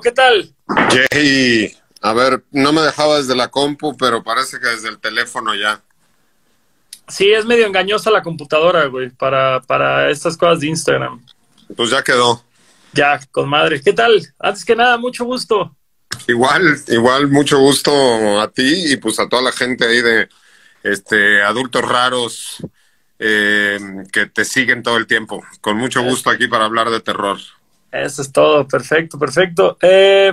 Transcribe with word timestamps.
¿qué 0.00 0.12
tal? 0.12 0.54
Jay, 0.90 1.74
a 2.00 2.12
ver, 2.12 2.44
no 2.50 2.72
me 2.72 2.82
dejaba 2.82 3.18
desde 3.18 3.34
la 3.34 3.48
compu, 3.48 3.96
pero 3.96 4.22
parece 4.22 4.60
que 4.60 4.68
desde 4.68 4.88
el 4.88 4.98
teléfono 4.98 5.54
ya. 5.54 5.82
Sí, 7.08 7.32
es 7.32 7.46
medio 7.46 7.66
engañosa 7.66 8.10
la 8.10 8.22
computadora, 8.22 8.86
güey, 8.86 9.10
para, 9.10 9.60
para 9.62 10.10
estas 10.10 10.36
cosas 10.36 10.60
de 10.60 10.68
Instagram. 10.68 11.24
Pues 11.76 11.90
ya 11.90 12.02
quedó. 12.02 12.44
Ya, 12.92 13.20
con 13.30 13.48
madre. 13.48 13.80
¿Qué 13.80 13.92
tal? 13.92 14.26
Antes 14.38 14.64
que 14.64 14.74
nada, 14.74 14.96
mucho 14.98 15.24
gusto. 15.24 15.76
Igual, 16.26 16.80
igual, 16.88 17.28
mucho 17.28 17.58
gusto 17.58 18.40
a 18.40 18.48
ti 18.48 18.92
y 18.92 18.96
pues 18.96 19.20
a 19.20 19.28
toda 19.28 19.42
la 19.42 19.52
gente 19.52 19.86
ahí 19.86 20.00
de 20.00 20.28
este 20.82 21.42
adultos 21.42 21.82
raros 21.82 22.56
eh, 23.18 23.78
que 24.12 24.26
te 24.26 24.44
siguen 24.44 24.82
todo 24.82 24.96
el 24.96 25.06
tiempo. 25.06 25.44
Con 25.60 25.76
mucho 25.76 26.02
gusto 26.02 26.30
aquí 26.30 26.48
para 26.48 26.64
hablar 26.64 26.90
de 26.90 27.00
terror. 27.00 27.38
Eso 28.02 28.22
es 28.22 28.32
todo, 28.32 28.66
perfecto, 28.66 29.18
perfecto. 29.18 29.76
Eh, 29.80 30.32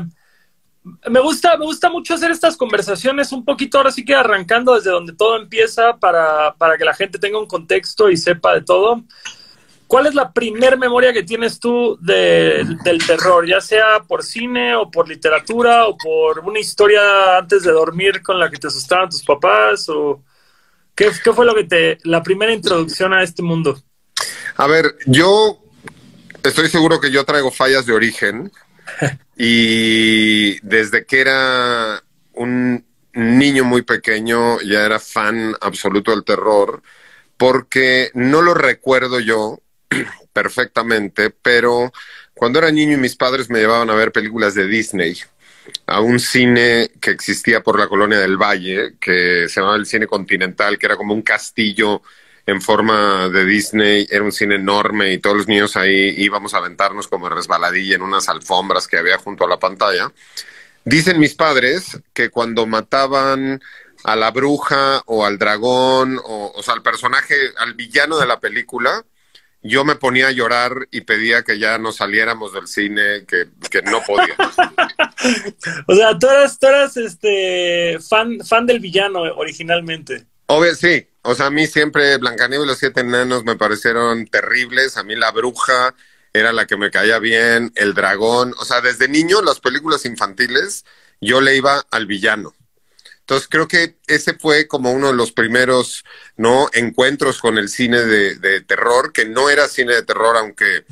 me 1.10 1.20
gusta, 1.22 1.58
me 1.58 1.66
gusta 1.66 1.90
mucho 1.90 2.14
hacer 2.14 2.32
estas 2.32 2.58
conversaciones 2.58 3.32
un 3.32 3.46
poquito 3.46 3.78
ahora 3.78 3.92
sí 3.92 4.04
que 4.04 4.16
arrancando 4.16 4.76
desde 4.76 4.92
donde 4.92 5.14
todo 5.14 5.38
empieza 5.38 5.98
para, 5.98 6.54
para 6.56 6.78
que 6.78 6.86
la 6.86 6.94
gente 6.94 7.20
tenga 7.20 7.40
un 7.40 7.48
contexto 7.48 8.10
y 8.10 8.18
sepa 8.18 8.54
de 8.54 8.62
todo. 8.62 9.04
¿Cuál 9.88 10.08
es 10.08 10.16
la 10.16 10.34
primer 10.34 10.78
memoria 10.78 11.14
que 11.14 11.24
tienes 11.24 11.60
tú 11.60 11.98
de, 12.02 12.66
del 12.84 13.06
terror, 13.06 13.48
ya 13.48 13.62
sea 13.62 14.02
por 14.08 14.24
cine 14.24 14.76
o 14.76 14.90
por 14.90 15.08
literatura 15.08 15.86
o 15.86 15.96
por 15.98 16.40
una 16.40 16.60
historia 16.60 17.38
antes 17.38 17.64
de 17.64 17.72
dormir 17.72 18.22
con 18.24 18.40
la 18.40 18.50
que 18.50 18.58
te 18.58 18.68
asustaban 18.68 19.10
tus 19.10 19.24
papás 19.24 19.88
o 19.90 20.24
qué, 20.96 21.12
qué 21.24 21.32
fue 21.32 21.46
lo 21.46 21.54
que 21.54 21.66
te 21.66 21.98
la 22.04 22.24
primera 22.24 22.52
introducción 22.52 23.14
a 23.14 23.24
este 23.24 23.44
mundo? 23.44 23.78
A 24.58 24.68
ver, 24.68 24.96
yo 25.06 25.63
estoy 26.44 26.70
seguro 26.70 27.00
que 27.00 27.12
yo 27.12 27.24
traigo 27.24 27.52
fallas 27.52 27.86
de 27.86 27.94
origen 27.94 28.52
y 29.38 30.60
desde 30.66 31.06
que 31.06 31.22
era 31.22 32.04
un 32.34 32.86
niño 33.14 33.64
muy 33.64 33.84
pequeño 33.84 34.60
ya 34.62 34.86
era 34.86 35.00
fan 35.00 35.56
absoluto 35.62 36.12
del 36.12 36.24
terror 36.24 36.82
porque 37.38 38.12
no 38.14 38.42
lo 38.42 38.54
recuerdo 38.54 39.20
yo 39.20 39.60
perfectamente, 40.34 41.30
pero 41.30 41.92
cuando 42.34 42.60
era 42.60 42.72
niño 42.72 42.94
y 42.94 42.98
mis 42.98 43.16
padres 43.16 43.50
me 43.50 43.60
llevaban 43.60 43.90
a 43.90 43.96
ver 43.96 44.12
películas 44.12 44.56
de 44.56 44.68
Disney 44.68 45.16
a 45.86 46.02
un 46.02 46.20
cine 46.20 46.92
que 47.00 47.12
existía 47.12 47.62
por 47.62 47.80
la 47.80 47.88
colonia 47.88 48.20
del 48.20 48.38
Valle, 48.38 48.96
que 49.00 49.48
se 49.48 49.60
llamaba 49.60 49.78
el 49.78 49.86
Cine 49.86 50.08
Continental, 50.08 50.78
que 50.78 50.86
era 50.86 50.98
como 50.98 51.14
un 51.14 51.22
castillo 51.22 52.02
en 52.46 52.62
forma 52.62 53.30
de 53.30 53.46
Disney, 53.46 54.08
era 54.10 54.24
un 54.24 54.32
cine 54.32 54.56
enorme 54.56 55.14
y 55.14 55.18
todos 55.18 55.38
los 55.38 55.48
niños 55.48 55.76
ahí 55.78 56.14
íbamos 56.18 56.54
a 56.54 56.58
aventarnos 56.58 57.08
como 57.08 57.30
resbaladilla 57.30 57.96
en 57.96 58.02
unas 58.02 58.28
alfombras 58.28 58.88
que 58.88 58.98
había 58.98 59.18
junto 59.18 59.46
a 59.46 59.50
la 59.50 59.60
pantalla. 59.60 60.12
Dicen 60.84 61.20
mis 61.20 61.36
padres 61.36 62.00
que 62.14 62.30
cuando 62.30 62.66
mataban 62.66 63.62
a 64.04 64.16
la 64.18 64.32
bruja 64.32 65.02
o 65.06 65.26
al 65.26 65.38
dragón, 65.38 66.20
o, 66.24 66.52
o 66.54 66.64
sea, 66.64 66.74
al 66.74 66.82
personaje, 66.82 67.36
al 67.58 67.74
villano 67.76 68.18
de 68.18 68.28
la 68.28 68.40
película, 68.42 69.06
yo 69.62 69.86
me 69.86 69.96
ponía 69.96 70.28
a 70.28 70.32
llorar 70.32 70.90
y 70.92 71.02
pedía 71.02 71.44
que 71.44 71.58
ya 71.58 71.78
no 71.78 71.94
saliéramos 71.94 72.54
del 72.54 72.68
cine, 72.68 73.26
que, 73.26 73.48
que 73.72 73.82
no 73.82 74.02
podía. 74.04 74.36
o 75.88 75.96
sea, 75.96 76.20
tú 76.20 76.28
eras, 76.28 76.60
tú 76.60 76.68
eras 76.68 76.98
este, 76.98 77.98
fan, 78.08 78.40
fan 78.42 78.66
del 78.66 78.82
villano 78.82 79.22
originalmente. 79.22 80.26
Obvio, 80.48 80.76
sí. 80.76 81.08
O 81.24 81.36
sea, 81.36 81.48
a 81.48 81.50
mí 81.50 81.68
siempre 81.68 82.18
Blancanieves 82.18 82.66
y 82.66 82.68
los 82.68 82.78
siete 82.78 83.02
enanos 83.02 83.44
me 83.46 83.56
parecieron 83.56 84.28
terribles. 84.28 84.98
A 84.98 85.04
mí 85.04 85.16
la 85.16 85.32
bruja 85.32 85.96
era 86.34 86.52
la 86.52 86.68
que 86.68 86.78
me 86.78 86.92
caía 86.92 87.20
bien, 87.20 87.72
el 87.76 87.94
dragón. 87.94 88.54
O 88.60 88.66
sea, 88.66 88.82
desde 88.82 89.08
niño 89.08 89.42
las 89.42 89.60
películas 89.60 90.06
infantiles 90.06 90.86
yo 91.22 91.40
le 91.40 91.56
iba 91.56 91.86
al 91.92 92.08
villano. 92.08 92.54
Entonces 93.22 93.48
creo 93.50 93.70
que 93.70 93.96
ese 94.08 94.34
fue 94.34 94.68
como 94.68 94.92
uno 94.92 95.08
de 95.08 95.14
los 95.14 95.32
primeros 95.32 96.04
no 96.36 96.70
encuentros 96.74 97.40
con 97.40 97.58
el 97.58 97.70
cine 97.70 98.02
de, 98.02 98.36
de, 98.36 98.60
terror, 98.60 99.14
que 99.14 99.26
no 99.26 99.50
era 99.50 99.70
cine 99.70 99.94
de 99.94 100.04
terror, 100.04 100.36
aunque 100.36 100.84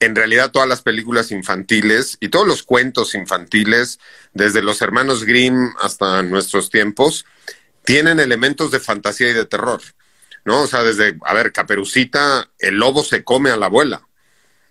en 0.00 0.16
realidad 0.16 0.50
todas 0.50 0.68
las 0.68 0.82
películas 0.82 1.30
infantiles 1.30 2.16
y 2.18 2.30
todos 2.30 2.48
los 2.48 2.64
cuentos 2.64 3.14
infantiles, 3.14 4.00
desde 4.32 4.60
los 4.60 4.82
hermanos 4.82 5.24
Grimm 5.24 5.72
hasta 5.80 6.22
nuestros 6.22 6.68
tiempos, 6.68 7.24
tienen 7.84 8.20
elementos 8.20 8.70
de 8.70 8.80
fantasía 8.80 9.30
y 9.30 9.34
de 9.34 9.46
terror. 9.46 9.80
¿No? 10.44 10.62
O 10.62 10.66
sea, 10.66 10.82
desde, 10.82 11.16
a 11.24 11.34
ver, 11.34 11.52
Caperucita, 11.52 12.50
el 12.58 12.74
lobo 12.74 13.04
se 13.04 13.22
come 13.22 13.50
a 13.50 13.56
la 13.56 13.66
abuela. 13.66 14.02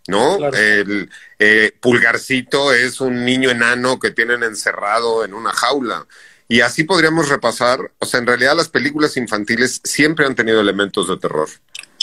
¿no? 0.07 0.37
Claro. 0.37 0.57
El 0.57 1.09
eh, 1.39 1.71
pulgarcito 1.79 2.73
es 2.73 3.01
un 3.01 3.25
niño 3.25 3.49
enano 3.49 3.99
que 3.99 4.11
tienen 4.11 4.43
encerrado 4.43 5.23
en 5.23 5.33
una 5.33 5.51
jaula. 5.51 6.05
Y 6.47 6.61
así 6.61 6.83
podríamos 6.83 7.29
repasar, 7.29 7.91
o 7.99 8.05
sea, 8.05 8.19
en 8.19 8.27
realidad 8.27 8.55
las 8.55 8.67
películas 8.67 9.15
infantiles 9.15 9.79
siempre 9.83 10.25
han 10.25 10.35
tenido 10.35 10.59
elementos 10.59 11.07
de 11.07 11.17
terror. 11.17 11.47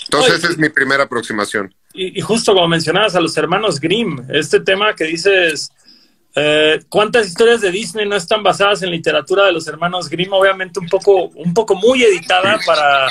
Entonces, 0.04 0.36
esa 0.36 0.48
es 0.48 0.56
mi 0.56 0.70
primera 0.70 1.04
aproximación. 1.04 1.74
Y, 1.92 2.18
y, 2.18 2.22
justo 2.22 2.54
como 2.54 2.66
mencionabas 2.68 3.14
a 3.14 3.20
los 3.20 3.36
hermanos 3.36 3.78
Grimm, 3.78 4.24
este 4.30 4.60
tema 4.60 4.94
que 4.94 5.04
dices, 5.04 5.70
eh, 6.34 6.82
¿cuántas 6.88 7.26
historias 7.26 7.60
de 7.60 7.70
Disney 7.70 8.08
no 8.08 8.16
están 8.16 8.42
basadas 8.42 8.82
en 8.82 8.90
literatura 8.90 9.46
de 9.46 9.52
los 9.52 9.66
hermanos 9.66 10.08
Grimm? 10.08 10.32
Obviamente 10.32 10.78
un 10.78 10.88
poco, 10.88 11.24
un 11.28 11.54
poco 11.54 11.74
muy 11.74 12.02
editada 12.02 12.58
para, 12.64 13.08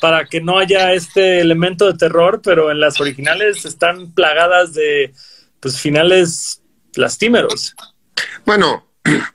para 0.00 0.24
que 0.26 0.40
no 0.40 0.58
haya 0.58 0.92
este 0.92 1.40
elemento 1.40 1.90
de 1.90 1.98
terror, 1.98 2.40
pero 2.42 2.70
en 2.70 2.80
las 2.80 3.00
originales 3.00 3.64
están 3.64 4.12
plagadas 4.12 4.74
de 4.74 5.12
pues, 5.60 5.80
finales 5.80 6.62
lastimeros. 6.94 7.74
Bueno, 8.44 8.86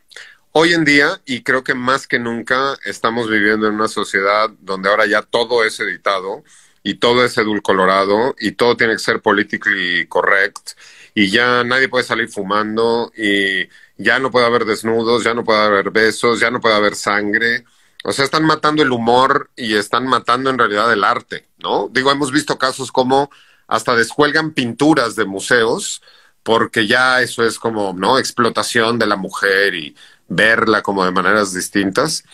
Hoy 0.60 0.74
en 0.74 0.86
día, 0.86 1.22
y 1.24 1.44
creo 1.44 1.64
que 1.64 1.76
más 1.76 2.08
que 2.08 2.18
nunca, 2.18 2.80
estamos 2.84 3.30
viviendo 3.30 3.68
en 3.68 3.76
una 3.76 3.88
sociedad 3.88 4.50
donde 4.60 4.90
ahora 4.90 5.06
ya 5.06 5.22
todo 5.22 5.64
es 5.64 5.80
editado 5.80 6.44
y 6.82 6.96
todo 6.96 7.24
es 7.24 7.38
edulcolorado 7.38 8.34
y 8.40 8.54
todo 8.54 8.76
tiene 8.76 8.94
que 8.94 9.00
ser 9.00 9.22
politically 9.22 10.08
correct 10.08 10.72
y 11.18 11.32
ya 11.32 11.64
nadie 11.64 11.90
puede 11.90 12.04
salir 12.04 12.30
fumando 12.30 13.12
y 13.18 13.68
ya 13.98 14.20
no 14.20 14.30
puede 14.30 14.46
haber 14.46 14.66
desnudos, 14.66 15.24
ya 15.24 15.34
no 15.34 15.44
puede 15.44 15.62
haber 15.62 15.90
besos, 15.90 16.40
ya 16.40 16.52
no 16.52 16.62
puede 16.62 16.76
haber 16.76 16.94
sangre. 16.94 17.66
O 18.04 18.12
sea, 18.12 18.24
están 18.24 18.46
matando 18.46 18.84
el 18.84 18.92
humor 18.92 19.50
y 19.56 19.74
están 19.74 20.06
matando 20.06 20.52
en 20.52 20.60
realidad 20.60 20.94
el 20.94 21.04
arte, 21.04 21.48
¿no? 21.58 21.90
Digo, 21.92 22.12
hemos 22.12 22.32
visto 22.32 22.60
casos 22.60 22.92
como 22.92 23.32
hasta 23.68 23.96
descuelgan 23.96 24.52
pinturas 24.52 25.16
de 25.16 25.26
museos 25.26 26.04
porque 26.44 26.86
ya 26.86 27.20
eso 27.24 27.44
es 27.44 27.58
como, 27.58 27.94
¿no? 27.94 28.20
Explotación 28.20 29.00
de 29.00 29.08
la 29.08 29.16
mujer 29.16 29.74
y 29.74 29.96
verla 30.28 30.84
como 30.84 31.04
de 31.04 31.10
maneras 31.10 31.52
distintas. 31.52 32.26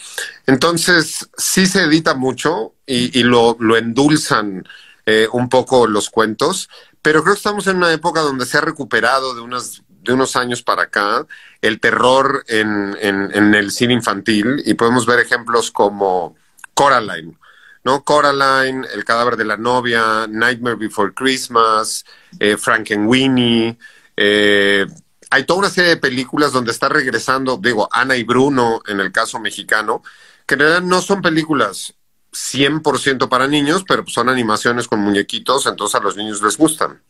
Entonces, 0.45 1.29
sí 1.37 1.67
se 1.67 1.83
edita 1.83 2.15
mucho 2.15 2.73
y, 2.85 3.17
y 3.17 3.23
lo, 3.23 3.55
lo, 3.61 3.77
endulzan 3.77 4.67
eh, 5.05 5.29
un 5.31 5.47
poco 5.47 5.87
los 5.87 6.09
cuentos, 6.09 6.69
pero 7.03 7.21
creo 7.21 7.35
que 7.35 7.39
estamos 7.39 7.67
en 7.67 7.77
una 7.77 7.93
época 7.93 8.21
donde 8.21 8.47
se 8.47 8.57
ha 8.57 8.61
recuperado 8.61 9.35
de, 9.35 9.41
unas, 9.41 9.83
de 9.89 10.13
unos 10.13 10.35
años 10.35 10.63
para 10.63 10.83
acá 10.83 11.27
el 11.61 11.79
terror 11.79 12.43
en, 12.47 12.97
en, 12.99 13.29
en 13.33 13.53
el 13.53 13.71
cine 13.71 13.93
infantil 13.93 14.63
y 14.65 14.73
podemos 14.73 15.05
ver 15.05 15.19
ejemplos 15.19 15.69
como 15.69 16.35
Coraline. 16.73 17.37
¿no? 17.83 18.03
Coraline, 18.03 18.87
El 18.93 19.03
cadáver 19.03 19.35
de 19.35 19.45
la 19.45 19.57
novia, 19.57 20.25
Nightmare 20.29 20.77
Before 20.77 21.13
Christmas, 21.13 22.05
eh, 22.39 22.57
Frankenweenie, 22.57 23.77
eh, 24.15 24.87
hay 25.29 25.43
toda 25.45 25.59
una 25.59 25.69
serie 25.69 25.89
de 25.89 25.97
películas 25.97 26.51
donde 26.51 26.71
está 26.71 26.87
regresando, 26.89 27.57
digo, 27.57 27.89
Ana 27.91 28.15
y 28.15 28.23
Bruno 28.23 28.81
en 28.87 28.99
el 28.99 29.11
caso 29.11 29.39
mexicano, 29.39 30.03
que 30.45 30.53
en 30.53 30.59
realidad 30.61 30.81
no 30.83 31.01
son 31.01 31.21
películas 31.21 31.95
100% 32.33 33.29
para 33.29 33.47
niños, 33.47 33.83
pero 33.87 34.03
son 34.07 34.29
animaciones 34.29 34.87
con 34.87 34.99
muñequitos, 34.99 35.65
entonces 35.65 35.95
a 35.99 36.03
los 36.03 36.17
niños 36.17 36.41
les 36.41 36.57
gustan. 36.57 37.01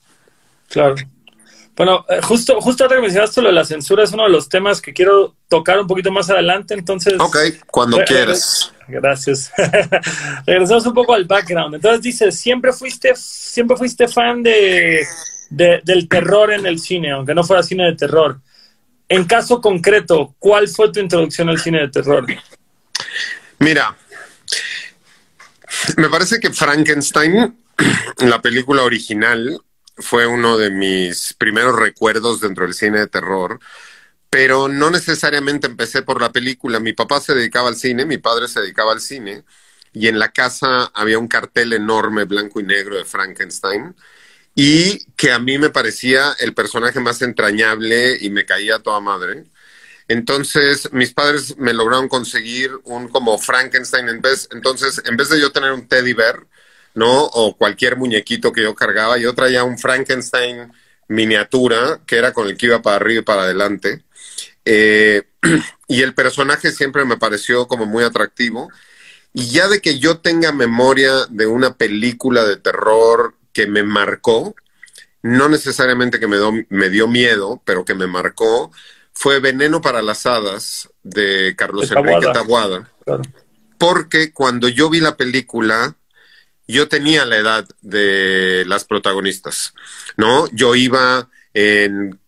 Claro. 0.70 0.96
Bueno, 1.76 2.06
eh, 2.08 2.20
justo, 2.22 2.62
justo 2.62 2.84
ahora 2.84 2.98
que 2.98 3.02
mencionaste 3.02 3.42
lo 3.42 3.48
de 3.48 3.56
la 3.56 3.66
censura, 3.66 4.04
es 4.04 4.12
uno 4.12 4.24
de 4.24 4.30
los 4.30 4.48
temas 4.48 4.80
que 4.80 4.94
quiero 4.94 5.36
tocar 5.48 5.80
un 5.80 5.88
poquito 5.88 6.12
más 6.12 6.30
adelante, 6.30 6.76
entonces... 6.76 7.16
Ok, 7.20 7.38
cuando 7.72 7.98
re 7.98 8.06
quieras. 8.06 8.72
Gracias. 8.88 9.52
Regresamos 10.46 10.86
un 10.86 10.94
poco 10.94 11.14
al 11.14 11.26
background. 11.26 11.76
Entonces 11.76 12.02
dices, 12.02 12.40
siempre 12.40 12.72
fuiste, 12.74 13.14
siempre 13.16 13.76
fuiste 13.76 14.08
fan 14.08 14.44
de 14.44 15.04
de, 15.54 15.82
del 15.84 16.08
terror 16.08 16.52
en 16.52 16.66
el 16.66 16.80
cine, 16.80 17.12
aunque 17.12 17.36
no 17.36 17.44
fuera 17.44 17.64
cine 17.64 17.86
de 17.86 17.96
terror. 17.96 18.40
En 19.08 19.26
caso 19.26 19.62
concreto, 19.62 20.34
¿cuál 20.40 20.68
fue 20.68 20.92
tu 20.92 21.00
introducción 21.00 21.50
al 21.50 21.60
cine 21.60 21.82
de 21.82 21.90
terror? 21.90 22.26
Mira, 23.60 23.96
me 25.98 26.10
parece 26.10 26.40
que 26.40 26.52
Frankenstein, 26.52 27.58
la 28.20 28.42
película 28.42 28.84
original, 28.84 29.62
fue 29.98 30.26
uno 30.26 30.58
de 30.58 30.72
mis 30.72 31.34
primeros 31.34 31.76
recuerdos 31.76 32.42
dentro 32.42 32.66
del 32.66 32.74
cine 32.74 33.00
de 33.00 33.08
terror, 33.08 33.60
pero 34.30 34.68
no 34.68 34.90
necesariamente 34.90 35.68
empecé 35.68 36.02
por 36.02 36.20
la 36.22 36.32
película. 36.32 36.80
Mi 36.80 36.94
papá 36.94 37.22
se 37.22 37.36
dedicaba 37.36 37.70
al 37.70 37.76
cine, 37.76 38.06
mi 38.06 38.18
padre 38.18 38.48
se 38.48 38.62
dedicaba 38.62 38.92
al 38.92 39.02
cine, 39.02 39.44
y 39.94 40.08
en 40.08 40.18
la 40.20 40.32
casa 40.32 40.92
había 40.96 41.20
un 41.20 41.28
cartel 41.28 41.74
enorme 41.74 42.26
blanco 42.26 42.60
y 42.60 42.64
negro 42.64 42.98
de 42.98 43.06
Frankenstein 43.06 43.96
y 44.56 45.06
que 45.16 45.32
a 45.32 45.40
mí 45.40 45.58
me 45.58 45.70
parecía 45.70 46.34
el 46.40 46.54
personaje 46.54 47.00
más 47.00 47.22
entrañable 47.22 48.18
y 48.20 48.30
me 48.30 48.46
caía 48.46 48.80
toda 48.80 49.00
madre. 49.00 49.46
Entonces, 50.08 50.92
mis 50.92 51.14
padres 51.14 51.58
me 51.58 51.74
lograron 51.74 52.08
conseguir 52.10 52.72
un 52.84 53.08
como 53.08 53.38
Frankenstein 53.38 54.10
en 54.10 54.22
vez, 54.22 54.50
entonces, 54.52 55.02
en 55.06 55.18
vez 55.18 55.30
de 55.30 55.40
yo 55.40 55.52
tener 55.52 55.72
un 55.72 55.88
teddy 55.88 56.14
bear, 56.14 56.46
¿no? 56.94 57.26
O 57.26 57.58
cualquier 57.58 57.98
muñequito 57.98 58.52
que 58.52 58.64
yo 58.64 58.76
cargaba, 58.76 59.18
yo 59.18 59.34
traía 59.34 59.64
un 59.64 59.78
Frankenstein 59.78 60.72
miniatura, 61.08 62.02
que 62.06 62.18
era 62.18 62.34
con 62.34 62.48
el 62.48 62.58
que 62.58 62.68
iba 62.68 62.82
para 62.82 62.98
arriba 62.98 63.22
y 63.22 63.24
para 63.24 63.44
adelante. 63.44 64.04
Eh, 64.66 65.24
y 65.88 66.02
el 66.02 66.14
personaje 66.14 66.72
siempre 66.72 67.06
me 67.06 67.18
pareció 67.18 67.68
como 67.68 67.86
muy 67.86 68.04
atractivo. 68.04 68.70
Y 69.34 69.50
ya 69.50 69.68
de 69.68 69.82
que 69.82 70.00
yo 70.00 70.20
tenga 70.20 70.52
memoria 70.52 71.26
de 71.30 71.48
una 71.48 71.76
película 71.76 72.46
de 72.46 72.58
terror 72.58 73.36
que 73.52 73.68
me 73.68 73.84
marcó, 73.84 74.56
no 75.24 75.50
necesariamente 75.50 76.20
que 76.20 76.28
me, 76.28 76.38
me 76.70 76.90
dio 76.90 77.08
miedo, 77.08 77.62
pero 77.66 77.86
que 77.86 77.96
me 77.96 78.08
marcó, 78.08 78.72
fue 79.14 79.40
Veneno 79.40 79.82
para 79.82 80.02
las 80.02 80.26
Hadas 80.26 80.90
de 81.04 81.56
Carlos 81.56 81.92
Enrique 81.92 82.28
Tabuada. 82.34 82.90
Porque 83.78 84.32
cuando 84.32 84.68
yo 84.70 84.90
vi 84.90 85.00
la 85.00 85.18
película, 85.18 85.96
yo 86.68 86.88
tenía 86.88 87.26
la 87.26 87.38
edad 87.38 87.68
de 87.82 88.64
las 88.68 88.86
protagonistas, 88.86 89.74
¿no? 90.18 90.48
Yo 90.52 90.76
iba 90.76 91.30
en 91.54 92.20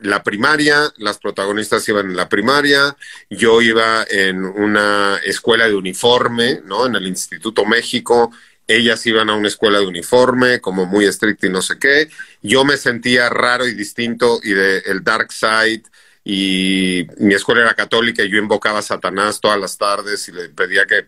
la 0.00 0.22
primaria, 0.22 0.92
las 0.98 1.18
protagonistas 1.18 1.88
iban 1.88 2.10
en 2.10 2.16
la 2.16 2.28
primaria, 2.28 2.96
yo 3.30 3.60
iba 3.62 4.04
en 4.08 4.44
una 4.44 5.20
escuela 5.24 5.66
de 5.66 5.74
uniforme, 5.74 6.60
¿no? 6.64 6.86
En 6.86 6.94
el 6.94 7.06
Instituto 7.06 7.64
México, 7.64 8.32
ellas 8.66 9.04
iban 9.06 9.30
a 9.30 9.34
una 9.34 9.48
escuela 9.48 9.78
de 9.78 9.86
uniforme, 9.86 10.60
como 10.60 10.84
muy 10.84 11.06
estricta 11.06 11.46
y 11.46 11.50
no 11.50 11.62
sé 11.62 11.78
qué. 11.78 12.10
Yo 12.42 12.64
me 12.64 12.76
sentía 12.76 13.28
raro 13.28 13.66
y 13.66 13.74
distinto 13.74 14.40
y 14.42 14.52
de 14.52 14.78
el 14.86 15.02
dark 15.02 15.32
side 15.32 15.84
y 16.24 17.06
mi 17.18 17.34
escuela 17.34 17.62
era 17.62 17.74
católica 17.74 18.22
y 18.22 18.30
yo 18.30 18.38
invocaba 18.38 18.80
a 18.80 18.82
Satanás 18.82 19.40
todas 19.40 19.58
las 19.58 19.78
tardes 19.78 20.28
y 20.28 20.32
le 20.32 20.48
pedía 20.50 20.86
que 20.86 21.06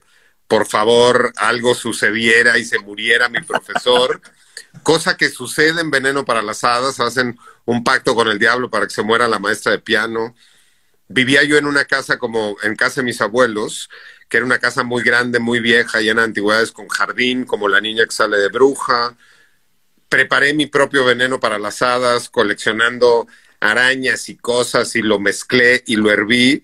por 0.51 0.67
favor 0.67 1.33
algo 1.37 1.75
sucediera 1.75 2.59
y 2.59 2.65
se 2.65 2.79
muriera 2.81 3.29
mi 3.29 3.41
profesor. 3.41 4.21
Cosa 4.83 5.17
que 5.17 5.29
sucede 5.29 5.81
en 5.81 5.91
Veneno 5.91 6.25
para 6.25 6.43
las 6.43 6.65
Hadas, 6.65 7.01
hacen 7.01 7.39
un 7.67 7.85
pacto 7.85 8.15
con 8.15 8.29
el 8.29 8.39
diablo 8.39 8.71
para 8.71 8.87
que 8.87 8.95
se 8.95 9.03
muera 9.03 9.29
la 9.29 9.39
maestra 9.39 9.73
de 9.73 9.79
piano. 9.79 10.35
Vivía 11.07 11.43
yo 11.45 11.57
en 11.57 11.67
una 11.67 11.85
casa 11.85 12.19
como 12.19 12.57
en 12.63 12.77
casa 12.77 13.01
de 13.01 13.05
mis 13.05 13.21
abuelos, 13.21 13.91
que 14.29 14.39
era 14.39 14.47
una 14.47 14.59
casa 14.59 14.85
muy 14.85 15.03
grande, 15.03 15.39
muy 15.39 15.61
vieja, 15.61 16.01
llena 16.01 16.23
de 16.23 16.29
antigüedades 16.29 16.73
con 16.73 16.89
jardín, 16.89 17.45
como 17.45 17.69
la 17.69 17.81
niña 17.81 18.05
que 18.05 18.13
sale 18.13 18.39
de 18.39 18.49
bruja. 18.49 19.17
Preparé 20.09 20.55
mi 20.55 20.67
propio 20.67 21.05
veneno 21.05 21.39
para 21.41 21.59
las 21.59 21.83
hadas, 21.83 22.29
coleccionando 22.29 23.27
arañas 23.61 24.29
y 24.29 24.37
cosas 24.37 24.97
y 24.97 25.03
lo 25.03 25.19
mezclé 25.19 25.83
y 25.87 25.97
lo 25.97 26.11
herví 26.11 26.63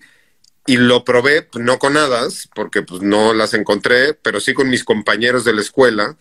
y 0.67 0.75
lo 0.75 1.05
probé, 1.05 1.43
pues, 1.43 1.63
no 1.63 1.79
con 1.79 1.95
hadas, 1.95 2.49
porque 2.53 2.81
pues 2.81 3.01
no 3.01 3.33
las 3.33 3.53
encontré, 3.53 4.13
pero 4.13 4.41
sí 4.41 4.53
con 4.53 4.69
mis 4.69 4.83
compañeros 4.83 5.45
de 5.45 5.53
la 5.53 5.61
escuela 5.61 6.17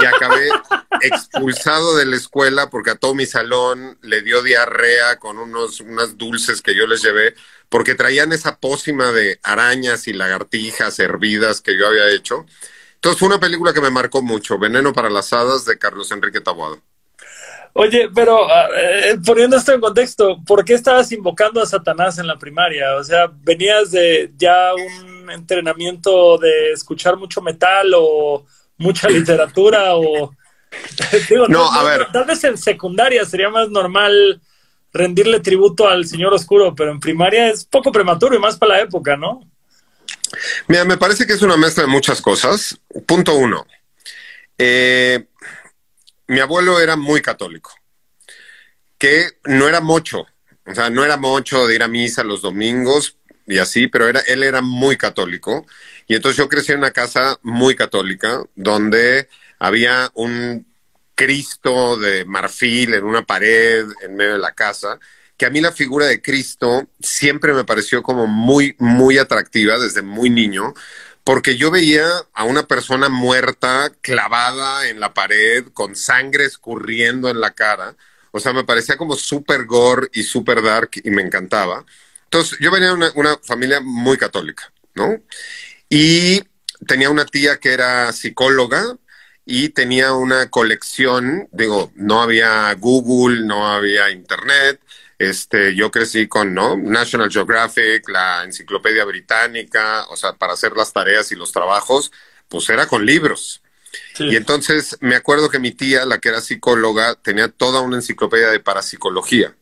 y 0.00 0.04
acabé 0.06 0.48
expulsado 1.02 1.96
de 1.96 2.06
la 2.06 2.16
escuela 2.16 2.70
porque 2.70 2.90
a 2.92 2.94
todo 2.94 3.14
mi 3.14 3.26
salón 3.26 3.98
le 4.00 4.22
dio 4.22 4.42
diarrea 4.42 5.18
con 5.18 5.38
unos 5.38 5.80
unas 5.80 6.16
dulces 6.16 6.62
que 6.62 6.74
yo 6.74 6.86
les 6.86 7.02
llevé 7.02 7.34
porque 7.68 7.94
traían 7.94 8.32
esa 8.32 8.58
pócima 8.58 9.12
de 9.12 9.38
arañas 9.42 10.08
y 10.08 10.14
lagartijas 10.14 10.98
hervidas 10.98 11.60
que 11.60 11.76
yo 11.76 11.86
había 11.86 12.08
hecho. 12.08 12.46
Entonces 12.94 13.18
fue 13.18 13.28
una 13.28 13.40
película 13.40 13.74
que 13.74 13.80
me 13.82 13.90
marcó 13.90 14.22
mucho, 14.22 14.58
Veneno 14.58 14.94
para 14.94 15.10
las 15.10 15.32
hadas 15.34 15.66
de 15.66 15.78
Carlos 15.78 16.10
Enrique 16.12 16.40
Taboado. 16.40 16.80
Oye, 17.74 18.10
pero 18.14 18.50
ah, 18.50 18.68
eh, 18.76 19.16
poniendo 19.24 19.56
esto 19.56 19.72
en 19.72 19.80
contexto, 19.80 20.38
¿por 20.46 20.64
qué 20.64 20.74
estabas 20.74 21.10
invocando 21.12 21.62
a 21.62 21.66
Satanás 21.66 22.18
en 22.18 22.26
la 22.26 22.38
primaria? 22.38 22.96
O 22.96 23.04
sea, 23.04 23.30
¿venías 23.32 23.90
de 23.90 24.30
ya 24.36 24.74
un 24.74 25.30
entrenamiento 25.30 26.36
de 26.36 26.72
escuchar 26.72 27.16
mucho 27.16 27.40
metal 27.40 27.92
o 27.96 28.44
mucha 28.76 29.08
literatura 29.10 29.94
o... 29.96 30.34
no, 31.48 31.72
a 31.72 31.84
ver. 31.84 32.06
Tal 32.12 32.24
vez 32.24 32.44
en 32.44 32.58
secundaria 32.58 33.24
sería 33.24 33.48
más 33.48 33.70
normal 33.70 34.40
rendirle 34.92 35.40
tributo 35.40 35.88
al 35.88 36.06
Señor 36.06 36.34
Oscuro, 36.34 36.74
pero 36.74 36.90
en 36.90 37.00
primaria 37.00 37.48
es 37.48 37.64
poco 37.64 37.90
prematuro 37.90 38.34
y 38.34 38.38
más 38.38 38.56
para 38.58 38.74
la 38.76 38.80
época, 38.82 39.16
¿no? 39.16 39.40
Mira, 40.68 40.84
me 40.84 40.98
parece 40.98 41.26
que 41.26 41.32
es 41.32 41.42
una 41.42 41.56
mezcla 41.56 41.84
de 41.84 41.88
muchas 41.88 42.20
cosas. 42.20 42.78
Punto 43.06 43.34
uno. 43.34 43.66
Eh, 44.58 45.26
mi 46.32 46.40
abuelo 46.40 46.80
era 46.80 46.96
muy 46.96 47.20
católico, 47.20 47.72
que 48.96 49.32
no 49.44 49.68
era 49.68 49.82
mucho, 49.82 50.26
o 50.64 50.74
sea, 50.74 50.88
no 50.88 51.04
era 51.04 51.18
mucho 51.18 51.66
de 51.66 51.74
ir 51.74 51.82
a 51.82 51.88
misa 51.88 52.24
los 52.24 52.40
domingos 52.40 53.18
y 53.46 53.58
así, 53.58 53.86
pero 53.86 54.08
era, 54.08 54.20
él 54.20 54.42
era 54.42 54.62
muy 54.62 54.96
católico. 54.96 55.66
Y 56.06 56.14
entonces 56.14 56.38
yo 56.38 56.48
crecí 56.48 56.72
en 56.72 56.78
una 56.78 56.90
casa 56.90 57.38
muy 57.42 57.76
católica, 57.76 58.42
donde 58.54 59.28
había 59.58 60.10
un 60.14 60.66
Cristo 61.14 61.98
de 61.98 62.24
marfil 62.24 62.94
en 62.94 63.04
una 63.04 63.24
pared 63.26 63.86
en 64.02 64.16
medio 64.16 64.32
de 64.32 64.38
la 64.38 64.52
casa, 64.52 64.98
que 65.36 65.44
a 65.44 65.50
mí 65.50 65.60
la 65.60 65.72
figura 65.72 66.06
de 66.06 66.22
Cristo 66.22 66.88
siempre 66.98 67.52
me 67.52 67.64
pareció 67.64 68.02
como 68.02 68.26
muy, 68.26 68.74
muy 68.78 69.18
atractiva 69.18 69.78
desde 69.78 70.00
muy 70.00 70.30
niño, 70.30 70.72
porque 71.24 71.56
yo 71.56 71.70
veía 71.70 72.06
a 72.32 72.44
una 72.44 72.66
persona 72.66 73.08
muerta 73.08 73.92
clavada 74.00 74.88
en 74.88 75.00
la 75.00 75.14
pared 75.14 75.66
con 75.72 75.94
sangre 75.96 76.44
escurriendo 76.44 77.28
en 77.30 77.40
la 77.40 77.52
cara. 77.52 77.96
O 78.32 78.40
sea, 78.40 78.52
me 78.52 78.64
parecía 78.64 78.96
como 78.96 79.14
súper 79.14 79.66
gore 79.66 80.08
y 80.12 80.22
súper 80.24 80.62
dark 80.62 80.90
y 81.04 81.10
me 81.10 81.22
encantaba. 81.22 81.84
Entonces, 82.24 82.58
yo 82.60 82.70
venía 82.70 82.88
de 82.88 82.94
una, 82.94 83.12
una, 83.14 83.36
familia 83.42 83.80
muy 83.80 84.16
católica, 84.16 84.72
¿no? 84.94 85.22
Y 85.88 86.42
tenía 86.86 87.10
una 87.10 87.26
tía 87.26 87.58
que 87.58 87.72
era 87.72 88.12
psicóloga 88.12 88.96
y 89.44 89.70
tenía 89.70 90.14
una 90.14 90.50
colección, 90.50 91.48
digo, 91.52 91.92
no 91.94 92.22
había 92.22 92.72
Google, 92.74 93.44
no 93.44 93.68
había 93.68 94.10
Internet, 94.10 94.80
este, 95.30 95.74
yo 95.76 95.90
crecí 95.90 96.26
con, 96.26 96.52
¿no? 96.52 96.76
National 96.76 97.30
Geographic, 97.30 98.08
la 98.08 98.42
Enciclopedia 98.44 99.04
Británica, 99.04 100.04
o 100.08 100.16
sea, 100.16 100.32
para 100.34 100.54
hacer 100.54 100.72
las 100.76 100.92
tareas 100.92 101.30
y 101.30 101.36
los 101.36 101.52
trabajos, 101.52 102.10
pues 102.48 102.68
era 102.70 102.88
con 102.88 103.06
libros. 103.06 103.62
Y 104.18 104.36
entonces 104.36 104.96
me 105.00 105.14
acuerdo 105.16 105.48
que 105.48 105.58
mi 105.58 105.70
tía, 105.72 106.04
la 106.06 106.18
que 106.18 106.30
era 106.30 106.40
psicóloga, 106.40 107.14
tenía 107.14 107.48
toda 107.48 107.82
una 107.82 107.96
enciclopedia 107.96 108.48
de 108.48 108.60
parapsicología, 108.60 109.54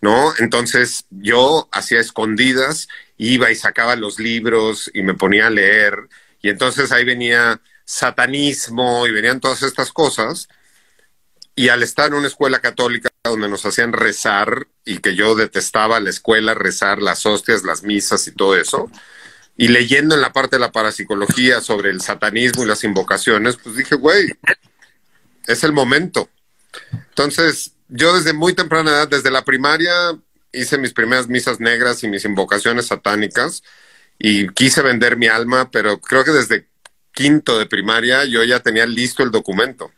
¿no? 0.00 0.32
Entonces 0.38 1.06
yo 1.10 1.68
hacía 1.72 2.00
escondidas, 2.00 2.86
iba 3.16 3.50
y 3.50 3.56
sacaba 3.56 3.96
los 3.96 4.20
libros 4.20 4.90
y 4.94 5.02
me 5.02 5.14
ponía 5.14 5.48
a 5.48 5.50
leer, 5.50 6.08
y 6.42 6.50
entonces 6.50 6.92
ahí 6.92 7.04
venía 7.04 7.60
satanismo 7.84 9.06
y 9.06 9.12
venían 9.12 9.40
todas 9.40 9.62
estas 9.62 9.92
cosas. 9.92 10.48
Y 11.56 11.70
al 11.70 11.82
estar 11.82 12.08
en 12.08 12.14
una 12.14 12.28
escuela 12.28 12.60
católica 12.60 13.10
donde 13.24 13.48
nos 13.48 13.66
hacían 13.66 13.92
rezar 13.92 14.68
y 14.84 14.98
que 14.98 15.16
yo 15.16 15.34
detestaba 15.34 15.98
la 15.98 16.10
escuela, 16.10 16.54
rezar 16.54 17.02
las 17.02 17.26
hostias, 17.26 17.64
las 17.64 17.82
misas 17.82 18.28
y 18.28 18.32
todo 18.32 18.56
eso, 18.56 18.90
y 19.56 19.68
leyendo 19.68 20.14
en 20.14 20.20
la 20.20 20.32
parte 20.32 20.56
de 20.56 20.60
la 20.60 20.70
parapsicología 20.70 21.60
sobre 21.60 21.90
el 21.90 22.02
satanismo 22.02 22.62
y 22.62 22.66
las 22.66 22.84
invocaciones, 22.84 23.56
pues 23.56 23.76
dije, 23.76 23.94
güey, 23.94 24.34
es 25.46 25.64
el 25.64 25.72
momento. 25.72 26.28
Entonces, 26.92 27.72
yo 27.88 28.14
desde 28.14 28.34
muy 28.34 28.52
temprana 28.52 28.90
edad, 28.90 29.08
desde 29.08 29.30
la 29.30 29.44
primaria, 29.44 29.92
hice 30.52 30.76
mis 30.78 30.92
primeras 30.92 31.28
misas 31.28 31.58
negras 31.58 32.02
y 32.04 32.08
mis 32.08 32.24
invocaciones 32.24 32.86
satánicas 32.86 33.62
y 34.18 34.48
quise 34.48 34.82
vender 34.82 35.16
mi 35.16 35.26
alma, 35.26 35.70
pero 35.70 36.00
creo 36.00 36.24
que 36.24 36.32
desde 36.32 36.68
quinto 37.12 37.58
de 37.58 37.66
primaria 37.66 38.24
yo 38.24 38.44
ya 38.44 38.60
tenía 38.60 38.86
listo 38.86 39.22
el 39.22 39.30
documento. 39.30 39.90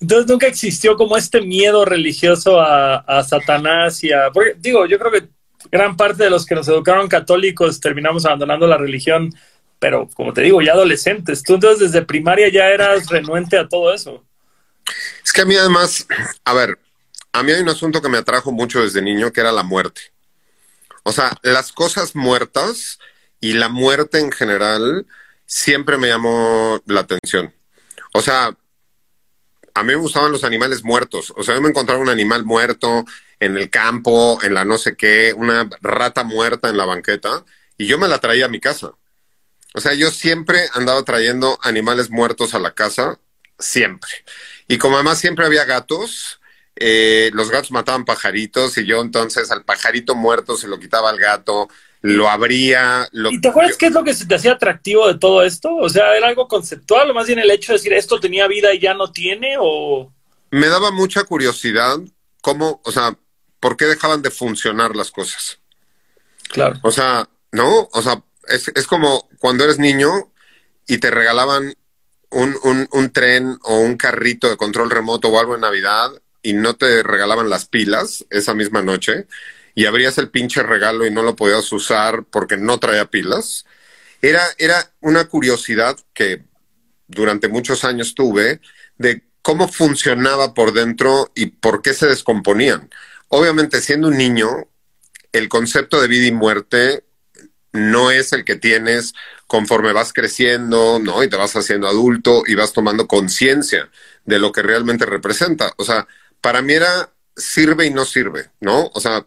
Entonces 0.00 0.26
nunca 0.28 0.46
existió 0.46 0.96
como 0.96 1.16
este 1.16 1.40
miedo 1.40 1.84
religioso 1.84 2.60
a, 2.60 3.24
Satanás 3.24 4.02
y 4.04 4.12
a... 4.12 4.30
digo, 4.58 4.86
yo 4.86 4.98
creo 4.98 5.10
que 5.12 5.28
gran 5.70 5.96
parte 5.96 6.24
de 6.24 6.30
los 6.30 6.46
que 6.46 6.54
nos 6.54 6.68
educaron 6.68 7.08
católicos 7.08 7.80
terminamos 7.80 8.24
abandonando 8.24 8.66
la 8.66 8.78
religión, 8.78 9.34
pero 9.78 10.08
como 10.14 10.32
te 10.32 10.42
digo, 10.42 10.62
ya 10.62 10.72
adolescentes. 10.72 11.42
Tú 11.42 11.54
entonces 11.54 11.92
desde 11.92 12.06
primaria 12.06 12.48
ya 12.48 12.68
eras 12.68 13.08
renuente 13.08 13.58
a 13.58 13.68
todo 13.68 13.92
eso. 13.92 14.24
Es 15.24 15.32
que 15.32 15.42
a 15.42 15.44
mí 15.44 15.56
además, 15.56 16.06
a 16.44 16.54
ver, 16.54 16.78
a 17.32 17.42
mí 17.42 17.52
hay 17.52 17.60
un 17.60 17.68
asunto 17.68 18.00
que 18.00 18.08
me 18.08 18.18
atrajo 18.18 18.52
mucho 18.52 18.82
desde 18.82 19.02
niño, 19.02 19.32
que 19.32 19.40
era 19.40 19.52
la 19.52 19.62
muerte. 19.62 20.00
O 21.02 21.12
sea, 21.12 21.36
las 21.42 21.72
cosas 21.72 22.14
muertas 22.14 22.98
y 23.40 23.54
la 23.54 23.68
muerte 23.68 24.18
en 24.18 24.32
general 24.32 25.06
siempre 25.46 25.96
me 25.98 26.08
llamó 26.08 26.80
la 26.86 27.00
atención. 27.00 27.54
O 28.12 28.22
sea, 28.22 28.56
a 29.74 29.82
mí 29.82 29.88
me 29.88 29.96
gustaban 29.96 30.32
los 30.32 30.44
animales 30.44 30.82
muertos. 30.82 31.32
O 31.36 31.42
sea, 31.42 31.54
yo 31.54 31.60
me 31.60 31.68
encontraba 31.68 32.00
un 32.00 32.08
animal 32.08 32.44
muerto 32.44 33.04
en 33.40 33.56
el 33.56 33.70
campo, 33.70 34.38
en 34.42 34.54
la 34.54 34.64
no 34.64 34.78
sé 34.78 34.96
qué, 34.96 35.32
una 35.36 35.68
rata 35.80 36.24
muerta 36.24 36.68
en 36.68 36.76
la 36.76 36.84
banqueta, 36.84 37.44
y 37.76 37.86
yo 37.86 37.98
me 37.98 38.08
la 38.08 38.18
traía 38.18 38.46
a 38.46 38.48
mi 38.48 38.60
casa. 38.60 38.92
O 39.74 39.80
sea, 39.80 39.94
yo 39.94 40.10
siempre 40.10 40.68
andaba 40.74 41.02
trayendo 41.04 41.58
animales 41.62 42.10
muertos 42.10 42.54
a 42.54 42.58
la 42.58 42.74
casa 42.74 43.20
siempre. 43.58 44.10
Y 44.66 44.78
como 44.78 44.96
además 44.96 45.18
siempre 45.18 45.46
había 45.46 45.64
gatos, 45.64 46.40
eh, 46.76 47.30
los 47.34 47.50
gatos 47.50 47.70
mataban 47.70 48.04
pajaritos 48.04 48.78
y 48.78 48.86
yo 48.86 49.00
entonces 49.00 49.50
al 49.50 49.64
pajarito 49.64 50.14
muerto 50.14 50.56
se 50.56 50.68
lo 50.68 50.78
quitaba 50.78 51.10
al 51.10 51.18
gato, 51.18 51.68
lo 52.00 52.28
abría. 52.28 53.08
Lo... 53.12 53.30
¿Y 53.30 53.40
te 53.40 53.48
acuerdas 53.48 53.76
qué 53.76 53.86
es 53.86 53.92
lo 53.92 54.04
que 54.04 54.14
se 54.14 54.26
te 54.26 54.34
hacía 54.34 54.52
atractivo 54.52 55.06
de 55.06 55.18
todo 55.18 55.42
esto? 55.42 55.74
O 55.74 55.88
sea, 55.88 56.16
¿era 56.16 56.28
algo 56.28 56.48
conceptual 56.48 57.10
o 57.10 57.14
más 57.14 57.26
bien 57.26 57.38
el 57.38 57.50
hecho 57.50 57.72
de 57.72 57.78
decir 57.78 57.92
esto 57.92 58.20
tenía 58.20 58.46
vida 58.46 58.72
y 58.72 58.80
ya 58.80 58.94
no 58.94 59.10
tiene? 59.12 59.56
o 59.60 60.12
Me 60.50 60.68
daba 60.68 60.90
mucha 60.90 61.24
curiosidad 61.24 61.98
cómo, 62.40 62.80
o 62.84 62.92
sea, 62.92 63.16
¿por 63.60 63.76
qué 63.76 63.86
dejaban 63.86 64.22
de 64.22 64.30
funcionar 64.30 64.94
las 64.94 65.10
cosas? 65.10 65.58
Claro. 66.48 66.78
O 66.82 66.92
sea, 66.92 67.28
¿no? 67.52 67.88
O 67.92 68.02
sea, 68.02 68.22
es, 68.46 68.68
es 68.74 68.86
como 68.86 69.28
cuando 69.38 69.64
eres 69.64 69.78
niño 69.78 70.32
y 70.86 70.98
te 70.98 71.10
regalaban 71.10 71.74
un, 72.30 72.56
un, 72.62 72.88
un, 72.92 73.10
tren 73.10 73.58
o 73.62 73.78
un 73.78 73.96
carrito 73.96 74.48
de 74.48 74.56
control 74.56 74.90
remoto 74.90 75.28
o 75.28 75.38
algo 75.38 75.54
en 75.54 75.62
Navidad 75.62 76.10
y 76.42 76.52
no 76.52 76.74
te 76.74 77.02
regalaban 77.02 77.50
las 77.50 77.66
pilas 77.66 78.24
esa 78.30 78.54
misma 78.54 78.82
noche 78.82 79.26
y 79.78 79.86
abrías 79.86 80.18
el 80.18 80.28
pinche 80.28 80.64
regalo 80.64 81.06
y 81.06 81.12
no 81.12 81.22
lo 81.22 81.36
podías 81.36 81.70
usar 81.70 82.24
porque 82.24 82.56
no 82.56 82.80
traía 82.80 83.04
pilas. 83.04 83.64
Era, 84.20 84.42
era 84.58 84.92
una 84.98 85.26
curiosidad 85.26 85.96
que 86.14 86.42
durante 87.06 87.46
muchos 87.46 87.84
años 87.84 88.16
tuve 88.16 88.60
de 88.96 89.22
cómo 89.40 89.68
funcionaba 89.68 90.52
por 90.52 90.72
dentro 90.72 91.30
y 91.36 91.46
por 91.46 91.80
qué 91.80 91.94
se 91.94 92.08
descomponían. 92.08 92.90
Obviamente, 93.28 93.80
siendo 93.80 94.08
un 94.08 94.16
niño, 94.16 94.66
el 95.30 95.48
concepto 95.48 96.00
de 96.00 96.08
vida 96.08 96.26
y 96.26 96.32
muerte 96.32 97.04
no 97.70 98.10
es 98.10 98.32
el 98.32 98.44
que 98.44 98.56
tienes 98.56 99.14
conforme 99.46 99.92
vas 99.92 100.12
creciendo, 100.12 100.98
¿no? 100.98 101.22
Y 101.22 101.28
te 101.28 101.36
vas 101.36 101.54
haciendo 101.54 101.86
adulto 101.86 102.42
y 102.48 102.56
vas 102.56 102.72
tomando 102.72 103.06
conciencia 103.06 103.88
de 104.24 104.40
lo 104.40 104.50
que 104.50 104.62
realmente 104.62 105.06
representa. 105.06 105.72
O 105.76 105.84
sea, 105.84 106.08
para 106.40 106.62
mí 106.62 106.72
era 106.72 107.12
sirve 107.36 107.86
y 107.86 107.90
no 107.90 108.04
sirve, 108.04 108.50
¿no? 108.58 108.90
O 108.92 109.00
sea, 109.00 109.24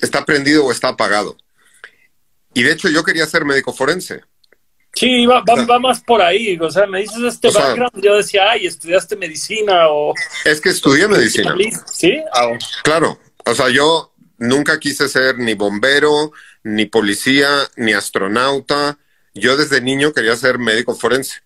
está 0.00 0.24
prendido 0.24 0.64
o 0.64 0.72
está 0.72 0.88
apagado. 0.88 1.36
Y 2.54 2.62
de 2.62 2.72
hecho 2.72 2.88
yo 2.88 3.04
quería 3.04 3.26
ser 3.26 3.44
médico 3.44 3.72
forense. 3.72 4.22
Sí, 4.94 5.26
va, 5.26 5.42
va, 5.42 5.64
va 5.64 5.78
más 5.78 6.00
por 6.00 6.20
ahí. 6.20 6.58
O 6.60 6.70
sea, 6.70 6.86
me 6.86 7.00
dices 7.00 7.18
este 7.22 7.50
background, 7.50 8.02
yo 8.02 8.16
decía, 8.16 8.50
ay, 8.50 8.66
estudiaste 8.66 9.16
medicina 9.16 9.88
o... 9.88 10.12
Es 10.44 10.60
que 10.60 10.70
estudié 10.70 11.06
medicina. 11.06 11.54
Sí, 11.92 12.18
ah, 12.32 12.50
claro. 12.82 13.18
O 13.44 13.54
sea, 13.54 13.68
yo 13.68 14.12
nunca 14.38 14.80
quise 14.80 15.08
ser 15.08 15.38
ni 15.38 15.54
bombero, 15.54 16.32
ni 16.64 16.86
policía, 16.86 17.48
ni 17.76 17.92
astronauta. 17.92 18.98
Yo 19.34 19.56
desde 19.56 19.80
niño 19.80 20.12
quería 20.12 20.34
ser 20.36 20.58
médico 20.58 20.96
forense. 20.96 21.42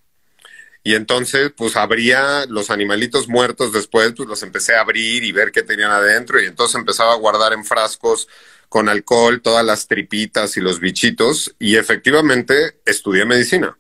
Y 0.84 0.94
entonces, 0.94 1.52
pues 1.56 1.76
abría 1.76 2.44
los 2.46 2.70
animalitos 2.70 3.28
muertos 3.28 3.72
después, 3.72 4.14
pues 4.16 4.28
los 4.28 4.42
empecé 4.42 4.74
a 4.74 4.80
abrir 4.80 5.22
y 5.22 5.30
ver 5.30 5.52
qué 5.52 5.62
tenían 5.62 5.92
adentro. 5.92 6.42
Y 6.42 6.46
entonces 6.46 6.74
empezaba 6.74 7.12
a 7.12 7.16
guardar 7.16 7.52
en 7.52 7.64
frascos 7.64 8.28
con 8.68 8.88
alcohol 8.88 9.40
todas 9.42 9.64
las 9.64 9.86
tripitas 9.86 10.56
y 10.56 10.60
los 10.60 10.80
bichitos. 10.80 11.54
Y 11.60 11.76
efectivamente 11.76 12.80
estudié 12.84 13.24
medicina. 13.24 13.76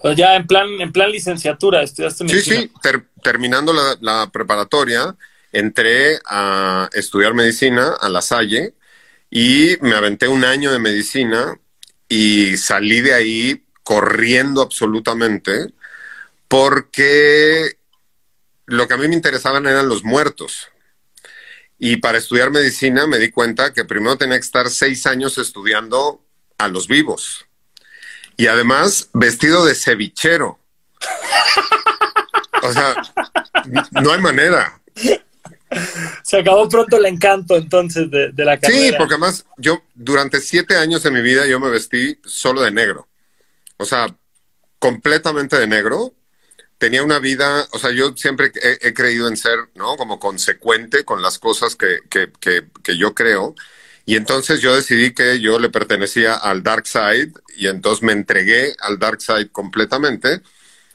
Pues 0.00 0.16
ya 0.16 0.34
en 0.34 0.46
plan, 0.46 0.68
en 0.80 0.92
plan 0.92 1.10
licenciatura, 1.12 1.82
estudiaste 1.82 2.24
medicina. 2.24 2.60
Sí, 2.60 2.70
sí, 2.70 3.02
terminando 3.22 3.72
la, 3.72 3.96
la, 4.00 4.30
preparatoria, 4.30 5.14
entré 5.52 6.18
a 6.26 6.88
estudiar 6.92 7.34
medicina 7.34 7.94
a 8.00 8.08
La 8.08 8.22
Salle 8.22 8.74
y 9.30 9.76
me 9.80 9.94
aventé 9.94 10.28
un 10.28 10.44
año 10.44 10.72
de 10.72 10.78
medicina 10.78 11.58
y 12.08 12.56
salí 12.56 13.00
de 13.00 13.14
ahí 13.14 13.64
corriendo 13.88 14.60
absolutamente, 14.60 15.72
porque 16.46 17.78
lo 18.66 18.86
que 18.86 18.92
a 18.92 18.96
mí 18.98 19.08
me 19.08 19.14
interesaban 19.14 19.66
eran 19.66 19.88
los 19.88 20.04
muertos. 20.04 20.68
Y 21.78 21.96
para 21.96 22.18
estudiar 22.18 22.50
medicina 22.50 23.06
me 23.06 23.16
di 23.16 23.30
cuenta 23.30 23.72
que 23.72 23.86
primero 23.86 24.18
tenía 24.18 24.36
que 24.36 24.44
estar 24.44 24.68
seis 24.68 25.06
años 25.06 25.38
estudiando 25.38 26.22
a 26.58 26.68
los 26.68 26.86
vivos. 26.86 27.46
Y 28.36 28.48
además 28.48 29.08
vestido 29.14 29.64
de 29.64 29.74
cevichero. 29.74 30.58
O 32.62 32.70
sea, 32.70 32.94
no 34.02 34.12
hay 34.12 34.20
manera. 34.20 34.82
Se 36.22 36.40
acabó 36.40 36.68
pronto 36.68 36.98
el 36.98 37.06
encanto 37.06 37.56
entonces 37.56 38.10
de, 38.10 38.32
de 38.32 38.44
la 38.44 38.60
carrera. 38.60 38.82
Sí, 38.82 38.92
porque 38.98 39.14
además 39.14 39.46
yo 39.56 39.82
durante 39.94 40.42
siete 40.42 40.76
años 40.76 41.02
de 41.02 41.10
mi 41.10 41.22
vida 41.22 41.46
yo 41.46 41.58
me 41.58 41.70
vestí 41.70 42.20
solo 42.26 42.60
de 42.60 42.70
negro 42.70 43.08
o 43.78 43.84
sea, 43.84 44.14
completamente 44.78 45.58
de 45.58 45.66
negro. 45.66 46.14
Tenía 46.78 47.02
una 47.02 47.18
vida, 47.18 47.66
o 47.72 47.78
sea, 47.78 47.90
yo 47.90 48.16
siempre 48.16 48.52
he, 48.62 48.94
creído 48.94 49.28
en 49.28 49.36
ser, 49.36 49.70
¿no? 49.74 49.96
Como 49.96 50.20
consecuente 50.20 51.04
con 51.04 51.22
las 51.22 51.38
cosas 51.38 51.74
que, 51.76 52.00
que, 52.10 52.30
que, 52.40 52.68
que 52.84 52.96
yo 52.96 53.14
creo. 53.14 53.54
Y 54.06 54.16
entonces 54.16 54.60
yo 54.60 54.74
decidí 54.74 55.12
que 55.12 55.40
yo 55.40 55.58
le 55.58 55.70
pertenecía 55.70 56.34
al 56.34 56.62
dark 56.62 56.86
side 56.86 57.32
y 57.56 57.66
entonces 57.66 58.02
me 58.02 58.12
entregué 58.12 58.74
al 58.80 58.98
dark 58.98 59.20
side 59.20 59.50
completamente. 59.50 60.42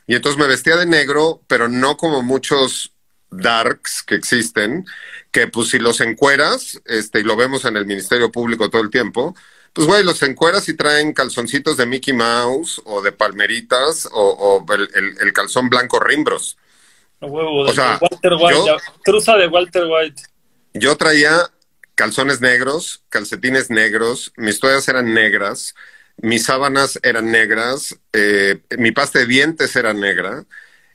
Y 0.07 0.15
entonces 0.15 0.39
me 0.39 0.47
vestía 0.47 0.77
de 0.77 0.85
negro, 0.85 1.41
pero 1.47 1.67
no 1.69 1.97
como 1.97 2.23
muchos 2.23 2.93
darks 3.29 4.03
que 4.03 4.15
existen, 4.15 4.85
que 5.31 5.47
pues 5.47 5.69
si 5.69 5.79
los 5.79 6.01
encueras, 6.01 6.81
este, 6.85 7.19
y 7.19 7.23
lo 7.23 7.35
vemos 7.35 7.65
en 7.65 7.77
el 7.77 7.85
Ministerio 7.85 8.31
Público 8.31 8.69
todo 8.69 8.81
el 8.81 8.89
tiempo, 8.89 9.35
pues, 9.73 9.87
güey, 9.87 10.03
los 10.03 10.21
encueras 10.21 10.69
y 10.69 10.75
traen 10.75 11.13
calzoncitos 11.13 11.77
de 11.77 11.87
Mickey 11.87 12.13
Mouse 12.13 12.81
o 12.85 13.01
de 13.01 13.11
palmeritas 13.11 14.07
o, 14.11 14.63
el, 14.93 15.33
calzón 15.33 15.67
blanco 15.69 15.99
Rimbros. 15.99 16.57
o 17.19 17.73
sea, 17.73 17.99
Walter 17.99 18.33
White, 18.33 18.83
cruza 19.03 19.35
de 19.35 19.47
Walter 19.47 19.85
White. 19.85 20.21
Yo 20.73 20.95
traía 20.95 21.49
calzones 21.95 22.41
negros, 22.41 23.03
calcetines 23.09 23.69
negros, 23.69 24.31
mis 24.37 24.59
toallas 24.59 24.87
eran 24.87 25.13
negras, 25.13 25.73
mis 26.17 26.45
sábanas 26.45 26.99
eran 27.03 27.31
negras, 27.31 27.97
eh, 28.13 28.61
mi 28.77 28.91
pasta 28.91 29.19
de 29.19 29.25
dientes 29.25 29.75
era 29.75 29.93
negra, 29.93 30.45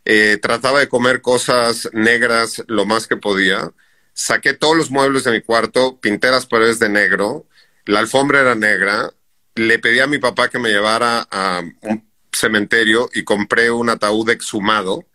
eh, 0.05 0.39
trataba 0.41 0.81
de 0.81 0.89
comer 0.89 1.21
cosas 1.21 1.89
negras 1.93 2.63
lo 2.69 2.87
más 2.87 3.07
que 3.07 3.17
podía, 3.17 3.73
saqué 4.13 4.55
todos 4.55 4.77
los 4.77 4.91
muebles 4.91 5.25
de 5.25 5.33
mi 5.33 5.43
cuarto, 5.43 5.99
pinté 6.01 6.31
las 6.31 6.47
paredes 6.47 6.79
de 6.79 6.89
negro, 6.89 7.47
la 7.89 8.01
alfombra 8.01 8.43
era 8.43 8.55
negra, 8.55 9.11
le 9.55 9.79
pedí 9.79 9.99
a 10.01 10.07
mi 10.07 10.19
papá 10.19 10.51
que 10.51 10.59
me 10.59 10.69
llevara 10.69 11.27
a 11.31 11.63
un 11.81 12.07
cementerio 12.31 13.09
y 13.15 13.25
compré 13.25 13.71
un 13.71 13.89
ataúd 13.89 14.29
exhumado, 14.29 15.07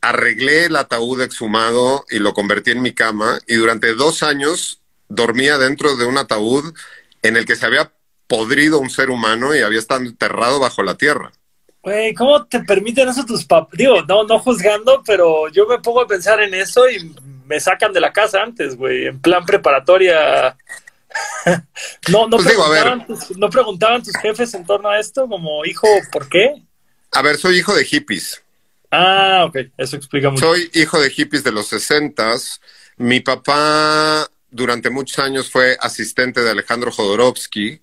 arreglé 0.00 0.64
el 0.64 0.74
ataúd 0.74 1.20
exhumado 1.20 2.04
y 2.10 2.18
lo 2.18 2.34
convertí 2.34 2.72
en 2.72 2.82
mi 2.82 2.92
cama 2.92 3.38
y 3.46 3.54
durante 3.54 3.94
dos 3.94 4.24
años 4.24 4.82
dormía 5.08 5.58
dentro 5.58 5.96
de 5.96 6.06
un 6.06 6.18
ataúd 6.18 6.74
en 7.22 7.36
el 7.36 7.46
que 7.46 7.54
se 7.54 7.66
había 7.66 7.92
podrido 8.26 8.80
un 8.80 8.90
ser 8.90 9.08
humano 9.08 9.54
y 9.54 9.60
había 9.60 9.78
estado 9.78 10.00
enterrado 10.00 10.58
bajo 10.58 10.82
la 10.82 10.96
tierra. 10.96 11.30
Güey, 11.82 12.14
¿cómo 12.14 12.46
te 12.46 12.64
permiten 12.64 13.10
eso 13.10 13.24
tus 13.24 13.44
papás? 13.44 13.78
Digo, 13.78 14.02
no, 14.02 14.24
no 14.24 14.40
juzgando, 14.40 15.04
pero 15.06 15.48
yo 15.50 15.68
me 15.68 15.78
pongo 15.78 16.00
a 16.00 16.08
pensar 16.08 16.42
en 16.42 16.52
eso 16.52 16.90
y 16.90 17.14
me 17.46 17.60
sacan 17.60 17.92
de 17.92 18.00
la 18.00 18.12
casa 18.12 18.42
antes, 18.42 18.76
güey, 18.76 19.06
en 19.06 19.20
plan 19.20 19.44
preparatoria 19.44 20.56
no, 22.10 22.28
no, 22.28 22.36
pues 22.36 22.46
preguntaban 22.48 23.06
tus, 23.06 23.36
no 23.36 23.50
preguntaban 23.50 24.02
tus 24.02 24.16
jefes 24.16 24.54
en 24.54 24.64
torno 24.64 24.88
a 24.88 24.98
esto, 24.98 25.28
como 25.28 25.64
hijo, 25.64 25.86
¿por 26.12 26.28
qué? 26.28 26.62
A 27.12 27.22
ver, 27.22 27.36
soy 27.36 27.58
hijo 27.58 27.74
de 27.74 27.84
hippies. 27.84 28.42
Ah, 28.90 29.44
ok, 29.46 29.56
eso 29.76 29.96
explica 29.96 30.30
mucho. 30.30 30.46
Soy 30.46 30.70
hijo 30.74 31.00
de 31.00 31.10
hippies 31.10 31.44
de 31.44 31.52
los 31.52 31.66
sesentas. 31.66 32.60
Mi 32.96 33.20
papá 33.20 34.28
durante 34.50 34.90
muchos 34.90 35.18
años 35.18 35.50
fue 35.50 35.76
asistente 35.80 36.42
de 36.42 36.50
Alejandro 36.50 36.90
Jodorowsky. 36.90 37.80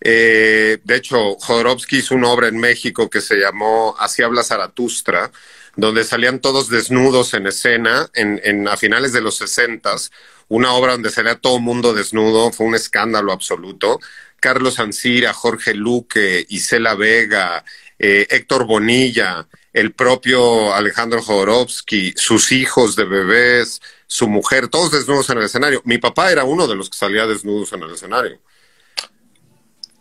Eh, 0.00 0.78
de 0.82 0.96
hecho, 0.96 1.36
Jodorowsky 1.36 1.98
hizo 1.98 2.14
una 2.14 2.28
obra 2.28 2.48
en 2.48 2.58
México 2.58 3.08
que 3.08 3.20
se 3.20 3.36
llamó 3.36 3.96
Así 3.98 4.22
habla 4.22 4.42
Zaratustra, 4.42 5.30
donde 5.76 6.04
salían 6.04 6.40
todos 6.40 6.68
desnudos 6.68 7.34
en 7.34 7.46
escena 7.46 8.08
en, 8.14 8.40
en 8.44 8.68
a 8.68 8.76
finales 8.76 9.12
de 9.12 9.20
los 9.20 9.36
sesentas 9.36 10.10
una 10.48 10.72
obra 10.72 10.92
donde 10.92 11.10
salía 11.10 11.36
todo 11.36 11.58
mundo 11.58 11.94
desnudo, 11.94 12.52
fue 12.52 12.66
un 12.66 12.74
escándalo 12.74 13.32
absoluto. 13.32 14.00
Carlos 14.40 14.78
Ancira, 14.78 15.32
Jorge 15.32 15.74
Luque, 15.74 16.44
Isela 16.48 16.94
Vega, 16.94 17.64
eh, 17.98 18.26
Héctor 18.28 18.66
Bonilla, 18.66 19.48
el 19.72 19.92
propio 19.92 20.74
Alejandro 20.74 21.22
Jodorowsky, 21.22 22.12
sus 22.16 22.52
hijos 22.52 22.94
de 22.94 23.04
bebés, 23.04 23.80
su 24.06 24.28
mujer, 24.28 24.68
todos 24.68 24.92
desnudos 24.92 25.30
en 25.30 25.38
el 25.38 25.44
escenario. 25.44 25.82
Mi 25.84 25.98
papá 25.98 26.30
era 26.30 26.44
uno 26.44 26.66
de 26.66 26.76
los 26.76 26.90
que 26.90 26.98
salía 26.98 27.26
desnudos 27.26 27.72
en 27.72 27.82
el 27.82 27.92
escenario. 27.92 28.38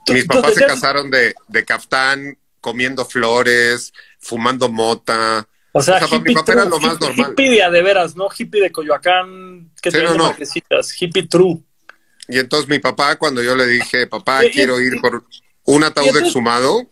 Mis 0.09 0.25
papás 0.25 0.55
se 0.55 0.65
casaron 0.65 1.09
de, 1.09 1.33
de 1.47 1.65
caftán, 1.65 2.37
comiendo 2.59 3.05
flores, 3.05 3.93
fumando 4.19 4.69
mota, 4.69 5.47
o 5.75 5.81
sea, 5.81 5.99
hippie, 6.05 6.35
era 6.47 6.65
lo 6.65 6.79
más 6.79 6.99
normal. 6.99 7.31
hippie 7.31 7.69
de, 7.69 7.81
veras, 7.81 8.15
¿no? 8.15 8.29
Hippie 8.35 8.61
de 8.61 8.71
Coyoacán, 8.71 9.71
que 9.81 9.89
sí, 9.89 9.97
no, 10.03 10.13
no. 10.13 10.35
hippie 10.99 11.27
true. 11.27 11.59
Y 12.27 12.37
entonces 12.37 12.69
mi 12.69 12.77
papá, 12.77 13.15
cuando 13.17 13.41
yo 13.41 13.55
le 13.55 13.65
dije, 13.65 14.05
papá, 14.05 14.41
quiero 14.51 14.79
ir 14.79 15.01
por 15.01 15.25
un 15.65 15.83
ataúd 15.83 16.15
exhumado. 16.17 16.87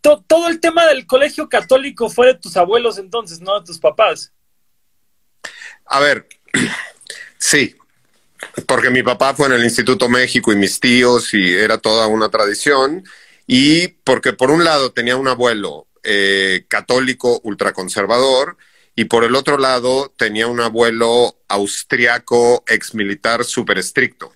todo 0.00 0.48
el 0.48 0.60
tema 0.60 0.86
del 0.86 1.06
colegio 1.06 1.46
católico 1.48 2.08
fue 2.08 2.28
de 2.28 2.34
tus 2.34 2.56
abuelos 2.56 2.96
entonces, 2.96 3.40
no 3.40 3.60
de 3.60 3.66
tus 3.66 3.78
papás. 3.78 4.32
A 5.84 6.00
ver, 6.00 6.26
sí, 7.38 7.76
porque 8.66 8.88
mi 8.88 9.02
papá 9.02 9.34
fue 9.34 9.46
en 9.46 9.52
el 9.52 9.64
Instituto 9.64 10.08
México 10.08 10.52
y 10.52 10.56
mis 10.56 10.80
tíos 10.80 11.34
y 11.34 11.54
era 11.54 11.76
toda 11.76 12.06
una 12.06 12.30
tradición. 12.30 13.04
Y 13.46 13.88
porque 13.88 14.32
por 14.32 14.50
un 14.50 14.64
lado 14.64 14.92
tenía 14.92 15.16
un 15.16 15.28
abuelo 15.28 15.86
eh, 16.02 16.64
católico 16.68 17.40
ultraconservador 17.44 18.56
y 18.94 19.06
por 19.06 19.24
el 19.24 19.34
otro 19.34 19.58
lado 19.58 20.12
tenía 20.16 20.46
un 20.46 20.60
abuelo 20.60 21.38
austriaco 21.48 22.64
exmilitar 22.66 23.44
súper 23.44 23.78
estricto. 23.78 24.32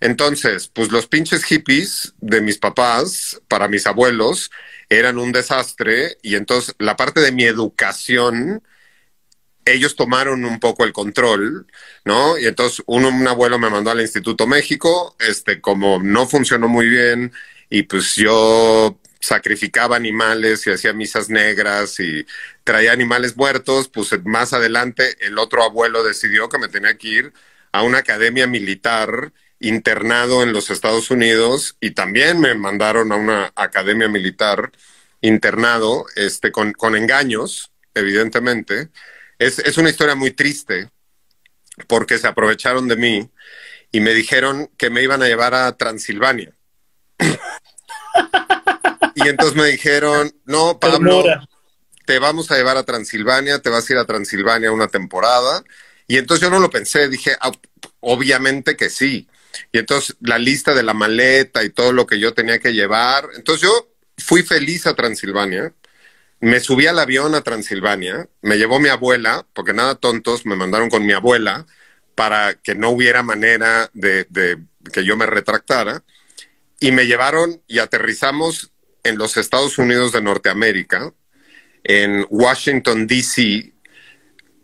Entonces, 0.00 0.68
pues 0.68 0.90
los 0.90 1.06
pinches 1.06 1.44
hippies 1.44 2.14
de 2.18 2.40
mis 2.40 2.58
papás, 2.58 3.40
para 3.48 3.68
mis 3.68 3.86
abuelos, 3.86 4.50
eran 4.88 5.18
un 5.18 5.32
desastre 5.32 6.18
y 6.22 6.34
entonces 6.34 6.74
la 6.78 6.96
parte 6.96 7.20
de 7.20 7.32
mi 7.32 7.44
educación, 7.44 8.62
ellos 9.64 9.96
tomaron 9.96 10.44
un 10.44 10.60
poco 10.60 10.84
el 10.84 10.92
control, 10.92 11.66
¿no? 12.04 12.36
Y 12.38 12.46
entonces 12.46 12.82
uno, 12.86 13.08
un 13.08 13.26
abuelo 13.26 13.58
me 13.58 13.70
mandó 13.70 13.90
al 13.90 14.00
Instituto 14.02 14.46
México, 14.46 15.16
este, 15.20 15.60
como 15.60 16.02
no 16.02 16.26
funcionó 16.26 16.68
muy 16.68 16.86
bien 16.88 17.32
y 17.70 17.84
pues 17.84 18.14
yo 18.16 18.98
sacrificaba 19.24 19.96
animales 19.96 20.66
y 20.66 20.70
hacía 20.70 20.92
misas 20.92 21.28
negras 21.30 21.98
y 22.00 22.26
traía 22.62 22.92
animales 22.92 23.36
muertos, 23.36 23.88
pues 23.88 24.10
más 24.24 24.52
adelante 24.52 25.16
el 25.20 25.38
otro 25.38 25.62
abuelo 25.62 26.04
decidió 26.04 26.48
que 26.48 26.58
me 26.58 26.68
tenía 26.68 26.96
que 26.96 27.08
ir 27.08 27.32
a 27.72 27.82
una 27.82 27.98
academia 27.98 28.46
militar 28.46 29.32
internado 29.60 30.42
en 30.42 30.52
los 30.52 30.70
Estados 30.70 31.10
Unidos 31.10 31.76
y 31.80 31.92
también 31.92 32.40
me 32.40 32.54
mandaron 32.54 33.12
a 33.12 33.16
una 33.16 33.52
academia 33.56 34.08
militar 34.08 34.72
internado 35.20 36.06
este, 36.16 36.52
con, 36.52 36.72
con 36.72 36.96
engaños, 36.96 37.72
evidentemente. 37.94 38.90
Es, 39.38 39.58
es 39.58 39.78
una 39.78 39.90
historia 39.90 40.14
muy 40.14 40.32
triste 40.32 40.90
porque 41.86 42.18
se 42.18 42.28
aprovecharon 42.28 42.88
de 42.88 42.96
mí 42.96 43.30
y 43.90 44.00
me 44.00 44.12
dijeron 44.12 44.70
que 44.76 44.90
me 44.90 45.02
iban 45.02 45.22
a 45.22 45.26
llevar 45.26 45.54
a 45.54 45.76
Transilvania. 45.76 46.54
y 49.14 49.28
entonces 49.28 49.56
me 49.56 49.66
dijeron, 49.66 50.32
no, 50.44 50.78
Pablo, 50.78 51.24
te 52.04 52.18
vamos 52.18 52.50
a 52.50 52.56
llevar 52.56 52.76
a 52.76 52.84
Transilvania, 52.84 53.60
te 53.60 53.70
vas 53.70 53.88
a 53.88 53.92
ir 53.92 53.98
a 53.98 54.04
Transilvania 54.04 54.72
una 54.72 54.88
temporada. 54.88 55.64
Y 56.06 56.18
entonces 56.18 56.42
yo 56.42 56.50
no 56.50 56.60
lo 56.60 56.70
pensé, 56.70 57.08
dije, 57.08 57.36
ah, 57.40 57.52
obviamente 58.00 58.76
que 58.76 58.90
sí. 58.90 59.28
Y 59.72 59.78
entonces 59.78 60.16
la 60.20 60.38
lista 60.38 60.74
de 60.74 60.82
la 60.82 60.94
maleta 60.94 61.64
y 61.64 61.70
todo 61.70 61.92
lo 61.92 62.06
que 62.06 62.18
yo 62.18 62.34
tenía 62.34 62.58
que 62.58 62.74
llevar. 62.74 63.28
Entonces 63.36 63.62
yo 63.62 63.88
fui 64.18 64.42
feliz 64.42 64.86
a 64.86 64.94
Transilvania. 64.94 65.72
Me 66.40 66.60
subí 66.60 66.86
al 66.86 66.98
avión 66.98 67.34
a 67.34 67.40
Transilvania, 67.40 68.28
me 68.42 68.58
llevó 68.58 68.78
mi 68.78 68.90
abuela, 68.90 69.46
porque 69.54 69.72
nada 69.72 69.94
tontos, 69.94 70.44
me 70.44 70.56
mandaron 70.56 70.90
con 70.90 71.06
mi 71.06 71.14
abuela 71.14 71.66
para 72.14 72.54
que 72.54 72.74
no 72.74 72.90
hubiera 72.90 73.22
manera 73.22 73.88
de, 73.94 74.26
de 74.28 74.58
que 74.92 75.04
yo 75.04 75.16
me 75.16 75.24
retractara. 75.24 76.02
Y 76.80 76.92
me 76.92 77.06
llevaron 77.06 77.62
y 77.66 77.78
aterrizamos 77.78 78.73
en 79.04 79.18
los 79.18 79.36
Estados 79.36 79.78
Unidos 79.78 80.12
de 80.12 80.22
Norteamérica, 80.22 81.12
en 81.84 82.26
Washington, 82.30 83.06
D.C., 83.06 83.72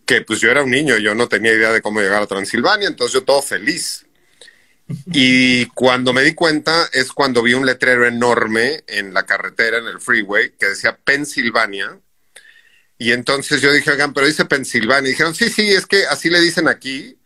que 0.06 0.22
pues 0.22 0.40
yo 0.40 0.50
era 0.50 0.64
un 0.64 0.70
niño, 0.70 0.96
yo 0.98 1.14
no 1.14 1.28
tenía 1.28 1.52
idea 1.52 1.70
de 1.70 1.82
cómo 1.82 2.00
llegar 2.00 2.22
a 2.22 2.26
Transilvania, 2.26 2.88
entonces 2.88 3.14
yo 3.14 3.22
todo 3.22 3.42
feliz. 3.42 4.06
Y 5.12 5.66
cuando 5.66 6.12
me 6.12 6.22
di 6.22 6.34
cuenta 6.34 6.88
es 6.92 7.12
cuando 7.12 7.42
vi 7.42 7.54
un 7.54 7.64
letrero 7.64 8.06
enorme 8.06 8.82
en 8.88 9.14
la 9.14 9.24
carretera, 9.24 9.78
en 9.78 9.86
el 9.86 10.00
freeway, 10.00 10.50
que 10.58 10.66
decía 10.66 10.98
Pensilvania. 11.04 12.00
Y 12.98 13.12
entonces 13.12 13.60
yo 13.60 13.72
dije, 13.72 13.92
oigan, 13.92 14.12
pero 14.12 14.26
dice 14.26 14.46
Pensilvania. 14.46 15.08
Y 15.08 15.12
dijeron, 15.12 15.34
sí, 15.34 15.48
sí, 15.48 15.70
es 15.70 15.86
que 15.86 16.06
así 16.06 16.28
le 16.28 16.40
dicen 16.40 16.66
aquí. 16.66 17.16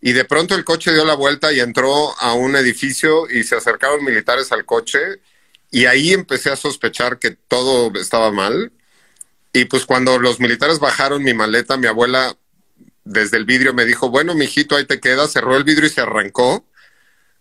Y 0.00 0.12
de 0.12 0.24
pronto 0.24 0.54
el 0.54 0.64
coche 0.64 0.92
dio 0.92 1.04
la 1.04 1.14
vuelta 1.14 1.52
y 1.52 1.60
entró 1.60 2.16
a 2.18 2.34
un 2.34 2.54
edificio 2.56 3.28
y 3.28 3.42
se 3.42 3.56
acercaron 3.56 4.04
militares 4.04 4.52
al 4.52 4.64
coche. 4.64 4.98
Y 5.70 5.86
ahí 5.86 6.12
empecé 6.12 6.50
a 6.50 6.56
sospechar 6.56 7.18
que 7.18 7.32
todo 7.32 7.92
estaba 8.00 8.32
mal. 8.32 8.72
Y 9.52 9.64
pues 9.66 9.86
cuando 9.86 10.18
los 10.18 10.40
militares 10.40 10.78
bajaron 10.78 11.22
mi 11.22 11.34
maleta, 11.34 11.76
mi 11.76 11.86
abuela 11.86 12.36
desde 13.04 13.36
el 13.36 13.44
vidrio 13.44 13.74
me 13.74 13.84
dijo, 13.84 14.10
bueno, 14.10 14.34
mijito, 14.34 14.76
ahí 14.76 14.84
te 14.84 15.00
quedas. 15.00 15.32
Cerró 15.32 15.56
el 15.56 15.64
vidrio 15.64 15.86
y 15.86 15.90
se 15.90 16.00
arrancó 16.00 16.64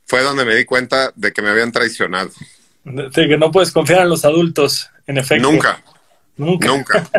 fue 0.07 0.23
donde 0.23 0.45
me 0.45 0.55
di 0.55 0.65
cuenta 0.65 1.11
de 1.15 1.33
que 1.33 1.41
me 1.41 1.49
habían 1.49 1.71
traicionado. 1.71 2.31
De 2.85 3.27
que 3.27 3.37
no 3.37 3.51
puedes 3.51 3.71
confiar 3.71 4.03
en 4.03 4.09
los 4.09 4.23
adultos, 4.23 4.89
en 5.05 5.17
efecto. 5.17 5.51
Nunca. 5.51 5.83
Nunca. 6.37 6.67
Nunca. 6.67 7.09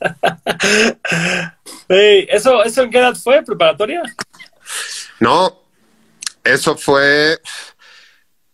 ¿eso, 1.88 2.64
¿Eso 2.64 2.82
en 2.82 2.90
qué 2.90 2.98
edad 2.98 3.14
fue? 3.14 3.42
¿Preparatoria? 3.42 4.02
No, 5.18 5.62
eso 6.42 6.76
fue 6.78 7.38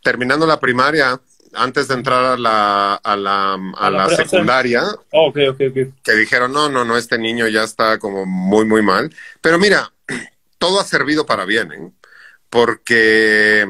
terminando 0.02 0.46
la 0.46 0.58
primaria, 0.58 1.20
antes 1.54 1.88
de 1.88 1.94
entrar 1.94 2.24
a 2.24 2.36
la, 2.36 2.94
a 2.94 3.16
la, 3.16 3.54
a, 3.76 3.90
la, 3.90 4.08
secundaria. 4.10 4.82
Oh, 5.12 5.28
okay, 5.28 5.48
okay, 5.48 5.68
okay. 5.68 5.92
Que 6.02 6.12
dijeron, 6.12 6.52
no, 6.52 6.68
no, 6.68 6.84
no, 6.84 6.96
este 6.96 7.18
niño 7.18 7.48
ya 7.48 7.64
está 7.64 7.98
como 7.98 8.26
muy, 8.26 8.64
muy 8.64 8.82
mal. 8.82 9.14
Pero 9.40 9.58
mira, 9.58 9.92
todo 10.58 10.80
ha 10.80 10.84
servido 10.84 11.26
para 11.26 11.44
bien, 11.44 11.72
¿eh? 11.72 11.90
porque 12.50 13.66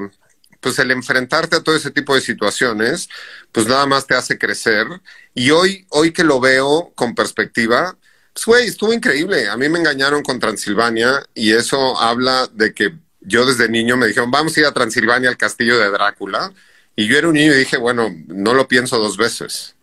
pues 0.60 0.78
el 0.78 0.90
enfrentarte 0.90 1.56
a 1.56 1.62
todo 1.62 1.76
ese 1.76 1.90
tipo 1.90 2.14
de 2.14 2.20
situaciones, 2.20 3.08
pues 3.52 3.66
nada 3.68 3.86
más 3.86 4.06
te 4.06 4.14
hace 4.14 4.36
crecer. 4.36 4.86
Y 5.34 5.50
hoy, 5.50 5.86
hoy 5.90 6.12
que 6.12 6.24
lo 6.24 6.40
veo 6.40 6.92
con 6.94 7.14
perspectiva, 7.14 7.96
pues 8.32 8.46
güey, 8.46 8.66
estuvo 8.66 8.92
increíble. 8.92 9.48
A 9.48 9.56
mí 9.56 9.68
me 9.68 9.78
engañaron 9.78 10.22
con 10.22 10.40
Transilvania 10.40 11.24
y 11.34 11.52
eso 11.52 11.98
habla 12.00 12.48
de 12.52 12.74
que 12.74 12.92
yo 13.20 13.46
desde 13.46 13.68
niño 13.68 13.96
me 13.96 14.06
dijeron, 14.06 14.30
vamos 14.30 14.56
a 14.56 14.60
ir 14.60 14.66
a 14.66 14.72
Transilvania 14.72 15.28
al 15.28 15.36
castillo 15.36 15.78
de 15.78 15.90
Drácula. 15.90 16.52
Y 16.96 17.06
yo 17.06 17.18
era 17.18 17.28
un 17.28 17.34
niño 17.34 17.52
y 17.52 17.58
dije, 17.58 17.76
bueno, 17.76 18.12
no 18.26 18.54
lo 18.54 18.66
pienso 18.66 18.98
dos 18.98 19.18
veces. 19.18 19.76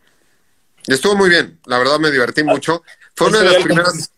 Y 0.88 0.94
estuvo 0.94 1.16
muy 1.16 1.30
bien, 1.30 1.60
la 1.66 1.78
verdad 1.78 2.00
me 2.00 2.12
divertí 2.12 2.44
mucho. 2.44 2.84
Fue 3.16 3.28
una 3.28 3.40
de 3.40 3.46
las 3.46 3.64
primeras, 3.64 4.12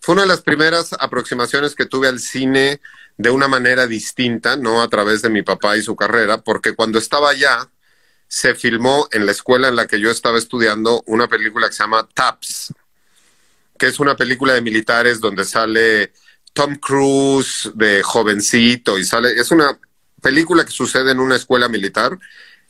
fue 0.00 0.14
una 0.14 0.22
de 0.22 0.28
las 0.28 0.42
primeras 0.42 0.92
aproximaciones 0.98 1.74
que 1.74 1.86
tuve 1.86 2.08
al 2.08 2.18
cine 2.18 2.80
de 3.16 3.30
una 3.30 3.48
manera 3.48 3.86
distinta, 3.86 4.56
no 4.56 4.82
a 4.82 4.88
través 4.88 5.22
de 5.22 5.30
mi 5.30 5.42
papá 5.42 5.76
y 5.76 5.82
su 5.82 5.96
carrera, 5.96 6.42
porque 6.42 6.74
cuando 6.74 6.98
estaba 6.98 7.30
allá, 7.30 7.70
se 8.28 8.54
filmó 8.54 9.08
en 9.12 9.24
la 9.24 9.32
escuela 9.32 9.68
en 9.68 9.76
la 9.76 9.86
que 9.86 10.00
yo 10.00 10.10
estaba 10.10 10.36
estudiando 10.36 11.02
una 11.06 11.28
película 11.28 11.68
que 11.68 11.74
se 11.74 11.84
llama 11.84 12.08
Taps, 12.12 12.74
que 13.78 13.86
es 13.86 14.00
una 14.00 14.16
película 14.16 14.54
de 14.54 14.62
militares 14.62 15.20
donde 15.20 15.44
sale 15.44 16.12
Tom 16.52 16.76
Cruise 16.76 17.70
de 17.74 18.02
jovencito 18.02 18.98
y 18.98 19.04
sale, 19.04 19.38
es 19.38 19.50
una 19.50 19.78
película 20.26 20.64
que 20.64 20.72
sucede 20.72 21.12
en 21.12 21.20
una 21.20 21.36
escuela 21.36 21.68
militar. 21.68 22.18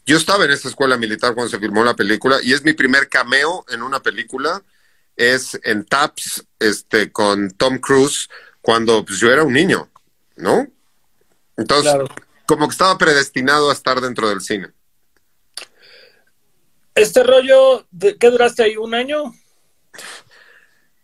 Yo 0.04 0.18
estaba 0.18 0.44
en 0.44 0.50
esa 0.50 0.68
escuela 0.68 0.98
militar 0.98 1.34
cuando 1.34 1.50
se 1.50 1.58
filmó 1.58 1.82
la 1.82 1.96
película 1.96 2.36
y 2.42 2.52
es 2.52 2.62
mi 2.62 2.74
primer 2.74 3.08
cameo 3.08 3.64
en 3.70 3.82
una 3.82 4.02
película. 4.02 4.62
Es 5.16 5.58
en 5.64 5.86
Taps, 5.86 6.44
este, 6.58 7.10
con 7.10 7.50
Tom 7.52 7.78
Cruise, 7.78 8.28
cuando 8.60 9.02
pues, 9.06 9.18
yo 9.18 9.32
era 9.32 9.42
un 9.42 9.54
niño. 9.54 9.88
¿no? 10.36 10.66
Entonces, 11.56 11.94
como 12.44 12.68
que 12.68 12.72
estaba 12.72 12.98
predestinado 12.98 13.70
a 13.70 13.72
estar 13.72 14.02
dentro 14.02 14.28
del 14.28 14.42
cine. 14.42 14.70
Este 16.94 17.22
rollo, 17.22 17.86
¿qué 18.20 18.30
duraste 18.30 18.64
ahí? 18.64 18.76
¿Un 18.76 18.94
año? 18.94 19.34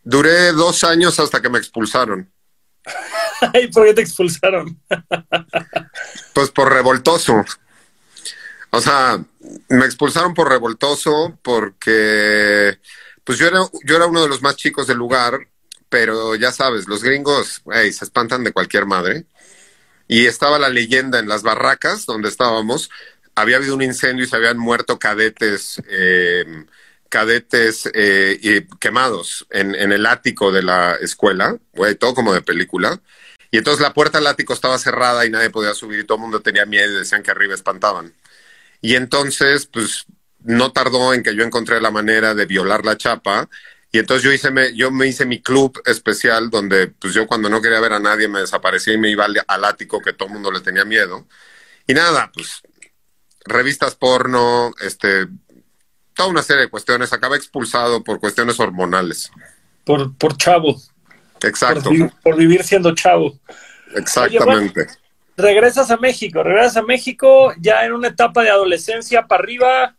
Duré 0.04 0.52
dos 0.52 0.84
años 0.84 1.18
hasta 1.18 1.40
que 1.40 1.48
me 1.48 1.58
expulsaron. 1.58 2.30
¿Y 3.54 3.68
por 3.68 3.86
qué 3.86 3.94
te 3.94 4.02
expulsaron? 4.02 4.80
pues 6.32 6.50
por 6.50 6.72
revoltoso. 6.72 7.44
O 8.70 8.80
sea, 8.80 9.22
me 9.68 9.84
expulsaron 9.84 10.34
por 10.34 10.48
revoltoso 10.48 11.38
porque 11.42 12.78
pues 13.24 13.38
yo 13.38 13.46
era, 13.46 13.60
yo 13.84 13.96
era 13.96 14.06
uno 14.06 14.22
de 14.22 14.28
los 14.28 14.42
más 14.42 14.56
chicos 14.56 14.86
del 14.86 14.98
lugar 14.98 15.46
pero 15.92 16.34
ya 16.36 16.52
sabes, 16.52 16.88
los 16.88 17.04
gringos 17.04 17.62
se 17.70 18.04
espantan 18.06 18.42
de 18.44 18.52
cualquier 18.52 18.86
madre. 18.86 19.26
Y 20.08 20.24
estaba 20.24 20.58
la 20.58 20.70
leyenda 20.70 21.18
en 21.18 21.28
las 21.28 21.42
barracas 21.42 22.06
donde 22.06 22.30
estábamos, 22.30 22.88
había 23.34 23.58
habido 23.58 23.74
un 23.74 23.82
incendio 23.82 24.24
y 24.24 24.26
se 24.26 24.36
habían 24.36 24.56
muerto 24.56 24.98
cadetes, 24.98 25.82
eh, 25.90 26.64
cadetes 27.12 27.90
eh, 27.92 28.66
quemados 28.80 29.46
en, 29.50 29.74
el 29.74 30.06
ático 30.06 30.50
de 30.50 30.62
la 30.62 30.94
escuela, 30.94 31.58
güey, 31.74 31.94
todo 31.94 32.14
como 32.14 32.32
de 32.32 32.40
película. 32.40 33.02
Y 33.50 33.58
entonces 33.58 33.82
la 33.82 33.92
puerta 33.92 34.16
al 34.16 34.26
ático 34.26 34.54
estaba 34.54 34.78
cerrada 34.78 35.26
y 35.26 35.30
nadie 35.30 35.50
podía 35.50 35.74
subir 35.74 36.00
y 36.00 36.04
todo 36.04 36.16
el 36.16 36.22
mundo 36.22 36.40
tenía 36.40 36.64
miedo 36.64 36.90
y 36.90 37.00
decían 37.00 37.22
que 37.22 37.30
arriba 37.30 37.54
espantaban. 37.54 38.14
Y 38.80 38.94
entonces, 38.94 39.66
pues 39.66 40.06
no 40.40 40.72
tardó 40.72 41.12
en 41.12 41.22
que 41.22 41.36
yo 41.36 41.44
encontré 41.44 41.82
la 41.82 41.90
manera 41.90 42.34
de 42.34 42.46
violar 42.46 42.86
la 42.86 42.96
chapa 42.96 43.46
y 43.92 43.98
entonces 43.98 44.24
yo 44.24 44.32
hice 44.32 44.50
me, 44.50 44.74
yo 44.74 44.90
me 44.90 45.06
hice 45.06 45.26
mi 45.26 45.42
club 45.42 45.82
especial 45.84 46.48
donde 46.48 46.86
pues 46.88 47.12
yo 47.12 47.26
cuando 47.26 47.50
no 47.50 47.60
quería 47.60 47.78
ver 47.78 47.92
a 47.92 48.00
nadie 48.00 48.26
me 48.26 48.40
desaparecía 48.40 48.94
y 48.94 48.98
me 48.98 49.10
iba 49.10 49.26
al, 49.26 49.64
ático 49.66 50.00
que 50.00 50.14
todo 50.14 50.28
el 50.28 50.34
mundo 50.34 50.50
le 50.50 50.60
tenía 50.60 50.86
miedo. 50.86 51.28
Y 51.86 51.92
nada, 51.92 52.32
pues 52.32 52.62
revistas 53.44 53.96
porno, 53.96 54.72
este 54.80 55.28
toda 56.14 56.28
una 56.28 56.42
serie 56.42 56.62
de 56.62 56.70
cuestiones. 56.70 57.12
Acaba 57.12 57.36
expulsado 57.36 58.02
por 58.02 58.20
cuestiones 58.20 58.58
hormonales. 58.60 59.30
Por, 59.84 60.14
por 60.16 60.36
chavo. 60.36 60.80
Exacto. 61.42 61.90
Por, 62.22 62.36
vivir 62.36 62.64
siendo 62.64 62.94
chavo. 62.94 63.38
Exactamente. 63.94 64.86
regresas 65.36 65.90
a 65.90 65.96
México, 65.96 66.42
regresas 66.42 66.78
a 66.78 66.82
México 66.82 67.52
ya 67.58 67.84
en 67.84 67.92
una 67.92 68.08
etapa 68.08 68.42
de 68.42 68.50
adolescencia 68.50 69.26
para 69.26 69.42
arriba, 69.42 69.96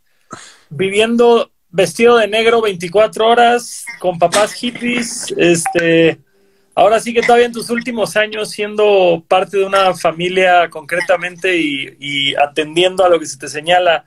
viviendo 0.70 1.52
vestido 1.70 2.18
de 2.18 2.28
negro 2.28 2.62
24 2.62 3.28
horas, 3.28 3.86
con 4.00 4.20
papás 4.20 4.54
hippies, 4.54 5.34
este, 5.38 6.20
ahora 6.76 7.00
sí 7.00 7.14
que 7.14 7.22
todavía 7.22 7.48
en 7.48 7.52
tus 7.52 7.70
últimos 7.70 8.16
años 8.16 8.52
siendo 8.52 9.24
parte 9.28 9.58
de 9.58 9.66
una 9.66 9.96
familia 9.96 10.70
concretamente 10.70 11.58
y, 11.58 12.36
atendiendo 12.36 13.04
a 13.04 13.10
lo 13.10 13.20
que 13.20 13.26
se 13.26 13.38
te 13.38 13.48
señala. 13.48 14.06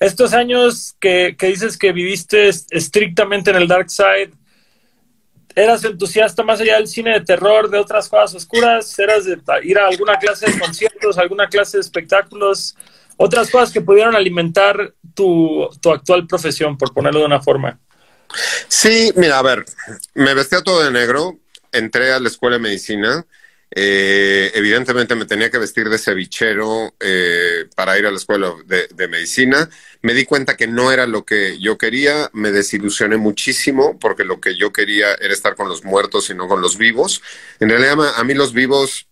Estos 0.00 0.32
años 0.32 0.94
que, 1.00 1.36
que, 1.38 1.46
dices 1.48 1.76
que 1.76 1.92
viviste 1.92 2.48
estrictamente 2.48 3.50
en 3.50 3.56
el 3.56 3.68
dark 3.68 3.90
side, 3.90 4.30
¿eras 5.54 5.84
entusiasta 5.84 6.42
más 6.42 6.60
allá 6.60 6.76
del 6.76 6.86
cine 6.86 7.14
de 7.14 7.24
terror, 7.24 7.68
de 7.68 7.78
otras 7.78 8.08
cosas 8.08 8.34
oscuras? 8.34 8.96
¿Eras 8.98 9.24
de 9.24 9.38
ir 9.64 9.78
a 9.78 9.88
alguna 9.88 10.16
clase 10.18 10.50
de 10.50 10.58
conciertos, 10.58 11.18
alguna 11.18 11.48
clase 11.48 11.78
de 11.78 11.82
espectáculos? 11.82 12.76
Otras 13.16 13.50
cosas 13.50 13.72
que 13.72 13.80
pudieron 13.80 14.14
alimentar 14.14 14.94
tu, 15.14 15.68
tu 15.80 15.90
actual 15.90 16.26
profesión, 16.28 16.78
por 16.78 16.94
ponerlo 16.94 17.20
de 17.20 17.26
una 17.26 17.40
forma. 17.40 17.80
Sí, 18.68 19.10
mira, 19.16 19.38
a 19.38 19.42
ver, 19.42 19.64
me 20.14 20.34
vestía 20.34 20.62
todo 20.62 20.84
de 20.84 20.92
negro, 20.92 21.38
entré 21.72 22.12
a 22.12 22.20
la 22.20 22.28
escuela 22.28 22.56
de 22.56 22.62
medicina. 22.62 23.26
Eh, 23.70 24.50
evidentemente 24.54 25.14
me 25.14 25.26
tenía 25.26 25.50
que 25.50 25.58
vestir 25.58 25.88
de 25.88 25.98
cevichero 25.98 26.94
eh, 27.00 27.66
para 27.76 27.98
ir 27.98 28.06
a 28.06 28.10
la 28.10 28.16
escuela 28.16 28.54
de, 28.66 29.08
medicina. 29.08 29.68
Me 30.02 30.14
di 30.14 30.24
cuenta 30.24 30.56
que 30.56 30.66
no 30.66 30.90
era 30.90 31.06
lo 31.06 31.24
que 31.24 31.58
yo 31.58 31.76
quería, 31.76 32.30
me 32.32 32.50
desilusioné 32.50 33.16
muchísimo 33.16 33.98
porque 33.98 34.24
lo 34.24 34.40
que 34.40 34.56
yo 34.56 34.72
quería 34.72 35.14
era 35.14 35.34
estar 35.34 35.54
con 35.54 35.68
los 35.68 35.84
muertos 35.84 36.30
y 36.30 36.34
no 36.34 36.48
con 36.48 36.62
los 36.62 36.78
vivos. 36.78 37.22
En 37.60 37.68
realidad 37.68 38.14
a 38.16 38.24
mí 38.24 38.34
los 38.34 38.52
vivos 38.52 39.08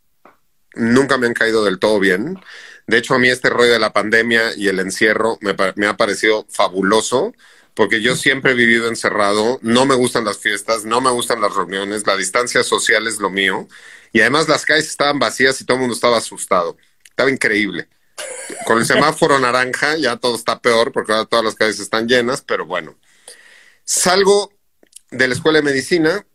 nunca 0.75 1.19
me 1.19 1.27
han 1.27 1.35
caído 1.35 1.65
del 1.65 1.79
todo 1.79 2.01
bien. 2.01 2.39
De 2.87 2.99
hecho 2.99 3.15
a 3.15 3.19
mí 3.19 3.29
este 3.29 3.51
rollo 3.51 3.73
de 3.73 3.79
la 3.79 3.93
pandemia 3.93 4.55
y 4.57 4.69
el 4.69 4.79
encierro 4.79 5.39
me, 5.41 5.55
me 5.75 5.87
ha 5.87 5.97
parecido 5.97 6.47
fabuloso 6.49 7.35
porque 7.77 8.01
yo 8.01 8.17
siempre 8.17 8.53
he 8.53 8.55
vivido 8.55 8.89
encerrado, 8.89 9.61
no 9.61 9.85
me 9.85 9.95
gustan 9.95 10.25
las 10.25 10.39
fiestas, 10.39 10.87
no 10.87 11.03
me 11.03 11.11
gustan 11.11 11.43
las 11.43 11.55
reuniones, 11.55 12.07
la 12.07 12.17
distancia 12.17 12.65
social 12.65 13.07
es 13.07 13.19
lo 13.19 13.29
mío, 13.29 13.69
y 14.15 14.23
además 14.23 14.49
las 14.49 14.65
calles 14.65 14.87
estaban 14.87 15.19
vacías 15.19 15.61
y 15.61 15.67
todo 15.67 15.77
el 15.77 15.81
mundo 15.83 15.95
estaba 15.95 16.17
asustado. 16.17 16.79
Estaba 17.05 17.31
increíble. 17.31 17.89
Con 18.65 18.79
el 18.79 18.87
semáforo 18.87 19.39
naranja 19.39 19.97
ya 19.99 20.17
todo 20.17 20.37
está 20.37 20.59
peor 20.63 20.91
porque 20.91 21.13
ahora 21.13 21.27
todas 21.27 21.45
las 21.45 21.55
calles 21.55 21.79
están 21.79 22.09
llenas, 22.09 22.41
pero 22.41 22.65
bueno. 22.65 22.99
Salgo 23.85 24.51
de 25.11 25.29
la 25.29 25.35
escuela 25.35 25.59
de 25.59 25.65
medicina 25.65 26.27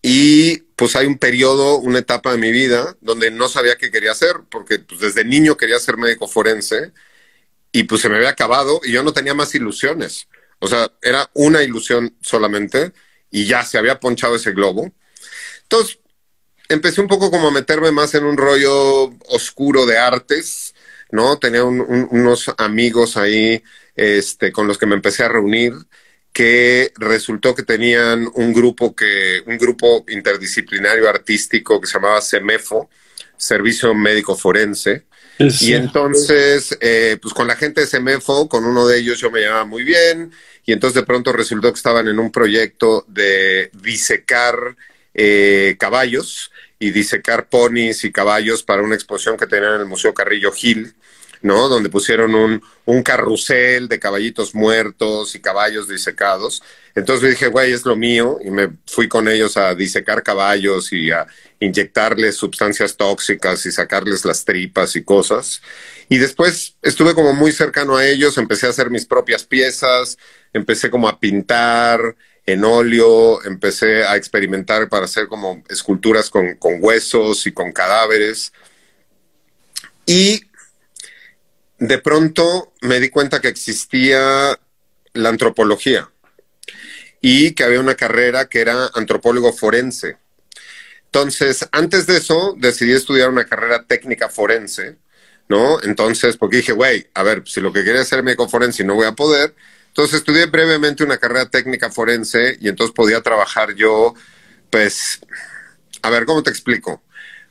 y 0.00 0.58
pues 0.76 0.94
hay 0.94 1.06
un 1.06 1.18
periodo, 1.18 1.78
una 1.78 1.98
etapa 1.98 2.30
de 2.30 2.38
mi 2.38 2.52
vida 2.52 2.96
donde 3.00 3.32
no 3.32 3.48
sabía 3.48 3.76
qué 3.76 3.90
quería 3.90 4.12
hacer, 4.12 4.36
porque 4.48 4.78
pues, 4.78 5.00
desde 5.00 5.24
niño 5.24 5.56
quería 5.56 5.80
ser 5.80 5.96
médico 5.96 6.28
forense 6.28 6.92
y 7.72 7.84
pues 7.84 8.00
se 8.00 8.08
me 8.08 8.16
había 8.16 8.30
acabado 8.30 8.80
y 8.84 8.92
yo 8.92 9.02
no 9.02 9.12
tenía 9.12 9.34
más 9.34 9.54
ilusiones. 9.54 10.28
O 10.58 10.68
sea, 10.68 10.90
era 11.02 11.30
una 11.34 11.62
ilusión 11.62 12.16
solamente 12.20 12.92
y 13.30 13.46
ya 13.46 13.64
se 13.64 13.78
había 13.78 14.00
ponchado 14.00 14.36
ese 14.36 14.52
globo. 14.52 14.92
Entonces, 15.62 15.98
empecé 16.68 17.00
un 17.00 17.08
poco 17.08 17.30
como 17.30 17.48
a 17.48 17.52
meterme 17.52 17.90
más 17.92 18.14
en 18.14 18.24
un 18.24 18.36
rollo 18.36 19.04
oscuro 19.28 19.86
de 19.86 19.98
artes, 19.98 20.74
¿no? 21.10 21.38
Tenía 21.38 21.64
unos 21.64 22.50
amigos 22.58 23.16
ahí 23.16 23.62
este, 23.96 24.52
con 24.52 24.66
los 24.66 24.78
que 24.78 24.86
me 24.86 24.94
empecé 24.94 25.24
a 25.24 25.28
reunir 25.28 25.74
que 26.32 26.92
resultó 26.96 27.54
que 27.54 27.64
tenían 27.64 28.28
un 28.34 28.52
grupo 28.52 28.94
que 28.94 29.42
un 29.46 29.58
grupo 29.58 30.04
interdisciplinario 30.08 31.08
artístico 31.08 31.80
que 31.80 31.88
se 31.88 31.94
llamaba 31.94 32.22
CEMEFO, 32.22 32.88
Servicio 33.36 33.94
Médico 33.94 34.36
Forense, 34.36 35.06
y 35.60 35.72
entonces, 35.72 36.76
eh, 36.80 37.16
pues 37.20 37.32
con 37.32 37.46
la 37.46 37.56
gente 37.56 37.80
de 37.80 37.86
Semefo, 37.86 38.48
con 38.48 38.64
uno 38.64 38.86
de 38.86 38.98
ellos 38.98 39.18
yo 39.18 39.30
me 39.30 39.40
llevaba 39.40 39.64
muy 39.64 39.84
bien, 39.84 40.32
y 40.66 40.72
entonces 40.72 40.94
de 40.94 41.06
pronto 41.06 41.32
resultó 41.32 41.72
que 41.72 41.76
estaban 41.76 42.08
en 42.08 42.18
un 42.18 42.30
proyecto 42.30 43.04
de 43.08 43.70
disecar 43.72 44.76
eh, 45.14 45.76
caballos 45.78 46.50
y 46.78 46.90
disecar 46.90 47.48
ponis 47.48 48.04
y 48.04 48.12
caballos 48.12 48.62
para 48.62 48.82
una 48.82 48.94
exposición 48.94 49.36
que 49.36 49.46
tenían 49.46 49.74
en 49.74 49.80
el 49.80 49.86
Museo 49.86 50.14
Carrillo 50.14 50.52
Gil. 50.52 50.94
¿no? 51.42 51.68
Donde 51.68 51.88
pusieron 51.88 52.34
un, 52.34 52.62
un 52.84 53.02
carrusel 53.02 53.88
de 53.88 53.98
caballitos 53.98 54.54
muertos 54.54 55.34
y 55.34 55.40
caballos 55.40 55.88
disecados. 55.88 56.62
Entonces 56.94 57.30
dije, 57.30 57.48
güey, 57.48 57.72
es 57.72 57.84
lo 57.84 57.96
mío, 57.96 58.38
y 58.44 58.50
me 58.50 58.70
fui 58.86 59.08
con 59.08 59.28
ellos 59.28 59.56
a 59.56 59.74
disecar 59.74 60.22
caballos 60.22 60.92
y 60.92 61.10
a 61.10 61.26
inyectarles 61.60 62.36
sustancias 62.36 62.96
tóxicas 62.96 63.64
y 63.66 63.72
sacarles 63.72 64.24
las 64.24 64.44
tripas 64.44 64.96
y 64.96 65.04
cosas. 65.04 65.62
Y 66.08 66.18
después 66.18 66.76
estuve 66.82 67.14
como 67.14 67.32
muy 67.32 67.52
cercano 67.52 67.96
a 67.96 68.06
ellos, 68.06 68.38
empecé 68.38 68.66
a 68.66 68.70
hacer 68.70 68.90
mis 68.90 69.06
propias 69.06 69.44
piezas, 69.44 70.18
empecé 70.52 70.90
como 70.90 71.08
a 71.08 71.20
pintar 71.20 72.16
en 72.46 72.64
óleo, 72.64 73.44
empecé 73.44 74.04
a 74.04 74.16
experimentar 74.16 74.88
para 74.88 75.04
hacer 75.04 75.28
como 75.28 75.62
esculturas 75.68 76.30
con, 76.30 76.56
con 76.56 76.78
huesos 76.80 77.46
y 77.46 77.52
con 77.52 77.70
cadáveres. 77.72 78.52
Y 80.06 80.42
de 81.78 81.98
pronto 81.98 82.72
me 82.80 82.98
di 82.98 83.10
cuenta 83.10 83.40
que 83.40 83.48
existía 83.48 84.58
la 85.12 85.28
antropología 85.28 86.10
y 87.20 87.52
que 87.52 87.64
había 87.64 87.80
una 87.80 87.94
carrera 87.94 88.48
que 88.48 88.60
era 88.60 88.90
antropólogo 88.94 89.52
forense. 89.52 90.16
Entonces, 91.06 91.68
antes 91.72 92.06
de 92.06 92.18
eso, 92.18 92.54
decidí 92.56 92.92
estudiar 92.92 93.30
una 93.30 93.44
carrera 93.44 93.84
técnica 93.84 94.28
forense, 94.28 94.96
¿no? 95.48 95.82
Entonces, 95.82 96.36
porque 96.36 96.58
dije, 96.58 96.72
güey, 96.72 97.08
a 97.14 97.22
ver, 97.22 97.42
si 97.46 97.60
lo 97.60 97.72
que 97.72 97.84
quería 97.84 98.02
hacer 98.02 98.22
médico 98.22 98.48
forense 98.48 98.84
no 98.84 98.94
voy 98.94 99.06
a 99.06 99.12
poder, 99.12 99.54
entonces 99.88 100.18
estudié 100.18 100.46
brevemente 100.46 101.02
una 101.02 101.18
carrera 101.18 101.50
técnica 101.50 101.90
forense 101.90 102.56
y 102.60 102.68
entonces 102.68 102.94
podía 102.94 103.20
trabajar 103.22 103.74
yo, 103.74 104.14
pues, 104.70 105.20
a 106.02 106.10
ver, 106.10 106.26
¿cómo 106.26 106.44
te 106.44 106.50
explico? 106.50 107.02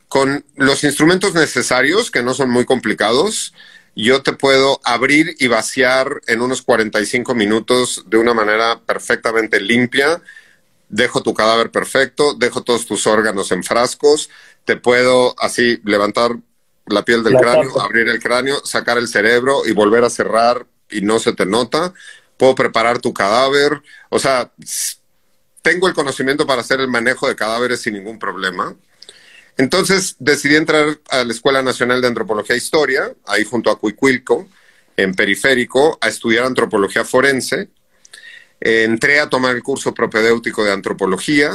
Con 0.08 0.44
los 0.56 0.82
instrumentos 0.82 1.34
necesarios, 1.34 2.10
que 2.10 2.22
no 2.22 2.32
son 2.32 2.50
muy 2.50 2.64
complicados, 2.64 3.52
yo 3.96 4.22
te 4.22 4.32
puedo 4.32 4.80
abrir 4.84 5.36
y 5.38 5.48
vaciar 5.48 6.20
en 6.26 6.40
unos 6.40 6.62
45 6.62 7.34
minutos 7.34 8.04
de 8.06 8.18
una 8.18 8.34
manera 8.34 8.80
perfectamente 8.80 9.60
limpia. 9.60 10.22
Dejo 10.88 11.22
tu 11.22 11.34
cadáver 11.34 11.70
perfecto, 11.70 12.34
dejo 12.34 12.62
todos 12.62 12.86
tus 12.86 13.06
órganos 13.06 13.52
en 13.52 13.62
frascos, 13.62 14.30
te 14.64 14.76
puedo 14.76 15.34
así 15.38 15.80
levantar 15.84 16.36
la 16.86 17.04
piel 17.04 17.22
del 17.22 17.34
cráneo, 17.34 17.80
abrir 17.80 18.08
el 18.08 18.20
cráneo, 18.20 18.64
sacar 18.64 18.98
el 18.98 19.08
cerebro 19.08 19.62
y 19.64 19.72
volver 19.72 20.04
a 20.04 20.10
cerrar 20.10 20.66
y 20.90 21.00
no 21.00 21.18
se 21.18 21.32
te 21.32 21.46
nota. 21.46 21.92
Puedo 22.36 22.54
preparar 22.54 22.98
tu 22.98 23.12
cadáver. 23.14 23.82
O 24.08 24.18
sea, 24.18 24.50
tengo 25.62 25.88
el 25.88 25.94
conocimiento 25.94 26.46
para 26.46 26.62
hacer 26.62 26.80
el 26.80 26.88
manejo 26.88 27.28
de 27.28 27.36
cadáveres 27.36 27.80
sin 27.82 27.94
ningún 27.94 28.18
problema. 28.18 28.74
Entonces 29.60 30.16
decidí 30.18 30.56
entrar 30.56 31.00
a 31.10 31.22
la 31.22 31.32
Escuela 31.34 31.60
Nacional 31.60 32.00
de 32.00 32.08
Antropología 32.08 32.54
e 32.54 32.58
Historia, 32.58 33.14
ahí 33.26 33.44
junto 33.44 33.70
a 33.70 33.78
Cuicuilco, 33.78 34.48
en 34.96 35.14
Periférico, 35.14 35.98
a 36.00 36.08
estudiar 36.08 36.46
antropología 36.46 37.04
forense. 37.04 37.68
entré 38.58 39.20
a 39.20 39.28
tomar 39.28 39.54
el 39.54 39.62
curso 39.62 39.92
propedéutico 39.92 40.64
de 40.64 40.72
antropología 40.72 41.52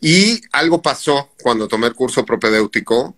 y 0.00 0.42
algo 0.52 0.80
pasó 0.80 1.32
cuando 1.42 1.66
tomé 1.66 1.88
el 1.88 1.94
curso 1.94 2.24
propedéutico, 2.24 3.16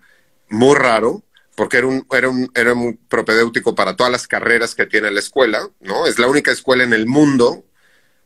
muy 0.49 0.77
raro, 0.77 1.23
porque 1.55 1.77
era 1.77 1.87
un, 1.87 2.07
era 2.11 2.31
un, 2.31 2.51
era 2.55 2.73
un 2.73 2.99
propedéutico 3.09 3.75
para 3.75 3.97
todas 3.97 4.11
las 4.11 4.27
carreras 4.27 4.75
que 4.75 4.87
tiene 4.87 5.11
la 5.11 5.21
escuela, 5.21 5.69
¿no? 5.81 6.07
Es 6.07 6.19
la 6.19 6.27
única 6.27 6.53
escuela 6.53 6.85
en 6.85 6.95
el 6.95 7.05
mundo 7.05 7.67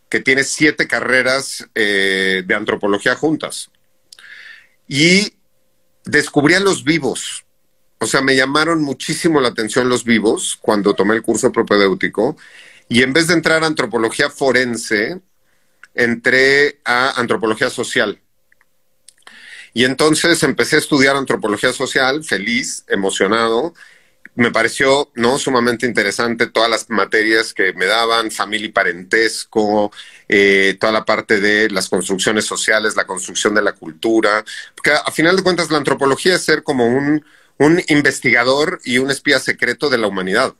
que 0.09 0.21
tiene 0.21 0.45
siete 0.45 0.87
carreras 0.87 1.69
eh, 1.75 2.45
de 2.47 2.55
antropología 2.55 3.17
juntas. 3.17 3.73
Y 4.87 5.40
descubrí 6.05 6.55
a 6.55 6.61
los 6.61 6.85
vivos. 6.85 7.45
O 7.99 8.07
sea, 8.07 8.23
me 8.23 8.35
llamaron 8.35 8.83
muchísimo 8.83 9.41
la 9.41 9.49
atención 9.49 9.89
los 9.89 10.05
vivos 10.05 10.59
cuando 10.61 10.95
tomé 10.95 11.15
el 11.15 11.23
curso 11.23 11.53
propedéutico. 11.53 12.37
Y 12.89 13.03
en 13.03 13.13
vez 13.13 13.29
de 13.29 13.35
entrar 13.35 13.63
a 13.63 13.67
antropología 13.67 14.31
forense, 14.31 15.21
entré 15.95 16.81
a 16.85 17.21
antropología 17.21 17.71
social. 17.71 18.21
Y 19.73 19.85
entonces 19.85 20.43
empecé 20.43 20.77
a 20.77 20.81
estudiar 20.81 21.17
antropología 21.17 21.73
social, 21.73 22.25
feliz, 22.25 22.85
emocionado. 22.89 23.75
Me 24.41 24.51
pareció 24.51 25.11
no 25.17 25.39
sumamente 25.39 25.85
interesante 25.85 26.47
todas 26.47 26.71
las 26.71 26.89
materias 26.89 27.53
que 27.53 27.75
me 27.75 27.85
daban, 27.85 28.31
familia 28.31 28.69
y 28.69 28.73
parentesco, 28.73 29.93
eh, 30.27 30.79
toda 30.81 30.95
la 30.95 31.05
parte 31.05 31.41
de 31.41 31.69
las 31.69 31.91
construcciones 31.91 32.47
sociales, 32.47 32.97
la 32.97 33.07
construcción 33.07 33.55
de 33.55 33.61
la 33.61 33.75
cultura, 33.75 34.43
porque 34.75 34.93
a, 34.93 35.11
final 35.13 35.37
de 35.37 35.43
cuentas 35.43 35.71
la 35.71 35.77
antropología 35.77 36.37
es 36.37 36.43
ser 36.43 36.63
como 36.63 36.87
un, 36.87 37.23
un 37.59 37.83
investigador 37.89 38.81
y 38.83 38.97
un 38.97 39.11
espía 39.11 39.39
secreto 39.41 39.91
de 39.91 39.99
la 39.99 40.07
humanidad, 40.07 40.55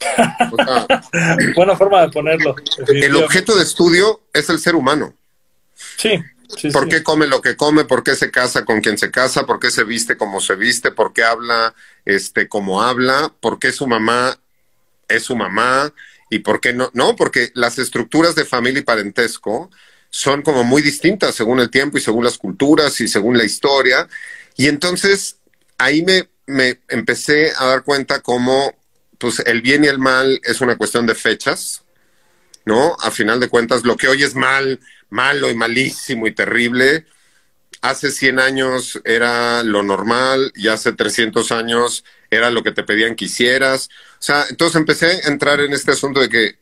Buena 1.54 1.76
forma 1.76 2.00
de 2.02 2.08
ponerlo. 2.08 2.54
El 2.88 3.16
objeto 3.16 3.54
de 3.54 3.64
estudio 3.64 4.22
es 4.32 4.48
el 4.48 4.58
ser 4.58 4.74
humano. 4.74 5.14
Sí. 5.98 6.22
¿Por 6.72 6.88
qué 6.88 7.02
come 7.02 7.26
lo 7.26 7.40
que 7.42 7.56
come? 7.56 7.84
¿Por 7.84 8.02
qué 8.02 8.14
se 8.14 8.30
casa 8.30 8.64
con 8.64 8.80
quien 8.80 8.98
se 8.98 9.10
casa? 9.10 9.46
¿Por 9.46 9.58
qué 9.58 9.70
se 9.70 9.84
viste 9.84 10.16
como 10.16 10.40
se 10.40 10.54
viste? 10.54 10.90
¿Por 10.90 11.12
qué 11.12 11.24
habla 11.24 11.74
este 12.04 12.48
como 12.48 12.82
habla? 12.82 13.32
¿Por 13.40 13.58
qué 13.58 13.72
su 13.72 13.86
mamá 13.86 14.38
es 15.08 15.24
su 15.24 15.36
mamá? 15.36 15.92
¿Y 16.30 16.40
por 16.40 16.60
qué 16.60 16.72
no? 16.72 16.90
No, 16.94 17.16
porque 17.16 17.50
las 17.54 17.78
estructuras 17.78 18.34
de 18.34 18.44
familia 18.44 18.80
y 18.80 18.84
parentesco 18.84 19.70
son 20.10 20.42
como 20.42 20.64
muy 20.64 20.82
distintas 20.82 21.34
según 21.34 21.60
el 21.60 21.70
tiempo 21.70 21.98
y 21.98 22.00
según 22.00 22.24
las 22.24 22.38
culturas 22.38 23.00
y 23.00 23.08
según 23.08 23.36
la 23.36 23.44
historia. 23.44 24.08
Y 24.56 24.68
entonces 24.68 25.36
ahí 25.78 26.02
me, 26.02 26.28
me 26.46 26.80
empecé 26.88 27.52
a 27.56 27.66
dar 27.66 27.82
cuenta 27.82 28.20
cómo 28.20 28.74
pues 29.18 29.40
el 29.40 29.62
bien 29.62 29.84
y 29.84 29.88
el 29.88 29.98
mal 29.98 30.40
es 30.44 30.60
una 30.60 30.76
cuestión 30.76 31.06
de 31.06 31.14
fechas, 31.14 31.82
¿no? 32.64 32.96
A 33.00 33.10
final 33.10 33.40
de 33.40 33.48
cuentas, 33.48 33.84
lo 33.84 33.96
que 33.96 34.08
hoy 34.08 34.22
es 34.22 34.34
mal, 34.34 34.80
malo 35.10 35.50
y 35.50 35.54
malísimo 35.54 36.26
y 36.26 36.34
terrible, 36.34 37.06
hace 37.82 38.10
100 38.10 38.40
años 38.40 39.00
era 39.04 39.62
lo 39.62 39.82
normal 39.82 40.52
y 40.54 40.68
hace 40.68 40.92
300 40.92 41.52
años 41.52 42.04
era 42.30 42.50
lo 42.50 42.62
que 42.62 42.72
te 42.72 42.82
pedían 42.82 43.14
que 43.14 43.26
hicieras. 43.26 43.88
O 44.18 44.22
sea, 44.22 44.46
entonces 44.50 44.76
empecé 44.76 45.06
a 45.06 45.28
entrar 45.28 45.60
en 45.60 45.72
este 45.72 45.92
asunto 45.92 46.20
de 46.20 46.28
que 46.28 46.58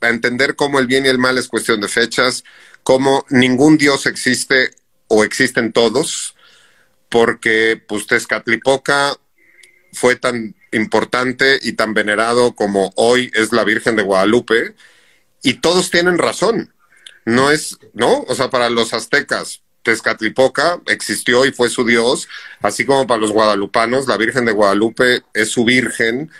a 0.00 0.08
entender 0.08 0.56
cómo 0.56 0.78
el 0.78 0.86
bien 0.86 1.06
y 1.06 1.08
el 1.08 1.18
mal 1.18 1.38
es 1.38 1.48
cuestión 1.48 1.80
de 1.80 1.88
fechas, 1.88 2.44
cómo 2.82 3.24
ningún 3.30 3.78
Dios 3.78 4.06
existe 4.06 4.70
o 5.08 5.24
existen 5.24 5.72
todos, 5.72 6.34
porque 7.08 7.80
pues 7.86 8.06
Tezcatlipoca 8.06 9.16
fue 9.92 10.16
tan 10.16 10.56
importante 10.72 11.58
y 11.62 11.74
tan 11.74 11.94
venerado 11.94 12.54
como 12.54 12.92
hoy 12.96 13.30
es 13.34 13.52
la 13.52 13.64
Virgen 13.64 13.94
de 13.94 14.02
Guadalupe, 14.02 14.74
y 15.42 15.54
todos 15.54 15.90
tienen 15.90 16.18
razón. 16.18 16.72
No 17.24 17.50
es, 17.50 17.78
¿no? 17.92 18.22
O 18.22 18.34
sea, 18.34 18.50
para 18.50 18.70
los 18.70 18.92
aztecas, 18.94 19.62
Tezcatlipoca 19.82 20.80
existió 20.86 21.44
y 21.44 21.52
fue 21.52 21.68
su 21.68 21.84
dios, 21.84 22.28
así 22.60 22.84
como 22.84 23.06
para 23.06 23.20
los 23.20 23.32
guadalupanos, 23.32 24.06
la 24.06 24.16
Virgen 24.16 24.44
de 24.44 24.52
Guadalupe 24.52 25.22
es 25.34 25.48
su 25.50 25.64
virgen. 25.64 26.30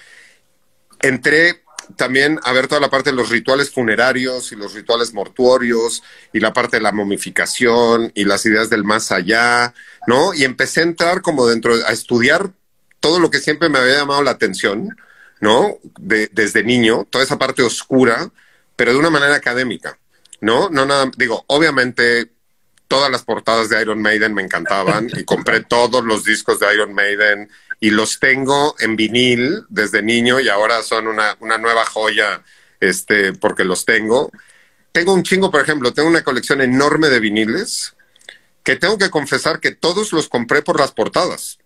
Entré 1.01 1.63
también 1.97 2.39
a 2.45 2.53
ver 2.53 2.69
toda 2.69 2.81
la 2.81 2.91
parte 2.91 3.11
de 3.11 3.17
los 3.17 3.31
rituales 3.31 3.71
funerarios 3.71 4.53
y 4.53 4.57
los 4.57 4.75
rituales 4.75 5.13
mortuorios 5.13 6.03
y 6.33 6.41
la 6.41 6.53
parte 6.53 6.77
de 6.77 6.83
la 6.83 6.93
momificación 6.93 8.13
y 8.15 8.25
las 8.25 8.47
ideas 8.47 8.71
del 8.71 8.85
más 8.85 9.13
allá, 9.13 9.75
¿no? 10.07 10.33
Y 10.35 10.45
empecé 10.45 10.81
a 10.81 10.85
entrar 10.85 11.23
como 11.23 11.47
dentro, 11.47 11.75
a 11.75 11.93
estudiar 11.93 12.53
todo 13.01 13.19
lo 13.19 13.31
que 13.31 13.41
siempre 13.41 13.69
me 13.69 13.79
había 13.79 13.97
llamado 13.97 14.23
la 14.23 14.31
atención, 14.31 14.97
¿no? 15.41 15.79
desde 15.99 16.63
niño, 16.63 17.05
toda 17.11 17.25
esa 17.25 17.37
parte 17.37 17.63
oscura, 17.63 18.31
pero 18.77 18.93
de 18.93 18.99
una 18.99 19.11
manera 19.11 19.35
académica, 19.35 19.99
¿no? 20.43 20.69
No 20.69 20.85
nada, 20.85 21.11
digo, 21.17 21.45
obviamente 21.47 22.33
todas 22.89 23.11
las 23.11 23.23
portadas 23.23 23.71
de 23.71 23.81
Iron 23.81 24.03
Maiden 24.03 24.35
me 24.35 24.43
encantaban 24.43 25.09
y 25.17 25.25
compré 25.25 25.63
todos 25.69 26.05
los 26.05 26.25
discos 26.25 26.59
de 26.59 26.75
Iron 26.75 26.93
Maiden 26.93 27.49
y 27.81 27.91
los 27.91 28.19
tengo 28.19 28.75
en 28.81 28.97
vinil 28.97 29.65
desde 29.69 30.03
niño 30.03 30.41
y 30.41 30.49
ahora 30.49 30.83
son 30.83 31.07
una, 31.07 31.37
una 31.41 31.59
nueva 31.59 31.87
joya 31.87 32.43
este, 32.81 33.33
porque 33.33 33.65
los 33.65 33.85
tengo. 33.85 34.31
Tengo 34.91 35.15
un 35.15 35.23
chingo, 35.23 35.51
por 35.51 35.63
ejemplo, 35.63 35.95
tengo 35.95 36.09
una 36.09 36.25
colección 36.25 36.61
enorme 36.61 37.09
de 37.09 37.21
viniles 37.21 37.95
que 38.65 38.77
tengo 38.77 38.99
que 38.99 39.11
confesar 39.11 39.61
que 39.61 39.71
todos 39.71 40.13
los 40.13 40.29
compré 40.29 40.63
por 40.63 40.79
las 40.79 40.91
portadas. 40.91 41.59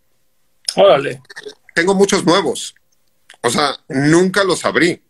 Órale. 0.76 1.22
Tengo 1.74 1.94
muchos 1.94 2.24
nuevos. 2.24 2.74
O 3.40 3.48
sea, 3.50 3.78
nunca 3.88 4.44
los 4.44 4.64
abrí. 4.66 5.02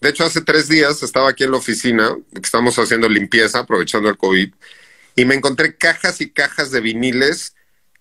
De 0.00 0.10
hecho, 0.10 0.24
hace 0.24 0.40
tres 0.40 0.68
días 0.68 1.02
estaba 1.02 1.30
aquí 1.30 1.44
en 1.44 1.50
la 1.50 1.56
oficina, 1.56 2.16
que 2.32 2.40
estamos 2.40 2.78
haciendo 2.78 3.08
limpieza, 3.08 3.60
aprovechando 3.60 4.08
el 4.08 4.16
COVID, 4.16 4.52
y 5.16 5.24
me 5.24 5.34
encontré 5.34 5.76
cajas 5.76 6.20
y 6.20 6.30
cajas 6.30 6.70
de 6.70 6.80
viniles 6.80 7.54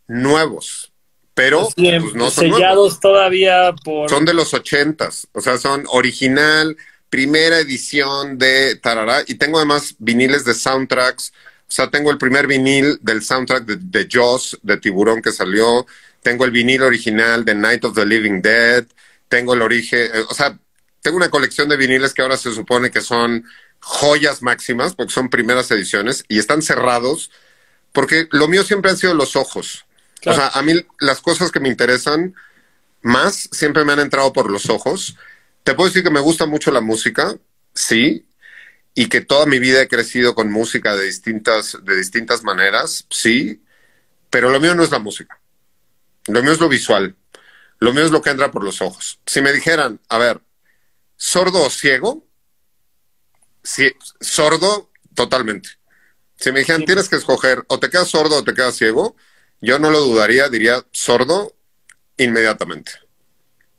nuevos. 0.07 0.91
Pero 1.33 1.69
pues, 1.75 2.15
no 2.15 2.31
son 2.31 2.51
sellados 2.51 2.99
todavía 2.99 3.73
por. 3.83 4.10
Son 4.10 4.25
de 4.25 4.33
los 4.33 4.53
ochentas. 4.53 5.27
O 5.33 5.41
sea, 5.41 5.57
son 5.57 5.83
original, 5.89 6.75
primera 7.10 7.60
edición 7.60 8.39
de 8.39 8.75
Tarará. 8.75 9.23
Y 9.27 9.36
tengo 9.36 9.57
además 9.57 9.95
viniles 9.99 10.45
de 10.45 10.55
soundtracks. 10.55 11.33
O 11.69 11.71
sea, 11.71 11.91
tengo 11.91 12.10
el 12.10 12.17
primer 12.17 12.47
vinil 12.47 12.97
del 13.01 13.23
soundtrack 13.23 13.65
de, 13.65 13.77
de 13.77 14.07
Jaws, 14.12 14.57
de 14.63 14.77
Tiburón, 14.77 15.21
que 15.21 15.31
salió 15.31 15.86
tengo 16.27 16.43
el 16.43 16.51
vinil 16.51 16.81
original 16.83 17.45
de 17.45 17.55
Night 17.55 17.86
of 17.86 17.95
the 17.95 18.05
Living 18.05 18.41
Dead, 18.41 18.86
tengo 19.29 19.53
el 19.53 19.62
origen, 19.62 20.12
eh, 20.13 20.23
o 20.27 20.33
sea, 20.33 20.60
tengo 21.01 21.17
una 21.17 21.29
colección 21.29 21.69
de 21.69 21.77
viniles 21.77 22.13
que 22.13 22.21
ahora 22.21 22.38
se 22.38 22.53
supone 22.53 22.91
que 22.91 23.01
son 23.01 23.45
joyas 23.79 24.41
máximas, 24.41 24.95
porque 24.95 25.13
son 25.13 25.29
primeras 25.29 25.69
ediciones, 25.71 26.23
y 26.27 26.39
están 26.39 26.62
cerrados, 26.62 27.31
porque 27.93 28.27
lo 28.31 28.47
mío 28.47 28.63
siempre 28.63 28.91
han 28.91 28.97
sido 28.97 29.13
los 29.13 29.36
ojos. 29.36 29.86
O 30.25 30.33
sea, 30.33 30.47
a 30.49 30.62
mí 30.62 30.73
las 30.99 31.21
cosas 31.21 31.51
que 31.51 31.60
me 31.60 31.69
interesan 31.69 32.36
más 33.01 33.49
siempre 33.51 33.86
me 33.86 33.93
han 33.93 33.99
entrado 33.99 34.33
por 34.33 34.51
los 34.51 34.69
ojos. 34.69 35.15
Te 35.63 35.73
puedo 35.73 35.89
decir 35.89 36.03
que 36.03 36.10
me 36.10 36.19
gusta 36.19 36.45
mucho 36.45 36.71
la 36.71 36.81
música, 36.81 37.38
sí, 37.73 38.25
y 38.93 39.10
que 39.10 39.21
toda 39.21 39.45
mi 39.45 39.60
vida 39.60 39.81
he 39.81 39.88
crecido 39.88 40.33
con 40.33 40.51
música 40.51 40.95
de 40.95 41.05
distintas, 41.05 41.77
de 41.83 41.95
distintas 41.95 42.43
maneras, 42.43 43.05
sí, 43.10 43.62
pero 44.29 44.49
lo 44.49 44.60
mío 44.60 44.75
no 44.75 44.83
es 44.83 44.91
la 44.91 44.99
música. 44.99 45.39
Lo 46.27 46.41
mío 46.41 46.51
es 46.51 46.60
lo 46.60 46.67
visual. 46.67 47.15
Lo 47.79 47.93
mío 47.93 48.03
es 48.03 48.12
lo 48.12 48.21
que 48.21 48.31
entra 48.31 48.51
por 48.51 48.63
los 48.63 48.81
ojos. 48.81 49.19
Si 49.25 49.41
me 49.41 49.53
dijeran, 49.53 49.99
a 50.10 50.17
ver, 50.17 50.41
sordo 51.17 51.65
o 51.65 51.69
ciego, 51.69 52.25
sí, 53.63 53.91
sordo 54.21 54.89
totalmente. 55.13 55.69
Si 56.38 56.51
me 56.51 56.60
dijeran, 56.60 56.86
tienes 56.86 57.10
que 57.10 57.17
escoger 57.17 57.63
o 57.67 57.80
te 57.80 57.89
quedas 57.89 58.08
sordo 58.08 58.38
o 58.38 58.43
te 58.43 58.53
quedas 58.53 58.75
ciego, 58.75 59.15
yo 59.60 59.80
no 59.80 59.89
lo 59.89 59.99
dudaría, 60.01 60.47
diría 60.47 60.86
sordo 60.91 61.56
inmediatamente. 62.17 62.91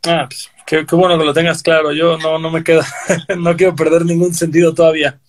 Ah, 0.05 0.29
pues, 0.29 0.51
qué, 0.67 0.85
bueno 0.97 1.19
que 1.19 1.25
lo 1.25 1.33
tengas 1.33 1.63
claro. 1.63 1.93
Yo 1.93 2.19
no, 2.19 2.39
no 2.39 2.51
me 2.51 2.63
queda, 2.65 2.87
no 3.39 3.57
quiero 3.57 3.75
perder 3.75 4.05
ningún 4.05 4.35
sentido 4.35 4.75
todavía. 4.75 5.21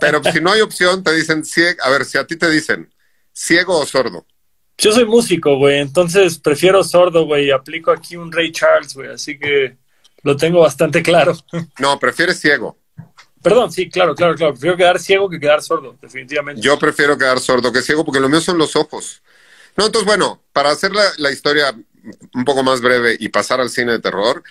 Pero 0.00 0.22
si 0.24 0.40
no 0.40 0.50
hay 0.50 0.60
opción, 0.62 1.04
te 1.04 1.14
dicen 1.14 1.44
ciego. 1.44 1.78
A 1.84 1.90
ver, 1.90 2.04
si 2.04 2.16
a 2.18 2.26
ti 2.26 2.36
te 2.36 2.50
dicen 2.50 2.92
ciego 3.32 3.78
o 3.78 3.86
sordo, 3.86 4.26
yo 4.80 4.92
soy 4.92 5.06
músico, 5.06 5.56
güey, 5.56 5.80
entonces 5.80 6.38
prefiero 6.38 6.84
sordo, 6.84 7.26
güey, 7.26 7.50
aplico 7.50 7.90
aquí 7.90 8.16
un 8.16 8.30
Ray 8.30 8.52
Charles, 8.52 8.94
güey, 8.94 9.10
así 9.10 9.36
que 9.36 9.76
lo 10.28 10.36
tengo 10.36 10.60
bastante 10.60 11.02
claro. 11.02 11.34
No, 11.78 11.98
prefieres 11.98 12.38
ciego. 12.38 12.76
Perdón, 13.42 13.72
sí, 13.72 13.88
claro, 13.88 14.14
claro, 14.14 14.34
claro. 14.34 14.52
Prefiero 14.52 14.76
quedar 14.76 14.98
ciego 14.98 15.30
que 15.30 15.40
quedar 15.40 15.62
sordo, 15.62 15.96
definitivamente. 16.02 16.60
Yo 16.60 16.78
prefiero 16.78 17.16
quedar 17.16 17.40
sordo 17.40 17.72
que 17.72 17.80
ciego 17.80 18.04
porque 18.04 18.20
lo 18.20 18.28
mío 18.28 18.40
son 18.42 18.58
los 18.58 18.76
ojos. 18.76 19.22
No, 19.76 19.86
entonces, 19.86 20.06
bueno, 20.06 20.42
para 20.52 20.70
hacer 20.70 20.92
la, 20.92 21.04
la 21.16 21.30
historia 21.30 21.74
un 22.34 22.44
poco 22.44 22.62
más 22.62 22.80
breve 22.82 23.16
y 23.18 23.28
pasar 23.30 23.60
al 23.60 23.70
cine 23.70 23.92
de 23.92 24.00
terror, 24.00 24.42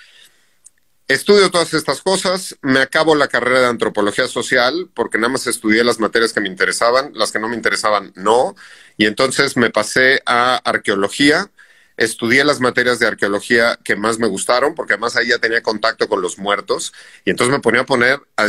Estudio 1.08 1.50
todas 1.50 1.74
estas 1.74 2.02
cosas, 2.02 2.58
me 2.62 2.82
acabo 2.82 3.16
la 3.16 3.30
carrera 3.30 3.62
de 3.62 3.68
antropología 3.68 4.28
social 4.28 4.90
porque 4.94 5.18
nada 5.18 5.32
más 5.32 5.48
estudié 5.48 5.86
las 5.86 6.02
materias 6.02 6.34
que 6.34 6.42
me 6.42 6.50
interesaban, 6.50 7.12
las 7.14 7.32
que 7.32 7.40
no 7.40 7.48
me 7.48 7.56
interesaban 7.56 8.12
no, 8.16 8.58
y 8.98 9.06
entonces 9.06 9.56
me 9.56 9.70
pasé 9.70 10.22
a 10.26 10.58
arqueología, 10.58 11.50
estudié 11.98 12.44
las 12.44 12.60
materias 12.60 13.00
de 13.00 13.08
arqueología 13.08 13.78
que 13.84 13.96
más 13.96 14.20
me 14.20 14.28
gustaron 14.28 14.76
porque 14.76 14.94
además 14.94 15.16
ahí 15.16 15.30
ya 15.30 15.40
tenía 15.40 15.62
contacto 15.62 16.08
con 16.08 16.22
los 16.22 16.38
muertos 16.38 16.94
y 17.26 17.32
entonces 17.32 17.52
me 17.52 17.60
ponía 17.60 17.82
a 17.82 17.86
poner 17.86 18.22
a 18.38 18.48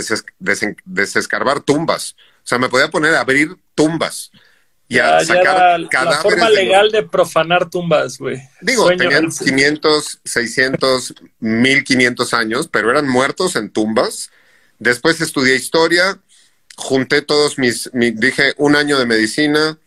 desescarbar 0.85 1.61
tumbas, 1.61 2.15
o 2.19 2.47
sea, 2.47 2.59
me 2.59 2.69
podía 2.69 2.89
poner 2.89 3.15
a 3.15 3.21
abrir 3.21 3.57
tumbas 3.75 4.31
y 4.91 4.99
a 4.99 5.21
sacar 5.21 5.81
la, 5.81 6.19
forma 6.23 6.49
legal 6.49 6.91
de 6.91 7.03
profanar 7.03 7.69
tumbas, 7.69 8.17
güey. 8.17 8.41
Digo, 8.63 8.89
tenían 8.97 9.29
500, 9.31 10.21
600, 10.25 11.15
1500 11.41 12.35
años, 12.35 12.69
pero 12.73 12.91
eran 12.91 13.07
muertos 13.07 13.55
en 13.57 13.71
tumbas. 13.71 14.31
Después 14.79 15.21
estudié 15.21 15.57
historia, 15.57 16.19
junté 16.75 17.21
todos 17.21 17.59
mis, 17.59 17.91
dije, 17.93 18.55
un 18.57 18.77
año 18.77 18.99
de 18.99 19.05
medicina, 19.05 19.79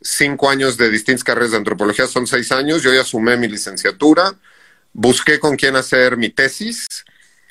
cinco 0.00 0.50
años 0.50 0.76
de 0.76 0.90
distintas 0.90 1.24
carreras 1.24 1.50
de 1.52 1.58
antropología, 1.58 2.06
son 2.06 2.26
seis 2.26 2.52
años. 2.52 2.82
Yo 2.82 2.92
ya 2.92 3.04
sumé 3.04 3.36
mi 3.36 3.48
licenciatura, 3.48 4.34
busqué 4.92 5.38
con 5.38 5.56
quién 5.56 5.76
hacer 5.76 6.16
mi 6.16 6.30
tesis. 6.30 6.86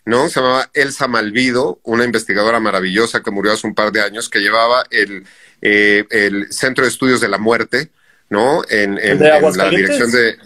¿no? 0.06 0.28
Se 0.30 0.40
llamaba 0.40 0.70
Elsa 0.74 1.08
Malvido, 1.08 1.80
una 1.84 2.04
investigadora 2.04 2.60
maravillosa 2.60 3.22
que 3.22 3.32
murió 3.32 3.54
hace 3.54 3.68
un 3.68 3.76
par 3.76 3.92
de 3.92 4.02
años, 4.02 4.30
que 4.30 4.40
llevaba 4.40 4.84
el, 4.90 5.26
eh, 5.62 6.06
el 6.10 6.52
Centro 6.52 6.84
de 6.84 6.90
Estudios 6.90 7.22
de 7.22 7.28
la 7.28 7.38
Muerte, 7.38 7.92
¿no? 8.30 8.64
En, 8.70 8.96
la 8.96 9.70
dirección 9.70 10.12
de, 10.12 10.38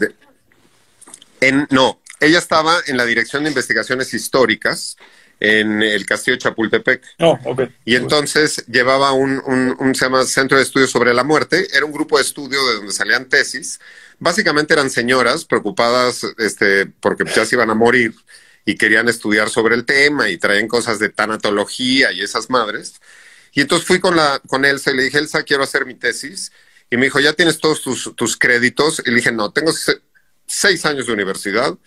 en, 1.39 1.67
no, 1.69 2.01
ella 2.19 2.39
estaba 2.39 2.77
en 2.87 2.97
la 2.97 3.05
dirección 3.05 3.43
de 3.43 3.49
investigaciones 3.49 4.13
históricas 4.13 4.97
en 5.43 5.83
el 5.83 6.05
castillo 6.05 6.37
de 6.37 6.41
Chapultepec. 6.41 7.03
Oh, 7.19 7.37
y 7.83 7.95
entonces 7.95 8.65
llevaba 8.67 9.11
un, 9.11 9.41
un, 9.77 9.93
se 9.93 10.05
llama 10.05 10.23
Centro 10.23 10.57
de 10.57 10.63
Estudios 10.63 10.89
sobre 10.89 11.13
la 11.13 11.25
Muerte. 11.25 11.67
Era 11.73 11.85
un 11.85 11.91
grupo 11.91 12.15
de 12.15 12.23
estudio 12.23 12.65
de 12.65 12.75
donde 12.75 12.93
salían 12.93 13.27
tesis. 13.27 13.81
Básicamente 14.19 14.73
eran 14.73 14.89
señoras 14.89 15.43
preocupadas 15.43 16.25
este, 16.37 16.85
porque 16.85 17.25
ya 17.25 17.45
se 17.45 17.55
iban 17.55 17.69
a 17.69 17.73
morir 17.73 18.13
y 18.65 18.75
querían 18.75 19.09
estudiar 19.09 19.49
sobre 19.49 19.75
el 19.75 19.83
tema 19.85 20.29
y 20.29 20.37
traían 20.37 20.69
cosas 20.69 20.97
de 20.99 21.09
tanatología 21.09 22.13
y 22.13 22.21
esas 22.21 22.49
madres. 22.49 23.01
Y 23.51 23.59
entonces 23.59 23.85
fui 23.85 23.99
con, 23.99 24.15
la, 24.15 24.39
con 24.47 24.63
Elsa 24.63 24.91
y 24.91 24.95
le 24.95 25.03
dije, 25.03 25.17
Elsa, 25.17 25.43
quiero 25.43 25.63
hacer 25.63 25.85
mi 25.85 25.95
tesis. 25.95 26.53
Y 26.89 26.95
me 26.95 27.07
dijo, 27.07 27.19
¿ya 27.19 27.33
tienes 27.33 27.59
todos 27.59 27.81
tus, 27.81 28.15
tus 28.15 28.37
créditos? 28.37 29.01
Y 29.05 29.09
le 29.09 29.17
dije, 29.17 29.33
no, 29.33 29.51
tengo 29.51 29.73
seis 30.47 30.85
años 30.85 31.07
de 31.07 31.11
universidad, 31.11 31.77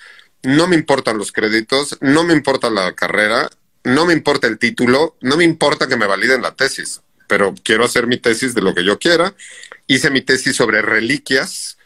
no 0.42 0.66
me 0.66 0.76
importan 0.76 1.18
los 1.18 1.32
créditos, 1.32 1.98
no 2.00 2.24
me 2.24 2.32
importa 2.32 2.70
la 2.70 2.94
carrera, 2.94 3.50
no 3.84 4.04
me 4.04 4.12
importa 4.12 4.46
el 4.46 4.58
título, 4.58 5.16
no 5.20 5.36
me 5.36 5.44
importa 5.44 5.86
que 5.86 5.96
me 5.96 6.06
validen 6.06 6.42
la 6.42 6.54
tesis, 6.54 7.02
pero 7.26 7.54
quiero 7.62 7.84
hacer 7.84 8.06
mi 8.06 8.18
tesis 8.18 8.54
de 8.54 8.62
lo 8.62 8.74
que 8.74 8.84
yo 8.84 8.98
quiera. 8.98 9.34
Hice 9.86 10.10
mi 10.10 10.22
tesis 10.22 10.56
sobre 10.56 10.82
reliquias, 10.82 11.78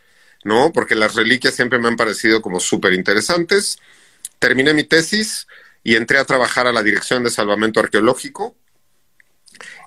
¿no? 0.45 0.73
Porque 0.73 0.95
las 0.95 1.15
reliquias 1.15 1.55
siempre 1.55 1.79
me 1.79 1.89
han 1.89 1.97
parecido 1.97 2.41
como 2.43 2.61
súper 2.61 2.95
interesantes. 2.95 3.79
Terminé 4.39 4.75
mi 4.75 4.85
tesis 4.85 5.47
y 5.83 5.97
entré 5.97 6.19
a 6.19 6.25
trabajar 6.25 6.67
a 6.67 6.73
la 6.73 6.83
Dirección 6.83 7.25
de 7.25 7.31
Salvamento 7.31 7.81
Arqueológico. 7.81 8.57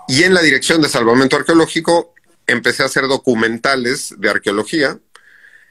Y 0.07 0.23
en 0.23 0.33
la 0.33 0.41
Dirección 0.41 0.81
de 0.81 0.89
Salvamento 0.89 1.35
Arqueológico 1.35 2.13
empecé 2.47 2.83
a 2.83 2.87
hacer 2.87 3.07
documentales 3.07 4.13
de 4.17 4.29
arqueología 4.29 4.99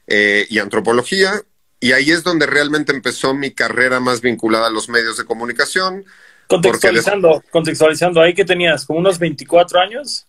eh, 0.07 0.47
y 0.49 0.59
antropología 0.59 1.43
y 1.83 1.91
ahí 1.91 2.13
es 2.13 2.23
donde 2.23 2.47
realmente 2.47 2.93
empezó 2.93 3.35
mi 3.35 3.51
carrera 3.51 3.99
más 3.99 4.21
vinculada 4.21 4.69
a 4.69 4.71
los 4.71 4.89
medios 4.89 5.17
de 5.17 5.25
comunicación. 5.25 6.05
Contextualizando, 6.47 7.43
contextualizando, 7.51 8.21
¿ahí 8.21 8.35
que 8.35 8.45
tenías? 8.45 8.87
¿Como 8.87 9.01
unos 9.01 9.19
24 9.19 9.81
años? 9.81 10.29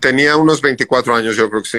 Tenía 0.00 0.38
unos 0.38 0.62
24 0.62 1.14
años, 1.14 1.36
yo 1.36 1.50
creo 1.50 1.62
que 1.62 1.68
sí. 1.68 1.78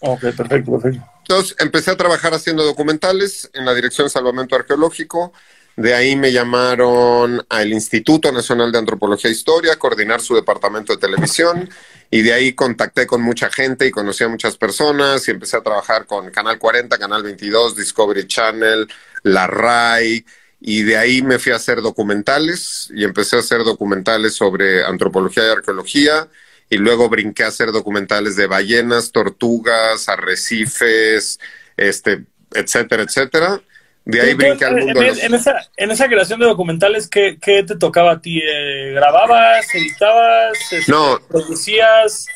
Ok, 0.00 0.20
perfecto, 0.36 0.72
perfecto. 0.72 1.02
Entonces 1.20 1.56
empecé 1.58 1.90
a 1.90 1.96
trabajar 1.96 2.34
haciendo 2.34 2.62
documentales 2.62 3.50
en 3.54 3.64
la 3.64 3.72
Dirección 3.72 4.04
de 4.06 4.10
Salvamento 4.10 4.54
Arqueológico. 4.56 5.32
De 5.76 5.94
ahí 5.94 6.14
me 6.14 6.30
llamaron 6.30 7.42
al 7.48 7.72
Instituto 7.72 8.30
Nacional 8.30 8.70
de 8.72 8.78
Antropología 8.78 9.30
e 9.30 9.32
Historia 9.32 9.72
a 9.72 9.76
coordinar 9.76 10.20
su 10.20 10.34
departamento 10.34 10.92
de 10.92 10.98
televisión 10.98 11.70
y 12.10 12.22
de 12.22 12.32
ahí 12.32 12.52
contacté 12.54 13.06
con 13.06 13.22
mucha 13.22 13.50
gente 13.50 13.86
y 13.86 13.90
conocí 13.90 14.24
a 14.24 14.28
muchas 14.28 14.56
personas 14.56 15.26
y 15.28 15.30
empecé 15.30 15.56
a 15.56 15.62
trabajar 15.62 16.06
con 16.06 16.30
Canal 16.30 16.58
40, 16.58 16.98
Canal 16.98 17.22
22, 17.22 17.76
Discovery 17.76 18.26
Channel, 18.26 18.88
La 19.22 19.46
RAI 19.46 20.24
y 20.60 20.82
de 20.82 20.96
ahí 20.98 21.22
me 21.22 21.38
fui 21.38 21.52
a 21.52 21.56
hacer 21.56 21.80
documentales 21.80 22.90
y 22.94 23.04
empecé 23.04 23.36
a 23.36 23.40
hacer 23.40 23.64
documentales 23.64 24.34
sobre 24.34 24.84
antropología 24.84 25.46
y 25.46 25.50
arqueología 25.50 26.28
y 26.68 26.76
luego 26.76 27.08
brinqué 27.08 27.44
a 27.44 27.48
hacer 27.48 27.72
documentales 27.72 28.36
de 28.36 28.46
ballenas, 28.46 29.12
tortugas, 29.12 30.08
arrecifes, 30.08 31.38
este, 31.76 32.24
etcétera, 32.52 33.04
etcétera. 33.04 33.60
De 34.04 34.20
ahí 34.20 34.34
brinqué 34.34 34.64
al 34.64 34.76
mundo. 34.76 35.02
En, 35.02 35.34
esa, 35.34 35.68
en 35.76 35.90
esa 35.90 36.08
creación 36.08 36.40
de 36.40 36.46
documentales, 36.46 37.08
¿qué, 37.08 37.38
qué 37.40 37.62
te 37.62 37.76
tocaba 37.76 38.12
a 38.12 38.20
ti? 38.20 38.40
Eh, 38.40 38.92
¿Grababas, 38.94 39.66
editabas, 39.74 40.58
este, 40.72 40.90
no, 40.90 41.20
producías? 41.28 42.26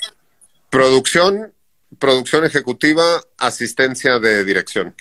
Producción, 0.71 1.53
producción 1.99 2.45
ejecutiva, 2.45 3.23
asistencia 3.39 4.19
de 4.19 4.45
dirección. 4.45 4.95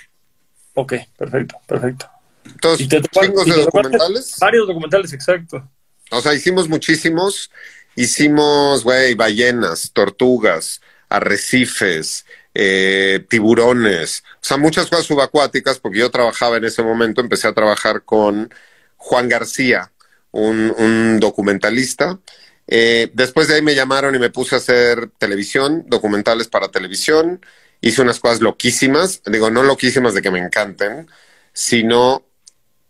Ok, 0.74 0.94
perfecto, 1.18 1.60
perfecto. 1.68 2.10
Entonces, 2.46 2.88
chingos 2.88 3.46
de 3.46 3.64
documentales. 3.64 4.38
Varios 4.40 4.68
documentales, 4.68 5.14
exacto. 5.14 5.70
O 6.12 6.22
sea, 6.22 6.34
hicimos 6.34 6.68
muchísimos. 6.68 7.52
Hicimos, 7.96 8.84
güey, 8.84 9.14
ballenas, 9.14 9.92
tortugas, 9.94 10.82
arrecifes, 11.10 12.26
eh, 12.54 13.26
tiburones, 13.30 14.24
o 14.36 14.46
sea, 14.46 14.58
muchas 14.58 14.88
cosas 14.88 15.06
subacuáticas, 15.06 15.80
porque 15.80 16.00
yo 16.00 16.12
trabajaba 16.12 16.58
en 16.58 16.66
ese 16.66 16.84
momento, 16.84 17.22
empecé 17.22 17.48
a 17.48 17.54
trabajar 17.54 18.04
con 18.04 18.54
Juan 18.98 19.30
García, 19.30 19.92
un, 20.32 21.20
documentalista. 21.20 22.20
Eh, 22.68 23.12
después 23.14 23.48
de 23.48 23.56
ahí 23.56 23.62
me 23.62 23.76
llamaron 23.76 24.16
y 24.16 24.20
me 24.20 24.30
puse 24.30 24.56
a 24.56 24.60
hacer 24.60 25.10
televisión, 25.18 25.86
documentales 25.88 26.48
para 26.48 26.70
televisión. 26.70 27.46
Hice 27.82 28.02
unas 28.02 28.20
cosas 28.20 28.42
loquísimas, 28.42 29.22
digo, 29.26 29.50
no 29.50 29.64
loquísimas 29.64 30.14
de 30.14 30.22
que 30.22 30.32
me 30.32 30.40
encanten, 30.40 31.10
sino 31.54 32.24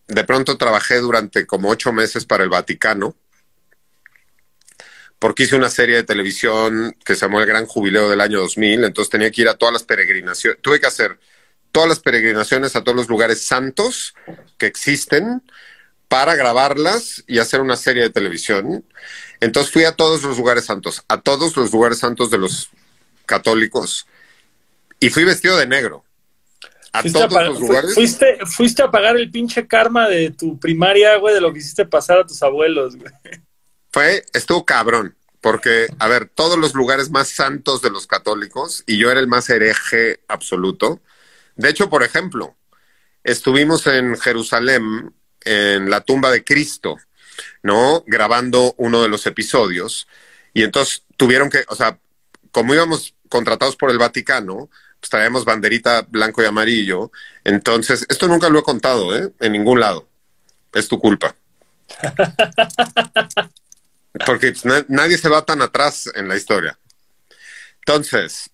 de 0.08 0.24
pronto 0.24 0.58
trabajé 0.58 0.98
durante 1.00 1.46
como 1.48 1.70
ocho 1.70 1.92
meses 1.92 2.26
para 2.26 2.44
el 2.44 2.50
Vaticano 2.50 3.16
porque 5.24 5.44
hice 5.44 5.56
una 5.56 5.70
serie 5.70 5.96
de 5.96 6.04
televisión 6.04 6.98
que 7.06 7.16
se 7.16 7.22
llamó 7.22 7.40
El 7.40 7.46
Gran 7.46 7.66
Jubileo 7.66 8.10
del 8.10 8.20
año 8.20 8.42
2000, 8.42 8.84
entonces 8.84 9.10
tenía 9.10 9.32
que 9.32 9.44
ir 9.44 9.48
a 9.48 9.54
todas 9.54 9.72
las 9.72 9.84
peregrinaciones, 9.84 10.60
tuve 10.62 10.82
que 10.82 10.86
hacer 10.86 11.18
todas 11.72 11.88
las 11.88 12.02
peregrinaciones 12.02 12.76
a 12.76 12.84
todos 12.84 12.98
los 12.98 13.08
lugares 13.08 13.42
santos 13.42 14.16
que 14.58 14.66
existen 14.66 15.42
para 16.10 16.36
grabarlas 16.36 17.24
y 17.26 17.40
hacer 17.40 17.62
una 17.62 17.78
serie 17.78 18.04
de 18.04 18.10
televisión. 18.10 18.84
Entonces 19.40 19.72
fui 19.72 19.86
a 19.86 19.94
todos 19.94 20.24
los 20.24 20.38
lugares 20.38 20.66
santos, 20.66 21.02
a 21.08 21.22
todos 21.22 21.56
los 21.56 21.72
lugares 21.72 22.00
santos 22.00 22.30
de 22.30 22.40
los 22.40 22.70
católicos 23.26 24.06
y 25.00 25.10
fui 25.10 25.24
vestido 25.24 25.56
de 25.56 25.68
negro. 25.68 26.04
A 26.92 27.02
todos 27.02 27.32
los 27.32 27.62
lugares. 27.62 27.94
Fuiste, 27.94 28.40
fuiste 28.46 28.84
a 28.84 28.92
pagar 28.92 29.16
el 29.16 29.32
pinche 29.32 29.66
karma 29.68 30.10
de 30.10 30.32
tu 30.32 30.60
primaria, 30.60 31.16
güey, 31.16 31.34
de 31.34 31.40
lo 31.40 31.54
que 31.54 31.60
hiciste 31.60 31.86
pasar 31.86 32.20
a 32.20 32.26
tus 32.26 32.44
abuelos, 32.44 32.98
güey 32.98 33.14
fue, 33.94 34.26
estuvo 34.34 34.66
cabrón, 34.66 35.16
porque, 35.40 35.88
a 36.00 36.08
ver, 36.08 36.28
todos 36.28 36.58
los 36.58 36.74
lugares 36.74 37.12
más 37.12 37.30
santos 37.30 37.84
de 37.84 37.92
los 37.92 38.08
católicos, 38.08 38.84
y 38.88 38.98
yo 38.98 39.12
era 39.12 39.20
el 39.20 39.28
más 39.28 39.50
hereje 39.52 40.22
absoluto. 40.28 41.00
De 41.56 41.70
hecho, 41.70 41.92
por 41.92 42.02
ejemplo, 42.02 42.58
estuvimos 43.24 43.86
en 43.86 44.18
Jerusalén, 44.18 45.14
en 45.42 45.92
la 45.92 46.02
tumba 46.02 46.32
de 46.32 46.44
Cristo, 46.44 46.98
¿no? 47.62 48.04
Grabando 48.08 48.74
uno 48.78 49.04
de 49.04 49.10
los 49.10 49.28
episodios, 49.28 50.08
y 50.54 50.64
entonces 50.64 51.04
tuvieron 51.16 51.52
que, 51.52 51.64
o 51.68 51.76
sea, 51.76 52.00
como 52.52 52.74
íbamos 52.74 53.14
contratados 53.30 53.76
por 53.76 53.92
el 53.92 54.00
Vaticano, 54.00 54.70
pues 55.00 55.10
traíamos 55.10 55.46
banderita 55.46 56.02
blanco 56.10 56.42
y 56.42 56.46
amarillo. 56.46 57.12
Entonces, 57.44 58.06
esto 58.10 58.28
nunca 58.28 58.50
lo 58.50 58.60
he 58.60 58.64
contado, 58.64 59.16
¿eh? 59.16 59.32
En 59.40 59.52
ningún 59.52 59.80
lado. 59.80 60.08
Es 60.72 60.88
tu 60.88 61.00
culpa. 61.00 61.36
Porque 64.26 64.54
nadie 64.90 65.18
se 65.18 65.30
va 65.30 65.44
tan 65.44 65.62
atrás 65.62 66.10
en 66.14 66.28
la 66.28 66.36
historia. 66.36 66.78
Entonces, 67.80 68.52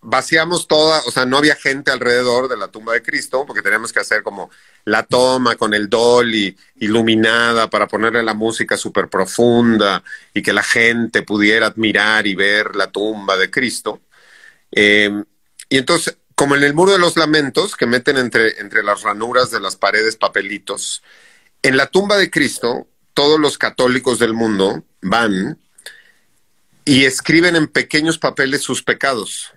vaciamos 0.00 0.66
toda, 0.66 1.02
o 1.06 1.10
sea, 1.10 1.26
no 1.26 1.36
había 1.36 1.54
gente 1.54 1.90
alrededor 1.90 2.48
de 2.48 2.56
la 2.56 2.68
tumba 2.68 2.94
de 2.94 3.02
Cristo, 3.02 3.44
porque 3.46 3.62
teníamos 3.62 3.92
que 3.92 4.00
hacer 4.00 4.22
como 4.22 4.50
la 4.84 5.02
toma 5.02 5.56
con 5.56 5.74
el 5.74 5.88
dolly 5.88 6.56
iluminada 6.76 7.68
para 7.68 7.86
ponerle 7.86 8.22
la 8.22 8.34
música 8.34 8.76
súper 8.76 9.08
profunda 9.08 10.02
y 10.32 10.42
que 10.42 10.52
la 10.52 10.62
gente 10.62 11.22
pudiera 11.22 11.66
admirar 11.66 12.26
y 12.26 12.34
ver 12.34 12.74
la 12.76 12.90
tumba 12.90 13.36
de 13.36 13.50
Cristo. 13.50 14.00
Em, 14.70 15.24
y 15.68 15.78
entonces, 15.78 16.16
como 16.34 16.56
en 16.56 16.64
el 16.64 16.74
muro 16.74 16.92
de 16.92 16.98
los 16.98 17.16
lamentos, 17.16 17.76
que 17.76 17.86
meten 17.86 18.16
entre, 18.16 18.60
entre 18.60 18.82
las 18.82 19.02
ranuras 19.02 19.50
de 19.50 19.60
las 19.60 19.76
paredes 19.76 20.16
papelitos, 20.16 21.02
en 21.62 21.76
la 21.76 21.86
tumba 21.86 22.16
de 22.16 22.30
Cristo 22.30 22.88
todos 23.14 23.38
los 23.38 23.58
católicos 23.58 24.18
del 24.18 24.34
mundo 24.34 24.84
van 25.02 25.58
y 26.84 27.04
escriben 27.04 27.56
en 27.56 27.68
pequeños 27.68 28.18
papeles 28.18 28.62
sus 28.62 28.82
pecados. 28.82 29.52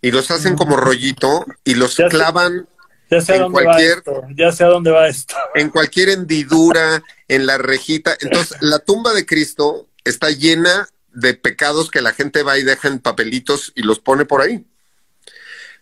Y 0.00 0.10
los 0.10 0.30
hacen 0.30 0.56
como 0.56 0.76
rollito 0.76 1.46
y 1.64 1.74
los 1.74 1.96
clavan 1.96 2.68
en 3.10 3.52
cualquier, 3.52 4.02
ya 4.36 4.52
sé 4.52 4.64
a 4.64 4.68
dónde 4.68 4.90
va 4.90 5.08
esto. 5.08 5.34
En 5.54 5.70
cualquier 5.70 6.08
hendidura, 6.10 7.02
en 7.28 7.46
la 7.46 7.58
rejita. 7.58 8.16
Entonces, 8.20 8.56
la 8.60 8.80
tumba 8.80 9.12
de 9.12 9.24
Cristo 9.24 9.88
está 10.04 10.30
llena 10.30 10.88
de 11.12 11.34
pecados 11.34 11.90
que 11.90 12.02
la 12.02 12.12
gente 12.12 12.42
va 12.42 12.58
y 12.58 12.64
deja 12.64 12.88
en 12.88 12.98
papelitos 12.98 13.72
y 13.74 13.82
los 13.82 14.00
pone 14.00 14.24
por 14.24 14.40
ahí. 14.40 14.66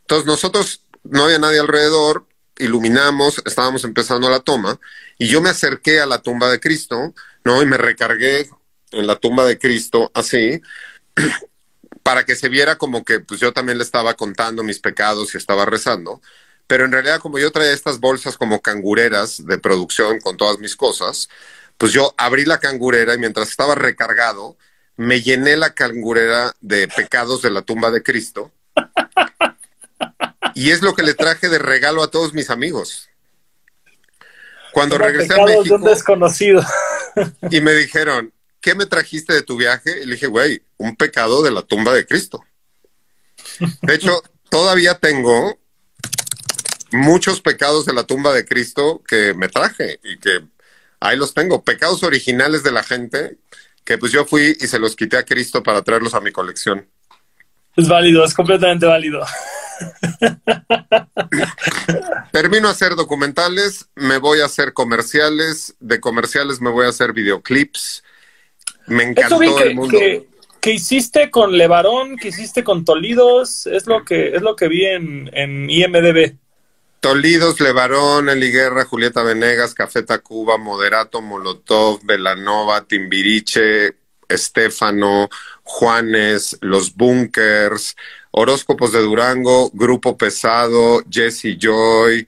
Entonces, 0.00 0.26
nosotros 0.26 0.82
no 1.04 1.24
había 1.24 1.38
nadie 1.38 1.58
alrededor, 1.58 2.26
iluminamos, 2.58 3.42
estábamos 3.44 3.84
empezando 3.84 4.28
la 4.30 4.40
toma, 4.40 4.78
y 5.18 5.28
yo 5.28 5.40
me 5.40 5.50
acerqué 5.50 6.00
a 6.00 6.06
la 6.06 6.22
tumba 6.22 6.50
de 6.50 6.60
Cristo, 6.60 7.14
¿no? 7.44 7.62
Y 7.62 7.66
me 7.66 7.76
recargué 7.76 8.48
en 8.92 9.06
la 9.06 9.16
tumba 9.16 9.44
de 9.44 9.58
Cristo, 9.58 10.10
así, 10.14 10.60
para 12.02 12.24
que 12.24 12.36
se 12.36 12.48
viera 12.48 12.76
como 12.78 13.04
que 13.04 13.20
pues 13.20 13.40
yo 13.40 13.52
también 13.52 13.78
le 13.78 13.84
estaba 13.84 14.14
contando 14.14 14.62
mis 14.62 14.80
pecados 14.80 15.34
y 15.34 15.38
estaba 15.38 15.64
rezando. 15.64 16.20
Pero 16.66 16.84
en 16.84 16.92
realidad, 16.92 17.20
como 17.20 17.38
yo 17.38 17.50
traía 17.52 17.72
estas 17.72 18.00
bolsas 18.00 18.36
como 18.36 18.60
cangureras 18.62 19.44
de 19.46 19.58
producción 19.58 20.20
con 20.20 20.36
todas 20.36 20.58
mis 20.58 20.76
cosas, 20.76 21.28
pues 21.78 21.92
yo 21.92 22.14
abrí 22.16 22.44
la 22.44 22.60
cangurera 22.60 23.14
y 23.14 23.18
mientras 23.18 23.50
estaba 23.50 23.74
recargado, 23.74 24.56
me 24.96 25.22
llené 25.22 25.56
la 25.56 25.74
cangurera 25.74 26.54
de 26.60 26.88
pecados 26.88 27.42
de 27.42 27.50
la 27.50 27.62
tumba 27.62 27.90
de 27.90 28.02
Cristo 28.02 28.52
y 30.54 30.70
es 30.70 30.82
lo 30.82 30.94
que 30.94 31.02
le 31.02 31.14
traje 31.14 31.48
de 31.48 31.58
regalo 31.58 32.02
a 32.02 32.10
todos 32.10 32.34
mis 32.34 32.50
amigos. 32.50 33.08
Cuando 34.72 34.98
regresé 34.98 35.34
a 35.34 35.44
México. 35.44 35.78
desconocido. 35.78 36.64
y 37.50 37.60
me 37.60 37.74
dijeron, 37.74 38.32
¿qué 38.60 38.74
me 38.74 38.86
trajiste 38.86 39.34
de 39.34 39.42
tu 39.42 39.56
viaje? 39.56 40.02
Y 40.02 40.06
le 40.06 40.14
dije, 40.14 40.26
güey, 40.26 40.62
un 40.78 40.96
pecado 40.96 41.42
de 41.42 41.50
la 41.50 41.62
tumba 41.62 41.92
de 41.92 42.06
Cristo. 42.06 42.42
De 43.82 43.94
hecho, 43.94 44.22
todavía 44.48 44.94
tengo 44.94 45.58
muchos 46.92 47.40
pecados 47.40 47.86
de 47.86 47.92
la 47.92 48.04
tumba 48.04 48.32
de 48.32 48.44
Cristo 48.44 49.02
que 49.06 49.34
me 49.34 49.48
traje 49.48 50.00
y 50.02 50.18
que 50.18 50.40
ahí 51.00 51.16
los 51.16 51.34
tengo. 51.34 51.62
Pecados 51.62 52.02
originales 52.02 52.62
de 52.62 52.72
la 52.72 52.82
gente 52.82 53.38
que 53.84 53.98
pues 53.98 54.12
yo 54.12 54.24
fui 54.24 54.56
y 54.60 54.66
se 54.66 54.78
los 54.78 54.96
quité 54.96 55.16
a 55.16 55.24
Cristo 55.24 55.62
para 55.62 55.82
traerlos 55.82 56.14
a 56.14 56.20
mi 56.20 56.32
colección. 56.32 56.86
Es 57.76 57.88
válido, 57.88 58.24
es 58.24 58.34
completamente 58.34 58.86
válido. 58.86 59.24
Termino 62.32 62.68
a 62.68 62.72
hacer 62.72 62.94
documentales, 62.96 63.88
me 63.94 64.18
voy 64.18 64.40
a 64.40 64.46
hacer 64.46 64.72
comerciales, 64.72 65.74
de 65.80 66.00
comerciales 66.00 66.60
me 66.60 66.70
voy 66.70 66.86
a 66.86 66.90
hacer 66.90 67.12
videoclips. 67.12 68.02
Me 68.86 69.04
encantó 69.04 69.38
que, 69.38 69.62
el 69.62 69.74
mundo. 69.74 69.98
Que, 70.60 70.72
hiciste 70.72 71.30
con 71.30 71.56
Levarón, 71.56 72.16
que 72.16 72.28
hiciste 72.28 72.64
con 72.64 72.84
Tolidos, 72.84 73.66
es 73.66 73.86
lo 73.86 74.04
que, 74.04 74.34
es 74.34 74.42
lo 74.42 74.56
que 74.56 74.68
vi 74.68 74.86
en, 74.86 75.30
en 75.32 75.68
IMDB. 75.68 76.36
Tolidos, 77.00 77.58
Levarón, 77.58 78.28
Eli 78.28 78.52
Guerra, 78.52 78.84
Julieta 78.84 79.24
Venegas, 79.24 79.74
Café 79.74 80.04
Tacuba, 80.04 80.56
Moderato, 80.56 81.20
Molotov, 81.20 82.00
Velanova, 82.04 82.84
Timbiriche, 82.84 83.96
Estefano, 84.28 85.28
Juanes, 85.64 86.56
Los 86.60 86.94
Bunkers, 86.94 87.96
Horóscopos 88.32 88.92
de 88.92 89.00
Durango, 89.00 89.70
Grupo 89.72 90.16
Pesado, 90.16 91.02
Jesse 91.08 91.56
Joy. 91.58 92.26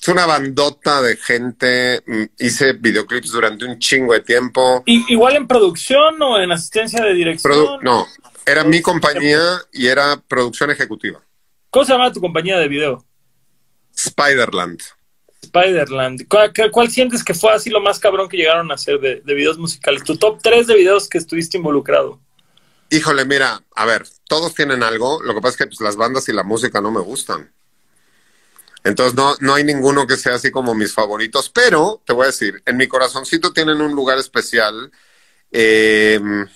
Es 0.00 0.08
una 0.08 0.26
bandota 0.26 1.02
de 1.02 1.16
gente. 1.16 2.02
Mm, 2.06 2.24
hice 2.38 2.74
videoclips 2.74 3.32
durante 3.32 3.64
un 3.64 3.78
chingo 3.78 4.12
de 4.12 4.20
tiempo. 4.20 4.82
¿Y, 4.86 5.12
¿Igual 5.12 5.36
en 5.36 5.46
producción 5.46 6.20
o 6.22 6.38
en 6.40 6.52
asistencia 6.52 7.02
de 7.02 7.14
dirección? 7.14 7.80
no, 7.82 8.06
era 8.46 8.64
mi 8.64 8.80
compañía 8.80 9.40
y 9.72 9.86
era 9.86 10.20
producción 10.28 10.70
ejecutiva. 10.70 11.20
¿Cómo 11.70 11.84
se 11.84 11.92
llama 11.92 12.12
tu 12.12 12.20
compañía 12.20 12.58
de 12.58 12.68
video? 12.68 13.04
Spiderland. 13.96 14.80
Spiderland. 15.44 16.26
¿Cuál, 16.28 16.90
sientes 16.90 17.22
que 17.22 17.34
fue 17.34 17.52
así 17.52 17.70
lo 17.70 17.80
más 17.80 17.98
cabrón 17.98 18.28
que 18.28 18.36
llegaron 18.36 18.70
a 18.70 18.74
hacer 18.74 18.98
de, 19.00 19.22
videos 19.34 19.58
musicales? 19.58 20.04
Tu 20.04 20.16
top 20.16 20.40
3 20.42 20.66
de 20.66 20.74
videos 20.74 21.08
que 21.08 21.18
estuviste 21.18 21.56
involucrado. 21.56 22.20
Híjole, 22.90 23.24
mira, 23.24 23.62
a 23.74 23.84
ver, 23.84 24.04
todos 24.30 24.54
tienen 24.54 24.84
algo. 24.84 25.20
Lo 25.24 25.34
que 25.34 25.40
pasa 25.40 25.50
es 25.50 25.56
que 25.56 25.66
pues, 25.66 25.80
las 25.80 25.96
bandas 25.96 26.28
y 26.28 26.32
la 26.32 26.44
música 26.44 26.80
no 26.80 26.92
me 26.92 27.00
gustan. 27.00 27.52
Entonces 28.84 29.14
no, 29.14 29.34
no 29.40 29.54
hay 29.54 29.64
ninguno 29.64 30.06
que 30.06 30.16
sea 30.16 30.36
así 30.36 30.52
como 30.52 30.72
mis 30.72 30.94
favoritos, 30.94 31.50
pero 31.50 32.00
te 32.06 32.12
voy 32.12 32.22
a 32.22 32.26
decir, 32.28 32.62
en 32.64 32.76
mi 32.76 32.86
corazoncito 32.86 33.52
tienen 33.52 33.80
un 33.80 33.92
lugar 33.92 34.18
especial. 34.18 34.92
Em, 35.50 36.46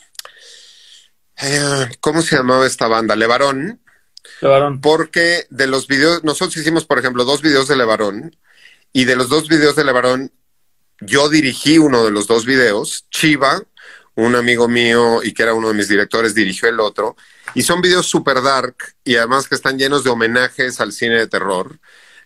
eh, 1.42 1.90
¿Cómo 1.98 2.22
se 2.22 2.36
llamaba 2.36 2.64
esta 2.64 2.86
banda? 2.86 3.16
Levarón. 3.16 3.80
Levarón. 4.40 4.80
Porque 4.80 5.48
de 5.50 5.66
los 5.66 5.88
videos, 5.88 6.22
nosotros 6.22 6.56
hicimos, 6.56 6.86
por 6.86 7.00
ejemplo, 7.00 7.24
dos 7.24 7.42
videos 7.42 7.66
de 7.66 7.76
Levarón 7.76 8.36
y 8.92 9.04
de 9.04 9.16
los 9.16 9.28
dos 9.28 9.48
videos 9.48 9.74
de 9.74 9.84
Levarón, 9.84 10.30
yo 11.00 11.28
dirigí 11.28 11.78
uno 11.78 12.04
de 12.04 12.12
los 12.12 12.28
dos 12.28 12.46
videos. 12.46 13.06
Chiva, 13.10 13.64
un 14.16 14.36
amigo 14.36 14.68
mío 14.68 15.22
y 15.22 15.32
que 15.32 15.42
era 15.42 15.54
uno 15.54 15.68
de 15.68 15.74
mis 15.74 15.88
directores, 15.88 16.34
dirigió 16.34 16.68
el 16.68 16.80
otro. 16.80 17.16
Y 17.54 17.62
son 17.62 17.80
videos 17.80 18.06
super 18.06 18.42
dark 18.42 18.76
y 19.04 19.16
además 19.16 19.48
que 19.48 19.54
están 19.54 19.78
llenos 19.78 20.04
de 20.04 20.10
homenajes 20.10 20.80
al 20.80 20.92
cine 20.92 21.16
de 21.16 21.26
terror, 21.26 21.78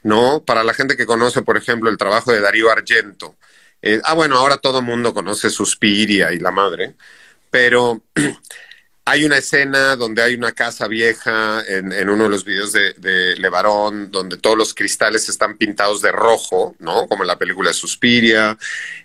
¿no? 0.03 0.43
Para 0.45 0.65
la 0.65 0.75
gente 0.75 0.97
que 0.97 1.07
conoce, 1.07 1.43
por 1.43 1.57
ejemplo, 1.57 1.91
el 1.91 1.99
trabajo 1.99 2.33
de 2.33 2.41
Darío 2.41 2.71
Argento. 2.71 3.37
Eh, 3.83 4.01
ah, 4.05 4.15
bueno, 4.15 4.37
ahora 4.37 4.57
todo 4.57 4.81
el 4.81 4.85
mundo 4.85 5.15
conoce 5.15 5.51
Suspiria 5.51 6.33
y 6.33 6.39
la 6.39 6.51
madre, 6.51 6.95
pero 7.51 8.03
Hay 9.11 9.25
una 9.25 9.39
escena 9.39 9.97
donde 9.97 10.21
hay 10.21 10.35
una 10.35 10.53
casa 10.53 10.87
vieja 10.87 11.65
en, 11.67 12.11
uno 12.11 12.25
de 12.25 12.29
los 12.29 12.45
videos 12.45 12.75
de, 12.75 12.93
de, 12.99 13.37
Levarón, 13.37 14.11
donde 14.11 14.37
todos 14.37 14.59
los 14.59 14.75
cristales 14.75 15.31
están 15.31 15.57
pintados 15.57 16.03
de 16.03 16.13
rojo, 16.13 16.77
¿no? 16.79 17.09
Como 17.09 17.23
en 17.23 17.29
la 17.29 17.39
película 17.39 17.73
Suspiria. 17.73 18.59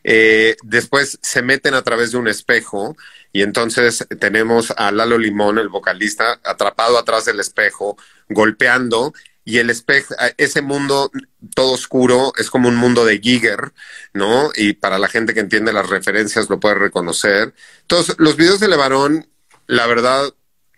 Eh, 0.04 0.58
después 0.62 1.20
se 1.22 1.42
meten 1.42 1.74
a 1.74 1.84
través 1.84 2.12
de 2.12 2.18
un 2.18 2.28
espejo 2.28 2.98
y 3.32 3.44
entonces 3.44 4.06
tenemos 4.20 4.72
a 4.76 4.92
Lalo 4.92 5.18
Limón, 5.18 5.58
el 5.58 5.70
vocalista, 5.70 6.38
atrapado 6.44 6.98
atrás 6.98 7.24
del 7.24 7.40
espejo, 7.40 7.96
golpeando 8.28 9.14
y 9.46 9.60
el 9.60 9.70
espejo, 9.70 10.16
ese 10.36 10.62
mundo 10.62 11.12
todo 11.56 11.72
oscuro 11.72 12.34
es 12.38 12.50
como 12.50 12.68
un 12.68 12.76
mundo 12.76 13.06
de 13.06 13.20
Giger, 13.20 13.72
¿no? 14.14 14.52
Y 14.54 14.74
para 14.74 15.00
la 15.00 15.08
gente 15.08 15.34
que 15.34 15.40
entiende 15.40 15.72
las 15.72 15.90
referencias 15.90 16.50
lo 16.50 16.60
puede 16.60 16.76
reconocer. 16.76 17.54
Entonces, 17.82 18.16
los 18.20 18.36
videos 18.36 18.60
de 18.60 18.68
Levarón 18.68 19.30
la 19.68 19.88
verdad, 19.88 20.34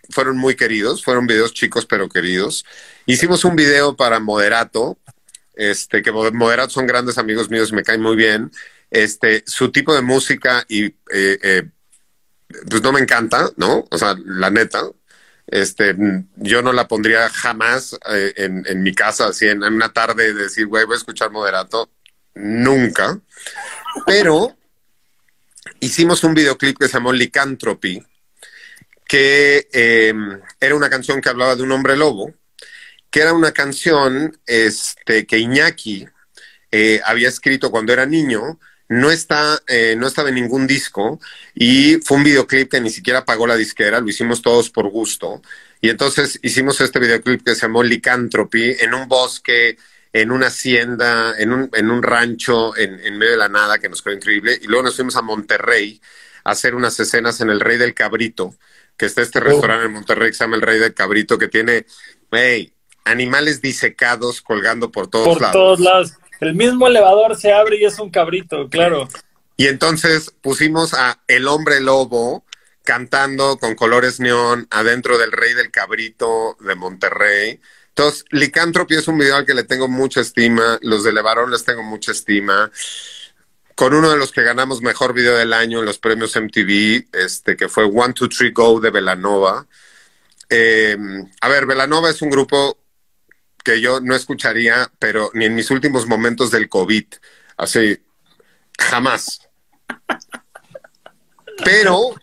fueron 0.10 0.38
muy 0.38 0.56
queridos, 0.56 1.04
fueron 1.04 1.28
videos 1.28 1.54
chicos 1.54 1.86
pero 1.86 2.10
queridos. 2.10 2.66
Hicimos 3.06 3.46
un 3.46 3.56
video 3.56 3.96
para 3.96 4.20
Moderato, 4.20 4.98
este, 5.56 6.02
que 6.02 6.12
Moderato 6.12 6.70
son 6.70 6.88
grandes 6.88 7.18
amigos 7.18 7.50
míos, 7.50 7.72
me 7.72 7.84
caen 7.84 8.02
muy 8.02 8.16
bien. 8.16 8.52
Este, 8.92 9.44
su 9.48 9.72
tipo 9.72 9.94
de 9.94 10.02
música 10.02 10.64
y 10.68 10.86
eh, 10.86 10.94
eh, 11.12 11.70
pues 12.70 12.82
no 12.82 12.92
me 12.92 13.00
encanta, 13.00 13.50
¿no? 13.58 13.88
O 13.90 13.98
sea, 13.98 14.16
la 14.24 14.50
neta, 14.50 14.84
este, 15.48 15.96
yo 16.36 16.62
no 16.62 16.74
la 16.74 16.88
pondría 16.88 17.30
jamás 17.30 17.98
eh, 18.10 18.34
en, 18.38 18.84
mi 18.84 18.94
casa, 18.94 19.28
así 19.28 19.48
en, 19.48 19.64
una 19.64 19.92
tarde, 19.94 20.34
decir, 20.34 20.68
güey, 20.68 20.86
voy 20.86 20.96
a 20.96 20.98
escuchar 20.98 21.32
moderato. 21.32 21.90
Nunca. 22.34 23.20
Pero 24.06 24.58
hicimos 25.80 26.24
un 26.24 26.34
videoclip 26.34 26.78
que 26.78 26.88
se 26.88 26.94
llamó 26.94 27.14
Lycanthropy, 27.14 28.04
que 29.08 29.68
em, 29.72 30.40
era 30.60 30.76
una 30.76 30.90
canción 30.90 31.22
que 31.22 31.30
hablaba 31.30 31.56
de 31.56 31.64
un 31.64 31.72
hombre 31.72 31.96
lobo, 31.96 32.34
que 33.10 33.22
era 33.22 33.34
una 33.34 33.52
canción 33.52 34.38
este, 34.46 35.26
que 35.26 35.40
Iñaki 35.40 36.08
eh, 36.72 37.00
había 37.06 37.30
escrito 37.30 37.72
cuando 37.72 37.94
era 37.94 38.06
niño, 38.06 38.60
no, 38.90 39.12
está, 39.12 39.60
eh, 39.68 39.96
no 39.98 40.08
estaba 40.08 40.30
en 40.30 40.36
ningún 40.36 40.68
disco 40.68 41.20
y 41.54 41.96
fue 42.04 42.18
un 42.18 42.24
videoclip 42.24 42.70
que 42.70 42.82
ni 42.82 42.90
siquiera 42.90 43.26
pagó 43.26 43.48
la 43.48 43.56
disquera, 43.56 44.00
lo 44.00 44.10
hicimos 44.10 44.42
todos 44.42 44.70
por 44.70 44.90
gusto. 44.90 45.42
Y 45.82 45.90
entonces 45.90 46.40
hicimos 46.42 46.82
este 46.82 47.00
videoclip 47.00 47.44
que 47.44 47.56
se 47.56 47.62
llamó 47.62 47.84
Lycanthropy 47.84 48.78
en 48.80 48.94
un 48.94 49.08
bosque, 49.08 49.78
en 50.12 50.32
una 50.32 50.48
hacienda, 50.48 51.36
en 51.38 51.54
un, 51.54 51.70
en 51.74 51.92
un 51.92 52.04
rancho 52.04 52.76
en, 52.76 53.00
en 53.00 53.18
medio 53.18 53.34
de 53.34 53.38
la 53.38 53.50
nada 53.50 53.80
que 53.80 53.90
nos 53.90 54.02
quedó 54.02 54.14
increíble. 54.14 54.60
Y 54.62 54.68
luego 54.68 54.84
nos 54.84 54.96
fuimos 54.96 55.16
a 55.16 55.22
Monterrey 55.22 56.02
a 56.44 56.52
hacer 56.52 56.76
unas 56.76 57.00
escenas 57.00 57.42
en 57.42 57.50
el 57.50 57.60
Rey 57.60 57.78
del 57.78 57.94
Cabrito 57.94 58.56
que 58.98 59.06
está 59.06 59.22
este 59.22 59.40
restaurante 59.40 59.86
en 59.86 59.94
Monterrey 59.94 60.30
que 60.30 60.36
se 60.36 60.44
llama 60.44 60.56
El 60.56 60.62
Rey 60.62 60.80
del 60.80 60.94
Cabrito, 60.94 61.38
que 61.38 61.48
tiene, 61.48 61.86
hey, 62.32 62.74
animales 63.04 63.62
disecados 63.62 64.42
colgando 64.42 64.92
por 64.92 65.08
todos 65.08 65.40
lados. 65.40 65.42
Por 65.42 65.52
todos 65.52 65.80
lados. 65.80 66.14
El 66.40 66.56
mismo 66.56 66.88
elevador 66.88 67.36
se 67.36 67.54
abre 67.54 67.78
y 67.78 67.86
es 67.86 67.98
un 68.00 68.10
cabrito, 68.10 68.68
claro. 68.70 69.08
Y 69.58 69.68
entonces 69.68 70.34
pusimos 70.42 70.94
a 70.94 71.22
El 71.28 71.48
Hombre 71.48 71.80
Lobo 71.80 72.44
cantando 72.84 73.58
con 73.58 73.76
colores 73.76 74.20
neón 74.20 74.68
adentro 74.70 75.18
del 75.18 75.32
Rey 75.32 75.54
del 75.54 75.72
Cabrito 75.72 76.58
de 76.60 76.76
Monterrey. 76.76 77.60
Entonces, 77.90 78.26
Licantropy 78.30 78.96
es 78.96 79.08
un 79.08 79.18
video 79.18 79.38
al 79.38 79.46
que 79.46 79.54
le 79.54 79.64
tengo 79.64 79.88
mucha 79.88 80.20
estima, 80.20 80.78
los 80.82 81.04
de 81.04 81.14
Levarón 81.14 81.52
les 81.52 81.64
tengo 81.64 81.82
mucha 81.82 82.12
estima 82.12 82.70
con 83.76 83.94
uno 83.94 84.10
de 84.10 84.18
los 84.18 84.32
que 84.32 84.42
ganamos 84.42 84.82
mejor 84.82 85.14
video 85.14 85.36
del 85.36 85.54
año 85.54 85.80
en 85.80 85.86
los 85.86 86.00
premios 86.00 86.36
MTV, 86.36 87.08
este, 87.12 87.58
que 87.58 87.68
fue 87.68 87.84
One, 87.84 88.14
Two, 88.14 88.30
Three, 88.30 88.52
Go 88.52 88.80
de 88.80 88.90
Velanova. 88.90 89.68
Eh, 90.50 90.98
a 91.42 91.50
ver, 91.50 91.66
Velanova 91.66 92.10
es 92.10 92.22
un 92.22 92.30
grupo 92.30 92.80
que 93.64 93.82
yo 93.82 94.00
no 94.00 94.16
escucharía, 94.16 94.90
pero 94.98 95.30
ni 95.34 95.46
en 95.46 95.56
mis 95.56 95.70
últimos 95.72 96.08
momentos 96.08 96.52
del 96.52 96.70
COVID. 96.70 97.06
Así, 97.58 98.00
jamás. 98.80 99.42
Pero 101.64 102.16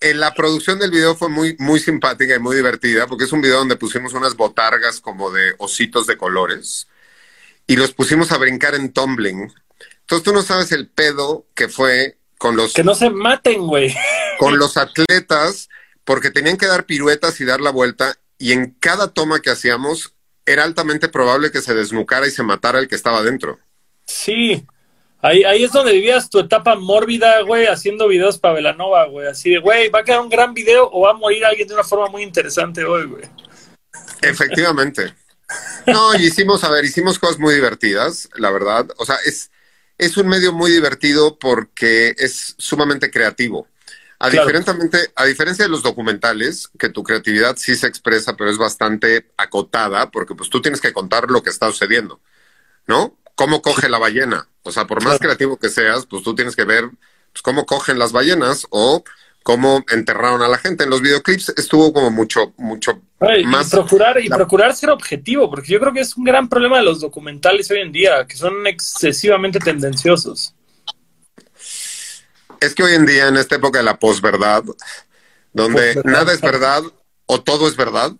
en 0.00 0.20
la 0.20 0.34
producción 0.34 0.78
del 0.78 0.90
video 0.90 1.14
fue 1.14 1.28
muy, 1.28 1.56
muy 1.58 1.78
simpática 1.78 2.34
y 2.34 2.40
muy 2.40 2.56
divertida, 2.56 3.06
porque 3.06 3.24
es 3.24 3.32
un 3.32 3.40
video 3.40 3.58
donde 3.58 3.76
pusimos 3.76 4.14
unas 4.14 4.34
botargas 4.34 5.00
como 5.00 5.30
de 5.30 5.54
ositos 5.58 6.06
de 6.06 6.16
colores 6.16 6.88
y 7.66 7.76
los 7.76 7.92
pusimos 7.92 8.32
a 8.32 8.38
brincar 8.38 8.74
en 8.74 8.92
tumbling 8.92 9.52
entonces 10.06 10.22
tú 10.22 10.32
no 10.32 10.42
sabes 10.42 10.70
el 10.70 10.86
pedo 10.86 11.48
que 11.54 11.68
fue 11.68 12.16
con 12.38 12.54
los... 12.54 12.72
Que 12.72 12.84
no 12.84 12.94
se 12.94 13.10
maten, 13.10 13.66
güey. 13.66 13.92
Con 14.38 14.56
los 14.56 14.76
atletas, 14.76 15.68
porque 16.04 16.30
tenían 16.30 16.56
que 16.56 16.68
dar 16.68 16.86
piruetas 16.86 17.40
y 17.40 17.44
dar 17.44 17.60
la 17.60 17.70
vuelta, 17.70 18.14
y 18.38 18.52
en 18.52 18.70
cada 18.78 19.08
toma 19.08 19.40
que 19.40 19.50
hacíamos 19.50 20.14
era 20.44 20.62
altamente 20.62 21.08
probable 21.08 21.50
que 21.50 21.60
se 21.60 21.74
desnucara 21.74 22.28
y 22.28 22.30
se 22.30 22.44
matara 22.44 22.78
el 22.78 22.86
que 22.86 22.94
estaba 22.94 23.24
dentro. 23.24 23.58
Sí, 24.06 24.64
Ahí, 25.22 25.42
ahí, 25.42 25.64
es 25.64 25.72
donde 25.72 25.92
vivías 25.92 26.30
tu 26.30 26.38
etapa 26.38 26.76
mórbida, 26.76 27.40
güey, 27.40 27.66
haciendo 27.66 28.06
videos 28.06 28.38
para 28.38 28.54
Velanova, 28.54 29.06
güey. 29.06 29.26
Así 29.26 29.50
de, 29.50 29.58
güey, 29.58 29.88
¿va 29.88 30.00
a 30.00 30.04
quedar 30.04 30.20
un 30.20 30.28
gran 30.28 30.54
video 30.54 30.88
o 30.92 31.00
va 31.00 31.10
a 31.10 31.14
morir 31.14 31.44
alguien 31.44 31.66
de 31.66 31.74
una 31.74 31.82
forma 31.82 32.06
muy 32.08 32.22
interesante 32.22 32.84
hoy, 32.84 33.06
güey? 33.06 33.24
Efectivamente. 34.22 35.14
No, 35.86 36.14
y 36.14 36.26
hicimos, 36.26 36.62
a 36.62 36.70
ver, 36.70 36.84
hicimos 36.84 37.18
cosas 37.18 37.38
muy 37.38 37.54
divertidas, 37.54 38.28
la 38.34 38.50
verdad. 38.50 38.86
O 38.98 39.06
sea, 39.06 39.16
es, 39.24 39.50
es 39.98 40.16
un 40.16 40.28
medio 40.28 40.52
muy 40.52 40.70
divertido 40.70 41.38
porque 41.38 42.14
es 42.18 42.54
sumamente 42.58 43.10
creativo. 43.10 43.68
A, 44.18 44.30
diferencia 44.30 45.64
de 45.64 45.68
los 45.68 45.82
documentales, 45.82 46.70
que 46.78 46.88
tu 46.88 47.02
creatividad 47.02 47.56
sí 47.56 47.74
se 47.74 47.86
expresa, 47.86 48.34
pero 48.34 48.50
es 48.50 48.56
bastante 48.56 49.30
acotada, 49.36 50.10
porque 50.10 50.34
pues 50.34 50.48
tú 50.48 50.62
tienes 50.62 50.80
que 50.80 50.94
contar 50.94 51.30
lo 51.30 51.42
que 51.42 51.50
está 51.50 51.66
sucediendo, 51.70 52.20
¿no? 52.86 53.18
¿Cómo 53.34 53.60
coge 53.60 53.90
la 53.90 53.98
ballena? 53.98 54.48
O 54.62 54.72
sea, 54.72 54.86
por 54.86 55.04
más 55.04 55.18
creativo 55.18 55.58
que 55.58 55.68
seas, 55.68 56.06
pues 56.06 56.22
tú 56.22 56.34
tienes 56.34 56.56
que 56.56 56.64
ver 56.64 56.88
pues, 57.32 57.42
cómo 57.42 57.66
cogen 57.66 57.98
las 57.98 58.12
ballenas 58.12 58.66
o 58.70 59.04
cómo 59.46 59.84
enterraron 59.92 60.42
a 60.42 60.48
la 60.48 60.58
gente. 60.58 60.82
En 60.82 60.90
los 60.90 61.00
videoclips 61.00 61.50
estuvo 61.56 61.92
como 61.92 62.10
mucho, 62.10 62.52
mucho 62.56 63.00
más. 63.44 63.68
Y 63.68 63.70
procurar, 63.70 64.20
y 64.20 64.28
procurar 64.28 64.74
ser 64.74 64.90
objetivo, 64.90 65.48
porque 65.48 65.72
yo 65.72 65.78
creo 65.78 65.92
que 65.92 66.00
es 66.00 66.16
un 66.16 66.24
gran 66.24 66.48
problema 66.48 66.78
de 66.78 66.82
los 66.82 67.00
documentales 67.00 67.70
hoy 67.70 67.78
en 67.78 67.92
día, 67.92 68.26
que 68.26 68.36
son 68.36 68.66
excesivamente 68.66 69.60
tendenciosos. 69.60 70.52
Es 72.58 72.74
que 72.74 72.82
hoy 72.82 72.94
en 72.94 73.06
día, 73.06 73.28
en 73.28 73.36
esta 73.36 73.54
época 73.54 73.78
de 73.78 73.84
la 73.84 74.00
posverdad, 74.00 74.64
donde 75.52 76.02
nada 76.02 76.32
es 76.32 76.40
verdad 76.40 76.82
o 77.26 77.40
todo 77.40 77.68
es 77.68 77.76
verdad, 77.76 78.10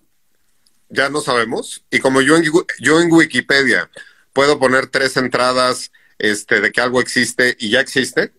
ya 0.91 1.09
no 1.09 1.23
sabemos. 1.23 1.83
Y 1.91 1.99
como 1.99 2.21
yo 2.21 2.37
en, 2.37 2.45
yo 2.79 3.01
en 3.01 3.11
Wikipedia 3.11 3.91
puedo 4.33 4.61
poner 4.61 4.87
tres 4.87 5.17
entradas 5.17 5.91
este, 6.19 6.61
de 6.61 6.71
que 6.71 6.81
algo 6.81 7.01
existe 7.01 7.57
y 7.59 7.71
ya 7.71 7.81
existe, 7.81 8.33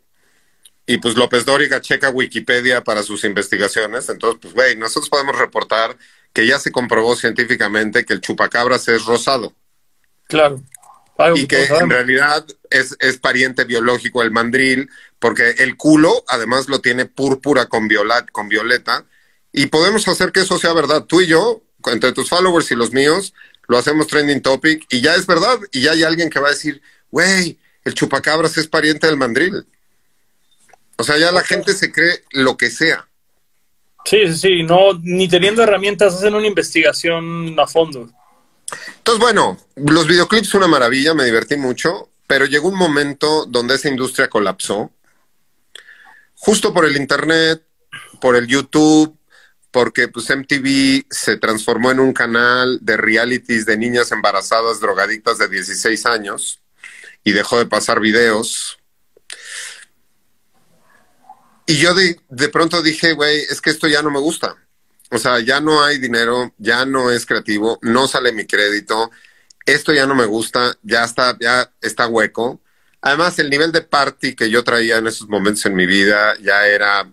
y 0.90 0.98
pues 1.00 1.16
López 1.16 1.44
Dóriga 1.44 1.82
checa 1.82 2.10
Wikipedia 2.10 2.82
para 2.82 3.04
sus 3.04 3.26
investigaciones. 3.26 4.08
Entonces, 4.08 4.40
pues, 4.42 4.54
güey, 4.54 4.78
nosotros 4.78 5.10
podemos 5.10 5.38
reportar 5.38 5.98
que 6.32 6.48
ya 6.48 6.60
se 6.60 6.72
comprobó 6.72 7.16
científicamente 7.18 8.06
que 8.06 8.14
el 8.14 8.22
chupacabras 8.22 8.88
es 8.88 9.06
rosado. 9.06 9.54
Claro. 10.28 10.62
y 11.36 11.48
que 11.48 11.66
en 11.66 11.90
realidad 11.90 12.46
es, 12.70 12.96
es, 13.00 13.18
pariente 13.18 13.64
biológico 13.64 14.22
el 14.24 14.32
mandril, 14.32 14.90
porque 15.20 15.56
el 15.58 15.76
culo 15.76 16.24
además 16.28 16.68
lo 16.68 16.80
tiene 16.80 17.06
púrpura 17.06 17.66
con, 17.66 17.90
con 18.32 18.48
violeta. 18.48 19.06
Y 19.52 19.66
podemos 19.66 20.08
hacer 20.08 20.32
que 20.32 20.42
eso 20.42 20.58
sea 20.58 20.74
verdad. 20.74 21.04
Tú 21.04 21.20
y 21.20 21.28
yo, 21.28 21.64
entre 21.86 22.14
tus 22.14 22.30
followers 22.30 22.72
y 22.72 22.76
los 22.76 22.94
míos, 22.94 23.34
lo 23.68 23.78
hacemos 23.78 24.08
trending 24.08 24.42
topic 24.42 24.86
y 24.90 25.02
ya 25.02 25.16
es 25.16 25.28
verdad. 25.28 25.60
Y 25.74 25.82
ya 25.82 25.92
hay 25.92 26.04
alguien 26.04 26.30
que 26.30 26.40
va 26.40 26.48
a 26.48 26.52
decir, 26.52 26.82
güey, 27.12 27.60
el 27.84 27.94
chupacabras 27.94 28.58
es 28.58 28.68
pariente 28.68 29.08
del 29.08 29.18
mandril. 29.18 29.66
O 30.98 31.04
sea, 31.04 31.18
ya 31.18 31.32
la 31.32 31.44
gente 31.44 31.74
se 31.74 31.92
cree 31.92 32.24
lo 32.32 32.58
que 32.58 32.70
sea. 32.70 33.08
Sí, 34.06 34.28
sí, 34.28 34.38
sí, 34.38 34.64
no, 34.64 35.00
ni 35.02 35.28
teniendo 35.28 35.64
herramientas 35.64 36.16
hacen 36.16 36.34
una 36.34 36.48
investigación 36.48 37.60
a 37.60 37.68
fondo. 37.68 38.10
Entonces, 38.98 39.20
bueno, 39.20 39.58
los 39.76 40.08
videoclips 40.08 40.50
son 40.50 40.60
una 40.60 40.68
maravilla, 40.68 41.14
me 41.14 41.26
divertí 41.26 41.58
mucho, 41.58 42.10
pero 42.26 42.46
llegó 42.46 42.70
un 42.70 42.78
momento 42.78 43.46
donde 43.46 43.76
esa 43.76 43.90
industria 43.90 44.30
colapsó, 44.30 44.92
justo 46.36 46.74
por 46.74 46.86
el 46.86 46.98
Internet, 46.98 47.64
por 48.20 48.36
el 48.36 48.48
YouTube, 48.48 49.18
porque 49.72 50.08
pues 50.08 50.30
MTV 50.30 51.06
se 51.10 51.38
transformó 51.38 51.92
en 51.92 52.00
un 52.00 52.14
canal 52.14 52.80
de 52.82 52.98
realities 52.98 53.66
de 53.66 53.78
niñas 53.78 54.12
embarazadas, 54.12 54.80
drogadictas 54.80 55.38
de 55.38 55.48
16 55.48 56.06
años, 56.06 56.62
y 57.24 57.32
dejó 57.32 57.60
de 57.60 57.66
pasar 57.66 58.00
videos. 58.00 58.77
Y 61.68 61.78
yo 61.78 61.94
de, 61.94 62.20
de 62.30 62.50
pronto 62.50 62.82
dije, 62.82 63.12
güey, 63.12 63.42
es 63.42 63.60
que 63.60 63.70
esto 63.70 63.88
ya 63.88 64.02
no 64.02 64.10
me 64.10 64.20
gusta. 64.20 64.56
O 65.12 65.18
sea, 65.18 65.40
ya 65.42 65.60
no 65.60 65.84
hay 65.84 66.00
dinero, 66.00 66.54
ya 66.58 66.86
no 66.86 67.12
es 67.12 67.26
creativo, 67.26 67.78
no 67.82 68.08
sale 68.08 68.32
mi 68.32 68.46
crédito, 68.46 69.12
esto 69.66 69.94
ya 69.94 70.08
no 70.08 70.16
me 70.16 70.26
gusta, 70.26 70.78
ya 70.82 71.04
está, 71.04 71.38
ya 71.40 71.72
está 71.82 72.08
hueco. 72.08 72.62
Además, 73.02 73.38
el 73.40 73.50
nivel 73.50 73.74
de 73.74 73.82
party 73.82 74.34
que 74.34 74.50
yo 74.50 74.64
traía 74.64 74.98
en 74.98 75.08
esos 75.08 75.28
momentos 75.28 75.66
en 75.66 75.76
mi 75.76 75.86
vida 75.86 76.36
ya 76.42 76.66
era 76.68 77.12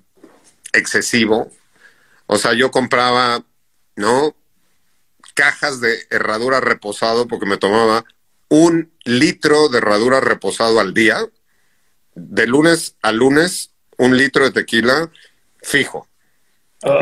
excesivo. 0.72 1.50
O 2.26 2.38
sea, 2.38 2.52
yo 2.52 2.70
compraba, 2.70 3.44
¿no? 3.96 4.36
Cajas 5.34 5.80
de 5.80 6.06
herradura 6.10 6.60
reposado 6.60 7.26
porque 7.26 7.46
me 7.46 7.58
tomaba 7.58 8.04
un 8.48 8.92
litro 9.04 9.68
de 9.68 9.78
herradura 9.78 10.20
reposado 10.20 10.78
al 10.78 10.94
día, 10.94 11.26
de 12.14 12.46
lunes 12.46 12.96
a 13.02 13.10
lunes, 13.10 13.73
un 13.98 14.16
litro 14.16 14.44
de 14.44 14.50
tequila 14.50 15.10
fijo. 15.62 16.08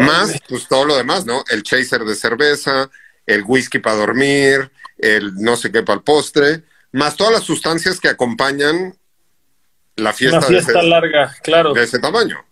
Más, 0.00 0.40
pues 0.48 0.68
todo 0.68 0.84
lo 0.84 0.96
demás, 0.96 1.26
¿no? 1.26 1.44
El 1.50 1.64
chaser 1.64 2.02
de 2.02 2.14
cerveza, 2.14 2.88
el 3.26 3.42
whisky 3.44 3.80
para 3.80 3.96
dormir, 3.96 4.70
el 4.98 5.34
no 5.34 5.56
sé 5.56 5.72
qué 5.72 5.82
para 5.82 5.96
el 5.96 6.04
postre, 6.04 6.62
más 6.92 7.16
todas 7.16 7.32
las 7.32 7.42
sustancias 7.42 7.98
que 7.98 8.08
acompañan 8.08 8.96
la 9.96 10.12
fiesta, 10.12 10.38
Una 10.38 10.46
fiesta 10.46 10.82
larga, 10.82 11.34
claro. 11.42 11.74
De 11.74 11.82
ese 11.82 11.98
tamaño. 11.98 12.44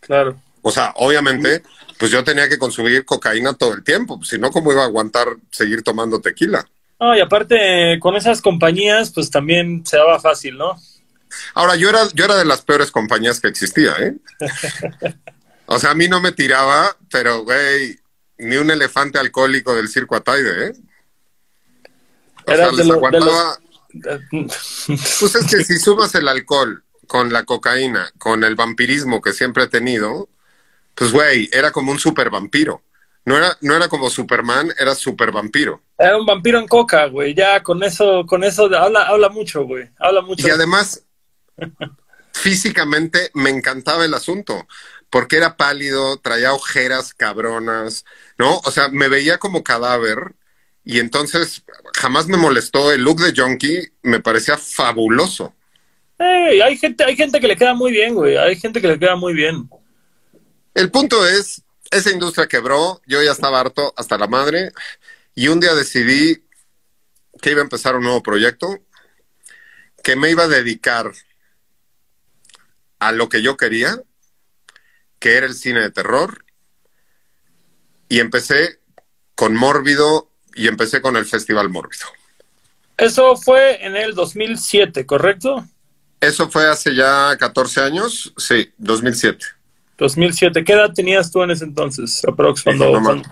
Claro. 0.00 0.40
O 0.62 0.70
sea, 0.70 0.92
obviamente, 0.96 1.62
pues 1.98 2.10
yo 2.10 2.24
tenía 2.24 2.48
que 2.48 2.58
consumir 2.58 3.04
cocaína 3.04 3.54
todo 3.54 3.74
el 3.74 3.84
tiempo, 3.84 4.20
si 4.24 4.38
no, 4.38 4.50
¿cómo 4.50 4.72
iba 4.72 4.82
a 4.82 4.86
aguantar 4.86 5.28
seguir 5.50 5.82
tomando 5.82 6.20
tequila? 6.20 6.66
No, 6.98 7.16
y 7.16 7.20
aparte, 7.20 7.98
con 8.00 8.16
esas 8.16 8.40
compañías, 8.40 9.12
pues 9.12 9.30
también 9.30 9.84
se 9.84 9.96
daba 9.96 10.18
fácil, 10.20 10.56
¿no? 10.56 10.76
Ahora, 11.54 11.76
yo 11.76 11.88
era, 11.88 12.08
yo 12.14 12.24
era 12.24 12.36
de 12.36 12.44
las 12.44 12.62
peores 12.62 12.90
compañías 12.90 13.40
que 13.40 13.48
existía, 13.48 13.94
¿eh? 13.98 14.14
o 15.66 15.78
sea, 15.78 15.90
a 15.90 15.94
mí 15.94 16.08
no 16.08 16.20
me 16.20 16.32
tiraba, 16.32 16.96
pero, 17.10 17.44
güey, 17.44 17.98
ni 18.38 18.56
un 18.56 18.70
elefante 18.70 19.18
alcohólico 19.18 19.74
del 19.74 19.88
circo 19.88 20.16
Ataide, 20.16 20.68
¿eh? 20.68 20.72
O 22.46 22.54
sea, 22.54 22.72
les 22.72 22.90
aguantaba... 22.90 23.58
Pues 23.96 25.34
es 25.36 25.46
que 25.48 25.62
si 25.62 25.78
sumas 25.78 26.12
el 26.16 26.26
alcohol 26.26 26.82
con 27.06 27.32
la 27.32 27.44
cocaína, 27.44 28.10
con 28.18 28.42
el 28.42 28.56
vampirismo 28.56 29.22
que 29.22 29.32
siempre 29.32 29.64
he 29.64 29.68
tenido, 29.68 30.28
pues, 30.96 31.12
güey, 31.12 31.48
era 31.52 31.70
como 31.70 31.92
un 31.92 32.00
super 32.00 32.28
vampiro. 32.28 32.82
No 33.24 33.36
era, 33.36 33.56
no 33.62 33.74
era 33.74 33.88
como 33.88 34.10
Superman, 34.10 34.72
era 34.78 34.94
super 34.94 35.32
vampiro. 35.32 35.80
Era 35.96 36.18
un 36.18 36.26
vampiro 36.26 36.58
en 36.58 36.68
coca, 36.68 37.06
güey. 37.06 37.34
Ya 37.34 37.62
con 37.62 37.82
eso, 37.82 38.26
con 38.26 38.44
eso 38.44 38.64
habla, 38.76 39.04
habla 39.04 39.30
mucho, 39.30 39.64
güey. 39.64 39.88
Habla 39.98 40.20
mucho. 40.20 40.46
Y 40.46 40.50
además, 40.50 41.02
físicamente 42.34 43.30
me 43.34 43.50
encantaba 43.50 44.04
el 44.04 44.12
asunto, 44.12 44.66
porque 45.08 45.36
era 45.36 45.56
pálido, 45.56 46.18
traía 46.18 46.52
ojeras 46.52 47.14
cabronas, 47.14 48.04
¿no? 48.36 48.58
O 48.64 48.70
sea, 48.70 48.88
me 48.88 49.08
veía 49.08 49.38
como 49.38 49.62
cadáver 49.62 50.34
y 50.84 50.98
entonces 50.98 51.62
jamás 51.94 52.26
me 52.26 52.36
molestó 52.36 52.92
el 52.92 53.02
look 53.02 53.20
de 53.20 53.32
Junkie, 53.34 53.92
me 54.02 54.20
parecía 54.20 54.58
fabuloso. 54.58 55.54
hay 56.18 56.76
gente, 56.76 57.04
hay 57.04 57.16
gente 57.16 57.40
que 57.40 57.48
le 57.48 57.56
queda 57.56 57.72
muy 57.72 57.92
bien, 57.92 58.14
güey, 58.14 58.36
hay 58.36 58.56
gente 58.56 58.80
que 58.80 58.88
le 58.88 58.98
queda 58.98 59.16
muy 59.16 59.32
bien. 59.32 59.70
El 60.74 60.90
punto 60.90 61.26
es, 61.26 61.62
esa 61.90 62.10
industria 62.10 62.48
quebró, 62.48 63.00
yo 63.06 63.22
ya 63.22 63.32
estaba 63.32 63.60
harto 63.60 63.94
hasta 63.96 64.18
la 64.18 64.26
madre 64.26 64.72
y 65.34 65.48
un 65.48 65.60
día 65.60 65.74
decidí 65.74 66.42
que 67.40 67.52
iba 67.52 67.60
a 67.60 67.64
empezar 67.64 67.94
un 67.94 68.02
nuevo 68.02 68.22
proyecto, 68.22 68.80
que 70.02 70.16
me 70.16 70.30
iba 70.30 70.44
a 70.44 70.48
dedicar 70.48 71.12
a 73.04 73.12
lo 73.12 73.28
que 73.28 73.42
yo 73.42 73.56
quería, 73.58 74.00
que 75.18 75.36
era 75.36 75.46
el 75.46 75.54
cine 75.54 75.80
de 75.80 75.90
terror, 75.90 76.44
y 78.08 78.20
empecé 78.20 78.80
con 79.34 79.54
Mórbido 79.54 80.30
y 80.54 80.68
empecé 80.68 81.02
con 81.02 81.16
el 81.16 81.26
Festival 81.26 81.68
Mórbido. 81.68 82.06
Eso 82.96 83.36
fue 83.36 83.84
en 83.84 83.96
el 83.96 84.14
2007, 84.14 85.04
¿correcto? 85.04 85.66
Eso 86.20 86.48
fue 86.48 86.66
hace 86.66 86.94
ya 86.94 87.36
14 87.38 87.82
años, 87.82 88.32
sí, 88.38 88.72
2007. 88.78 89.44
2007, 89.98 90.64
¿qué 90.64 90.72
edad 90.72 90.92
tenías 90.94 91.30
tú 91.30 91.42
en 91.42 91.50
ese 91.50 91.64
entonces? 91.64 92.22
Cuando, 92.64 93.22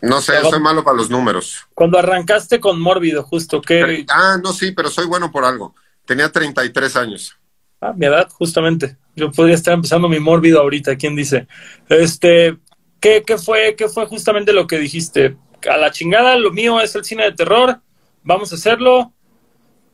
no, 0.00 0.20
sé, 0.22 0.40
soy 0.40 0.60
malo 0.60 0.82
para 0.82 0.96
los 0.96 1.10
números. 1.10 1.66
Cuando 1.74 1.98
arrancaste 1.98 2.60
con 2.60 2.80
Mórbido, 2.80 3.22
justo, 3.24 3.60
¿qué? 3.60 4.06
Ah, 4.08 4.38
no, 4.42 4.52
sí, 4.54 4.72
pero 4.72 4.88
soy 4.88 5.06
bueno 5.06 5.30
por 5.30 5.44
algo. 5.44 5.74
Tenía 6.06 6.32
33 6.32 6.96
años. 6.96 7.36
Ah, 7.80 7.92
mi 7.94 8.06
edad, 8.06 8.30
justamente. 8.30 8.96
Yo 9.14 9.30
podría 9.30 9.54
estar 9.54 9.74
empezando 9.74 10.08
mi 10.08 10.18
mórbido 10.18 10.60
ahorita, 10.60 10.96
¿quién 10.96 11.14
dice? 11.14 11.46
Este, 11.88 12.56
¿qué, 13.00 13.22
qué, 13.26 13.38
fue, 13.38 13.74
¿Qué 13.76 13.88
fue 13.88 14.06
justamente 14.06 14.52
lo 14.52 14.66
que 14.66 14.78
dijiste? 14.78 15.36
A 15.70 15.76
la 15.76 15.90
chingada, 15.90 16.36
lo 16.36 16.50
mío 16.50 16.80
es 16.80 16.94
el 16.94 17.04
cine 17.04 17.24
de 17.24 17.32
terror, 17.32 17.80
vamos 18.22 18.52
a 18.52 18.56
hacerlo. 18.56 19.12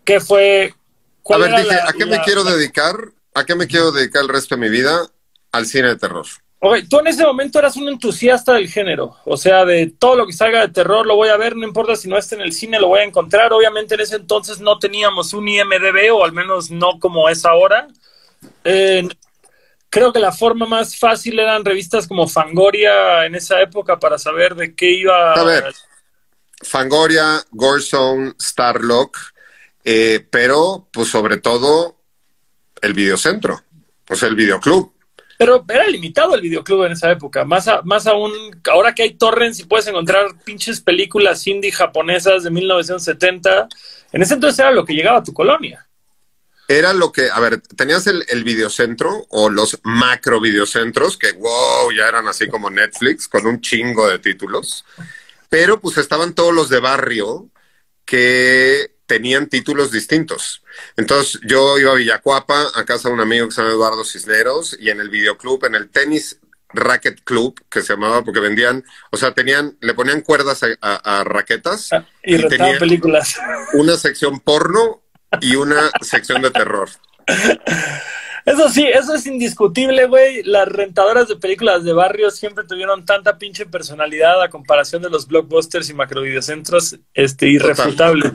¿Qué 0.05 0.21
fue? 0.21 0.75
a 1.29 1.37
ver, 1.37 1.57
dije, 1.57 1.75
¿a 1.75 1.93
qué 1.93 2.07
me 2.07 2.21
quiero 2.23 2.45
dedicar? 2.45 2.95
¿A 3.35 3.45
qué 3.45 3.55
me 3.55 3.67
quiero 3.67 3.93
dedicar 3.93 4.23
el 4.23 4.29
resto 4.29 4.55
de 4.55 4.61
mi 4.63 4.69
vida? 4.69 5.07
Al 5.53 5.67
cine 5.67 5.89
de 5.89 5.97
terror. 5.97 6.27
Ok, 6.61 6.79
tú 6.91 6.99
en 6.99 7.07
ese 7.07 7.25
momento 7.25 7.59
eras 7.61 7.77
un 7.77 7.89
entusiasta 7.89 8.55
del 8.55 8.69
género, 8.69 9.17
o 9.25 9.37
sea, 9.37 9.65
de 9.65 9.93
todo 9.97 10.17
lo 10.17 10.27
que 10.27 10.33
salga 10.33 10.61
de 10.61 10.73
terror 10.73 11.07
lo 11.07 11.15
voy 11.15 11.29
a 11.29 11.37
ver, 11.37 11.55
no 11.55 11.65
importa 11.65 11.95
si 11.95 12.09
no 12.09 12.19
está 12.19 12.35
en 12.35 12.41
el 12.41 12.53
cine, 12.53 12.81
lo 12.81 12.89
voy 12.89 13.01
a 13.01 13.05
encontrar. 13.05 13.53
Obviamente 13.53 13.95
en 13.95 14.01
ese 14.01 14.17
entonces 14.17 14.59
no 14.59 14.79
teníamos 14.81 15.33
un 15.35 15.47
IMDB, 15.47 16.13
o 16.13 16.25
al 16.25 16.33
menos 16.33 16.71
no 16.71 16.99
como 16.99 17.29
es 17.29 17.45
ahora. 17.45 17.87
Eh, 18.71 19.09
creo 19.89 20.13
que 20.13 20.19
la 20.19 20.31
forma 20.31 20.67
más 20.67 20.99
fácil 20.99 21.39
eran 21.39 21.65
revistas 21.65 22.07
como 22.07 22.29
Fangoria 22.29 23.25
en 23.25 23.35
esa 23.35 23.63
época 23.63 23.99
para 23.99 24.19
saber 24.19 24.55
de 24.55 24.75
qué 24.75 24.91
iba. 24.91 25.33
A 25.33 25.43
ver, 25.43 25.75
Fangoria, 26.63 27.43
Gorezone, 27.51 28.35
Starlock, 28.39 29.17
eh, 29.85 30.27
pero 30.31 30.87
pues 30.93 31.09
sobre 31.09 31.39
todo 31.39 31.97
el 32.83 32.93
videocentro, 32.93 33.63
pues 34.05 34.23
el 34.23 34.37
videoclub 34.37 34.93
Pero 35.39 35.65
era 35.67 35.87
limitado 35.87 36.35
el 36.35 36.43
videoclub 36.43 36.85
en 36.85 36.93
esa 36.93 37.11
época. 37.11 37.47
Más, 37.47 37.71
más 37.85 38.07
aún, 38.07 38.33
ahora 38.71 38.95
que 38.95 39.05
hay 39.05 39.15
torrents 39.15 39.61
y 39.61 39.65
puedes 39.65 39.87
encontrar 39.87 40.27
pinches 40.45 40.83
películas 40.83 41.47
indie 41.47 41.73
japonesas 41.73 42.45
de 42.45 42.51
1970, 42.51 43.67
en 44.13 44.23
ese 44.23 44.35
entonces 44.35 44.59
era 44.59 44.73
lo 44.73 44.85
que 44.85 44.93
llegaba 44.93 45.21
a 45.21 45.25
tu 45.25 45.33
colonia. 45.33 45.88
Era 46.71 46.93
lo 46.93 47.11
que, 47.13 47.31
a 47.31 47.41
ver, 47.41 47.63
tenías 47.63 48.07
el, 48.07 48.27
el 48.29 48.45
videocentro 48.45 49.27
o 49.31 49.49
los 49.49 49.81
macro 49.85 50.39
videocentros 50.39 51.17
que, 51.17 51.33
wow, 51.33 51.91
ya 51.97 52.07
eran 52.07 52.29
así 52.29 52.47
como 52.47 52.69
Netflix, 52.69 53.27
con 53.27 53.47
un 53.47 53.63
chingo 53.63 54.07
de 54.07 54.19
títulos. 54.19 54.85
Pero 55.49 55.81
pues 55.81 55.97
estaban 55.97 56.35
todos 56.35 56.53
los 56.53 56.69
de 56.69 56.81
barrio 56.81 57.49
que 58.05 58.99
tenían 59.07 59.49
títulos 59.49 59.91
distintos. 59.91 60.63
Entonces 60.99 61.41
yo 61.43 61.79
iba 61.79 61.93
a 61.93 61.95
Villacuapa, 61.95 62.67
a 62.75 62.85
casa 62.85 63.09
de 63.09 63.15
un 63.15 63.21
amigo 63.21 63.49
que 63.49 63.55
se 63.55 63.63
llama 63.63 63.73
Eduardo 63.73 64.05
Cisneros, 64.05 64.77
y 64.79 64.91
en 64.91 65.01
el 65.01 65.09
videoclub, 65.09 65.65
en 65.65 65.75
el 65.75 65.89
tenis 65.89 66.39
Racket 66.75 67.25
Club, 67.25 67.65
que 67.71 67.81
se 67.81 67.95
llamaba 67.95 68.23
porque 68.23 68.41
vendían, 68.41 68.85
o 69.11 69.17
sea, 69.17 69.33
tenían, 69.33 69.79
le 69.81 69.95
ponían 69.95 70.21
cuerdas 70.21 70.61
a, 70.83 71.25
raquetas 71.25 71.95
ah, 71.95 72.07
y, 72.23 72.37
y 72.37 72.49
tenían 72.49 72.79
películas. 72.79 73.39
Una 73.73 73.97
sección 73.97 74.41
porno 74.41 75.01
y 75.41 75.57
una 75.57 75.91
sección 76.01 76.43
de 76.43 76.51
terror. 76.51 76.89
Eso 78.49 78.71
sí, 78.71 78.87
eso 78.87 79.15
es 79.15 79.27
indiscutible, 79.27 80.07
güey. 80.07 80.43
Las 80.43 80.69
rentadoras 80.69 81.29
de 81.29 81.37
películas 81.37 81.85
de 81.85 81.93
barrio 81.93 82.31
siempre 82.31 82.65
tuvieron 82.65 83.05
tanta 83.05 83.37
pinche 83.37 83.67
personalidad 83.67 84.43
a 84.43 84.49
comparación 84.49 85.03
de 85.03 85.11
los 85.11 85.27
blockbusters 85.27 85.91
y 85.91 85.95
macrovideocentros, 85.95 86.97
este, 87.13 87.49
irrefutable. 87.49 88.33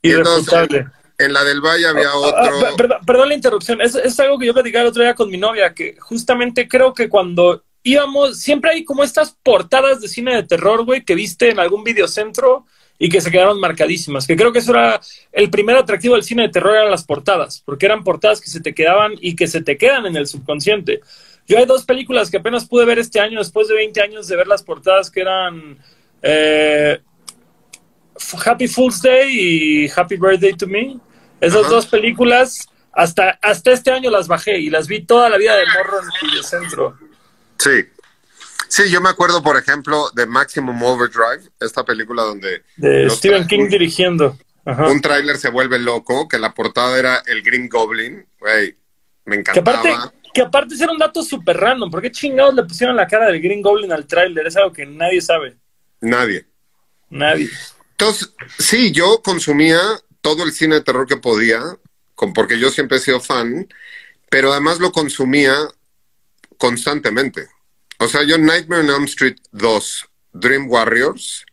Irrefutable. 0.00 0.86
en 1.18 1.32
la 1.32 1.42
del 1.42 1.60
Valle 1.60 1.88
había 1.88 2.08
ah, 2.08 2.12
ah, 2.36 2.70
otro. 2.70 3.00
perdón, 3.04 3.30
la 3.30 3.34
interrupción. 3.34 3.80
Es, 3.80 3.96
es 3.96 4.18
algo 4.20 4.38
que 4.38 4.46
yo 4.46 4.54
platicaba 4.54 4.82
el 4.82 4.90
otro 4.90 5.02
día 5.02 5.14
con 5.14 5.28
mi 5.28 5.38
novia, 5.38 5.74
que 5.74 5.96
justamente 5.98 6.68
creo 6.68 6.94
que 6.94 7.08
cuando 7.08 7.64
íbamos, 7.82 8.38
siempre 8.38 8.70
hay 8.70 8.84
como 8.84 9.02
estas 9.02 9.36
portadas 9.42 10.00
de 10.00 10.06
cine 10.06 10.36
de 10.36 10.44
terror, 10.44 10.84
güey, 10.84 11.04
que 11.04 11.16
viste 11.16 11.50
en 11.50 11.58
algún 11.58 11.82
videocentro 11.82 12.66
y 13.04 13.08
que 13.08 13.20
se 13.20 13.32
quedaron 13.32 13.58
marcadísimas. 13.58 14.28
Que 14.28 14.36
creo 14.36 14.52
que 14.52 14.60
eso 14.60 14.70
era 14.70 15.00
el 15.32 15.50
primer 15.50 15.76
atractivo 15.76 16.14
del 16.14 16.22
cine 16.22 16.42
de 16.42 16.50
terror, 16.50 16.76
eran 16.76 16.90
las 16.92 17.02
portadas, 17.02 17.60
porque 17.66 17.86
eran 17.86 18.04
portadas 18.04 18.40
que 18.40 18.48
se 18.48 18.60
te 18.60 18.74
quedaban 18.74 19.14
y 19.20 19.34
que 19.34 19.48
se 19.48 19.60
te 19.60 19.76
quedan 19.76 20.06
en 20.06 20.14
el 20.14 20.28
subconsciente. 20.28 21.00
Yo 21.48 21.58
hay 21.58 21.66
dos 21.66 21.84
películas 21.84 22.30
que 22.30 22.36
apenas 22.36 22.64
pude 22.64 22.84
ver 22.84 23.00
este 23.00 23.18
año, 23.18 23.40
después 23.40 23.66
de 23.66 23.74
20 23.74 24.00
años 24.00 24.28
de 24.28 24.36
ver 24.36 24.46
las 24.46 24.62
portadas, 24.62 25.10
que 25.10 25.20
eran 25.20 25.78
eh, 26.22 27.00
Happy 28.46 28.68
Fool's 28.68 29.02
Day 29.02 29.32
y 29.32 29.90
Happy 29.90 30.14
Birthday 30.14 30.52
to 30.52 30.68
Me. 30.68 30.96
Esas 31.40 31.68
dos 31.68 31.86
películas, 31.86 32.68
hasta, 32.92 33.30
hasta 33.42 33.72
este 33.72 33.90
año 33.90 34.12
las 34.12 34.28
bajé 34.28 34.60
y 34.60 34.70
las 34.70 34.86
vi 34.86 35.02
toda 35.02 35.28
la 35.28 35.38
vida 35.38 35.56
de 35.56 35.64
morro 35.76 35.98
en 36.02 36.36
el 36.36 36.44
centro. 36.44 36.96
Sí, 37.58 37.84
Sí, 38.72 38.88
yo 38.88 39.02
me 39.02 39.10
acuerdo, 39.10 39.42
por 39.42 39.58
ejemplo, 39.58 40.10
de 40.14 40.24
Maximum 40.24 40.82
Overdrive, 40.82 41.46
esta 41.60 41.84
película 41.84 42.22
donde... 42.22 42.64
De 42.78 43.10
Stephen 43.10 43.46
King 43.46 43.68
dirigiendo. 43.68 44.38
Un 44.64 45.02
tráiler 45.02 45.36
se 45.36 45.50
vuelve 45.50 45.78
loco, 45.78 46.26
que 46.26 46.38
la 46.38 46.54
portada 46.54 46.98
era 46.98 47.22
el 47.26 47.42
Green 47.42 47.68
Goblin. 47.68 48.26
Güey, 48.40 48.74
me 49.26 49.36
encantaba. 49.36 49.82
Que 49.82 49.90
aparte, 49.90 50.18
que 50.32 50.40
aparte 50.40 50.74
era 50.82 50.90
un 50.90 50.96
dato 50.96 51.22
súper 51.22 51.58
random. 51.58 51.90
¿Por 51.90 52.00
qué 52.00 52.10
chingados 52.10 52.54
le 52.54 52.62
pusieron 52.62 52.96
la 52.96 53.06
cara 53.06 53.26
del 53.26 53.42
Green 53.42 53.60
Goblin 53.60 53.92
al 53.92 54.06
tráiler? 54.06 54.46
Es 54.46 54.56
algo 54.56 54.72
que 54.72 54.86
nadie 54.86 55.20
sabe. 55.20 55.54
Nadie. 56.00 56.46
Nadie. 57.10 57.50
Entonces, 57.90 58.32
sí, 58.58 58.90
yo 58.90 59.20
consumía 59.22 59.80
todo 60.22 60.44
el 60.44 60.52
cine 60.52 60.76
de 60.76 60.80
terror 60.80 61.06
que 61.06 61.18
podía, 61.18 61.60
porque 62.34 62.58
yo 62.58 62.70
siempre 62.70 62.96
he 62.96 63.00
sido 63.00 63.20
fan, 63.20 63.68
pero 64.30 64.50
además 64.50 64.78
lo 64.78 64.92
consumía 64.92 65.54
constantemente. 66.56 67.48
O 68.02 68.08
sea, 68.08 68.24
yo 68.24 68.36
Nightmare 68.36 68.82
on 68.82 68.90
Elm 68.90 69.04
Street 69.04 69.36
2, 69.52 70.08
Dream 70.32 70.68
Warriors, 70.68 71.46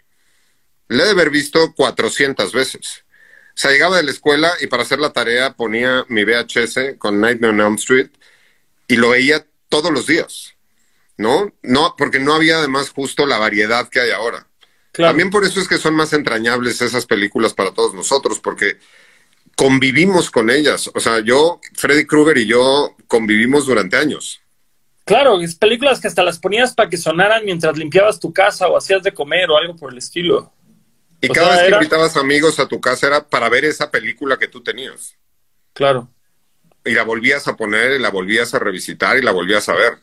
le 0.88 1.04
he 1.04 1.06
de 1.06 1.12
haber 1.12 1.30
visto 1.30 1.74
400 1.76 2.52
veces. 2.52 3.04
O 3.50 3.62
sea, 3.62 3.72
llegaba 3.72 3.98
de 3.98 4.04
la 4.04 4.12
escuela 4.12 4.52
y 4.60 4.68
para 4.68 4.84
hacer 4.84 5.00
la 5.00 5.14
tarea 5.14 5.54
ponía 5.54 6.06
mi 6.10 6.24
VHS 6.24 6.98
con 6.98 7.22
Nightmare 7.22 7.54
on 7.54 7.62
Elm 7.62 7.76
Street 7.76 8.10
y 8.88 8.96
lo 8.96 9.10
veía 9.10 9.46
todos 9.70 9.92
los 9.92 10.08
días, 10.08 10.56
¿no? 11.18 11.54
No, 11.62 11.94
porque 11.96 12.20
no 12.20 12.34
había 12.34 12.58
además 12.58 12.90
justo 12.90 13.28
la 13.28 13.38
variedad 13.38 13.88
que 13.88 14.00
hay 14.00 14.12
ahora. 14.12 14.48
También 14.92 15.30
por 15.30 15.46
eso 15.46 15.60
es 15.60 15.68
que 15.68 15.78
son 15.78 15.94
más 15.94 16.14
entrañables 16.14 16.82
esas 16.82 17.06
películas 17.06 17.54
para 17.54 17.74
todos 17.74 17.94
nosotros, 17.94 18.40
porque 18.40 18.78
convivimos 19.56 20.32
con 20.32 20.50
ellas. 20.50 20.90
O 20.96 21.00
sea, 21.00 21.20
yo, 21.20 21.62
Freddy 21.76 22.06
Krueger 22.06 22.40
y 22.40 22.48
yo 22.48 22.96
convivimos 23.08 23.68
durante 23.68 23.98
años. 23.98 24.42
Claro, 25.10 25.42
es 25.42 25.56
películas 25.56 26.00
que 26.00 26.08
hasta 26.08 26.22
las 26.22 26.38
ponías 26.38 26.76
para 26.76 26.88
que 26.88 26.96
sonaran 26.96 27.44
mientras 27.44 27.76
limpiabas 27.76 28.20
tu 28.20 28.32
casa 28.32 28.68
o 28.68 28.78
hacías 28.78 29.02
de 29.02 29.12
comer 29.12 29.50
o 29.50 29.58
algo 29.58 29.76
por 29.76 29.92
el 29.92 29.98
estilo. 29.98 30.54
Y 31.20 31.30
cada 31.30 31.56
vez 31.56 31.68
que 31.68 31.74
invitabas 31.74 32.16
amigos 32.16 32.60
a 32.60 32.68
tu 32.68 32.80
casa 32.80 33.08
era 33.08 33.28
para 33.28 33.50
ver 33.50 33.66
esa 33.66 33.90
película 33.90 34.38
que 34.38 34.48
tú 34.48 34.62
tenías. 34.62 35.16
Claro. 35.74 36.14
Y 36.86 36.92
la 36.92 37.02
volvías 37.02 37.48
a 37.48 37.56
poner, 37.56 37.94
y 37.94 38.00
la 38.00 38.12
volvías 38.12 38.54
a 38.54 38.60
revisitar 38.60 39.18
y 39.18 39.24
la 39.24 39.32
volvías 39.32 39.68
a 39.68 39.74
ver. 39.74 39.98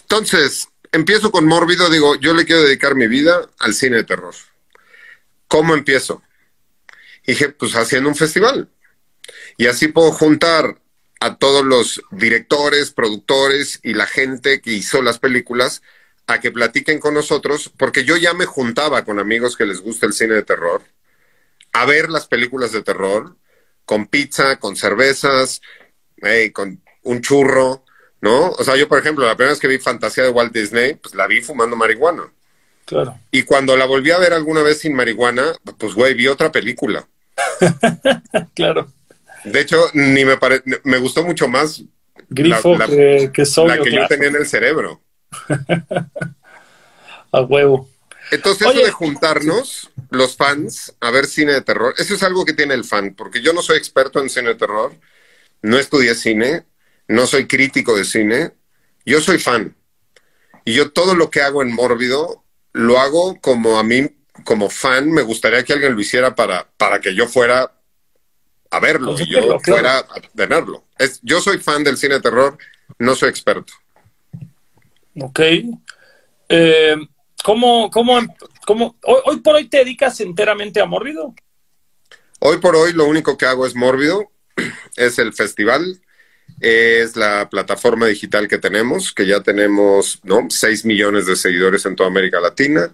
Entonces, 0.00 0.68
empiezo 0.90 1.30
con 1.30 1.46
Mórbido, 1.46 1.88
digo, 1.90 2.16
yo 2.16 2.34
le 2.34 2.44
quiero 2.44 2.62
dedicar 2.62 2.96
mi 2.96 3.06
vida 3.06 3.48
al 3.60 3.72
cine 3.72 3.98
de 3.98 4.04
terror. 4.04 4.34
¿Cómo 5.46 5.74
empiezo? 5.74 6.22
dije, 7.24 7.50
pues 7.50 7.76
haciendo 7.76 8.08
un 8.08 8.16
festival. 8.16 8.68
Y 9.56 9.68
así 9.68 9.86
puedo 9.86 10.10
juntar 10.10 10.80
a 11.20 11.36
todos 11.36 11.64
los 11.64 12.02
directores, 12.10 12.90
productores 12.90 13.80
y 13.82 13.94
la 13.94 14.06
gente 14.06 14.60
que 14.60 14.72
hizo 14.72 15.02
las 15.02 15.18
películas 15.18 15.82
a 16.26 16.40
que 16.40 16.50
platiquen 16.50 16.98
con 16.98 17.14
nosotros, 17.14 17.70
porque 17.76 18.04
yo 18.04 18.16
ya 18.16 18.34
me 18.34 18.46
juntaba 18.46 19.04
con 19.04 19.18
amigos 19.18 19.56
que 19.56 19.64
les 19.64 19.80
gusta 19.80 20.06
el 20.06 20.12
cine 20.12 20.34
de 20.34 20.42
terror, 20.42 20.82
a 21.72 21.86
ver 21.86 22.10
las 22.10 22.26
películas 22.26 22.72
de 22.72 22.82
terror, 22.82 23.36
con 23.84 24.06
pizza, 24.06 24.56
con 24.56 24.76
cervezas, 24.76 25.62
con 26.52 26.82
un 27.02 27.20
churro, 27.20 27.84
¿no? 28.20 28.50
O 28.50 28.64
sea, 28.64 28.76
yo, 28.76 28.88
por 28.88 28.98
ejemplo, 28.98 29.24
la 29.24 29.36
primera 29.36 29.52
vez 29.52 29.60
que 29.60 29.68
vi 29.68 29.78
Fantasía 29.78 30.24
de 30.24 30.30
Walt 30.30 30.52
Disney, 30.52 30.94
pues 30.94 31.14
la 31.14 31.26
vi 31.26 31.40
fumando 31.40 31.76
marihuana. 31.76 32.24
Claro. 32.84 33.18
Y 33.30 33.42
cuando 33.42 33.76
la 33.76 33.84
volví 33.84 34.10
a 34.10 34.18
ver 34.18 34.32
alguna 34.32 34.62
vez 34.62 34.80
sin 34.80 34.94
marihuana, 34.94 35.52
pues, 35.78 35.94
güey, 35.94 36.14
vi 36.14 36.26
otra 36.26 36.50
película. 36.50 37.06
claro. 38.54 38.92
De 39.52 39.60
hecho, 39.60 39.78
ni 39.94 40.24
me 40.24 40.38
me 40.84 40.98
gustó 40.98 41.24
mucho 41.24 41.48
más 41.48 41.82
Grifo 42.28 42.76
la, 42.76 42.86
que, 42.86 43.30
que, 43.32 43.44
la 43.66 43.78
que 43.78 43.92
yo 43.92 44.06
tenía 44.08 44.28
en 44.28 44.36
el 44.36 44.46
cerebro. 44.46 45.00
a 47.32 47.40
huevo. 47.42 47.88
Entonces, 48.32 48.66
eso 48.66 48.84
de 48.84 48.90
juntarnos, 48.90 49.90
los 50.10 50.36
fans, 50.36 50.92
a 51.00 51.12
ver 51.12 51.26
cine 51.26 51.52
de 51.52 51.60
terror, 51.60 51.94
eso 51.98 52.14
es 52.14 52.22
algo 52.24 52.44
que 52.44 52.54
tiene 52.54 52.74
el 52.74 52.84
fan, 52.84 53.14
porque 53.14 53.40
yo 53.40 53.52
no 53.52 53.62
soy 53.62 53.78
experto 53.78 54.20
en 54.20 54.28
cine 54.28 54.48
de 54.48 54.54
terror, 54.56 54.92
no 55.62 55.78
estudié 55.78 56.16
cine, 56.16 56.64
no 57.06 57.26
soy 57.26 57.46
crítico 57.46 57.96
de 57.96 58.04
cine, 58.04 58.52
yo 59.04 59.20
soy 59.20 59.38
fan. 59.38 59.76
Y 60.64 60.74
yo 60.74 60.90
todo 60.90 61.14
lo 61.14 61.30
que 61.30 61.42
hago 61.42 61.62
en 61.62 61.72
Mórbido, 61.72 62.42
lo 62.72 62.98
hago 62.98 63.40
como 63.40 63.78
a 63.78 63.84
mí, 63.84 64.10
como 64.44 64.70
fan, 64.70 65.12
me 65.12 65.22
gustaría 65.22 65.64
que 65.64 65.74
alguien 65.74 65.94
lo 65.94 66.00
hiciera 66.00 66.34
para, 66.34 66.68
para 66.76 67.00
que 67.00 67.14
yo 67.14 67.28
fuera 67.28 67.75
a 68.70 68.80
verlo 68.80 69.14
y 69.18 69.30
yo 69.30 69.58
fuera 69.60 69.98
a 69.98 70.20
tenerlo. 70.34 70.84
Es, 70.98 71.20
yo 71.22 71.40
soy 71.40 71.58
fan 71.58 71.84
del 71.84 71.96
cine 71.96 72.14
de 72.14 72.20
terror, 72.20 72.58
no 72.98 73.14
soy 73.14 73.28
experto. 73.28 73.72
Ok. 75.20 75.40
Eh, 76.48 76.96
¿cómo, 77.42 77.90
cómo, 77.90 78.18
cómo 78.66 78.96
hoy, 79.02 79.40
por 79.40 79.56
hoy 79.56 79.68
te 79.68 79.78
dedicas 79.78 80.20
enteramente 80.20 80.80
a 80.80 80.86
Mórbido? 80.86 81.34
Hoy 82.40 82.58
por 82.58 82.76
hoy 82.76 82.92
lo 82.92 83.06
único 83.06 83.36
que 83.36 83.46
hago 83.46 83.66
es 83.66 83.74
Mórbido, 83.74 84.30
es 84.96 85.18
el 85.18 85.32
festival, 85.32 86.00
es 86.60 87.16
la 87.16 87.48
plataforma 87.48 88.06
digital 88.06 88.48
que 88.48 88.58
tenemos, 88.58 89.12
que 89.12 89.26
ya 89.26 89.42
tenemos 89.42 90.20
¿no? 90.22 90.46
6 90.48 90.84
millones 90.84 91.26
de 91.26 91.36
seguidores 91.36 91.86
en 91.86 91.96
toda 91.96 92.08
América 92.08 92.40
Latina 92.40 92.92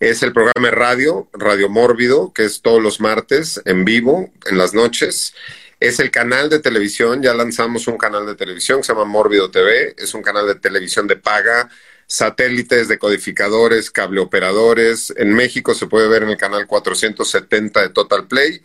es 0.00 0.22
el 0.22 0.32
programa 0.32 0.68
de 0.68 0.74
radio, 0.74 1.28
Radio 1.34 1.68
Mórbido, 1.68 2.32
que 2.32 2.44
es 2.44 2.62
todos 2.62 2.82
los 2.82 3.00
martes 3.00 3.60
en 3.66 3.84
vivo, 3.84 4.32
en 4.46 4.56
las 4.56 4.72
noches. 4.72 5.34
Es 5.78 6.00
el 6.00 6.10
canal 6.10 6.48
de 6.48 6.58
televisión, 6.58 7.22
ya 7.22 7.34
lanzamos 7.34 7.86
un 7.86 7.98
canal 7.98 8.24
de 8.24 8.34
televisión 8.34 8.80
que 8.80 8.84
se 8.84 8.92
llama 8.94 9.04
Mórbido 9.04 9.50
TV, 9.50 9.94
es 9.98 10.14
un 10.14 10.22
canal 10.22 10.46
de 10.46 10.54
televisión 10.54 11.06
de 11.06 11.16
paga, 11.16 11.68
satélites, 12.06 12.88
decodificadores, 12.88 13.90
cableoperadores. 13.90 15.12
En 15.18 15.34
México 15.34 15.74
se 15.74 15.86
puede 15.86 16.08
ver 16.08 16.22
en 16.22 16.30
el 16.30 16.38
canal 16.38 16.66
470 16.66 17.82
de 17.82 17.88
Total 17.90 18.26
Play. 18.26 18.62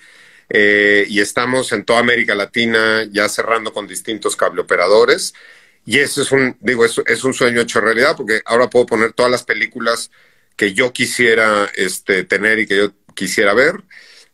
Eh, 0.49 1.05
y 1.09 1.19
estamos 1.19 1.71
en 1.73 1.83
toda 1.83 1.99
América 1.99 2.33
Latina 2.35 3.03
ya 3.11 3.27
cerrando 3.27 3.73
con 3.73 3.87
distintos 3.87 4.37
cableoperadores. 4.37 5.33
Y 5.85 5.99
eso 5.99 6.21
es 6.21 6.31
un, 6.31 6.55
digo, 6.61 6.85
es 6.85 7.23
un 7.23 7.33
sueño 7.33 7.61
hecho 7.61 7.81
realidad 7.81 8.15
porque 8.15 8.41
ahora 8.45 8.69
puedo 8.69 8.85
poner 8.85 9.13
todas 9.13 9.31
las 9.31 9.43
películas 9.43 10.11
que 10.55 10.73
yo 10.73 10.93
quisiera 10.93 11.69
este, 11.75 12.23
tener 12.23 12.59
y 12.59 12.67
que 12.67 12.77
yo 12.77 12.91
quisiera 13.13 13.53
ver. 13.53 13.83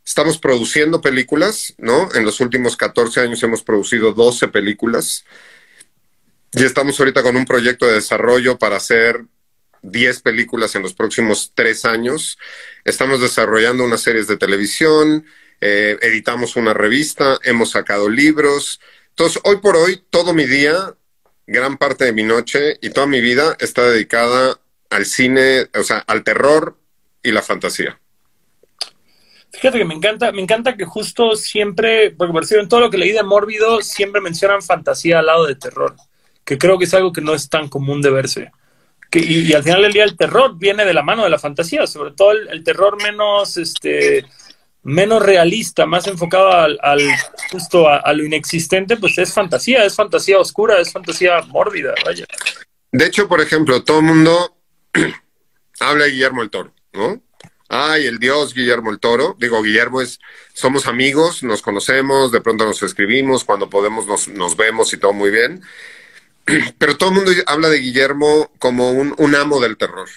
Estamos 0.04 0.38
produciendo 0.38 1.00
películas, 1.00 1.74
¿no? 1.78 2.08
En 2.14 2.24
los 2.24 2.40
últimos 2.40 2.76
14 2.76 3.20
años 3.20 3.42
hemos 3.42 3.62
producido 3.62 4.12
12 4.12 4.48
películas. 4.48 5.24
Y 6.52 6.64
estamos 6.64 6.98
ahorita 6.98 7.22
con 7.22 7.36
un 7.36 7.44
proyecto 7.44 7.86
de 7.86 7.94
desarrollo 7.94 8.58
para 8.58 8.76
hacer 8.76 9.24
10 9.82 10.22
películas 10.22 10.74
en 10.74 10.82
los 10.82 10.94
próximos 10.94 11.52
3 11.54 11.84
años. 11.84 12.38
Estamos 12.84 13.20
desarrollando 13.20 13.84
unas 13.84 14.02
series 14.02 14.26
de 14.26 14.36
televisión, 14.36 15.24
eh, 15.60 15.96
editamos 16.02 16.56
una 16.56 16.74
revista, 16.74 17.38
hemos 17.44 17.70
sacado 17.70 18.10
libros. 18.10 18.80
Entonces, 19.10 19.40
hoy 19.44 19.58
por 19.58 19.76
hoy, 19.76 20.02
todo 20.10 20.34
mi 20.34 20.46
día, 20.46 20.94
gran 21.46 21.78
parte 21.78 22.04
de 22.04 22.12
mi 22.12 22.22
noche 22.22 22.78
y 22.80 22.90
toda 22.90 23.06
mi 23.06 23.20
vida 23.20 23.56
está 23.60 23.88
dedicada 23.88 24.58
al 24.92 25.06
cine, 25.06 25.68
o 25.74 25.82
sea, 25.82 25.98
al 26.06 26.22
terror 26.22 26.78
y 27.22 27.32
la 27.32 27.42
fantasía. 27.42 27.98
Fíjate 29.52 29.78
que 29.78 29.84
me 29.84 29.94
encanta, 29.94 30.32
me 30.32 30.42
encanta 30.42 30.76
que 30.76 30.84
justo 30.84 31.36
siempre, 31.36 32.10
porque 32.10 32.32
por 32.32 32.58
en 32.58 32.68
todo 32.68 32.80
lo 32.80 32.90
que 32.90 32.98
leí 32.98 33.12
de 33.12 33.22
Mórbido, 33.22 33.82
siempre 33.82 34.20
mencionan 34.20 34.62
fantasía 34.62 35.18
al 35.18 35.26
lado 35.26 35.46
de 35.46 35.56
terror, 35.56 35.94
que 36.44 36.58
creo 36.58 36.78
que 36.78 36.84
es 36.84 36.94
algo 36.94 37.12
que 37.12 37.20
no 37.20 37.34
es 37.34 37.48
tan 37.48 37.68
común 37.68 38.00
de 38.00 38.10
verse. 38.10 38.50
Que, 39.10 39.18
y, 39.18 39.52
al 39.52 39.62
final 39.62 39.82
del 39.82 39.92
día 39.92 40.04
el 40.04 40.16
terror 40.16 40.56
viene 40.56 40.86
de 40.86 40.94
la 40.94 41.02
mano 41.02 41.24
de 41.24 41.30
la 41.30 41.38
fantasía, 41.38 41.86
sobre 41.86 42.12
todo 42.12 42.32
el, 42.32 42.64
terror 42.64 43.02
menos, 43.02 43.58
este, 43.58 44.24
menos 44.82 45.22
realista, 45.22 45.84
más 45.84 46.06
enfocado 46.06 46.50
al, 46.50 47.00
justo 47.50 47.88
a, 47.88 48.10
lo 48.14 48.24
inexistente, 48.24 48.96
pues 48.96 49.18
es 49.18 49.34
fantasía, 49.34 49.84
es 49.84 49.94
fantasía 49.94 50.38
oscura, 50.38 50.80
es 50.80 50.90
fantasía 50.90 51.42
mórbida, 51.42 51.92
vaya. 52.06 52.24
De 52.90 53.06
hecho, 53.06 53.28
por 53.28 53.42
ejemplo, 53.42 53.84
todo 53.84 53.98
el 53.98 54.06
mundo 54.06 54.61
habla 55.80 56.06
Guillermo 56.06 56.42
el 56.42 56.50
Toro, 56.50 56.74
¿no? 56.92 57.22
ay, 57.72 58.06
el 58.06 58.18
dios 58.18 58.52
Guillermo 58.52 58.90
el 58.90 59.00
Toro. 59.00 59.34
Digo, 59.38 59.62
Guillermo 59.62 60.02
es, 60.02 60.20
somos 60.52 60.86
amigos, 60.86 61.42
nos 61.42 61.62
conocemos, 61.62 62.30
de 62.30 62.42
pronto 62.42 62.66
nos 62.66 62.82
escribimos, 62.82 63.44
cuando 63.44 63.70
podemos 63.70 64.06
nos, 64.28 64.56
vemos 64.56 64.92
y 64.92 64.98
todo 64.98 65.14
muy 65.14 65.30
bien. 65.30 65.62
Pero 66.78 66.98
todo 66.98 67.08
el 67.08 67.14
mundo 67.16 67.32
habla 67.46 67.70
de 67.70 67.78
Guillermo 67.78 68.52
como 68.58 68.92
un, 68.92 69.14
un, 69.16 69.34
amo 69.34 69.58
del 69.58 69.78
terror. 69.78 70.08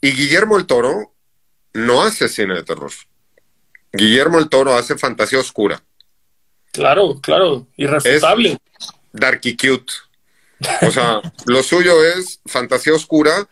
Y 0.00 0.12
Guillermo 0.12 0.56
el 0.56 0.66
Toro 0.66 1.12
no 1.74 2.02
hace 2.02 2.28
cine 2.28 2.54
de 2.54 2.62
terror. 2.62 2.92
Guillermo 3.92 4.38
el 4.38 4.48
Toro 4.48 4.74
hace 4.74 4.96
fantasía 4.96 5.38
oscura. 5.38 5.82
Claro, 6.72 7.20
claro, 7.20 7.66
irrefutable. 7.76 8.58
darky 9.12 9.56
cute. 9.56 9.92
O 10.82 10.90
sea, 10.90 11.20
lo 11.46 11.62
suyo 11.62 12.04
es 12.04 12.40
fantasía 12.46 12.94
oscura 12.94 13.48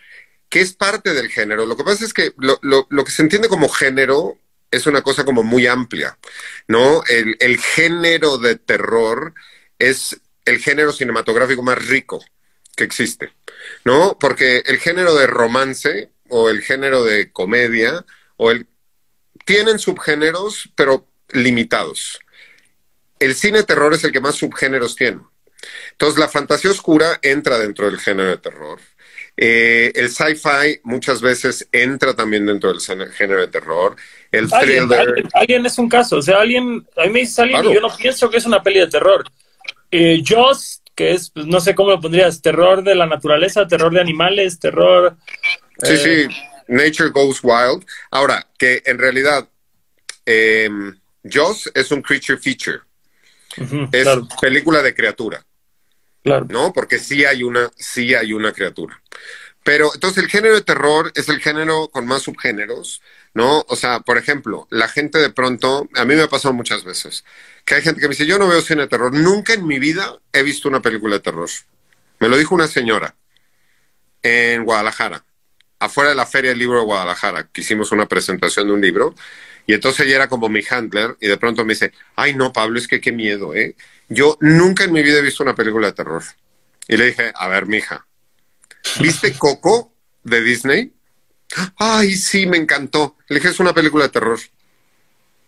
que 0.49 0.61
es 0.61 0.73
parte 0.73 1.13
del 1.15 1.29
género. 1.29 1.67
Lo 1.67 1.77
que 1.77 1.85
pasa 1.85 2.05
es 2.05 2.13
que 2.13 2.33
lo, 2.39 2.59
lo, 2.63 3.05
que 3.05 3.11
se 3.11 3.23
entiende 3.23 3.49
como 3.49 3.69
género 3.69 4.39
es 4.71 4.87
una 4.87 5.03
cosa 5.03 5.25
como 5.25 5.43
muy 5.43 5.67
amplia, 5.67 6.19
¿no? 6.69 7.03
El, 7.09 7.37
el, 7.41 7.59
género 7.59 8.39
de 8.39 8.57
terror 8.57 9.35
es 9.79 10.21
el 10.45 10.59
género 10.59 10.93
cinematográfico 10.93 11.63
más 11.63 11.85
rico 11.87 12.25
que 12.77 12.85
existe, 12.85 13.33
¿no? 13.85 14.17
Porque 14.19 14.63
el 14.67 14.79
género 14.79 15.15
de 15.15 15.27
romance 15.27 16.11
o 16.29 16.49
el 16.51 16.63
género 16.63 17.05
de 17.05 17.33
comedia 17.33 18.05
o 18.37 18.51
el 18.51 18.67
tienen 19.45 19.79
subgéneros, 19.79 20.71
pero 20.75 21.07
limitados. 21.31 22.19
El 23.19 23.35
cine 23.35 23.63
terror 23.63 23.95
es 23.95 24.05
el 24.05 24.13
que 24.13 24.21
más 24.21 24.35
subgéneros 24.35 24.97
tiene. 24.97 25.21
Entonces, 25.93 26.19
la 26.19 26.29
fantasía 26.29 26.71
oscura 26.71 27.19
entra 27.23 27.59
dentro 27.59 27.87
del 27.87 27.99
género 27.99 28.31
de 28.31 28.39
terror. 28.39 28.79
Eh, 29.39 29.93
el 29.95 30.09
sci-fi 30.09 30.81
muchas 30.85 31.21
veces 31.21 31.69
entra 31.71 32.15
también 32.15 32.47
dentro 32.47 32.73
del 32.73 32.81
género 33.13 33.41
de 33.41 33.49
terror. 33.49 33.97
El 34.33 34.49
thriller. 34.49 35.25
Alguien, 35.35 35.67
es 35.67 35.79
un 35.79 35.89
caso. 35.89 36.17
O 36.17 36.23
sea, 36.23 36.39
alguien, 36.39 36.87
a 36.97 37.05
mí 37.05 37.11
me 37.11 37.21
dice 37.21 37.43
alguien 37.43 37.65
y 37.67 37.75
yo 37.75 37.81
no 37.81 37.95
pienso 37.95 38.31
que 38.31 38.39
es 38.39 38.47
una 38.47 38.63
peli 38.63 38.81
de 38.81 38.89
terror. 38.89 39.25
Eh, 39.91 40.23
Joss, 40.27 40.83
que 40.95 41.13
es, 41.13 41.31
pues, 41.31 41.47
no 41.47 41.61
sé 41.61 41.75
cómo 41.75 41.91
lo 41.91 42.01
pondrías, 42.01 42.41
terror 42.41 42.83
de 42.83 42.95
la 42.95 43.07
naturaleza, 43.07 43.69
terror 43.69 43.93
de 43.93 44.01
animales, 44.01 44.59
terror. 44.59 45.17
Sí, 45.83 45.93
eh, 45.93 46.29
sí, 46.29 46.37
Nature 46.69 47.11
Goes 47.11 47.41
Wild. 47.43 47.85
Ahora, 48.11 48.47
que 48.59 48.83
en 48.87 48.99
realidad, 48.99 49.47
eh, 50.25 50.71
Joss 51.31 51.71
es 51.75 51.91
un 51.91 52.01
creature 52.01 52.39
feature. 52.39 52.81
es 53.93 54.09
película 54.41 54.83
de 54.83 54.95
criatura. 54.95 55.46
¿No? 56.53 56.73
Porque 56.73 56.99
sí 56.99 57.25
hay 57.25 57.43
una, 57.43 57.71
sí 57.77 58.15
hay 58.15 58.33
una 58.33 58.53
criatura. 58.53 59.01
Pero 59.63 59.93
entonces 59.95 60.23
el 60.23 60.31
género 60.31 60.55
de 60.55 60.63
terror 60.63 61.11
es 61.15 61.29
el 61.29 61.41
género 61.41 61.89
con 61.89 62.07
más 62.07 62.23
subgéneros, 62.23 63.03
¿no? 63.35 63.65
O 63.69 63.75
sea, 63.75 64.01
por 64.01 64.17
ejemplo, 64.17 64.69
la 64.71 64.87
gente 64.87 65.19
de 65.19 65.31
pronto, 65.31 65.89
a 65.95 66.05
mí 66.05 66.15
me 66.15 66.23
ha 66.23 66.29
pasado 66.29 66.55
muchas 66.55 66.85
veces, 66.85 67.25
que 67.65 67.75
hay 67.75 67.83
gente 67.83 68.01
que 68.01 68.07
me 68.07 68.13
dice, 68.13 68.27
yo 68.27 68.39
no 68.39 68.47
veo 68.47 68.61
cine 68.61 68.83
de 68.83 68.89
terror, 68.89 69.13
nunca 69.13 69.55
en 69.55 69.67
mi 69.67 69.81
vida 69.81 70.21
he 70.33 70.45
visto 70.45 70.69
una 70.69 70.81
película 70.81 71.17
de 71.17 71.21
terror. 71.21 71.49
Me 72.21 72.29
lo 72.29 72.37
dijo 72.37 72.55
una 72.55 72.69
señora 72.69 73.17
en 74.23 74.65
Guadalajara, 74.65 75.25
afuera 75.81 76.11
de 76.11 76.17
la 76.17 76.27
Feria 76.27 76.51
del 76.51 76.61
Libro 76.61 76.79
de 76.79 76.85
Guadalajara, 76.85 77.49
que 77.53 77.63
hicimos 77.63 77.91
una 77.91 78.07
presentación 78.07 78.69
de 78.69 78.73
un 78.73 78.81
libro, 78.81 79.15
y 79.67 79.75
entonces 79.75 80.07
ella 80.07 80.15
era 80.15 80.29
como 80.29 80.49
mi 80.49 80.63
handler, 80.71 81.17
y 81.21 81.27
de 81.27 81.37
pronto 81.39 81.65
me 81.65 81.75
dice, 81.75 81.93
ay 82.15 82.35
no, 82.35 82.53
Pablo, 82.53 82.79
es 82.79 82.87
que 82.87 83.01
qué 83.01 83.11
miedo, 83.11 83.53
¿eh? 83.53 83.75
Yo 84.09 84.37
nunca 84.41 84.85
en 84.85 84.93
mi 84.93 85.03
vida 85.03 85.19
he 85.19 85.23
visto 85.23 85.43
una 85.43 85.55
película 85.55 85.89
de 85.89 85.93
terror. 85.93 86.23
Y 86.89 86.97
le 86.97 87.07
dije, 87.07 87.33
a 87.35 87.49
ver, 87.49 87.67
mija, 87.67 88.07
¿viste 89.01 89.37
Coco 89.37 89.93
de 90.23 90.41
Disney? 90.41 90.93
Ay, 91.77 92.15
sí, 92.17 92.47
me 92.47 92.57
encantó. 92.57 93.17
Le 93.29 93.37
dije, 93.37 93.49
es 93.49 93.61
una 93.61 93.75
película 93.75 94.05
de 94.05 94.11
terror. 94.11 94.39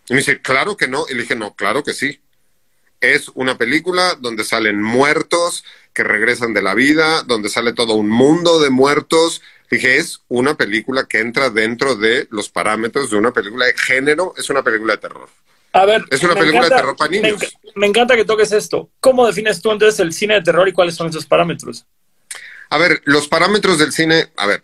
Y 0.08 0.14
me 0.14 0.18
dice, 0.18 0.40
claro 0.40 0.76
que 0.76 0.88
no. 0.88 1.06
Y 1.08 1.14
le 1.14 1.22
dije, 1.22 1.36
no, 1.36 1.54
claro 1.54 1.84
que 1.84 1.92
sí. 1.92 2.20
Es 3.00 3.30
una 3.34 3.56
película 3.56 4.16
donde 4.18 4.44
salen 4.44 4.82
muertos 4.82 5.64
que 5.92 6.02
regresan 6.02 6.54
de 6.54 6.62
la 6.62 6.74
vida, 6.74 7.22
donde 7.22 7.48
sale 7.48 7.72
todo 7.72 7.94
un 7.94 8.08
mundo 8.08 8.60
de 8.60 8.70
muertos. 8.70 9.42
Dije, 9.70 9.98
es 9.98 10.22
una 10.28 10.56
película 10.56 11.04
que 11.04 11.20
entra 11.20 11.50
dentro 11.50 11.94
de 11.94 12.26
los 12.30 12.48
parámetros 12.48 13.10
de 13.10 13.16
una 13.16 13.32
película 13.32 13.66
de 13.66 13.74
género, 13.74 14.34
es 14.36 14.48
una 14.50 14.62
película 14.62 14.94
de 14.94 14.98
terror. 14.98 15.28
A 15.72 15.84
ver, 15.84 16.04
es 16.10 16.22
una 16.22 16.34
película 16.34 16.64
de 16.64 16.70
terror 16.70 16.96
para 16.96 17.10
niños. 17.10 17.40
Me, 17.74 17.86
encanta 17.86 18.16
que 18.16 18.24
toques 18.24 18.52
esto. 18.52 18.90
¿Cómo 19.00 19.26
defines 19.26 19.60
tú 19.60 19.70
entonces 19.70 20.00
el 20.00 20.12
cine 20.12 20.34
de 20.34 20.42
terror 20.42 20.66
y 20.68 20.72
cuáles 20.72 20.94
son 20.94 21.08
esos 21.08 21.26
parámetros? 21.26 21.86
A 22.70 22.78
ver, 22.78 23.02
los 23.04 23.28
parámetros 23.28 23.78
del 23.78 23.92
cine, 23.92 24.30
a 24.36 24.46
ver, 24.46 24.62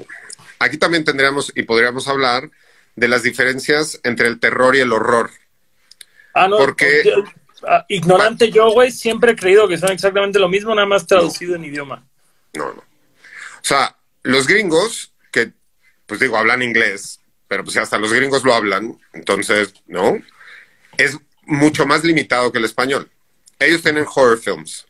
aquí 0.59 0.79
también 0.79 1.05
tendríamos 1.05 1.53
y 1.55 1.63
podríamos 1.63 2.09
hablar 2.09 2.51
de 2.97 3.09
las 3.09 3.23
diferencias 3.23 4.01
entre 4.03 4.29
el 4.29 4.41
terror 4.41 4.77
y 4.77 4.81
el 4.81 4.93
horror. 4.93 5.31
Ah, 6.35 6.49
no. 6.49 6.59
Porque. 6.59 7.03
Ah, 7.67 7.85
ignorante 7.89 8.51
yo, 8.51 8.71
güey, 8.73 8.91
siempre 8.91 9.33
he 9.33 9.37
creído 9.37 9.67
que 9.69 9.79
son 9.79 9.91
exactamente 9.91 10.39
lo 10.39 10.49
mismo, 10.49 10.75
nada 10.75 10.87
más 10.87 11.07
traducido 11.07 11.55
en 11.55 11.65
idioma. 11.65 12.07
No, 12.53 12.73
no. 12.73 12.81
O 12.81 13.67
sea, 13.67 13.97
los 14.23 14.47
gringos, 14.47 15.13
que, 15.33 15.53
pues 16.07 16.21
digo, 16.21 16.37
hablan 16.37 16.63
inglés, 16.63 17.21
pero 17.49 17.65
pues 17.65 17.77
hasta 17.79 17.97
los 17.97 18.13
gringos 18.13 18.45
lo 18.45 18.53
hablan, 18.53 18.99
entonces, 19.15 19.73
¿no? 19.87 20.19
Es 20.99 21.19
mucho 21.43 21.87
más 21.87 22.05
limitado 22.05 22.53
que 22.53 22.59
el 22.59 22.65
español. 22.65 23.11
Ellos 23.59 23.83
tienen 23.83 24.07
horror 24.13 24.39
films. 24.39 24.87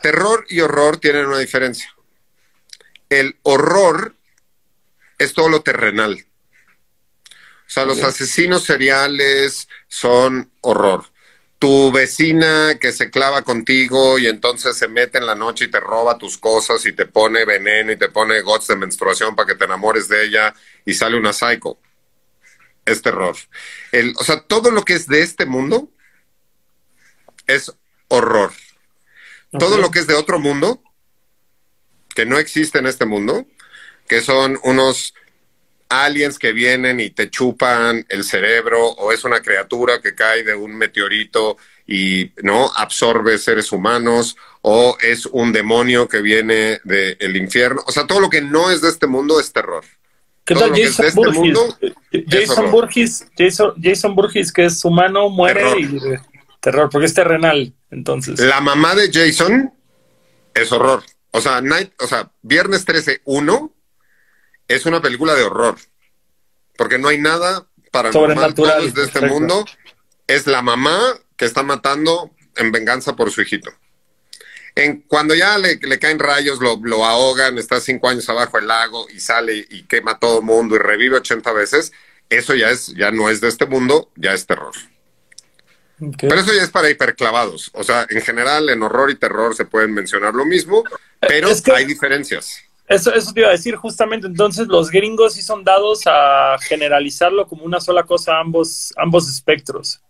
Terror 0.00 0.44
y 0.48 0.60
horror 0.60 0.98
tienen 0.98 1.26
una 1.26 1.38
diferencia. 1.38 1.94
El 3.08 3.36
horror 3.42 4.14
es 5.18 5.32
todo 5.32 5.48
lo 5.48 5.62
terrenal. 5.62 6.24
O 7.66 7.68
sea, 7.68 7.84
los 7.84 8.02
asesinos 8.02 8.64
seriales 8.64 9.68
son 9.88 10.50
horror. 10.60 11.04
Tu 11.58 11.90
vecina 11.90 12.78
que 12.78 12.92
se 12.92 13.10
clava 13.10 13.42
contigo 13.42 14.18
y 14.18 14.26
entonces 14.26 14.76
se 14.76 14.88
mete 14.88 15.18
en 15.18 15.26
la 15.26 15.34
noche 15.34 15.64
y 15.64 15.70
te 15.70 15.80
roba 15.80 16.18
tus 16.18 16.36
cosas 16.36 16.84
y 16.84 16.92
te 16.92 17.06
pone 17.06 17.44
veneno 17.44 17.92
y 17.92 17.96
te 17.96 18.10
pone 18.10 18.42
gots 18.42 18.68
de 18.68 18.76
menstruación 18.76 19.34
para 19.34 19.46
que 19.48 19.54
te 19.54 19.64
enamores 19.64 20.06
de 20.08 20.26
ella 20.26 20.54
y 20.84 20.94
sale 20.94 21.16
una 21.16 21.32
psycho 21.32 21.78
es 22.86 23.02
terror. 23.02 23.36
El, 23.92 24.14
o 24.16 24.24
sea, 24.24 24.40
todo 24.40 24.70
lo 24.70 24.82
que 24.84 24.94
es 24.94 25.06
de 25.06 25.22
este 25.22 25.44
mundo 25.44 25.90
es 27.46 27.72
horror. 28.08 28.52
Todo 29.58 29.78
lo 29.78 29.90
que 29.90 30.00
es 30.00 30.06
de 30.06 30.14
otro 30.14 30.38
mundo, 30.38 30.82
que 32.14 32.26
no 32.26 32.38
existe 32.38 32.78
en 32.78 32.86
este 32.86 33.06
mundo, 33.06 33.46
que 34.08 34.20
son 34.20 34.58
unos 34.62 35.14
aliens 35.88 36.38
que 36.38 36.52
vienen 36.52 37.00
y 37.00 37.10
te 37.10 37.30
chupan 37.30 38.04
el 38.08 38.24
cerebro, 38.24 38.88
o 38.88 39.12
es 39.12 39.24
una 39.24 39.40
criatura 39.40 40.00
que 40.00 40.14
cae 40.14 40.42
de 40.42 40.54
un 40.54 40.76
meteorito 40.76 41.56
y 41.86 42.32
no 42.42 42.72
absorbe 42.74 43.38
seres 43.38 43.70
humanos, 43.72 44.36
o 44.62 44.98
es 45.00 45.26
un 45.26 45.52
demonio 45.52 46.08
que 46.08 46.20
viene 46.20 46.80
del 46.84 47.36
infierno. 47.36 47.82
O 47.86 47.92
sea, 47.92 48.06
todo 48.06 48.20
lo 48.20 48.30
que 48.30 48.42
no 48.42 48.70
es 48.70 48.80
de 48.80 48.88
este 48.88 49.06
mundo 49.06 49.38
es 49.38 49.52
terror. 49.52 49.84
¿Qué 50.46 50.54
tal 50.54 50.70
Jason 50.70 51.06
este 51.06 51.20
Burgess? 52.70 53.26
Jason, 53.36 53.74
Jason, 53.82 54.14
Burgess, 54.14 54.52
que 54.52 54.66
es 54.66 54.84
humano, 54.84 55.28
muere 55.28 55.80
y 55.80 55.98
terror, 56.60 56.88
porque 56.88 57.06
es 57.06 57.14
terrenal, 57.14 57.74
entonces. 57.90 58.38
La 58.38 58.60
mamá 58.60 58.94
de 58.94 59.10
Jason 59.12 59.74
es 60.54 60.70
horror. 60.70 61.02
O 61.32 61.40
sea, 61.40 61.60
Night, 61.60 61.92
o 62.00 62.06
sea, 62.06 62.30
Viernes 62.42 62.84
13, 62.84 63.22
1 63.24 63.72
es 64.68 64.86
una 64.86 65.02
película 65.02 65.34
de 65.34 65.42
horror. 65.42 65.76
Porque 66.78 66.98
no 66.98 67.08
hay 67.08 67.18
nada 67.18 67.66
paranormal, 67.90 68.54
todo 68.54 68.78
es 68.78 68.94
de 68.94 69.04
este 69.04 69.22
mundo, 69.22 69.64
es 70.28 70.46
la 70.46 70.62
mamá 70.62 70.98
que 71.36 71.44
está 71.44 71.64
matando 71.64 72.30
en 72.54 72.70
venganza 72.70 73.16
por 73.16 73.32
su 73.32 73.42
hijito. 73.42 73.70
En, 74.76 75.00
cuando 75.00 75.34
ya 75.34 75.56
le, 75.58 75.78
caen 75.98 76.18
rayos, 76.18 76.60
lo, 76.60 76.78
lo, 76.82 77.04
ahogan, 77.04 77.58
está 77.58 77.80
cinco 77.80 78.08
años 78.08 78.28
abajo 78.28 78.58
del 78.58 78.68
lago 78.68 79.06
y 79.08 79.20
sale 79.20 79.66
y 79.70 79.84
quema 79.84 80.12
a 80.12 80.18
todo 80.18 80.42
mundo 80.42 80.76
y 80.76 80.78
revive 80.78 81.16
80 81.16 81.50
veces, 81.52 81.92
eso 82.28 82.54
ya, 82.54 82.70
es, 82.70 82.88
ya 82.94 83.10
no 83.10 83.30
es 83.30 83.40
de 83.40 83.48
este 83.48 83.66
mundo, 83.66 84.10
ya 84.16 84.34
es 84.34 84.46
terror. 84.46 84.74
Pero 85.98 86.34
eso 86.34 86.52
ya 86.52 86.62
es 86.62 86.70
para 86.70 86.90
hiperclavados. 86.90 87.70
O 87.72 87.82
sea, 87.82 88.06
en 88.10 88.20
general, 88.20 88.68
en 88.68 88.82
horror 88.82 89.10
y 89.10 89.14
terror 89.14 89.56
se 89.56 89.64
pueden 89.64 89.94
mencionar 89.94 90.34
lo 90.34 90.44
mismo, 90.44 90.84
pero 91.20 91.48
hay 91.74 91.84
diferencias. 91.86 92.60
Eso, 92.86 93.12
eso 93.14 93.32
te 93.32 93.40
iba 93.40 93.48
a 93.48 93.52
decir 93.52 93.76
justamente. 93.76 94.26
Entonces, 94.26 94.68
los 94.68 94.90
gringos 94.90 95.34
sí 95.34 95.42
son 95.42 95.64
dados 95.64 96.02
a 96.06 96.56
generalizarlo 96.60 97.46
como 97.46 97.64
una 97.64 97.80
sola 97.80 98.04
cosa, 98.04 98.38
ambos, 98.38 98.92
ambos 98.96 99.28
espectros. 99.28 100.00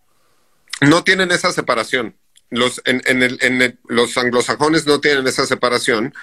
No 0.80 1.04
tienen 1.04 1.30
esa 1.30 1.52
separación. 1.52 2.14
Los, 2.50 2.80
en, 2.84 3.02
en, 3.06 3.22
el, 3.22 3.38
en 3.40 3.78
los 3.88 4.16
anglosajones 4.16 4.86
no 4.86 5.00
tienen 5.00 5.26
esa 5.26 5.46
separación 5.46 6.14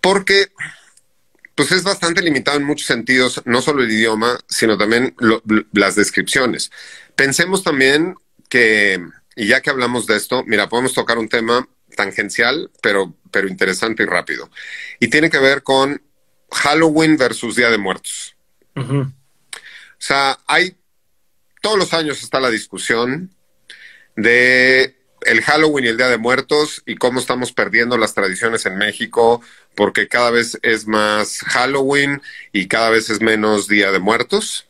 porque 0.00 0.48
pues 1.54 1.72
es 1.72 1.82
bastante 1.82 2.22
limitado 2.22 2.58
en 2.58 2.64
muchos 2.64 2.86
sentidos, 2.86 3.42
no 3.44 3.60
solo 3.60 3.82
el 3.82 3.90
idioma, 3.90 4.38
sino 4.48 4.78
también 4.78 5.14
las 5.72 5.94
descripciones. 5.94 6.70
Pensemos 7.14 7.62
también 7.62 8.16
que, 8.48 9.00
y 9.36 9.46
ya 9.46 9.60
que 9.60 9.70
hablamos 9.70 10.06
de 10.06 10.16
esto, 10.16 10.44
mira, 10.44 10.68
podemos 10.68 10.94
tocar 10.94 11.18
un 11.18 11.28
tema 11.28 11.68
tangencial, 11.94 12.70
pero, 12.82 13.14
pero 13.30 13.48
interesante 13.48 14.02
y 14.02 14.06
rápido. 14.06 14.50
Y 14.98 15.08
tiene 15.08 15.30
que 15.30 15.38
ver 15.38 15.62
con 15.62 16.00
Halloween 16.50 17.16
versus 17.16 17.56
Día 17.56 17.70
de 17.70 17.78
Muertos. 17.78 18.34
O 18.74 19.12
sea, 19.98 20.38
hay, 20.46 20.76
todos 21.60 21.78
los 21.78 21.92
años 21.92 22.22
está 22.22 22.40
la 22.40 22.50
discusión 22.50 23.30
de 24.16 24.96
el 25.26 25.42
Halloween 25.42 25.84
y 25.84 25.88
el 25.88 25.96
Día 25.96 26.08
de 26.08 26.18
Muertos 26.18 26.82
y 26.86 26.96
cómo 26.96 27.20
estamos 27.20 27.52
perdiendo 27.52 27.96
las 27.98 28.14
tradiciones 28.14 28.66
en 28.66 28.76
México 28.76 29.40
porque 29.74 30.08
cada 30.08 30.30
vez 30.30 30.58
es 30.62 30.86
más 30.86 31.38
Halloween 31.40 32.20
y 32.52 32.68
cada 32.68 32.90
vez 32.90 33.10
es 33.10 33.20
menos 33.20 33.68
Día 33.68 33.92
de 33.92 33.98
Muertos. 33.98 34.66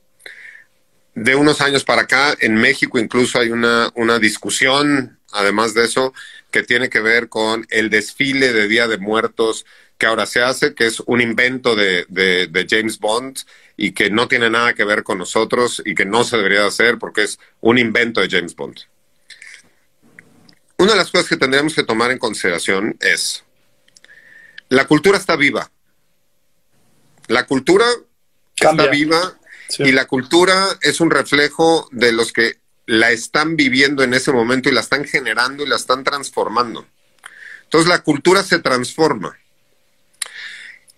De 1.14 1.34
unos 1.34 1.61
años 1.61 1.84
para 1.84 2.03
acá, 2.03 2.34
en 2.40 2.55
México 2.55 2.98
incluso 2.98 3.38
hay 3.38 3.50
una, 3.50 3.90
una 3.94 4.18
discusión, 4.18 5.18
además 5.32 5.74
de 5.74 5.84
eso, 5.84 6.14
que 6.50 6.62
tiene 6.62 6.88
que 6.88 7.00
ver 7.00 7.28
con 7.28 7.66
el 7.70 7.90
desfile 7.90 8.53
de 8.53 8.68
Día 8.68 8.88
de 8.88 8.98
Muertos 8.98 9.66
que 9.98 10.07
ahora 10.07 10.26
se 10.26 10.42
hace, 10.42 10.74
que 10.74 10.86
es 10.86 11.00
un 11.00 11.20
invento 11.20 11.76
de, 11.76 12.07
de, 12.09 12.48
de 12.48 12.66
James 12.68 12.98
Bond 12.98 13.38
y 13.76 13.92
que 13.92 14.11
no 14.11 14.26
tiene 14.26 14.50
nada 14.50 14.74
que 14.74 14.84
ver 14.84 15.03
con 15.03 15.18
nosotros 15.18 15.82
y 15.84 15.94
que 15.94 16.05
no 16.05 16.24
se 16.24 16.36
debería 16.36 16.66
hacer 16.66 16.98
porque 16.98 17.22
es 17.22 17.38
un 17.61 17.78
invento 17.78 18.20
de 18.20 18.28
James 18.28 18.57
Bond. 18.57 18.80
Una 20.83 20.95
de 20.95 20.99
las 20.99 21.12
cosas 21.12 21.28
que 21.28 21.37
tendríamos 21.37 21.76
que 21.76 21.85
tomar 21.85 22.11
en 22.11 22.18
consideración 22.18 22.97
es, 22.99 23.45
la 24.68 24.85
cultura 24.89 25.16
está 25.16 25.37
viva. 25.37 25.70
La 27.28 27.47
cultura 27.47 27.87
está 28.57 28.89
viva 28.89 29.39
y 29.78 29.93
la 29.93 30.07
cultura 30.07 30.76
es 30.80 31.01
un 31.01 31.12
reflejo 31.12 31.89
de 31.93 32.11
los 32.11 32.33
que 32.33 32.59
la 32.87 33.12
están 33.12 33.55
viviendo 33.55 34.03
en 34.03 34.12
ese 34.12 34.33
momento 34.33 34.68
y 34.68 34.72
la 34.72 34.80
están 34.80 35.05
generando 35.05 35.62
y 35.62 35.68
la 35.68 35.76
están 35.76 36.03
transformando. 36.03 36.85
Entonces 37.62 37.89
la 37.89 38.03
cultura 38.03 38.43
se 38.43 38.59
transforma. 38.59 39.39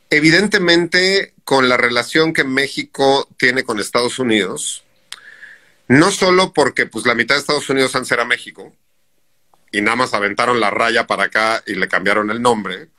Evidentemente, 0.09 1.35
con 1.45 1.69
la 1.69 1.77
relación 1.77 2.33
que 2.33 2.45
México 2.45 3.29
tiene 3.37 3.65
con 3.65 3.79
Estados 3.79 4.19
Unidos, 4.19 4.83
no 5.89 6.11
solo 6.11 6.55
porque 6.55 6.87
pues 6.87 7.05
la 7.05 7.15
mitad 7.15 7.35
de 7.35 7.43
Estados 7.43 7.69
Unidos 7.69 7.95
antes 7.95 8.13
era 8.13 8.25
México, 8.25 8.75
y 9.75 9.81
nada 9.81 9.97
más 9.97 10.15
aventaron 10.15 10.61
la 10.61 10.71
raya 10.71 11.09
para 11.09 11.25
acá 11.25 11.65
y 11.67 11.75
le 11.75 11.89
cambiaron 11.89 12.31
el 12.31 12.41
nombre. 12.41 12.91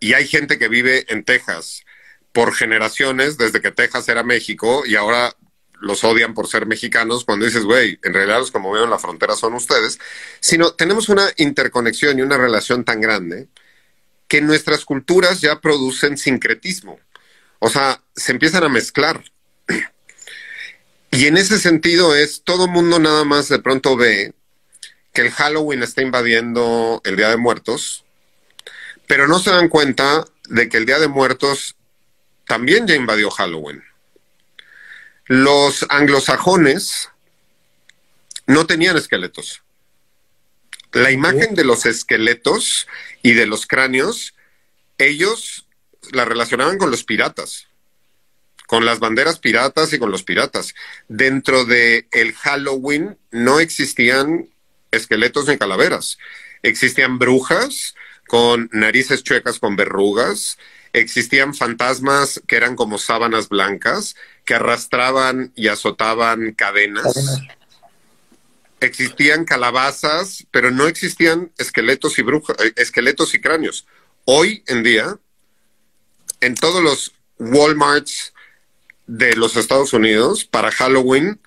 Y 0.00 0.14
hay 0.14 0.26
gente 0.26 0.58
que 0.58 0.66
vive 0.66 1.06
en 1.12 1.22
Texas 1.22 1.84
por 2.32 2.52
generaciones, 2.54 3.38
desde 3.38 3.60
que 3.60 3.70
Texas 3.70 4.08
era 4.08 4.24
México, 4.24 4.82
y 4.84 4.96
ahora 4.96 5.36
los 5.80 6.02
odian 6.02 6.34
por 6.34 6.48
ser 6.48 6.66
mexicanos, 6.66 7.24
cuando 7.24 7.46
dices, 7.46 7.62
güey, 7.62 8.00
en 8.02 8.14
realidad 8.14 8.40
los 8.40 8.50
que 8.50 8.58
movieron 8.58 8.90
la 8.90 8.98
frontera 8.98 9.36
son 9.36 9.54
ustedes, 9.54 10.00
sino 10.40 10.72
tenemos 10.72 11.08
una 11.08 11.30
interconexión 11.36 12.18
y 12.18 12.22
una 12.22 12.36
relación 12.36 12.84
tan 12.84 13.00
grande 13.00 13.46
que 14.26 14.40
nuestras 14.40 14.84
culturas 14.84 15.40
ya 15.40 15.60
producen 15.60 16.18
sincretismo. 16.18 16.98
O 17.60 17.70
sea, 17.70 18.02
se 18.16 18.32
empiezan 18.32 18.64
a 18.64 18.68
mezclar. 18.68 19.22
Y 21.12 21.28
en 21.28 21.38
ese 21.38 21.58
sentido 21.58 22.14
es, 22.14 22.42
todo 22.42 22.66
mundo 22.66 22.98
nada 22.98 23.24
más 23.24 23.48
de 23.48 23.60
pronto 23.60 23.96
ve 23.96 24.34
que 25.16 25.22
el 25.22 25.30
Halloween 25.30 25.82
está 25.82 26.02
invadiendo 26.02 27.00
el 27.02 27.16
Día 27.16 27.30
de 27.30 27.38
Muertos, 27.38 28.04
pero 29.06 29.26
no 29.26 29.38
se 29.38 29.48
dan 29.48 29.70
cuenta 29.70 30.26
de 30.50 30.68
que 30.68 30.76
el 30.76 30.84
Día 30.84 30.98
de 30.98 31.08
Muertos 31.08 31.74
también 32.46 32.86
ya 32.86 32.94
invadió 32.94 33.30
Halloween. 33.30 33.82
Los 35.24 35.86
anglosajones 35.88 37.08
no 38.46 38.66
tenían 38.66 38.98
esqueletos. 38.98 39.62
La 40.92 41.10
imagen 41.10 41.54
de 41.54 41.64
los 41.64 41.86
esqueletos 41.86 42.86
y 43.22 43.32
de 43.32 43.46
los 43.46 43.66
cráneos, 43.66 44.34
ellos 44.98 45.66
la 46.12 46.26
relacionaban 46.26 46.76
con 46.76 46.90
los 46.90 47.04
piratas, 47.04 47.68
con 48.66 48.84
las 48.84 48.98
banderas 48.98 49.38
piratas 49.38 49.94
y 49.94 49.98
con 49.98 50.10
los 50.10 50.24
piratas. 50.24 50.74
Dentro 51.08 51.64
de 51.64 52.06
el 52.12 52.34
Halloween 52.34 53.16
no 53.30 53.60
existían 53.60 54.50
esqueletos 54.96 55.46
ni 55.46 55.58
calaveras. 55.58 56.18
Existían 56.62 57.18
brujas 57.18 57.94
con 58.26 58.68
narices 58.72 59.22
chuecas 59.22 59.58
con 59.58 59.76
verrugas, 59.76 60.58
existían 60.92 61.54
fantasmas 61.54 62.40
que 62.46 62.56
eran 62.56 62.76
como 62.76 62.98
sábanas 62.98 63.48
blancas 63.48 64.16
que 64.44 64.54
arrastraban 64.54 65.52
y 65.54 65.68
azotaban 65.68 66.52
cadenas. 66.52 67.40
Existían 68.80 69.44
calabazas, 69.44 70.46
pero 70.50 70.70
no 70.70 70.86
existían 70.86 71.52
esqueletos 71.58 72.18
y 72.18 72.22
brujas, 72.22 72.56
eh, 72.60 72.72
esqueletos 72.76 73.34
y 73.34 73.40
cráneos. 73.40 73.86
Hoy 74.24 74.64
en 74.66 74.82
día, 74.82 75.18
en 76.40 76.54
todos 76.54 76.82
los 76.82 77.12
Walmarts 77.38 78.34
de 79.06 79.36
los 79.36 79.56
Estados 79.56 79.92
Unidos, 79.92 80.44
para 80.44 80.70
Halloween, 80.70 81.40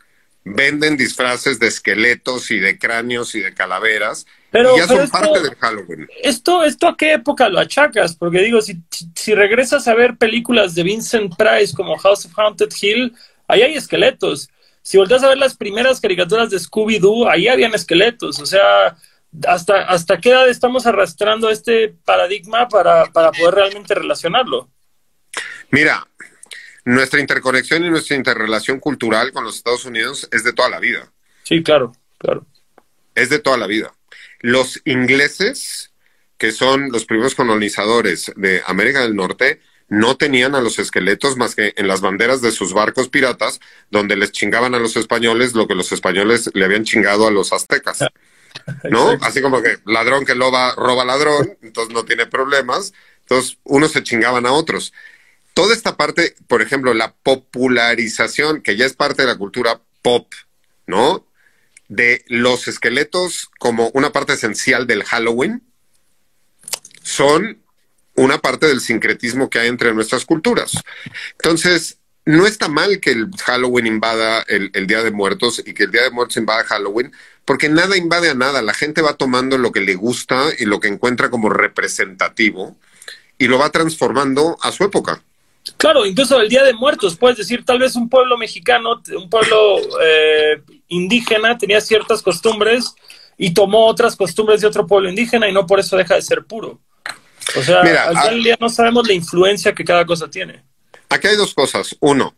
venden 0.56 0.98
disfraces 0.98 1.60
de 1.60 1.68
esqueletos 1.68 2.52
y 2.52 2.60
de 2.60 2.78
cráneos 2.78 3.36
y 3.36 3.40
de 3.40 3.54
calaveras. 3.54 4.26
Pero, 4.52 4.76
y 4.76 4.80
ya 4.80 4.88
son 4.88 5.10
parte 5.10 5.42
del 5.42 5.56
Halloween. 5.56 6.08
Esto, 6.24 6.64
¿Esto 6.64 6.88
a 6.88 6.98
qué 6.98 7.14
época 7.14 7.50
lo 7.50 7.60
achacas? 7.60 8.16
Porque 8.16 8.40
digo, 8.40 8.62
si, 8.62 8.82
si, 9.16 9.36
regresas 9.36 9.88
a 9.88 9.94
ver 9.94 10.18
películas 10.18 10.74
de 10.74 10.84
Vincent 10.84 11.36
Price 11.36 11.76
como 11.76 11.98
House 11.98 12.26
of 12.26 12.34
Haunted 12.38 12.70
Hill, 12.82 13.16
ahí 13.48 13.62
hay 13.62 13.76
esqueletos. 13.76 14.50
Si 14.82 14.98
volteas 14.98 15.24
a 15.24 15.30
ver 15.30 15.38
las 15.38 15.56
primeras 15.56 16.02
caricaturas 16.02 16.50
de 16.50 16.58
Scooby-Doo, 16.58 17.30
ahí 17.30 17.48
habían 17.48 17.76
esqueletos. 17.76 18.40
O 18.40 18.46
sea, 18.46 18.98
¿hasta, 19.48 19.84
¿hasta 19.84 20.20
qué 20.20 20.32
edad 20.32 20.50
estamos 20.50 20.88
arrastrando 20.88 21.50
este 21.50 21.90
paradigma 22.06 22.68
para, 22.68 23.06
para 23.06 23.32
poder 23.32 23.54
realmente 23.54 23.94
relacionarlo? 23.94 24.68
Mira, 25.70 26.08
nuestra 26.90 27.20
interconexión 27.20 27.86
y 27.86 27.90
nuestra 27.90 28.16
interrelación 28.16 28.80
cultural 28.80 29.32
con 29.32 29.44
los 29.44 29.58
Estados 29.58 29.86
Unidos 29.86 30.28
es 30.32 30.44
de 30.44 30.54
toda 30.54 30.70
la 30.70 30.80
vida. 30.80 31.12
Sí, 31.44 31.62
claro, 31.62 31.94
claro. 32.18 32.48
Es 33.14 33.30
de 33.30 33.38
toda 33.38 33.58
la 33.58 33.68
vida. 33.68 33.94
Los 34.40 34.82
ingleses, 34.86 35.92
que 36.40 36.52
son 36.52 36.92
los 36.92 37.06
primeros 37.06 37.36
colonizadores 37.36 38.32
de 38.36 38.64
América 38.66 39.02
del 39.02 39.16
Norte, 39.16 39.62
no 39.88 40.18
tenían 40.18 40.56
a 40.56 40.62
los 40.62 40.80
esqueletos 40.80 41.38
más 41.38 41.54
que 41.54 41.74
en 41.78 41.88
las 41.88 42.02
banderas 42.02 42.42
de 42.42 42.52
sus 42.52 42.74
barcos 42.74 43.10
piratas, 43.10 43.60
donde 43.92 44.16
les 44.16 44.32
chingaban 44.32 44.74
a 44.74 44.80
los 44.80 44.98
españoles 44.98 45.54
lo 45.54 45.68
que 45.68 45.76
los 45.76 45.92
españoles 45.92 46.50
le 46.56 46.66
habían 46.66 46.86
chingado 46.86 47.28
a 47.28 47.32
los 47.32 47.54
aztecas. 47.54 48.00
¿No? 48.90 49.12
Así 49.22 49.42
como 49.42 49.62
que 49.62 49.78
ladrón 49.86 50.26
que 50.26 50.34
loba, 50.34 50.74
roba 50.76 51.06
ladrón, 51.06 51.56
entonces 51.62 51.94
no 51.94 52.04
tiene 52.04 52.26
problemas. 52.26 52.94
Entonces, 53.22 53.60
unos 53.64 53.92
se 53.92 54.02
chingaban 54.02 54.48
a 54.48 54.54
otros 54.54 54.92
toda 55.60 55.76
esta 55.76 55.98
parte, 55.98 56.36
por 56.48 56.62
ejemplo, 56.62 56.94
la 56.94 57.14
popularización, 57.16 58.62
que 58.62 58.78
ya 58.78 58.86
es 58.86 58.94
parte 58.94 59.24
de 59.24 59.28
la 59.28 59.38
cultura 59.38 59.82
pop, 60.02 60.34
¿no? 60.88 61.28
De 61.90 62.24
los 62.30 62.70
esqueletos 62.70 63.50
como 63.60 63.90
una 63.90 64.14
parte 64.14 64.32
esencial 64.32 64.88
del 64.88 65.04
Halloween, 65.04 65.62
son 67.04 67.62
una 68.16 68.38
parte 68.38 68.68
del 68.68 68.80
sincretismo 68.80 69.50
que 69.50 69.60
hay 69.60 69.68
entre 69.68 69.94
nuestras 69.94 70.24
culturas. 70.24 70.82
Entonces, 71.32 71.98
no 72.24 72.48
está 72.48 72.70
mal 72.70 73.02
que 73.02 73.12
el 73.12 73.30
Halloween 73.44 73.86
invada 73.86 74.46
el, 74.48 74.88
Día 74.88 75.04
de 75.04 75.12
Muertos 75.12 75.62
y 75.66 75.74
que 75.74 75.84
el 75.84 75.92
Día 75.92 76.04
de 76.04 76.12
Muertos 76.12 76.38
invada 76.38 76.64
Halloween, 76.64 77.12
porque 77.44 77.68
nada 77.68 77.98
invade 77.98 78.30
a 78.30 78.34
nada. 78.34 78.62
La 78.62 78.74
gente 78.74 79.02
va 79.02 79.18
tomando 79.18 79.58
lo 79.58 79.74
que 79.74 79.82
le 79.82 79.96
gusta 79.96 80.52
y 80.58 80.64
lo 80.64 80.80
que 80.80 80.88
encuentra 80.88 81.30
como 81.30 81.50
representativo 81.50 82.78
y 83.38 83.48
lo 83.48 83.60
va 83.60 83.72
transformando 83.72 84.58
a 84.62 84.72
su 84.72 84.86
época. 84.86 85.22
Claro, 85.78 86.06
incluso 86.06 86.40
el 86.40 86.50
Día 86.50 86.64
de 86.64 86.74
Muertos, 86.74 87.18
puedes 87.18 87.38
decir, 87.38 87.64
tal 87.64 87.80
vez 87.80 87.96
un 87.96 88.10
pueblo 88.10 88.38
mexicano, 88.38 89.02
un 89.16 89.30
pueblo 89.30 89.78
eh, 90.02 90.62
indígena 90.88 91.58
tenía 91.58 91.80
ciertas 91.82 92.22
costumbres 92.22 92.96
y 93.38 93.54
tomó 93.54 93.86
otras 93.86 94.16
costumbres 94.16 94.62
de 94.62 94.68
otro 94.68 94.86
pueblo 94.86 95.10
indígena 95.10 95.48
y 95.48 95.54
no 95.54 95.66
por 95.66 95.80
eso 95.80 95.96
deja 95.98 96.16
de 96.16 96.22
ser 96.22 96.44
puro. 96.46 96.80
O 97.56 97.64
sea, 97.64 97.80
al 97.80 98.10
final 98.10 98.30
del 98.36 98.44
día 98.44 98.58
no 98.60 98.70
sabemos 98.70 99.08
la 99.08 99.14
influencia 99.14 99.74
que 99.74 99.86
cada 99.86 100.06
cosa 100.06 100.30
tiene. 100.30 100.64
Aquí 101.10 101.28
hay 101.28 101.36
dos 101.36 101.54
cosas. 101.54 101.96
Uno, 102.00 102.36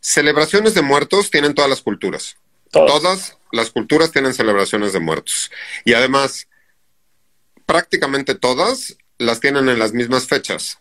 celebraciones 0.00 0.74
de 0.74 0.82
muertos 0.82 1.30
tienen 1.30 1.54
todas 1.54 1.70
las 1.70 1.82
culturas. 1.82 2.36
Todas 2.70 3.36
las 3.50 3.70
culturas 3.70 4.12
tienen 4.12 4.32
celebraciones 4.32 4.92
de 4.92 5.00
muertos. 5.00 5.50
Y 5.84 5.94
además, 5.94 6.48
prácticamente 7.66 8.34
todas 8.34 8.96
las 9.18 9.40
tienen 9.40 9.68
en 9.68 9.78
las 9.78 9.92
mismas 9.92 10.26
fechas. 10.26 10.78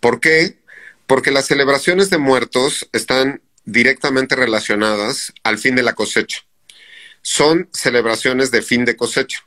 ¿Por 0.00 0.20
qué? 0.20 0.58
Porque 1.06 1.30
las 1.30 1.46
celebraciones 1.46 2.10
de 2.10 2.18
muertos 2.18 2.88
están 2.92 3.42
directamente 3.64 4.36
relacionadas 4.36 5.32
al 5.42 5.58
fin 5.58 5.74
de 5.74 5.82
la 5.82 5.94
cosecha. 5.94 6.40
Son 7.22 7.68
celebraciones 7.72 8.50
de 8.50 8.62
fin 8.62 8.84
de 8.84 8.96
cosecha. 8.96 9.44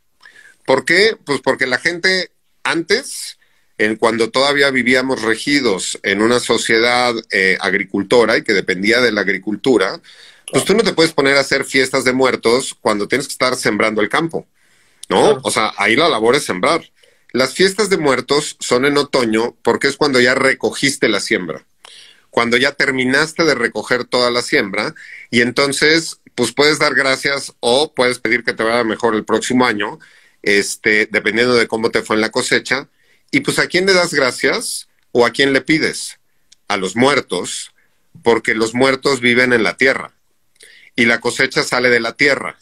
¿Por 0.66 0.86
qué? 0.86 1.18
Pues 1.26 1.42
porque 1.42 1.66
la 1.66 1.80
gente 1.80 2.32
antes, 2.64 3.40
en 3.78 3.96
cuando 3.96 4.30
todavía 4.30 4.70
vivíamos 4.70 5.22
regidos 5.22 5.98
en 6.04 6.22
una 6.22 6.40
sociedad 6.40 7.14
eh, 7.32 7.58
agricultora 7.62 8.38
y 8.38 8.44
que 8.44 8.54
dependía 8.54 9.00
de 9.00 9.12
la 9.12 9.22
agricultura, 9.22 10.00
pues 10.52 10.66
tú 10.66 10.76
no 10.76 10.84
te 10.84 10.94
puedes 10.94 11.14
poner 11.14 11.38
a 11.38 11.42
hacer 11.42 11.64
fiestas 11.64 12.04
de 12.04 12.14
muertos 12.14 12.76
cuando 12.80 13.08
tienes 13.08 13.28
que 13.28 13.32
estar 13.32 13.56
sembrando 13.56 14.02
el 14.02 14.10
campo, 14.10 14.48
¿no? 15.08 15.40
O 15.44 15.52
sea, 15.52 15.74
ahí 15.78 15.96
la 15.96 16.10
labor 16.10 16.36
es 16.36 16.46
sembrar. 16.46 16.82
Las 17.32 17.54
fiestas 17.54 17.90
de 17.90 17.98
muertos 17.98 18.58
son 18.60 18.86
en 18.86 18.98
otoño 18.98 19.56
porque 19.62 19.88
es 19.88 19.98
cuando 19.98 20.20
ya 20.20 20.34
recogiste 20.34 21.08
la 21.10 21.20
siembra, 21.20 21.66
cuando 22.30 22.58
ya 22.58 22.72
terminaste 22.72 23.44
de 23.44 23.56
recoger 23.56 24.06
toda 24.06 24.32
la 24.32 24.42
siembra 24.42 24.96
y 25.30 25.42
entonces 25.42 26.20
pues 26.34 26.54
puedes 26.54 26.80
dar 26.80 26.96
gracias 26.96 27.54
o 27.60 27.94
puedes 27.94 28.20
pedir 28.20 28.44
que 28.44 28.54
te 28.54 28.64
vaya 28.64 28.84
mejor 28.84 29.14
el 29.14 29.26
próximo 29.26 29.66
año, 29.66 30.00
este, 30.42 31.08
dependiendo 31.12 31.54
de 31.54 31.68
cómo 31.68 31.92
te 31.92 32.02
fue 32.02 32.16
en 32.16 32.22
la 32.22 32.32
cosecha. 32.32 32.88
Y 33.30 33.42
pues 33.42 33.60
a 33.60 33.68
quién 33.68 33.86
le 33.86 33.94
das 33.94 34.14
gracias 34.14 34.88
o 35.12 35.26
a 35.26 35.32
quién 35.32 35.54
le 35.54 35.62
pides? 35.62 36.18
A 36.68 36.78
los 36.78 36.96
muertos, 36.96 37.74
porque 38.24 38.56
los 38.56 38.74
muertos 38.74 39.20
viven 39.20 39.54
en 39.54 39.64
la 39.64 39.78
tierra 39.78 40.14
y 40.96 41.06
la 41.06 41.20
cosecha 41.20 41.64
sale 41.64 41.90
de 41.90 42.00
la 42.00 42.14
tierra. 42.14 42.58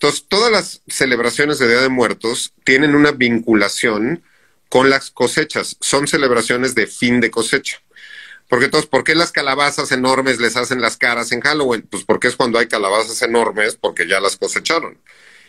Entonces, 0.00 0.26
todas 0.28 0.52
las 0.52 0.82
celebraciones 0.86 1.58
de 1.58 1.66
Día 1.66 1.80
de 1.80 1.88
Muertos 1.88 2.54
tienen 2.62 2.94
una 2.94 3.10
vinculación 3.10 4.22
con 4.68 4.90
las 4.90 5.10
cosechas. 5.10 5.76
Son 5.80 6.06
celebraciones 6.06 6.76
de 6.76 6.86
fin 6.86 7.20
de 7.20 7.32
cosecha. 7.32 7.82
Porque 8.48 8.66
entonces, 8.66 8.88
¿por 8.88 9.02
qué 9.02 9.16
las 9.16 9.32
calabazas 9.32 9.90
enormes 9.90 10.38
les 10.38 10.56
hacen 10.56 10.80
las 10.80 10.96
caras 10.96 11.32
en 11.32 11.40
Halloween? 11.40 11.82
Pues 11.82 12.04
porque 12.04 12.28
es 12.28 12.36
cuando 12.36 12.60
hay 12.60 12.68
calabazas 12.68 13.20
enormes, 13.22 13.74
porque 13.74 14.06
ya 14.06 14.20
las 14.20 14.36
cosecharon. 14.36 14.98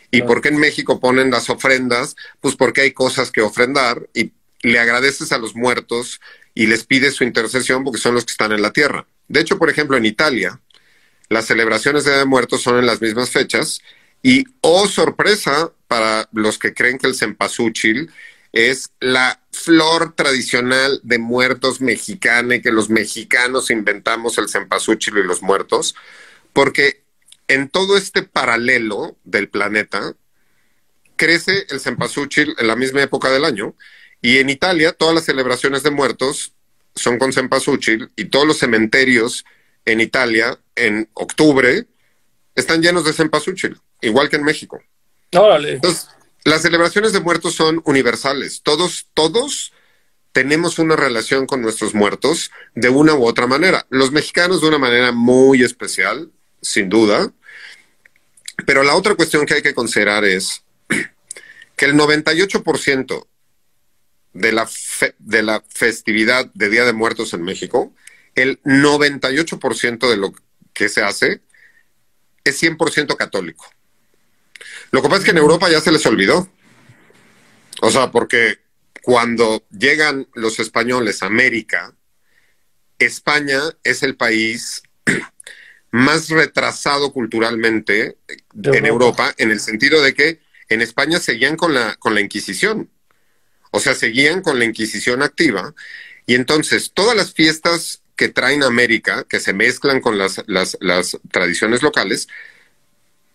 ¿Y 0.09 0.23
por 0.23 0.41
qué 0.41 0.49
en 0.49 0.57
México 0.57 0.99
ponen 0.99 1.29
las 1.29 1.51
ofrendas? 1.51 2.15
Pues 2.41 2.55
porque 2.55 2.81
hay 2.81 2.91
cosas 2.91 3.31
que 3.31 3.41
ofrendar 3.41 4.09
y 4.15 4.31
le 4.63 4.79
agradeces 4.79 5.31
a 5.31 5.37
los 5.37 5.55
muertos 5.55 6.21
y 6.55 6.65
les 6.65 6.85
pides 6.85 7.13
su 7.13 7.23
intercesión 7.23 7.83
porque 7.83 7.99
son 7.99 8.15
los 8.15 8.25
que 8.25 8.31
están 8.31 8.51
en 8.51 8.63
la 8.63 8.73
tierra. 8.73 9.05
De 9.27 9.41
hecho, 9.41 9.59
por 9.59 9.69
ejemplo, 9.69 9.95
en 9.95 10.05
Italia, 10.05 10.59
las 11.29 11.45
celebraciones 11.45 12.03
de 12.03 12.11
Día 12.11 12.19
de 12.19 12.25
Muertos 12.25 12.63
son 12.63 12.79
en 12.79 12.87
las 12.87 12.99
mismas 12.99 13.29
fechas 13.29 13.81
y, 14.21 14.45
oh 14.61 14.87
sorpresa, 14.87 15.71
para 15.87 16.27
los 16.31 16.59
que 16.59 16.73
creen 16.73 16.97
que 16.97 17.07
el 17.07 17.15
cempasúchil 17.15 18.11
es 18.51 18.91
la 18.99 19.41
flor 19.51 20.15
tradicional 20.15 20.99
de 21.03 21.19
muertos 21.19 21.81
mexicana 21.81 22.55
y 22.55 22.61
que 22.61 22.71
los 22.71 22.89
mexicanos 22.89 23.69
inventamos 23.69 24.37
el 24.37 24.49
cempasúchil 24.49 25.17
y 25.17 25.23
los 25.23 25.41
muertos, 25.41 25.95
porque 26.53 27.03
en 27.47 27.69
todo 27.69 27.97
este 27.97 28.23
paralelo 28.23 29.17
del 29.23 29.49
planeta 29.49 30.15
crece 31.15 31.65
el 31.69 31.79
cempasúchil 31.79 32.55
en 32.57 32.67
la 32.67 32.75
misma 32.75 33.01
época 33.01 33.29
del 33.29 33.45
año 33.45 33.75
y 34.21 34.37
en 34.37 34.49
Italia 34.49 34.93
todas 34.93 35.15
las 35.15 35.25
celebraciones 35.25 35.83
de 35.83 35.91
muertos 35.91 36.53
son 36.95 37.17
con 37.17 37.33
cempasúchil 37.33 38.11
y 38.15 38.25
todos 38.25 38.47
los 38.47 38.57
cementerios 38.57 39.45
en 39.85 40.01
Italia 40.01 40.59
en 40.75 41.09
octubre 41.13 41.87
están 42.55 42.81
llenos 42.81 43.05
de 43.05 43.13
cempasúchil 43.13 43.79
igual 44.01 44.29
que 44.29 44.37
en 44.37 44.43
México. 44.43 44.81
Órale. 45.33 45.73
Entonces, 45.73 46.07
las 46.43 46.61
celebraciones 46.61 47.13
de 47.13 47.19
muertos 47.19 47.55
son 47.55 47.81
universales. 47.85 48.61
Todos, 48.63 49.07
todos 49.13 49.73
tenemos 50.31 50.79
una 50.79 50.95
relación 50.95 51.45
con 51.45 51.61
nuestros 51.61 51.93
muertos 51.93 52.51
de 52.75 52.89
una 52.89 53.13
u 53.13 53.25
otra 53.25 53.47
manera. 53.47 53.85
Los 53.89 54.11
mexicanos 54.11 54.61
de 54.61 54.67
una 54.67 54.77
manera 54.77 55.11
muy 55.11 55.63
especial, 55.63 56.31
sin 56.61 56.89
duda. 56.89 57.31
Pero 58.65 58.83
la 58.83 58.95
otra 58.95 59.15
cuestión 59.15 59.45
que 59.45 59.55
hay 59.55 59.61
que 59.61 59.73
considerar 59.73 60.25
es 60.25 60.63
que 61.75 61.85
el 61.85 61.95
98% 61.95 63.27
de 64.33 64.51
la, 64.51 64.69
de 65.19 65.43
la 65.43 65.63
festividad 65.69 66.49
de 66.53 66.69
Día 66.69 66.85
de 66.85 66.93
Muertos 66.93 67.33
en 67.33 67.43
México, 67.43 67.93
el 68.35 68.61
98% 68.63 70.09
de 70.09 70.17
lo 70.17 70.33
que 70.73 70.89
se 70.89 71.01
hace 71.01 71.41
es 72.43 72.61
100% 72.61 73.15
católico. 73.17 73.65
Lo 74.91 75.01
que 75.01 75.09
pasa 75.09 75.19
es 75.19 75.25
que 75.25 75.31
en 75.31 75.37
Europa 75.37 75.69
ya 75.69 75.81
se 75.81 75.91
les 75.91 76.05
olvidó. 76.05 76.49
O 77.81 77.91
sea, 77.91 78.11
porque 78.11 78.59
cuando 79.01 79.63
llegan 79.71 80.27
los 80.33 80.59
españoles 80.59 81.23
a 81.23 81.27
América, 81.27 81.93
España 82.97 83.61
es 83.83 84.03
el 84.03 84.15
país 84.15 84.83
más 85.91 86.29
retrasado 86.29 87.11
culturalmente 87.13 88.17
en 88.63 88.85
Europa, 88.85 89.33
en 89.37 89.51
el 89.51 89.59
sentido 89.59 90.01
de 90.01 90.13
que 90.13 90.39
en 90.67 90.81
España 90.81 91.19
seguían 91.19 91.55
con 91.55 91.73
la, 91.73 91.95
con 91.95 92.13
la 92.13 92.21
Inquisición. 92.21 92.89
O 93.71 93.79
sea, 93.79 93.95
seguían 93.95 94.41
con 94.41 94.59
la 94.59 94.65
Inquisición 94.65 95.23
activa. 95.23 95.73
Y 96.25 96.35
entonces, 96.35 96.91
todas 96.93 97.15
las 97.15 97.33
fiestas 97.33 98.01
que 98.15 98.29
traen 98.29 98.63
a 98.63 98.67
América, 98.67 99.25
que 99.27 99.39
se 99.39 99.53
mezclan 99.53 100.01
con 100.01 100.17
las, 100.17 100.43
las, 100.47 100.77
las 100.81 101.17
tradiciones 101.31 101.81
locales, 101.81 102.27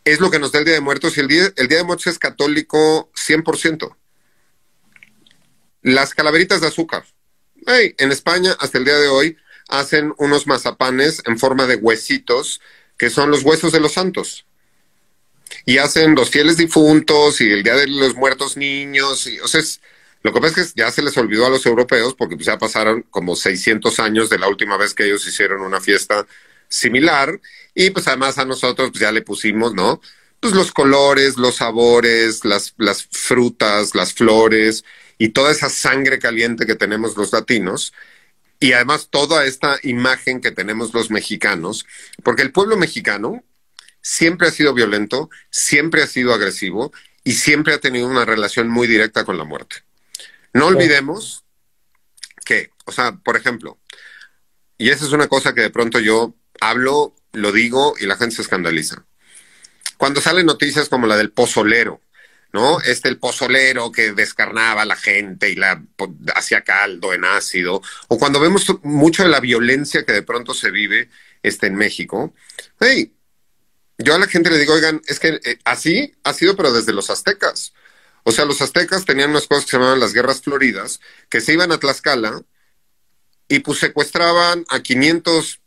es 0.04 0.20
lo 0.20 0.30
que 0.30 0.38
nos 0.38 0.52
da 0.52 0.58
el 0.58 0.64
Día 0.64 0.74
de 0.74 0.80
Muertos 0.80 1.16
y 1.16 1.20
el 1.20 1.28
Día, 1.28 1.52
el 1.56 1.68
día 1.68 1.78
de 1.78 1.84
Muertos 1.84 2.06
es 2.08 2.18
católico 2.18 3.10
100%. 3.14 3.96
Las 5.82 6.14
calaveritas 6.14 6.60
de 6.60 6.68
azúcar. 6.68 7.04
en 7.66 8.12
España, 8.12 8.54
hasta 8.60 8.76
el 8.78 8.84
día 8.84 8.96
de 8.96 9.08
hoy, 9.08 9.38
hacen 9.68 10.12
unos 10.18 10.46
mazapanes 10.46 11.22
en 11.26 11.38
forma 11.38 11.66
de 11.66 11.76
huesitos, 11.76 12.60
que 12.98 13.08
son 13.08 13.30
los 13.30 13.42
huesos 13.42 13.72
de 13.72 13.80
los 13.80 13.92
santos. 13.92 14.46
Y 15.64 15.78
hacen 15.78 16.14
los 16.14 16.30
fieles 16.30 16.58
difuntos 16.58 17.40
y 17.40 17.50
el 17.50 17.62
Día 17.62 17.74
de 17.74 17.86
los 17.86 18.14
Muertos 18.14 18.56
Niños. 18.56 19.26
Y, 19.26 19.40
o 19.40 19.48
sea, 19.48 19.62
lo 20.22 20.32
que 20.32 20.40
pasa 20.40 20.60
es 20.60 20.72
que 20.72 20.80
ya 20.80 20.90
se 20.90 21.02
les 21.02 21.16
olvidó 21.16 21.46
a 21.46 21.50
los 21.50 21.64
europeos 21.64 22.14
porque 22.14 22.36
pues, 22.36 22.46
ya 22.46 22.58
pasaron 22.58 23.02
como 23.10 23.36
600 23.36 23.98
años 24.00 24.28
de 24.28 24.38
la 24.38 24.48
última 24.48 24.76
vez 24.76 24.94
que 24.94 25.04
ellos 25.04 25.26
hicieron 25.26 25.62
una 25.62 25.80
fiesta 25.80 26.26
similar 26.68 27.40
y 27.74 27.90
pues 27.90 28.06
además 28.08 28.38
a 28.38 28.44
nosotros 28.44 28.90
pues 28.90 29.00
ya 29.00 29.12
le 29.12 29.22
pusimos, 29.22 29.74
¿no? 29.74 30.00
Pues 30.40 30.54
los 30.54 30.72
colores, 30.72 31.36
los 31.36 31.56
sabores, 31.56 32.44
las, 32.44 32.74
las 32.76 33.08
frutas, 33.10 33.94
las 33.94 34.12
flores 34.12 34.84
y 35.18 35.30
toda 35.30 35.52
esa 35.52 35.68
sangre 35.68 36.18
caliente 36.18 36.66
que 36.66 36.74
tenemos 36.74 37.16
los 37.16 37.32
latinos 37.32 37.92
y 38.60 38.72
además 38.72 39.08
toda 39.10 39.44
esta 39.44 39.78
imagen 39.82 40.40
que 40.40 40.50
tenemos 40.50 40.94
los 40.94 41.10
mexicanos, 41.10 41.86
porque 42.22 42.42
el 42.42 42.52
pueblo 42.52 42.76
mexicano 42.76 43.44
siempre 44.00 44.48
ha 44.48 44.50
sido 44.50 44.74
violento, 44.74 45.30
siempre 45.50 46.02
ha 46.02 46.06
sido 46.06 46.32
agresivo 46.32 46.92
y 47.24 47.32
siempre 47.32 47.74
ha 47.74 47.80
tenido 47.80 48.06
una 48.06 48.24
relación 48.24 48.68
muy 48.68 48.86
directa 48.86 49.24
con 49.24 49.38
la 49.38 49.44
muerte. 49.44 49.76
No 50.52 50.66
olvidemos 50.66 51.44
que, 52.44 52.70
o 52.84 52.92
sea, 52.92 53.16
por 53.16 53.36
ejemplo, 53.36 53.78
y 54.78 54.90
esa 54.90 55.04
es 55.04 55.12
una 55.12 55.26
cosa 55.28 55.54
que 55.54 55.62
de 55.62 55.70
pronto 55.70 55.98
yo 56.00 56.34
hablo, 56.60 57.14
lo 57.34 57.52
digo 57.52 57.94
y 57.98 58.06
la 58.06 58.16
gente 58.16 58.36
se 58.36 58.42
escandaliza. 58.42 59.04
Cuando 59.96 60.20
salen 60.20 60.46
noticias 60.46 60.88
como 60.88 61.06
la 61.06 61.16
del 61.16 61.30
pozolero, 61.30 62.00
¿no? 62.52 62.80
Este 62.80 63.08
el 63.08 63.18
pozolero 63.18 63.90
que 63.90 64.12
descarnaba 64.12 64.82
a 64.82 64.86
la 64.86 64.96
gente 64.96 65.50
y 65.50 65.56
la 65.56 65.82
hacía 66.34 66.62
caldo 66.62 67.12
en 67.12 67.24
ácido, 67.24 67.82
o 68.08 68.18
cuando 68.18 68.40
vemos 68.40 68.64
mucho 68.82 69.24
de 69.24 69.28
la 69.28 69.40
violencia 69.40 70.04
que 70.04 70.12
de 70.12 70.22
pronto 70.22 70.54
se 70.54 70.70
vive 70.70 71.10
este, 71.42 71.66
en 71.66 71.74
México, 71.74 72.32
hey, 72.80 73.12
yo 73.98 74.14
a 74.14 74.18
la 74.18 74.26
gente 74.26 74.50
le 74.50 74.58
digo, 74.58 74.74
oigan, 74.74 75.02
es 75.06 75.18
que 75.18 75.40
eh, 75.44 75.58
así 75.64 76.14
ha 76.24 76.32
sido, 76.32 76.56
pero 76.56 76.72
desde 76.72 76.92
los 76.92 77.10
aztecas. 77.10 77.72
O 78.24 78.32
sea, 78.32 78.44
los 78.44 78.60
aztecas 78.60 79.04
tenían 79.04 79.30
unas 79.30 79.46
cosas 79.46 79.64
que 79.64 79.72
se 79.72 79.76
llamaban 79.76 80.00
las 80.00 80.12
guerras 80.12 80.40
floridas, 80.40 81.00
que 81.28 81.40
se 81.40 81.52
iban 81.52 81.72
a 81.72 81.78
Tlaxcala 81.78 82.42
y 83.48 83.58
pues 83.60 83.78
secuestraban 83.78 84.64
a 84.68 84.80
500 84.80 85.60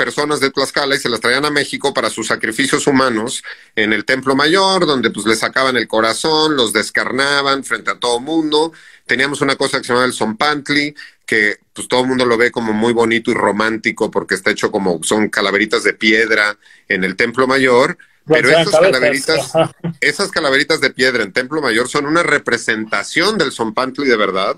personas 0.00 0.40
de 0.40 0.50
Tlaxcala 0.50 0.94
y 0.94 0.98
se 0.98 1.10
las 1.10 1.20
traían 1.20 1.44
a 1.44 1.50
México 1.50 1.92
para 1.92 2.08
sus 2.08 2.28
sacrificios 2.28 2.86
humanos 2.86 3.44
en 3.76 3.92
el 3.92 4.06
Templo 4.06 4.34
Mayor, 4.34 4.86
donde 4.86 5.10
pues 5.10 5.26
les 5.26 5.40
sacaban 5.40 5.76
el 5.76 5.86
corazón, 5.88 6.56
los 6.56 6.72
descarnaban 6.72 7.64
frente 7.64 7.90
a 7.90 7.98
todo 7.98 8.18
mundo. 8.18 8.72
Teníamos 9.04 9.42
una 9.42 9.56
cosa 9.56 9.76
que 9.76 9.84
se 9.84 9.88
llamaba 9.88 10.06
el 10.06 10.14
Zompantli, 10.14 10.94
que 11.26 11.58
pues 11.74 11.86
todo 11.86 12.00
el 12.00 12.06
mundo 12.06 12.24
lo 12.24 12.38
ve 12.38 12.50
como 12.50 12.72
muy 12.72 12.94
bonito 12.94 13.30
y 13.30 13.34
romántico 13.34 14.10
porque 14.10 14.36
está 14.36 14.50
hecho 14.50 14.70
como 14.70 15.02
son 15.02 15.28
calaveritas 15.28 15.84
de 15.84 15.92
piedra 15.92 16.56
en 16.88 17.04
el 17.04 17.14
Templo 17.14 17.46
Mayor. 17.46 17.98
Pero 18.26 18.48
esas 18.48 18.70
calaveritas, 18.70 19.52
esas 20.00 20.30
calaveritas 20.30 20.80
de 20.80 20.94
piedra 20.94 21.24
en 21.24 21.34
Templo 21.34 21.60
Mayor 21.60 21.88
son 21.88 22.06
una 22.06 22.22
representación 22.22 23.36
del 23.36 23.52
Zompantli 23.52 24.06
de 24.06 24.16
verdad, 24.16 24.56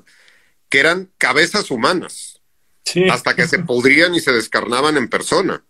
que 0.69 0.79
eran 0.79 1.11
cabezas 1.19 1.73
humanas, 1.73 2.32
hasta 3.11 3.35
que 3.35 3.49
se 3.49 3.61
podrían 3.61 4.15
y 4.15 4.21
se 4.21 4.33
descarnaban 4.33 4.97
en 4.97 5.09
persona. 5.09 5.65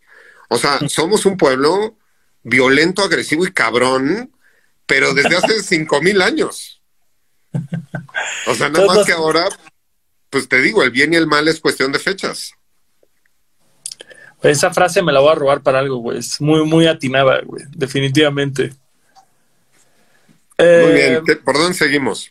O 0.48 0.58
sea, 0.58 0.80
somos 0.88 1.24
un 1.26 1.36
pueblo 1.36 1.96
violento, 2.42 3.02
agresivo 3.02 3.46
y 3.46 3.52
cabrón, 3.52 4.32
pero 4.86 5.14
desde 5.14 5.36
hace 5.36 5.62
cinco 5.62 6.00
mil 6.02 6.20
años. 6.20 6.82
O 8.46 8.54
sea, 8.54 8.68
nada 8.68 8.86
más 8.86 9.06
que 9.06 9.12
ahora, 9.12 9.48
pues 10.30 10.48
te 10.48 10.60
digo, 10.60 10.82
el 10.82 10.90
bien 10.90 11.12
y 11.12 11.16
el 11.16 11.26
mal 11.26 11.48
es 11.48 11.60
cuestión 11.60 11.92
de 11.92 11.98
fechas. 11.98 12.54
Esa 14.42 14.72
frase 14.72 15.02
me 15.02 15.12
la 15.12 15.20
voy 15.20 15.32
a 15.32 15.36
robar 15.36 15.62
para 15.62 15.78
algo, 15.78 15.98
güey. 15.98 16.18
Es 16.18 16.40
muy, 16.40 16.64
muy 16.64 16.86
atinada, 16.86 17.40
güey. 17.44 17.64
Definitivamente. 17.70 18.72
Muy 20.58 20.92
bien. 20.92 21.22
Eh, 21.28 21.36
¿Por 21.44 21.56
dónde 21.56 21.74
seguimos? 21.74 22.30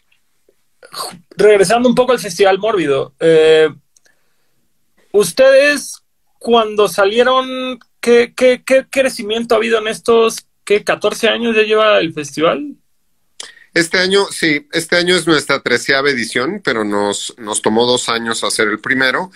Regresando 1.38 1.88
un 1.88 1.96
poco 1.96 2.12
al 2.12 2.20
Festival 2.20 2.60
Mórbido. 2.60 3.14
Eh, 3.20 3.70
Ustedes, 5.14 6.02
cuando 6.40 6.88
salieron, 6.88 7.80
¿qué, 8.00 8.34
qué, 8.36 8.64
qué 8.66 8.86
crecimiento 8.90 9.56
ha 9.56 9.58
habido 9.58 9.80
en 9.80 9.88
estos, 9.88 10.46
qué, 10.64 10.84
14 10.84 11.30
años 11.30 11.56
ya 11.56 11.64
lleva 11.64 12.00
el 12.00 12.14
festival? 12.14 12.76
Este 13.74 14.00
año, 14.00 14.26
sí, 14.32 14.68
este 14.74 14.98
año 14.98 15.16
es 15.16 15.26
nuestra 15.26 15.62
treceava 15.62 16.10
edición, 16.10 16.62
pero 16.64 16.84
nos, 16.84 17.34
nos 17.38 17.62
tomó 17.62 17.86
dos 17.86 18.10
años 18.10 18.44
hacer 18.44 18.68
el 18.68 18.80
primero. 18.80 19.32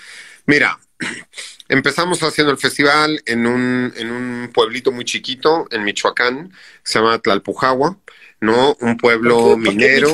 Mira, 0.45 0.77
empezamos 1.69 2.21
haciendo 2.21 2.51
el 2.51 2.57
festival 2.57 3.21
en 3.25 3.47
un, 3.47 3.93
en 3.95 4.11
un 4.11 4.51
pueblito 4.53 4.91
muy 4.91 5.05
chiquito 5.05 5.67
en 5.71 5.83
Michoacán, 5.83 6.51
se 6.83 6.99
llama 6.99 7.19
Tlalpujagua, 7.19 7.97
¿no? 8.41 8.75
Un 8.81 8.97
pueblo 8.97 9.55
minero. 9.57 10.11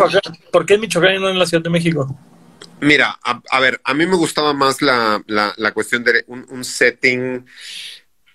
¿por 0.51 0.66
qué, 0.68 0.76
en 0.76 0.82
Michoacán 0.82 1.16
y 1.16 1.20
no 1.20 1.30
en 1.30 1.39
la 1.39 1.47
Ciudad 1.47 1.64
de 1.64 1.70
México? 1.72 2.16
Mira, 2.82 3.19
a, 3.23 3.59
ver, 3.59 3.79
a 3.84 3.93
mí 3.93 4.07
me 4.07 4.15
gustaba 4.15 4.53
más 4.53 4.82
la, 4.82 5.23
la, 5.27 5.71
cuestión 5.71 6.03
de 6.03 6.23
un, 6.27 6.45
un, 6.49 6.63
setting 6.63 7.45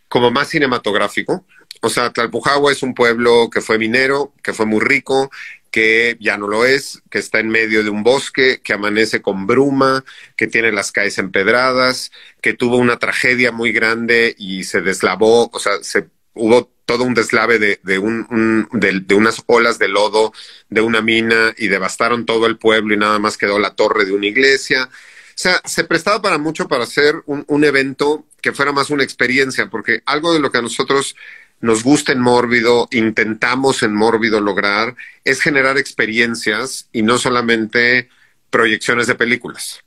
como 0.08 0.30
más 0.30 0.48
cinematográfico. 0.48 1.44
O 1.82 1.88
sea, 1.88 2.12
Tlalpujagua 2.12 2.70
es 2.70 2.82
un 2.82 2.94
pueblo 2.94 3.50
que 3.50 3.60
fue 3.60 3.76
minero, 3.76 4.32
que 4.44 4.52
fue 4.52 4.64
muy 4.64 4.80
rico, 4.80 5.30
que 5.70 6.16
ya 6.20 6.38
no 6.38 6.46
lo 6.46 6.64
es, 6.64 7.02
que 7.10 7.18
está 7.18 7.40
en 7.40 7.48
medio 7.48 7.82
de 7.82 7.90
un 7.90 8.02
bosque, 8.02 8.60
que 8.62 8.72
amanece 8.72 9.20
con 9.20 9.46
bruma, 9.46 10.04
que 10.36 10.46
tiene 10.46 10.72
las 10.72 10.92
calles 10.92 11.18
empedradas, 11.18 12.12
que 12.40 12.54
tuvo 12.54 12.76
una 12.76 12.98
tragedia 12.98 13.52
muy 13.52 13.72
grande 13.72 14.34
y 14.38 14.64
se 14.64 14.80
deslavó, 14.80 15.50
o 15.52 15.58
sea, 15.58 15.82
se 15.82 16.08
hubo 16.36 16.70
todo 16.84 17.02
un 17.04 17.14
deslave 17.14 17.58
de, 17.58 17.80
de, 17.82 17.98
un, 17.98 18.68
de, 18.72 19.14
unas 19.14 19.42
olas 19.46 19.78
de 19.78 19.88
lodo 19.88 20.32
de 20.70 20.80
una 20.80 21.02
mina 21.02 21.52
y 21.58 21.66
devastaron 21.66 22.24
todo 22.24 22.46
el 22.46 22.58
pueblo 22.58 22.94
y 22.94 22.96
nada 22.96 23.18
más 23.18 23.36
quedó 23.36 23.58
la 23.58 23.74
torre 23.74 24.04
de 24.04 24.12
una 24.12 24.26
iglesia. 24.26 24.84
O 24.84 25.38
sea, 25.38 25.60
se 25.64 25.84
prestaba 25.84 26.22
para 26.22 26.38
mucho 26.38 26.68
para 26.68 26.84
hacer 26.84 27.16
un, 27.26 27.44
un 27.48 27.64
evento 27.64 28.24
que 28.40 28.52
fuera 28.52 28.72
más 28.72 28.90
una 28.90 29.02
experiencia, 29.02 29.68
porque 29.68 30.02
algo 30.06 30.32
de 30.32 30.38
lo 30.38 30.52
que 30.52 30.58
a 30.58 30.62
nosotros 30.62 31.16
nos 31.60 31.82
gusta 31.82 32.12
en 32.12 32.20
Mórbido, 32.20 32.86
intentamos 32.92 33.82
en 33.82 33.94
Mórbido 33.94 34.40
lograr, 34.40 34.94
es 35.24 35.40
generar 35.40 35.78
experiencias 35.78 36.88
y 36.92 37.02
no 37.02 37.18
solamente 37.18 38.08
proyecciones 38.50 39.06
de 39.06 39.14
películas. 39.16 39.80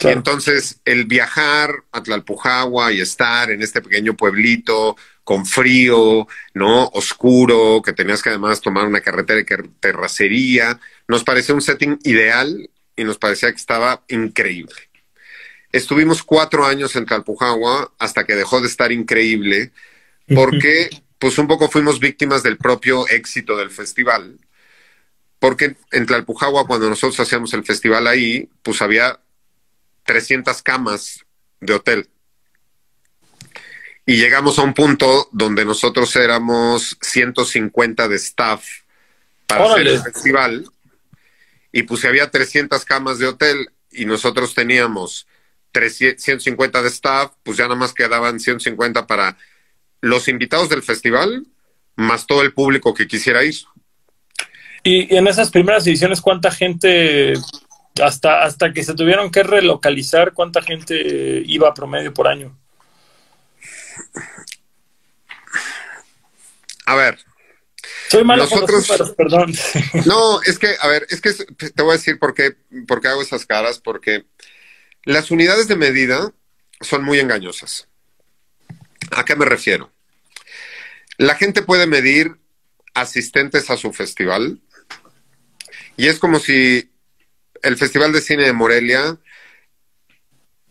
Y 0.00 0.08
entonces, 0.08 0.80
el 0.84 1.04
viajar 1.04 1.84
a 1.92 2.02
Tlalpujagua 2.02 2.92
y 2.92 3.00
estar 3.00 3.50
en 3.50 3.62
este 3.62 3.80
pequeño 3.80 4.16
pueblito 4.16 4.96
con 5.24 5.46
frío, 5.46 6.26
¿no? 6.54 6.86
Oscuro, 6.88 7.80
que 7.84 7.92
tenías 7.92 8.22
que 8.22 8.30
además 8.30 8.60
tomar 8.60 8.86
una 8.86 9.00
carretera 9.00 9.42
de 9.42 9.68
terracería, 9.80 10.80
nos 11.08 11.24
parecía 11.24 11.54
un 11.54 11.62
setting 11.62 11.98
ideal 12.04 12.70
y 12.96 13.04
nos 13.04 13.18
parecía 13.18 13.50
que 13.50 13.56
estaba 13.56 14.02
increíble. 14.08 14.74
Estuvimos 15.70 16.22
cuatro 16.22 16.66
años 16.66 16.94
en 16.96 17.06
Tlalpujagua 17.06 17.92
hasta 17.98 18.24
que 18.24 18.34
dejó 18.34 18.60
de 18.60 18.68
estar 18.68 18.92
increíble 18.92 19.72
porque 20.34 20.90
pues 21.18 21.38
un 21.38 21.46
poco 21.46 21.68
fuimos 21.70 22.00
víctimas 22.00 22.42
del 22.42 22.58
propio 22.58 23.08
éxito 23.08 23.56
del 23.56 23.70
festival. 23.70 24.38
Porque 25.38 25.76
en 25.90 26.06
Tlalpujagua, 26.06 26.66
cuando 26.66 26.88
nosotros 26.88 27.18
hacíamos 27.20 27.54
el 27.54 27.64
festival 27.64 28.06
ahí, 28.06 28.48
pues 28.62 28.82
había 28.82 29.20
300 30.04 30.62
camas 30.62 31.24
de 31.60 31.74
hotel. 31.74 32.08
Y 34.04 34.16
llegamos 34.16 34.58
a 34.58 34.62
un 34.62 34.74
punto 34.74 35.28
donde 35.30 35.64
nosotros 35.64 36.14
éramos 36.16 36.96
150 37.00 38.08
de 38.08 38.16
staff 38.16 38.64
para 39.46 39.72
hacer 39.72 39.86
el 39.86 40.00
festival. 40.00 40.64
Y 41.70 41.84
pues 41.84 42.00
si 42.00 42.06
había 42.08 42.30
300 42.30 42.84
camas 42.84 43.18
de 43.18 43.26
hotel 43.26 43.70
y 43.90 44.04
nosotros 44.04 44.54
teníamos 44.54 45.26
150 45.72 46.82
de 46.82 46.88
staff, 46.88 47.32
pues 47.42 47.56
ya 47.56 47.64
nada 47.64 47.76
más 47.76 47.94
quedaban 47.94 48.40
150 48.40 49.06
para 49.06 49.36
los 50.00 50.28
invitados 50.28 50.68
del 50.68 50.82
festival, 50.82 51.46
más 51.96 52.26
todo 52.26 52.42
el 52.42 52.52
público 52.52 52.92
que 52.92 53.06
quisiera 53.06 53.44
ir. 53.44 53.54
Y, 54.82 55.14
en 55.14 55.28
esas 55.28 55.50
primeras 55.50 55.86
ediciones, 55.86 56.20
¿cuánta 56.20 56.50
gente, 56.50 57.34
hasta, 58.02 58.42
hasta 58.42 58.72
que 58.72 58.82
se 58.82 58.94
tuvieron 58.94 59.30
que 59.30 59.44
relocalizar, 59.44 60.32
cuánta 60.32 60.60
gente 60.60 61.42
iba 61.46 61.68
a 61.68 61.74
promedio 61.74 62.12
por 62.12 62.26
año? 62.26 62.58
A 66.86 66.94
ver. 66.94 67.18
Soy 68.08 68.24
malo 68.24 68.44
nosotros, 68.44 69.14
perdón. 69.16 69.52
No, 70.06 70.40
es 70.42 70.58
que, 70.58 70.74
a 70.80 70.88
ver, 70.88 71.06
es 71.10 71.20
que 71.20 71.32
te 71.32 71.82
voy 71.82 71.94
a 71.94 71.96
decir 71.96 72.18
por 72.18 72.34
qué, 72.34 72.56
por 72.86 73.00
qué 73.00 73.08
hago 73.08 73.22
esas 73.22 73.46
caras, 73.46 73.80
porque 73.80 74.24
las 75.04 75.30
unidades 75.30 75.68
de 75.68 75.76
medida 75.76 76.32
son 76.80 77.04
muy 77.04 77.18
engañosas. 77.18 77.88
¿A 79.10 79.24
qué 79.24 79.36
me 79.36 79.44
refiero? 79.44 79.92
La 81.18 81.34
gente 81.34 81.62
puede 81.62 81.86
medir 81.86 82.36
asistentes 82.94 83.70
a 83.70 83.76
su 83.76 83.92
festival 83.92 84.60
y 85.96 86.08
es 86.08 86.18
como 86.18 86.38
si 86.38 86.90
el 87.62 87.76
Festival 87.76 88.12
de 88.12 88.20
Cine 88.20 88.44
de 88.44 88.52
Morelia 88.52 89.18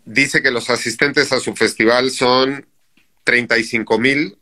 dice 0.05 0.41
que 0.41 0.51
los 0.51 0.69
asistentes 0.69 1.31
a 1.31 1.39
su 1.39 1.55
festival 1.55 2.11
son 2.11 2.67
35 3.23 3.99
mil 3.99 4.37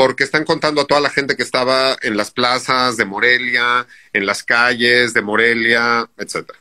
porque 0.00 0.24
están 0.24 0.46
contando 0.46 0.80
a 0.80 0.86
toda 0.86 1.02
la 1.02 1.10
gente 1.10 1.36
que 1.36 1.42
estaba 1.42 1.94
en 2.00 2.16
las 2.16 2.30
plazas 2.30 2.96
de 2.96 3.04
Morelia, 3.04 3.86
en 4.14 4.24
las 4.24 4.42
calles 4.42 5.12
de 5.12 5.20
Morelia, 5.20 6.08
etc. 6.16 6.52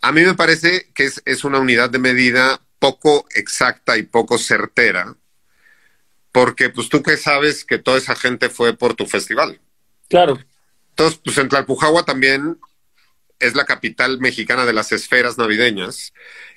A 0.00 0.12
mí 0.12 0.22
me 0.22 0.34
parece 0.34 0.92
que 0.94 1.06
es, 1.06 1.20
es 1.24 1.42
una 1.42 1.58
unidad 1.58 1.90
de 1.90 1.98
medida 1.98 2.60
poco 2.78 3.26
exacta 3.34 3.98
y 3.98 4.04
poco 4.04 4.38
certera, 4.38 5.16
porque 6.30 6.70
pues 6.70 6.88
tú 6.88 7.02
que 7.02 7.16
sabes 7.16 7.64
que 7.64 7.78
toda 7.78 7.98
esa 7.98 8.14
gente 8.14 8.48
fue 8.48 8.76
por 8.76 8.94
tu 8.94 9.06
festival. 9.06 9.60
Claro. 10.08 10.38
Entonces, 10.90 11.20
pues 11.24 11.36
en 11.38 11.48
Tlalpujagua 11.48 12.04
también 12.04 12.60
es 13.40 13.56
la 13.56 13.64
capital 13.64 14.20
mexicana 14.20 14.64
de 14.64 14.72
las 14.72 14.92
esferas 14.92 15.36
navideñas 15.36 16.12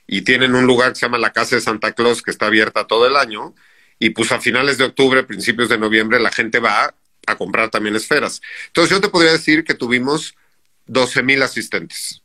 y 0.06 0.22
tienen 0.22 0.54
un 0.54 0.68
lugar 0.68 0.90
que 0.90 1.00
se 1.00 1.08
llama 1.08 1.18
la 1.18 1.34
Casa 1.34 1.56
de 1.56 1.62
Santa 1.62 1.94
Claus 1.94 2.22
que 2.22 2.30
está 2.30 2.46
abierta 2.46 2.86
todo 2.86 3.08
el 3.08 3.16
año 3.16 3.56
y 4.00 4.12
pues 4.12 4.32
a 4.32 4.40
finales 4.40 4.78
de 4.78 4.86
octubre, 4.86 5.24
principios 5.24 5.70
de 5.70 5.78
noviembre 5.78 6.20
la 6.20 6.32
gente 6.32 6.60
va 6.60 6.94
a 7.26 7.36
comprar 7.36 7.70
también 7.70 7.96
esferas. 7.96 8.42
Entonces 8.68 8.92
yo 8.92 9.02
te 9.02 9.10
podría 9.10 9.32
decir 9.32 9.64
que 9.64 9.74
tuvimos 9.74 10.36
12 10.86 11.24
mil 11.24 11.42
asistentes. 11.42 12.22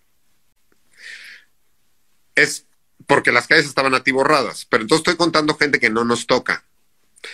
Es 2.34 2.66
porque 3.06 3.32
las 3.32 3.46
calles 3.46 3.66
estaban 3.66 3.94
atiborradas. 3.94 4.66
Pero 4.66 4.82
entonces 4.82 5.00
estoy 5.00 5.16
contando 5.16 5.56
gente 5.56 5.80
que 5.80 5.90
no 5.90 6.04
nos 6.04 6.26
toca. 6.26 6.64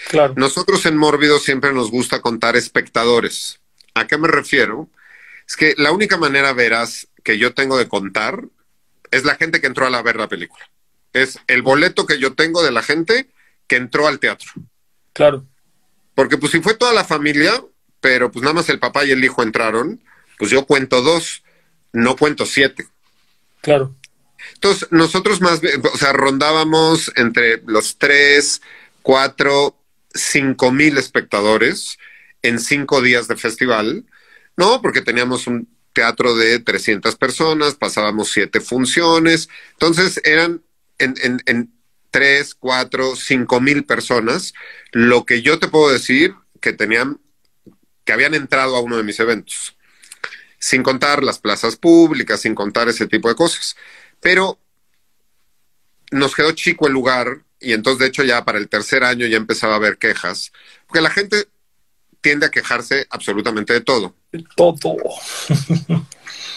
Claro. 0.08 0.34
Nosotros 0.36 0.84
en 0.86 0.96
Mórbido 0.96 1.38
siempre 1.38 1.72
nos 1.72 1.90
gusta 1.90 2.20
contar 2.20 2.56
espectadores. 2.56 3.60
¿A 3.94 4.06
qué 4.06 4.18
me 4.18 4.28
refiero? 4.28 4.88
Es 5.46 5.56
que 5.56 5.74
la 5.78 5.92
única 5.92 6.16
manera 6.16 6.52
veras 6.52 7.08
que 7.24 7.38
yo 7.38 7.54
tengo 7.54 7.78
de 7.78 7.88
contar 7.88 8.44
es 9.10 9.24
la 9.24 9.36
gente 9.36 9.60
que 9.60 9.66
entró 9.66 9.86
a 9.86 9.90
la 9.90 10.02
ver 10.02 10.16
la 10.16 10.28
película. 10.28 10.68
Es 11.12 11.38
el 11.46 11.62
boleto 11.62 12.06
que 12.06 12.18
yo 12.18 12.34
tengo 12.34 12.62
de 12.62 12.70
la 12.70 12.82
gente 12.82 13.28
que 13.68 13.76
entró 13.76 14.08
al 14.08 14.18
teatro. 14.18 14.50
Claro. 15.12 15.46
Porque 16.14 16.38
pues 16.38 16.50
si 16.50 16.60
fue 16.60 16.74
toda 16.74 16.92
la 16.92 17.04
familia, 17.04 17.62
pero 18.00 18.32
pues 18.32 18.42
nada 18.42 18.54
más 18.54 18.68
el 18.68 18.80
papá 18.80 19.04
y 19.04 19.12
el 19.12 19.24
hijo 19.24 19.42
entraron, 19.42 20.00
pues 20.38 20.50
yo 20.50 20.66
cuento 20.66 21.02
dos, 21.02 21.44
no 21.92 22.16
cuento 22.16 22.46
siete. 22.46 22.88
Claro. 23.60 23.94
Entonces, 24.54 24.88
nosotros 24.90 25.40
más, 25.40 25.60
o 25.92 25.96
sea, 25.96 26.12
rondábamos 26.12 27.12
entre 27.16 27.62
los 27.66 27.98
tres, 27.98 28.62
cuatro, 29.02 29.76
cinco 30.14 30.72
mil 30.72 30.96
espectadores 30.96 31.98
en 32.42 32.58
cinco 32.58 33.02
días 33.02 33.28
de 33.28 33.36
festival, 33.36 34.06
¿no? 34.56 34.80
Porque 34.80 35.02
teníamos 35.02 35.46
un 35.46 35.68
teatro 35.92 36.36
de 36.36 36.60
300 36.60 37.16
personas, 37.16 37.74
pasábamos 37.74 38.30
siete 38.30 38.60
funciones, 38.60 39.48
entonces 39.72 40.20
eran 40.24 40.62
en, 40.98 41.14
en, 41.22 41.42
en 41.46 41.72
tres, 42.10 42.54
cuatro, 42.54 43.16
cinco 43.16 43.60
mil 43.60 43.84
personas, 43.84 44.54
lo 44.92 45.24
que 45.24 45.42
yo 45.42 45.58
te 45.58 45.68
puedo 45.68 45.90
decir 45.90 46.34
que 46.60 46.72
tenían, 46.72 47.20
que 48.04 48.12
habían 48.12 48.34
entrado 48.34 48.76
a 48.76 48.80
uno 48.80 48.96
de 48.96 49.02
mis 49.02 49.20
eventos, 49.20 49.76
sin 50.58 50.82
contar 50.82 51.22
las 51.22 51.38
plazas 51.38 51.76
públicas, 51.76 52.40
sin 52.40 52.54
contar 52.54 52.88
ese 52.88 53.06
tipo 53.06 53.28
de 53.28 53.34
cosas. 53.34 53.76
Pero 54.20 54.58
nos 56.10 56.34
quedó 56.34 56.52
chico 56.52 56.86
el 56.86 56.92
lugar 56.92 57.42
y 57.60 57.72
entonces 57.72 58.00
de 58.00 58.06
hecho 58.06 58.24
ya 58.24 58.44
para 58.44 58.58
el 58.58 58.68
tercer 58.68 59.04
año 59.04 59.26
ya 59.26 59.36
empezaba 59.36 59.74
a 59.74 59.76
haber 59.76 59.98
quejas, 59.98 60.52
porque 60.86 61.00
la 61.00 61.10
gente 61.10 61.48
tiende 62.20 62.46
a 62.46 62.50
quejarse 62.50 63.06
absolutamente 63.10 63.72
de 63.72 63.80
todo. 63.80 64.14
Todo. 64.56 64.96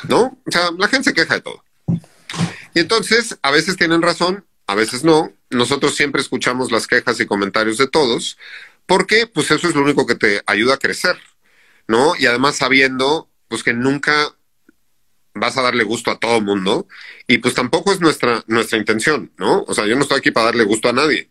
¿No? 0.08 0.38
O 0.46 0.52
sea, 0.52 0.72
la 0.78 0.88
gente 0.88 1.10
se 1.10 1.14
queja 1.14 1.36
de 1.36 1.42
todo. 1.42 1.64
Y 2.74 2.80
entonces, 2.80 3.38
a 3.42 3.52
veces 3.52 3.78
tienen 3.78 4.02
razón, 4.02 4.46
a 4.68 4.76
veces 4.76 5.04
no. 5.04 5.32
Nosotros 5.52 5.96
siempre 5.96 6.22
escuchamos 6.22 6.72
las 6.72 6.88
quejas 6.88 7.20
y 7.20 7.26
comentarios 7.26 7.78
de 7.78 7.88
todos, 7.88 8.38
porque 8.86 9.28
pues 9.28 9.52
eso 9.52 9.68
es 9.68 9.76
lo 9.76 9.84
único 9.84 10.06
que 10.06 10.16
te 10.16 10.42
ayuda 10.46 10.76
a 10.76 10.80
crecer, 10.80 11.18
¿no? 11.88 12.16
Y 12.18 12.26
además 12.26 12.58
sabiendo 12.58 13.30
pues 13.48 13.64
que 13.64 13.74
nunca 13.74 14.34
vas 15.34 15.58
a 15.58 15.62
darle 15.62 15.84
gusto 15.84 16.12
a 16.12 16.20
todo 16.20 16.42
mundo 16.42 16.88
y 17.28 17.38
pues 17.38 17.54
tampoco 17.54 17.92
es 17.94 18.02
nuestra, 18.02 18.44
nuestra 18.48 18.78
intención, 18.78 19.32
¿no? 19.38 19.64
O 19.68 19.74
sea, 19.74 19.86
yo 19.86 19.96
no 19.96 20.02
estoy 20.02 20.18
aquí 20.18 20.32
para 20.32 20.48
darle 20.48 20.64
gusto 20.64 20.90
a 20.90 20.94
nadie. 20.94 21.30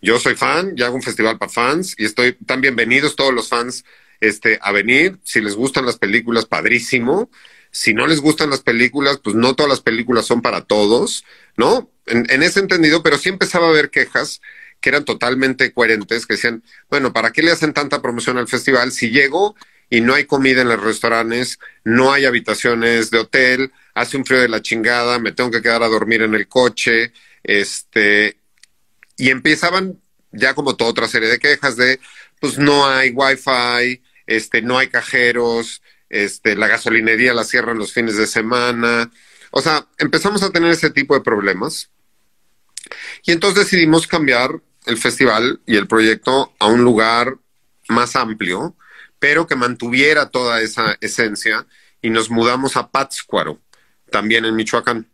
Yo 0.00 0.18
soy 0.18 0.34
fan, 0.34 0.76
ya 0.76 0.86
hago 0.86 0.96
un 0.96 1.02
festival 1.02 1.38
para 1.38 1.50
fans 1.50 1.94
y 1.96 2.04
estoy 2.04 2.32
tan 2.32 2.60
bienvenidos 2.60 3.14
todos 3.14 3.32
los 3.32 3.48
fans 3.48 3.84
este, 4.20 4.58
a 4.60 4.72
venir. 4.72 5.18
Si 5.22 5.40
les 5.40 5.54
gustan 5.54 5.86
las 5.86 5.98
películas, 5.98 6.46
padrísimo. 6.46 7.30
Si 7.72 7.94
no 7.94 8.06
les 8.06 8.20
gustan 8.20 8.50
las 8.50 8.60
películas, 8.60 9.18
pues 9.18 9.34
no 9.34 9.54
todas 9.56 9.70
las 9.70 9.80
películas 9.80 10.26
son 10.26 10.42
para 10.42 10.60
todos, 10.62 11.24
¿no? 11.56 11.90
En, 12.06 12.42
ese 12.42 12.60
entendido, 12.60 13.02
pero 13.02 13.18
sí 13.18 13.30
empezaba 13.30 13.66
a 13.66 13.70
haber 13.70 13.90
quejas 13.90 14.40
que 14.80 14.90
eran 14.90 15.04
totalmente 15.04 15.72
coherentes, 15.72 16.26
que 16.26 16.34
decían, 16.34 16.62
bueno, 16.90 17.12
¿para 17.12 17.32
qué 17.32 17.42
le 17.42 17.50
hacen 17.50 17.72
tanta 17.72 18.02
promoción 18.02 18.38
al 18.38 18.48
festival 18.48 18.92
si 18.92 19.10
llego 19.10 19.56
y 19.88 20.00
no 20.00 20.14
hay 20.14 20.24
comida 20.24 20.62
en 20.62 20.68
los 20.68 20.82
restaurantes, 20.82 21.58
no 21.84 22.12
hay 22.12 22.24
habitaciones 22.24 23.10
de 23.10 23.18
hotel, 23.18 23.72
hace 23.94 24.16
un 24.16 24.24
frío 24.24 24.40
de 24.40 24.48
la 24.48 24.62
chingada, 24.62 25.18
me 25.18 25.32
tengo 25.32 25.50
que 25.50 25.62
quedar 25.62 25.82
a 25.82 25.88
dormir 25.88 26.22
en 26.22 26.34
el 26.34 26.48
coche, 26.48 27.12
este, 27.42 28.38
y 29.16 29.30
empezaban 29.30 30.00
ya 30.32 30.54
como 30.54 30.76
toda 30.76 30.90
otra 30.90 31.08
serie 31.08 31.28
de 31.28 31.38
quejas 31.38 31.76
de, 31.76 32.00
pues 32.40 32.58
no 32.58 32.86
hay 32.86 33.10
wifi, 33.10 34.02
este, 34.26 34.62
no 34.62 34.78
hay 34.78 34.88
cajeros, 34.88 35.81
este, 36.12 36.54
la 36.54 36.68
gasolinería 36.68 37.34
la 37.34 37.42
cierran 37.42 37.78
los 37.78 37.92
fines 37.92 38.16
de 38.16 38.26
semana, 38.26 39.10
o 39.50 39.60
sea, 39.60 39.86
empezamos 39.98 40.42
a 40.42 40.50
tener 40.50 40.70
ese 40.70 40.90
tipo 40.90 41.14
de 41.14 41.22
problemas. 41.22 41.90
Y 43.24 43.32
entonces 43.32 43.64
decidimos 43.64 44.06
cambiar 44.06 44.60
el 44.86 44.98
festival 44.98 45.60
y 45.66 45.76
el 45.76 45.88
proyecto 45.88 46.54
a 46.58 46.66
un 46.66 46.84
lugar 46.84 47.38
más 47.88 48.14
amplio, 48.14 48.76
pero 49.18 49.46
que 49.46 49.56
mantuviera 49.56 50.28
toda 50.30 50.60
esa 50.60 50.96
esencia 51.00 51.66
y 52.02 52.10
nos 52.10 52.28
mudamos 52.28 52.76
a 52.76 52.90
Pátzcuaro, 52.90 53.60
también 54.10 54.44
en 54.44 54.54
Michoacán. 54.54 55.08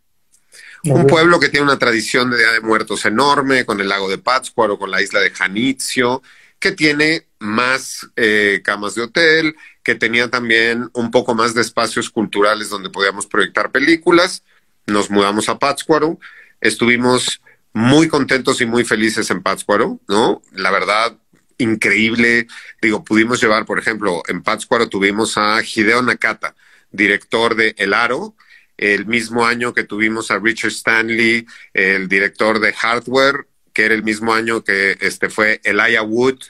Un 0.83 1.07
pueblo 1.07 1.39
que 1.39 1.49
tiene 1.49 1.65
una 1.65 1.79
tradición 1.79 2.29
de 2.29 2.37
Día 2.37 2.51
de 2.53 2.61
Muertos 2.61 3.05
enorme, 3.05 3.65
con 3.65 3.79
el 3.79 3.89
lago 3.89 4.09
de 4.09 4.17
Pátzcuaro, 4.17 4.79
con 4.79 4.91
la 4.91 5.01
isla 5.01 5.19
de 5.19 5.31
Janitzio, 5.31 6.23
que 6.59 6.71
tiene 6.71 7.27
más 7.39 8.07
eh, 8.15 8.61
camas 8.63 8.95
de 8.95 9.03
hotel, 9.03 9.55
que 9.89 9.95
tenía 9.95 10.29
también 10.29 10.87
un 10.93 11.09
poco 11.09 11.33
más 11.33 11.55
de 11.55 11.61
espacios 11.61 12.11
culturales 12.11 12.69
donde 12.69 12.91
podíamos 12.91 13.25
proyectar 13.25 13.71
películas. 13.71 14.43
Nos 14.85 15.09
mudamos 15.09 15.49
a 15.49 15.57
Pátzcuaro, 15.57 16.19
estuvimos 16.61 17.41
muy 17.73 18.07
contentos 18.07 18.61
y 18.61 18.67
muy 18.67 18.85
felices 18.85 19.31
en 19.31 19.41
Pátzcuaro, 19.41 19.99
¿no? 20.07 20.43
La 20.51 20.69
verdad, 20.69 21.17
increíble. 21.57 22.45
Digo, 22.79 23.03
pudimos 23.03 23.41
llevar, 23.41 23.65
por 23.65 23.79
ejemplo, 23.79 24.21
en 24.27 24.43
Pátzcuaro 24.43 24.89
tuvimos 24.89 25.39
a 25.39 25.59
Hideo 25.63 26.03
Nakata, 26.03 26.53
director 26.91 27.55
de 27.55 27.73
El 27.75 27.95
Aro, 27.95 28.35
el 28.77 29.07
mismo 29.07 29.43
año 29.43 29.73
que 29.73 29.85
tuvimos 29.85 30.29
a 30.29 30.37
Richard 30.37 30.69
Stanley, 30.69 31.47
el 31.73 32.07
director 32.07 32.59
de 32.59 32.73
Hardware, 32.73 33.47
que 33.73 33.85
era 33.85 33.95
el 33.95 34.03
mismo 34.03 34.35
año 34.35 34.63
que 34.63 34.97
este 35.01 35.31
fue 35.31 35.59
Elijah 35.63 36.03
Wood 36.03 36.43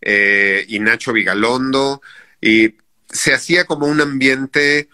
eh, 0.00 0.64
y 0.66 0.78
Nacho 0.78 1.12
Vigalondo, 1.12 2.00
y 2.40 2.74
se 3.08 3.34
hacía 3.34 3.64
como 3.64 3.86
un 3.86 4.00
ambiente 4.00 4.88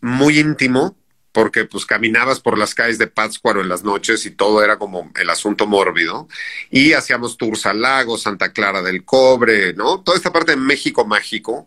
muy 0.00 0.38
íntimo, 0.38 0.96
porque 1.32 1.64
pues 1.64 1.86
caminabas 1.86 2.40
por 2.40 2.58
las 2.58 2.74
calles 2.74 2.98
de 2.98 3.06
Pátzcuaro 3.06 3.60
en 3.60 3.68
las 3.68 3.84
noches 3.84 4.26
y 4.26 4.30
todo 4.32 4.64
era 4.64 4.78
como 4.78 5.12
el 5.16 5.30
asunto 5.30 5.66
mórbido. 5.66 6.28
Y 6.70 6.92
hacíamos 6.92 7.36
tours 7.36 7.66
al 7.66 7.80
lago, 7.80 8.18
Santa 8.18 8.52
Clara 8.52 8.82
del 8.82 9.04
Cobre, 9.04 9.74
¿no? 9.74 10.00
Toda 10.02 10.16
esta 10.16 10.32
parte 10.32 10.52
de 10.52 10.56
México 10.56 11.06
mágico 11.06 11.66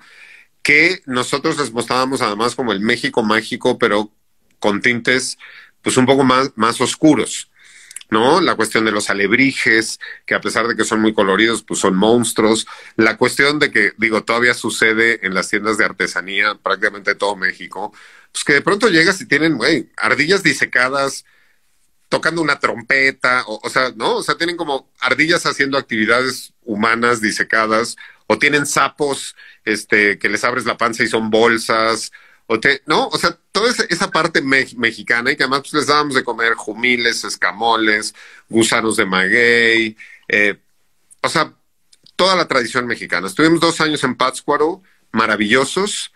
que 0.62 1.02
nosotros 1.06 1.58
les 1.58 1.72
mostrábamos 1.72 2.22
además 2.22 2.56
como 2.56 2.72
el 2.72 2.80
México 2.80 3.22
mágico, 3.22 3.78
pero 3.78 4.12
con 4.60 4.82
tintes 4.82 5.38
pues 5.82 5.98
un 5.98 6.06
poco 6.06 6.24
más, 6.24 6.52
más 6.56 6.80
oscuros. 6.82 7.52
¿No? 8.14 8.40
La 8.40 8.56
cuestión 8.56 8.86
de 8.86 8.92
los 8.92 9.10
alebrijes, 9.10 10.00
que 10.26 10.36
a 10.36 10.40
pesar 10.40 10.68
de 10.68 10.76
que 10.78 10.86
son 10.86 11.02
muy 11.02 11.14
coloridos, 11.14 11.64
pues 11.64 11.82
son 11.82 11.96
monstruos. 11.96 12.68
La 12.96 13.18
cuestión 13.18 13.60
de 13.60 13.72
que, 13.72 13.92
digo, 13.98 14.24
todavía 14.24 14.54
sucede 14.54 15.26
en 15.26 15.34
las 15.34 15.50
tiendas 15.50 15.78
de 15.78 15.86
artesanía, 15.86 16.56
prácticamente 16.56 17.16
todo 17.16 17.36
México, 17.36 17.92
pues 18.32 18.44
que 18.46 18.54
de 18.54 18.62
pronto 18.62 18.88
llegas 18.90 19.20
y 19.20 19.28
tienen, 19.28 19.58
güey, 19.58 19.92
ardillas 19.98 20.44
disecadas 20.44 21.26
tocando 22.08 22.42
una 22.44 22.60
trompeta, 22.60 23.44
o, 23.48 23.60
o, 23.64 23.70
sea, 23.70 23.92
¿no? 23.96 24.18
O 24.18 24.24
sea, 24.24 24.36
tienen 24.36 24.56
como 24.56 24.92
ardillas 25.00 25.46
haciendo 25.48 25.78
actividades 25.80 26.54
humanas 26.62 27.22
disecadas, 27.22 27.98
o 28.28 28.38
tienen 28.38 28.68
sapos, 28.68 29.36
este, 29.66 30.20
que 30.20 30.30
les 30.30 30.44
abres 30.44 30.66
la 30.66 30.78
panza 30.78 31.04
y 31.04 31.08
son 31.08 31.30
bolsas, 31.32 32.12
o 32.48 32.60
te, 32.60 32.82
¿no? 32.86 33.08
O 33.08 33.18
sea, 33.18 33.38
toda 33.52 33.70
esa, 33.70 33.84
esa 33.90 34.12
parte 34.12 34.42
me 34.42 34.66
mexicana 34.78 35.32
y 35.32 35.36
que 35.36 35.44
además 35.44 35.62
pues, 35.62 35.74
les 35.74 35.88
dábamos 35.88 36.16
de 36.16 36.24
comer 36.24 36.54
jumiles, 36.54 37.24
escamoles, 37.24 38.14
gusanos 38.50 38.98
de 38.98 39.06
maguey, 39.06 39.98
eh, 40.28 40.60
o 41.22 41.30
sea, 41.30 41.54
toda 42.16 42.36
la 42.36 42.48
tradición 42.48 42.86
mexicana. 42.88 43.28
Estuvimos 43.28 43.60
dos 43.60 43.80
años 43.82 44.04
en 44.04 44.16
Pátzcuaro, 44.16 44.82
maravillosos, 45.12 46.12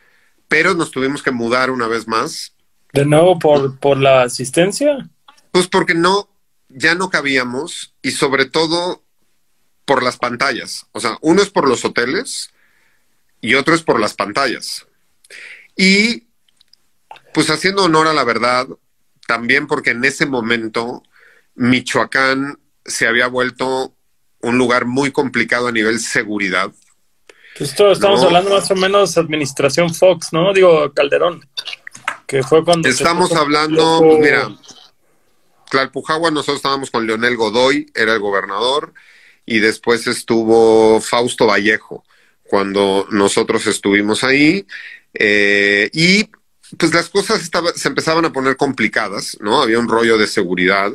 pero 0.47 0.73
nos 0.73 0.91
tuvimos 0.91 1.23
que 1.23 1.31
mudar 1.31 1.71
una 1.71 1.87
vez 1.87 2.07
más. 2.07 2.53
¿De 2.93 3.05
nuevo 3.05 3.39
por, 3.39 3.77
por 3.79 3.97
la 3.97 4.23
asistencia? 4.23 5.09
Pues 5.51 5.67
porque 5.67 5.93
no, 5.93 6.29
ya 6.69 6.95
no 6.95 7.09
cabíamos 7.09 7.93
y 8.01 8.11
sobre 8.11 8.45
todo 8.45 9.03
por 9.85 10.03
las 10.03 10.17
pantallas. 10.17 10.87
O 10.91 10.99
sea, 10.99 11.17
uno 11.21 11.41
es 11.41 11.49
por 11.49 11.67
los 11.67 11.85
hoteles 11.85 12.51
y 13.39 13.55
otro 13.55 13.75
es 13.75 13.83
por 13.83 13.99
las 13.99 14.13
pantallas. 14.13 14.86
Y 15.77 16.27
pues 17.33 17.49
haciendo 17.49 17.83
honor 17.83 18.07
a 18.07 18.13
la 18.13 18.23
verdad, 18.23 18.67
también 19.27 19.67
porque 19.67 19.91
en 19.91 20.03
ese 20.03 20.25
momento 20.25 21.03
Michoacán 21.55 22.59
se 22.83 23.07
había 23.07 23.27
vuelto 23.27 23.95
un 24.41 24.57
lugar 24.57 24.85
muy 24.85 25.11
complicado 25.11 25.67
a 25.67 25.71
nivel 25.71 25.99
seguridad. 25.99 26.71
Esto 27.59 27.91
estamos 27.91 28.21
¿no? 28.21 28.27
hablando 28.27 28.51
más 28.51 28.69
o 28.71 28.75
menos 28.75 29.17
administración 29.17 29.93
Fox, 29.93 30.31
¿no? 30.31 30.53
Digo, 30.53 30.91
Calderón, 30.93 31.47
que 32.25 32.43
fue 32.43 32.63
cuando... 32.63 32.87
Estamos 32.87 33.31
hablando, 33.33 33.99
pues 33.99 34.19
mira, 34.19 34.49
Tlalpujagua, 35.69 36.31
nosotros 36.31 36.57
estábamos 36.57 36.91
con 36.91 37.07
Leonel 37.07 37.35
Godoy, 37.35 37.91
era 37.95 38.13
el 38.13 38.19
gobernador, 38.19 38.93
y 39.45 39.59
después 39.59 40.07
estuvo 40.07 41.01
Fausto 41.01 41.47
Vallejo, 41.47 42.03
cuando 42.43 43.07
nosotros 43.09 43.65
estuvimos 43.67 44.23
ahí, 44.23 44.65
eh, 45.19 45.89
y 45.93 46.29
pues 46.77 46.93
las 46.93 47.09
cosas 47.09 47.49
se 47.75 47.87
empezaban 47.87 48.25
a 48.25 48.33
poner 48.33 48.57
complicadas, 48.57 49.37
¿no? 49.39 49.61
Había 49.61 49.79
un 49.79 49.87
rollo 49.87 50.17
de 50.17 50.27
seguridad, 50.27 50.91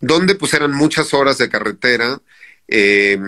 donde 0.00 0.34
pues 0.34 0.54
eran 0.54 0.72
muchas 0.72 1.12
horas 1.12 1.38
de 1.38 1.48
carretera, 1.48 2.20
eh, 2.68 3.18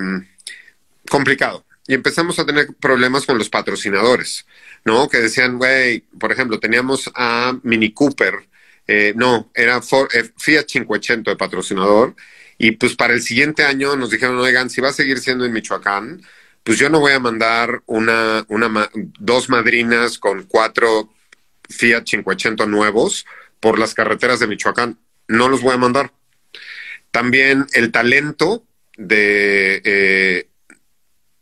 complicado 1.08 1.64
y 1.86 1.94
empezamos 1.94 2.38
a 2.38 2.46
tener 2.46 2.68
problemas 2.80 3.26
con 3.26 3.38
los 3.38 3.48
patrocinadores, 3.48 4.46
¿no? 4.84 5.08
Que 5.08 5.18
decían, 5.18 5.58
güey, 5.58 6.00
por 6.18 6.32
ejemplo, 6.32 6.60
teníamos 6.60 7.10
a 7.14 7.58
Mini 7.62 7.92
Cooper, 7.92 8.34
eh, 8.86 9.12
no, 9.16 9.50
era 9.54 9.82
For, 9.82 10.08
eh, 10.14 10.30
Fiat 10.36 10.64
500 10.64 11.32
de 11.32 11.36
patrocinador, 11.36 12.14
y 12.58 12.72
pues 12.72 12.94
para 12.94 13.14
el 13.14 13.22
siguiente 13.22 13.64
año 13.64 13.96
nos 13.96 14.10
dijeron, 14.10 14.38
oigan, 14.38 14.70
si 14.70 14.80
va 14.80 14.90
a 14.90 14.92
seguir 14.92 15.18
siendo 15.18 15.44
en 15.44 15.52
Michoacán, 15.52 16.22
pues 16.62 16.78
yo 16.78 16.88
no 16.88 17.00
voy 17.00 17.12
a 17.12 17.20
mandar 17.20 17.82
una, 17.86 18.44
una 18.48 18.90
dos 19.18 19.48
madrinas 19.48 20.18
con 20.18 20.44
cuatro 20.44 21.12
Fiat 21.68 22.04
500 22.04 22.68
nuevos 22.68 23.26
por 23.60 23.78
las 23.78 23.94
carreteras 23.94 24.40
de 24.40 24.46
Michoacán. 24.46 24.98
no 25.28 25.48
los 25.48 25.62
voy 25.62 25.74
a 25.74 25.78
mandar. 25.78 26.12
También 27.10 27.66
el 27.74 27.90
talento 27.92 28.64
de... 28.96 29.80
Eh, 29.84 30.48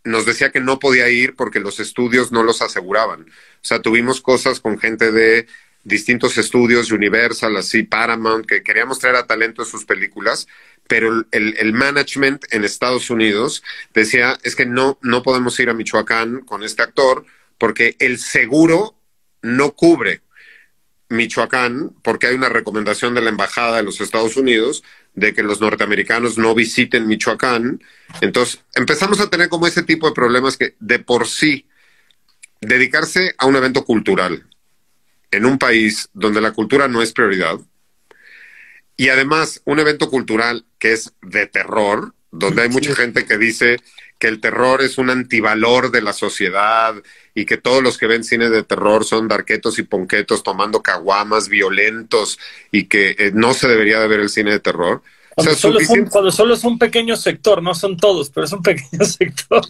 nos 0.02 0.24
decía 0.24 0.50
que 0.50 0.60
no 0.60 0.78
podía 0.78 1.10
ir 1.10 1.36
porque 1.36 1.60
los 1.60 1.78
estudios 1.78 2.32
no 2.32 2.42
los 2.42 2.62
aseguraban. 2.62 3.22
O 3.22 3.62
sea, 3.62 3.82
tuvimos 3.82 4.20
cosas 4.22 4.60
con 4.60 4.78
gente 4.78 5.12
de 5.12 5.46
distintos 5.84 6.36
estudios, 6.38 6.90
Universal, 6.92 7.56
así, 7.56 7.82
Paramount, 7.82 8.46
que 8.46 8.62
queríamos 8.62 8.98
traer 8.98 9.16
a 9.16 9.26
talento 9.26 9.64
sus 9.64 9.84
películas, 9.84 10.46
pero 10.86 11.24
el, 11.30 11.54
el, 11.58 11.72
management 11.72 12.44
en 12.50 12.64
Estados 12.64 13.10
Unidos 13.10 13.62
decía, 13.94 14.38
es 14.42 14.56
que 14.56 14.66
no, 14.66 14.98
no 15.02 15.22
podemos 15.22 15.58
ir 15.60 15.70
a 15.70 15.74
Michoacán 15.74 16.40
con 16.40 16.62
este 16.64 16.82
actor 16.82 17.24
porque 17.58 17.96
el 17.98 18.18
seguro 18.18 18.96
no 19.42 19.72
cubre 19.72 20.22
Michoacán 21.08 21.90
porque 22.02 22.28
hay 22.28 22.34
una 22.34 22.48
recomendación 22.48 23.14
de 23.14 23.20
la 23.20 23.30
Embajada 23.30 23.76
de 23.76 23.82
los 23.82 24.00
Estados 24.00 24.36
Unidos 24.36 24.82
de 25.14 25.34
que 25.34 25.42
los 25.42 25.60
norteamericanos 25.60 26.38
no 26.38 26.54
visiten 26.54 27.06
Michoacán. 27.06 27.82
Entonces 28.20 28.60
empezamos 28.74 29.20
a 29.20 29.28
tener 29.28 29.48
como 29.48 29.66
ese 29.66 29.82
tipo 29.82 30.08
de 30.08 30.14
problemas 30.14 30.56
que 30.56 30.76
de 30.78 31.00
por 31.00 31.26
sí 31.26 31.66
dedicarse 32.60 33.34
a 33.38 33.46
un 33.46 33.56
evento 33.56 33.84
cultural 33.84 34.46
en 35.30 35.46
un 35.46 35.58
país 35.58 36.08
donde 36.12 36.40
la 36.40 36.52
cultura 36.52 36.88
no 36.88 37.02
es 37.02 37.12
prioridad 37.12 37.58
y 39.00 39.08
además 39.08 39.62
un 39.64 39.78
evento 39.78 40.10
cultural 40.10 40.66
que 40.78 40.92
es 40.92 41.14
de 41.22 41.46
terror, 41.46 42.12
donde 42.30 42.60
hay 42.60 42.68
mucha 42.68 42.94
gente 42.94 43.24
que 43.24 43.38
dice 43.38 43.78
que 44.18 44.28
el 44.28 44.42
terror 44.42 44.82
es 44.82 44.98
un 44.98 45.08
antivalor 45.08 45.90
de 45.90 46.02
la 46.02 46.12
sociedad 46.12 46.94
y 47.34 47.46
que 47.46 47.56
todos 47.56 47.82
los 47.82 47.96
que 47.96 48.06
ven 48.06 48.24
cine 48.24 48.50
de 48.50 48.62
terror 48.62 49.06
son 49.06 49.26
darquetos 49.26 49.78
y 49.78 49.84
ponquetos 49.84 50.42
tomando 50.42 50.82
caguamas 50.82 51.48
violentos 51.48 52.38
y 52.70 52.88
que 52.88 53.16
eh, 53.18 53.30
no 53.32 53.54
se 53.54 53.68
debería 53.68 54.00
de 54.00 54.08
ver 54.08 54.20
el 54.20 54.28
cine 54.28 54.50
de 54.50 54.60
terror. 54.60 55.02
Cuando, 55.34 55.54
solo 55.54 55.80
es 55.80 55.88
un, 55.88 56.04
cuando 56.04 56.30
solo 56.30 56.52
es 56.52 56.64
un 56.64 56.78
pequeño 56.78 57.16
sector, 57.16 57.62
no 57.62 57.74
son 57.74 57.96
todos, 57.96 58.28
pero 58.28 58.44
es 58.44 58.52
un 58.52 58.62
pequeño 58.62 59.02
sector. 59.06 59.62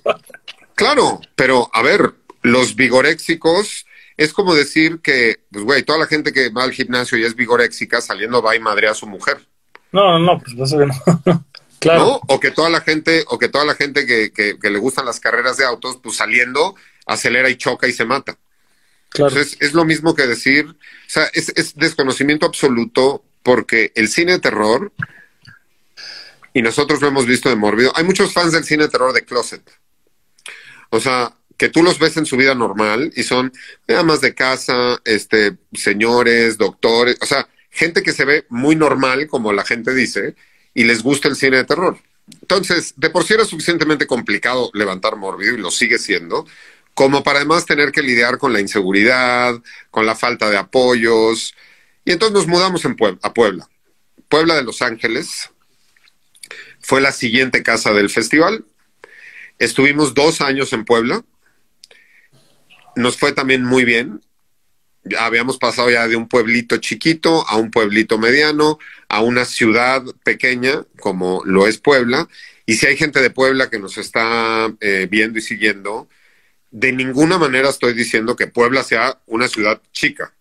Claro, 0.74 1.20
pero 1.36 1.70
a 1.72 1.82
ver, 1.82 2.14
los 2.42 2.74
vigoréxicos 2.74 3.86
es 4.20 4.34
como 4.34 4.54
decir 4.54 5.00
que, 5.02 5.40
pues 5.50 5.64
güey, 5.64 5.82
toda 5.82 5.98
la 5.98 6.06
gente 6.06 6.30
que 6.30 6.50
va 6.50 6.64
al 6.64 6.72
gimnasio 6.72 7.16
y 7.16 7.24
es 7.24 7.34
vigoréxica 7.34 8.02
saliendo 8.02 8.42
va 8.42 8.54
y 8.54 8.60
madre 8.60 8.86
a 8.86 8.92
su 8.92 9.06
mujer. 9.06 9.38
No, 9.92 10.12
no, 10.12 10.18
no, 10.18 10.38
pues 10.38 10.54
eso 10.58 10.78
que 10.78 10.86
no. 10.86 11.44
Claro. 11.78 12.20
O 12.28 12.38
que 12.38 12.50
toda 12.50 12.68
la 12.68 12.82
gente, 12.82 13.24
o 13.28 13.38
que 13.38 13.48
toda 13.48 13.64
la 13.64 13.74
gente 13.74 14.04
que, 14.04 14.30
que, 14.30 14.70
le 14.70 14.78
gustan 14.78 15.06
las 15.06 15.18
carreras 15.18 15.56
de 15.56 15.64
autos, 15.64 15.98
pues 16.02 16.16
saliendo, 16.16 16.74
acelera 17.06 17.48
y 17.48 17.56
choca 17.56 17.88
y 17.88 17.94
se 17.94 18.04
mata. 18.04 18.36
Claro. 19.08 19.30
Entonces, 19.30 19.56
es 19.58 19.72
lo 19.72 19.86
mismo 19.86 20.14
que 20.14 20.26
decir, 20.26 20.66
o 20.66 20.74
sea, 21.06 21.30
es, 21.32 21.50
es 21.56 21.74
desconocimiento 21.76 22.44
absoluto 22.44 23.24
porque 23.42 23.92
el 23.94 24.08
cine 24.08 24.32
de 24.32 24.40
terror, 24.40 24.92
y 26.52 26.60
nosotros 26.60 27.00
lo 27.00 27.08
hemos 27.08 27.24
visto 27.24 27.48
de 27.48 27.56
Mórbido, 27.56 27.90
hay 27.94 28.04
muchos 28.04 28.34
fans 28.34 28.52
del 28.52 28.64
cine 28.64 28.82
de 28.82 28.90
terror 28.90 29.14
de 29.14 29.24
Closet. 29.24 29.62
O 30.90 31.00
sea, 31.00 31.34
que 31.60 31.68
tú 31.68 31.82
los 31.82 31.98
ves 31.98 32.16
en 32.16 32.24
su 32.24 32.38
vida 32.38 32.54
normal 32.54 33.12
y 33.14 33.22
son 33.22 33.52
amas 33.86 34.22
de 34.22 34.34
casa, 34.34 34.98
este, 35.04 35.58
señores, 35.74 36.56
doctores, 36.56 37.18
o 37.20 37.26
sea, 37.26 37.50
gente 37.70 38.02
que 38.02 38.14
se 38.14 38.24
ve 38.24 38.46
muy 38.48 38.76
normal, 38.76 39.26
como 39.26 39.52
la 39.52 39.62
gente 39.62 39.94
dice, 39.94 40.36
y 40.72 40.84
les 40.84 41.02
gusta 41.02 41.28
el 41.28 41.36
cine 41.36 41.58
de 41.58 41.64
terror. 41.64 41.98
Entonces, 42.40 42.94
de 42.96 43.10
por 43.10 43.24
sí 43.24 43.34
era 43.34 43.44
suficientemente 43.44 44.06
complicado 44.06 44.70
levantar 44.72 45.16
Mórbido 45.16 45.52
y 45.52 45.58
lo 45.58 45.70
sigue 45.70 45.98
siendo, 45.98 46.46
como 46.94 47.22
para 47.22 47.40
además 47.40 47.66
tener 47.66 47.92
que 47.92 48.00
lidiar 48.00 48.38
con 48.38 48.54
la 48.54 48.60
inseguridad, 48.60 49.60
con 49.90 50.06
la 50.06 50.16
falta 50.16 50.48
de 50.48 50.56
apoyos. 50.56 51.54
Y 52.06 52.12
entonces 52.12 52.34
nos 52.34 52.46
mudamos 52.46 52.86
a 53.20 53.34
Puebla. 53.34 53.68
Puebla 54.30 54.54
de 54.54 54.62
Los 54.62 54.80
Ángeles 54.80 55.50
fue 56.80 57.02
la 57.02 57.12
siguiente 57.12 57.62
casa 57.62 57.92
del 57.92 58.08
festival. 58.08 58.64
Estuvimos 59.58 60.14
dos 60.14 60.40
años 60.40 60.72
en 60.72 60.86
Puebla. 60.86 61.22
Nos 63.00 63.16
fue 63.16 63.32
también 63.32 63.64
muy 63.64 63.84
bien 63.84 64.20
habíamos 65.18 65.58
pasado 65.58 65.90
ya 65.90 66.06
de 66.08 66.16
un 66.16 66.28
pueblito 66.28 66.76
chiquito 66.76 67.46
a 67.48 67.56
un 67.56 67.70
pueblito 67.70 68.18
mediano, 68.18 68.78
a 69.08 69.22
una 69.22 69.44
ciudad 69.44 70.02
pequeña 70.24 70.84
como 71.00 71.42
lo 71.44 71.66
es 71.66 71.78
Puebla. 71.78 72.28
Y 72.66 72.74
si 72.74 72.86
hay 72.86 72.96
gente 72.96 73.20
de 73.20 73.30
Puebla 73.30 73.70
que 73.70 73.78
nos 73.78 73.98
está 73.98 74.72
eh, 74.80 75.08
viendo 75.10 75.38
y 75.38 75.42
siguiendo, 75.42 76.08
de 76.70 76.92
ninguna 76.92 77.38
manera 77.38 77.70
estoy 77.70 77.94
diciendo 77.94 78.36
que 78.36 78.46
Puebla 78.46 78.82
sea 78.82 79.20
una 79.26 79.48
ciudad 79.48 79.80
chica. 79.92 80.34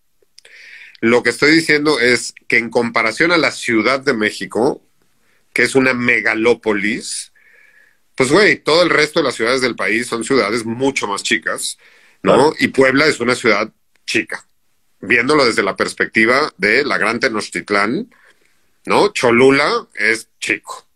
Lo 1.00 1.22
que 1.22 1.30
estoy 1.30 1.52
diciendo 1.52 1.98
es 1.98 2.34
que 2.46 2.58
en 2.58 2.68
comparación 2.68 3.32
a 3.32 3.38
la 3.38 3.52
Ciudad 3.52 4.00
de 4.00 4.12
México, 4.12 4.82
que 5.54 5.62
es 5.62 5.74
una 5.74 5.94
megalópolis, 5.94 7.32
pues 8.14 8.30
güey, 8.30 8.58
todo 8.58 8.82
el 8.82 8.90
resto 8.90 9.20
de 9.20 9.24
las 9.24 9.34
ciudades 9.34 9.62
del 9.62 9.76
país 9.76 10.06
son 10.06 10.24
ciudades 10.24 10.66
mucho 10.66 11.06
más 11.06 11.22
chicas, 11.22 11.78
¿no? 12.22 12.52
Y 12.58 12.68
Puebla 12.68 13.06
es 13.06 13.20
una 13.20 13.34
ciudad 13.34 13.70
chica 14.06 14.44
viéndolo 15.00 15.46
desde 15.46 15.62
la 15.62 15.76
perspectiva 15.76 16.52
de 16.58 16.84
la 16.84 16.98
Gran 16.98 17.20
Tenochtitlán, 17.20 18.08
¿no? 18.86 19.08
Cholula 19.12 19.86
es 19.94 20.28
chico. 20.38 20.86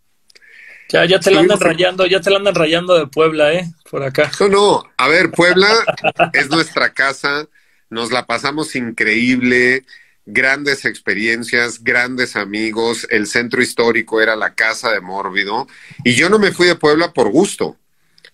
Ya, 0.91 1.05
ya 1.07 1.19
te 1.19 1.31
la 1.31 1.41
andan 1.41 1.59
rayando, 1.59 2.07
ya 2.07 2.21
te 2.21 2.31
la 2.31 2.37
andan 2.37 2.55
rayando 2.55 2.97
de 2.99 3.07
Puebla, 3.07 3.53
¿eh? 3.53 3.73
Por 3.91 4.03
acá. 4.03 4.31
No, 4.41 4.49
no, 4.49 4.85
a 4.97 5.09
ver, 5.09 5.31
Puebla 5.31 5.69
es 6.33 6.51
nuestra 6.51 6.93
casa, 6.93 7.49
nos 7.89 8.13
la 8.13 8.27
pasamos 8.27 8.77
increíble, 8.77 9.85
grandes 10.27 10.85
experiencias, 10.85 11.83
grandes 11.83 12.37
amigos, 12.37 13.07
el 13.11 13.27
centro 13.27 13.63
histórico 13.63 14.21
era 14.21 14.37
la 14.37 14.55
casa 14.55 14.91
de 14.91 15.01
Mórbido, 15.01 15.67
y 16.05 16.15
yo 16.15 16.29
no 16.29 16.39
me 16.39 16.53
fui 16.53 16.67
de 16.67 16.77
Puebla 16.77 17.13
por 17.13 17.31
gusto. 17.31 17.77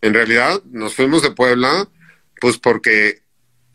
En 0.02 0.14
realidad, 0.14 0.60
nos 0.70 0.94
fuimos 0.94 1.22
de 1.22 1.30
Puebla, 1.30 1.88
pues 2.40 2.58
porque 2.58 3.22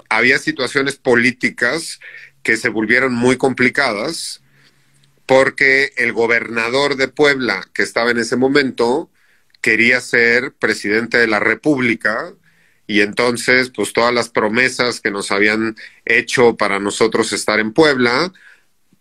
había 0.10 0.40
situaciones 0.40 0.96
políticas 0.98 2.00
que 2.44 2.58
se 2.58 2.70
volvieron 2.70 3.14
muy 3.14 3.38
complicadas 3.38 4.42
porque 5.26 5.94
el 5.98 6.14
gobernador 6.14 6.96
de 6.98 7.08
Puebla, 7.08 7.68
que 7.74 7.84
estaba 7.84 8.12
en 8.12 8.20
ese 8.20 8.36
momento, 8.36 9.10
quería 9.62 10.00
ser 10.02 10.54
presidente 10.54 11.18
de 11.18 11.28
la 11.28 11.40
República 11.40 12.34
y 12.88 13.02
entonces, 13.02 13.72
pues 13.72 13.94
todas 13.94 14.14
las 14.14 14.30
promesas 14.30 15.02
que 15.02 15.10
nos 15.10 15.32
habían 15.32 15.76
hecho 16.06 16.56
para 16.56 16.80
nosotros 16.80 17.34
estar 17.34 17.60
en 17.60 17.74
Puebla, 17.74 18.32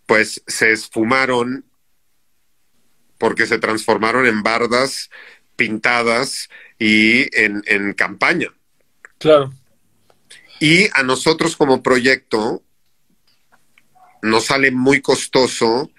pues 0.07 0.41
se 0.47 0.71
esfumaron 0.71 1.65
porque 3.19 3.45
se 3.45 3.59
transformaron 3.59 4.25
en 4.25 4.41
bardas 4.41 5.11
pintadas 5.55 6.49
y 6.79 7.29
en, 7.39 7.61
en 7.67 7.93
campaña. 7.93 8.54
Claro. 9.25 9.51
Y 10.59 10.87
a 10.93 11.01
nosotros 11.01 11.55
como 11.55 11.81
proyecto 11.81 12.61
nos 14.21 14.45
sale 14.45 14.69
muy 14.69 15.01
costoso 15.01 15.89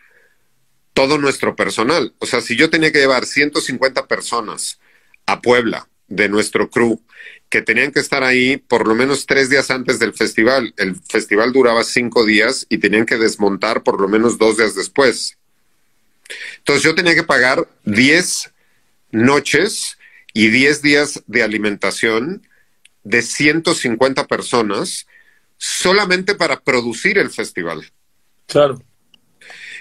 todo 0.92 1.18
nuestro 1.18 1.56
personal. 1.56 2.14
O 2.20 2.26
sea, 2.26 2.40
si 2.40 2.54
yo 2.54 2.70
tenía 2.70 2.92
que 2.92 3.00
llevar 3.00 3.26
150 3.26 4.06
personas 4.06 4.78
a 5.26 5.40
Puebla 5.40 5.88
de 6.06 6.28
nuestro 6.28 6.70
crew, 6.70 7.02
que 7.50 7.62
tenían 7.62 7.90
que 7.90 7.98
estar 7.98 8.22
ahí 8.22 8.58
por 8.58 8.86
lo 8.86 8.94
menos 8.94 9.26
tres 9.26 9.50
días 9.50 9.72
antes 9.72 9.98
del 9.98 10.14
festival. 10.14 10.72
El 10.76 10.94
festival 10.94 11.52
duraba 11.52 11.82
cinco 11.82 12.24
días 12.24 12.64
y 12.68 12.78
tenían 12.78 13.06
que 13.06 13.16
desmontar 13.16 13.82
por 13.82 14.00
lo 14.00 14.06
menos 14.06 14.38
dos 14.38 14.56
días 14.58 14.76
después. 14.76 15.36
Entonces 16.58 16.84
yo 16.84 16.94
tenía 16.94 17.16
que 17.16 17.24
pagar 17.24 17.68
10 17.86 18.52
noches 19.10 19.98
y 20.32 20.46
10 20.46 20.82
días 20.82 21.24
de 21.26 21.42
alimentación 21.42 22.46
de 23.06 23.22
150 23.22 24.26
personas 24.26 25.06
solamente 25.56 26.34
para 26.34 26.60
producir 26.60 27.18
el 27.18 27.30
festival. 27.30 27.88
Claro. 28.46 28.82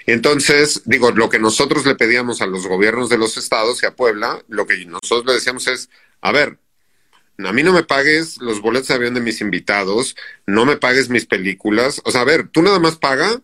Entonces, 0.06 0.82
digo, 0.84 1.10
lo 1.10 1.28
que 1.28 1.40
nosotros 1.40 1.84
le 1.84 1.96
pedíamos 1.96 2.40
a 2.40 2.46
los 2.46 2.68
gobiernos 2.68 3.08
de 3.08 3.18
los 3.18 3.36
estados 3.36 3.82
y 3.82 3.86
a 3.86 3.96
Puebla, 3.96 4.44
lo 4.46 4.64
que 4.66 4.86
nosotros 4.86 5.26
le 5.26 5.32
decíamos 5.32 5.66
es, 5.66 5.90
a 6.20 6.30
ver, 6.30 6.60
a 7.38 7.52
mí 7.52 7.64
no 7.64 7.72
me 7.72 7.82
pagues 7.82 8.38
los 8.38 8.60
boletos 8.60 8.88
de 8.88 8.94
avión 8.94 9.14
de 9.14 9.20
mis 9.20 9.40
invitados, 9.40 10.14
no 10.46 10.64
me 10.64 10.76
pagues 10.76 11.10
mis 11.10 11.26
películas, 11.26 12.00
o 12.04 12.12
sea, 12.12 12.20
a 12.20 12.24
ver, 12.24 12.46
tú 12.48 12.62
nada 12.62 12.78
más 12.78 12.96
paga 12.96 13.40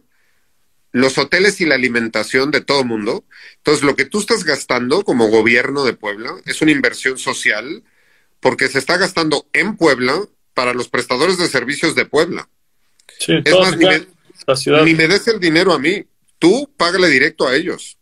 los 0.92 1.18
hoteles 1.18 1.60
y 1.60 1.66
la 1.66 1.74
alimentación 1.74 2.52
de 2.52 2.60
todo 2.60 2.84
mundo. 2.84 3.24
Entonces, 3.56 3.82
lo 3.82 3.96
que 3.96 4.04
tú 4.04 4.20
estás 4.20 4.44
gastando 4.44 5.02
como 5.02 5.26
gobierno 5.26 5.84
de 5.84 5.94
Puebla 5.94 6.34
es 6.44 6.62
una 6.62 6.70
inversión 6.70 7.18
social 7.18 7.82
porque 8.42 8.68
se 8.68 8.80
está 8.80 8.98
gastando 8.98 9.46
en 9.52 9.76
Puebla 9.76 10.20
para 10.52 10.74
los 10.74 10.88
prestadores 10.88 11.38
de 11.38 11.46
servicios 11.46 11.94
de 11.94 12.04
Puebla. 12.04 12.48
Sí, 13.18 13.34
es 13.42 13.54
más, 13.54 13.76
ni 13.76 13.86
me, 13.86 14.06
ni 14.84 14.94
me 14.94 15.08
des 15.08 15.28
el 15.28 15.38
dinero 15.38 15.72
a 15.72 15.78
mí, 15.78 16.04
tú 16.38 16.68
págale 16.76 17.08
directo 17.08 17.46
a 17.46 17.54
ellos. 17.54 17.96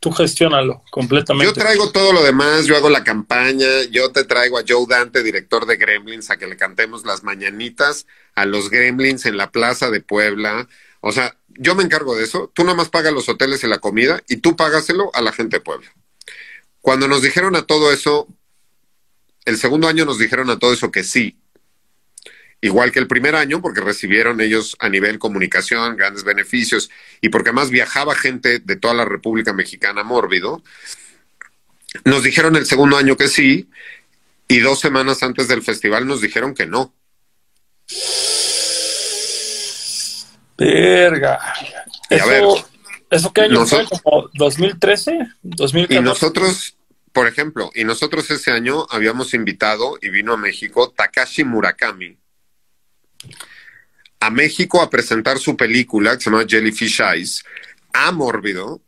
Tú 0.00 0.10
gestiónalo 0.10 0.82
completamente. 0.90 1.46
Yo 1.46 1.52
traigo 1.52 1.92
todo 1.92 2.12
lo 2.12 2.24
demás, 2.24 2.64
yo 2.64 2.74
hago 2.74 2.88
la 2.88 3.04
campaña, 3.04 3.84
yo 3.90 4.10
te 4.10 4.24
traigo 4.24 4.58
a 4.58 4.64
Joe 4.66 4.86
Dante, 4.88 5.22
director 5.22 5.66
de 5.66 5.76
Gremlins, 5.76 6.30
a 6.30 6.38
que 6.38 6.46
le 6.46 6.56
cantemos 6.56 7.04
las 7.04 7.22
mañanitas 7.22 8.06
a 8.34 8.46
los 8.46 8.70
Gremlins 8.70 9.26
en 9.26 9.36
la 9.36 9.52
plaza 9.52 9.90
de 9.90 10.00
Puebla. 10.00 10.66
O 11.02 11.12
sea, 11.12 11.36
yo 11.48 11.74
me 11.74 11.84
encargo 11.84 12.16
de 12.16 12.24
eso, 12.24 12.50
tú 12.52 12.64
nada 12.64 12.76
más 12.76 12.88
pagas 12.88 13.12
los 13.12 13.28
hoteles 13.28 13.62
y 13.62 13.68
la 13.68 13.78
comida 13.78 14.22
y 14.26 14.38
tú 14.38 14.56
págaselo 14.56 15.10
a 15.14 15.20
la 15.20 15.32
gente 15.32 15.58
de 15.58 15.60
Puebla. 15.60 15.92
Cuando 16.80 17.06
nos 17.06 17.22
dijeron 17.22 17.54
a 17.54 17.62
todo 17.62 17.92
eso, 17.92 18.26
el 19.44 19.56
segundo 19.56 19.88
año 19.88 20.04
nos 20.04 20.18
dijeron 20.18 20.50
a 20.50 20.58
todo 20.58 20.72
eso 20.72 20.90
que 20.90 21.04
sí, 21.04 21.38
igual 22.60 22.92
que 22.92 23.00
el 23.00 23.08
primer 23.08 23.34
año, 23.34 23.60
porque 23.60 23.80
recibieron 23.80 24.40
ellos 24.40 24.76
a 24.78 24.88
nivel 24.88 25.18
comunicación 25.18 25.96
grandes 25.96 26.24
beneficios 26.24 26.90
y 27.20 27.28
porque 27.28 27.52
más 27.52 27.70
viajaba 27.70 28.14
gente 28.14 28.60
de 28.60 28.76
toda 28.76 28.94
la 28.94 29.04
República 29.04 29.52
Mexicana 29.52 30.04
mórbido, 30.04 30.62
nos 32.04 32.22
dijeron 32.22 32.56
el 32.56 32.66
segundo 32.66 32.96
año 32.96 33.16
que 33.16 33.28
sí 33.28 33.68
y 34.48 34.60
dos 34.60 34.80
semanas 34.80 35.22
antes 35.22 35.48
del 35.48 35.62
festival 35.62 36.06
nos 36.06 36.20
dijeron 36.20 36.54
que 36.54 36.66
no. 36.66 36.94
Verga. 40.56 41.38
Eso, 42.08 42.66
¿Eso 43.10 43.32
qué 43.32 43.42
año 43.42 43.66
fue? 43.66 43.84
¿Como 43.86 44.28
2013? 44.34 45.18
¿2014? 45.44 45.86
Y 45.90 46.00
nosotros, 46.00 46.76
por 47.12 47.28
ejemplo, 47.28 47.70
y 47.74 47.84
nosotros 47.84 48.30
ese 48.30 48.50
año 48.50 48.86
habíamos 48.90 49.34
invitado 49.34 49.98
y 50.00 50.10
vino 50.10 50.32
a 50.32 50.36
México 50.36 50.90
Takashi 50.90 51.44
Murakami 51.44 52.18
a 54.22 54.30
México 54.30 54.80
a 54.80 54.88
presentar 54.88 55.38
su 55.38 55.56
película 55.56 56.16
que 56.16 56.22
se 56.22 56.30
llama 56.30 56.46
Jellyfish 56.48 57.00
Eyes 57.00 57.44
a 57.92 58.12
Mórbido 58.12 58.80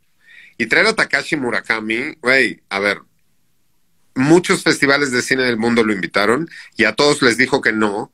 y 0.57 0.67
traer 0.67 0.87
a 0.87 0.95
Takashi 0.95 1.35
Murakami, 1.35 2.15
güey, 2.21 2.61
a 2.69 2.79
ver, 2.79 3.01
muchos 4.15 4.63
festivales 4.63 5.11
de 5.11 5.21
cine 5.21 5.43
del 5.43 5.57
mundo 5.57 5.83
lo 5.83 5.91
invitaron 5.91 6.49
y 6.77 6.85
a 6.85 6.95
todos 6.95 7.21
les 7.21 7.37
dijo 7.37 7.59
que 7.59 7.73
no, 7.73 8.13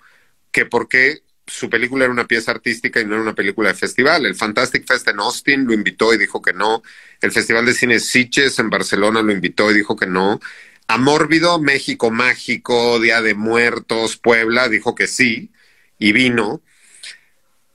que 0.51 0.65
porque 0.65 1.21
su 1.47 1.69
película 1.69 2.05
era 2.05 2.13
una 2.13 2.27
pieza 2.27 2.51
artística 2.51 2.99
y 2.99 3.05
no 3.05 3.13
era 3.13 3.23
una 3.23 3.35
película 3.35 3.69
de 3.69 3.75
festival. 3.75 4.25
El 4.25 4.35
Fantastic 4.35 4.87
Fest 4.87 5.07
en 5.07 5.19
Austin 5.19 5.65
lo 5.65 5.73
invitó 5.73 6.13
y 6.13 6.17
dijo 6.17 6.41
que 6.41 6.53
no. 6.53 6.83
El 7.19 7.31
Festival 7.31 7.65
de 7.65 7.73
Cine 7.73 7.99
Sitges 7.99 8.59
en 8.59 8.69
Barcelona 8.69 9.21
lo 9.21 9.31
invitó 9.31 9.71
y 9.71 9.75
dijo 9.75 9.95
que 9.95 10.07
no. 10.07 10.39
A 10.87 10.97
Mórbido, 10.97 11.59
México 11.59 12.11
Mágico, 12.11 12.99
Día 12.99 13.21
de 13.21 13.33
Muertos, 13.33 14.17
Puebla, 14.17 14.69
dijo 14.69 14.95
que 14.95 15.07
sí 15.07 15.51
y 15.97 16.11
vino. 16.11 16.61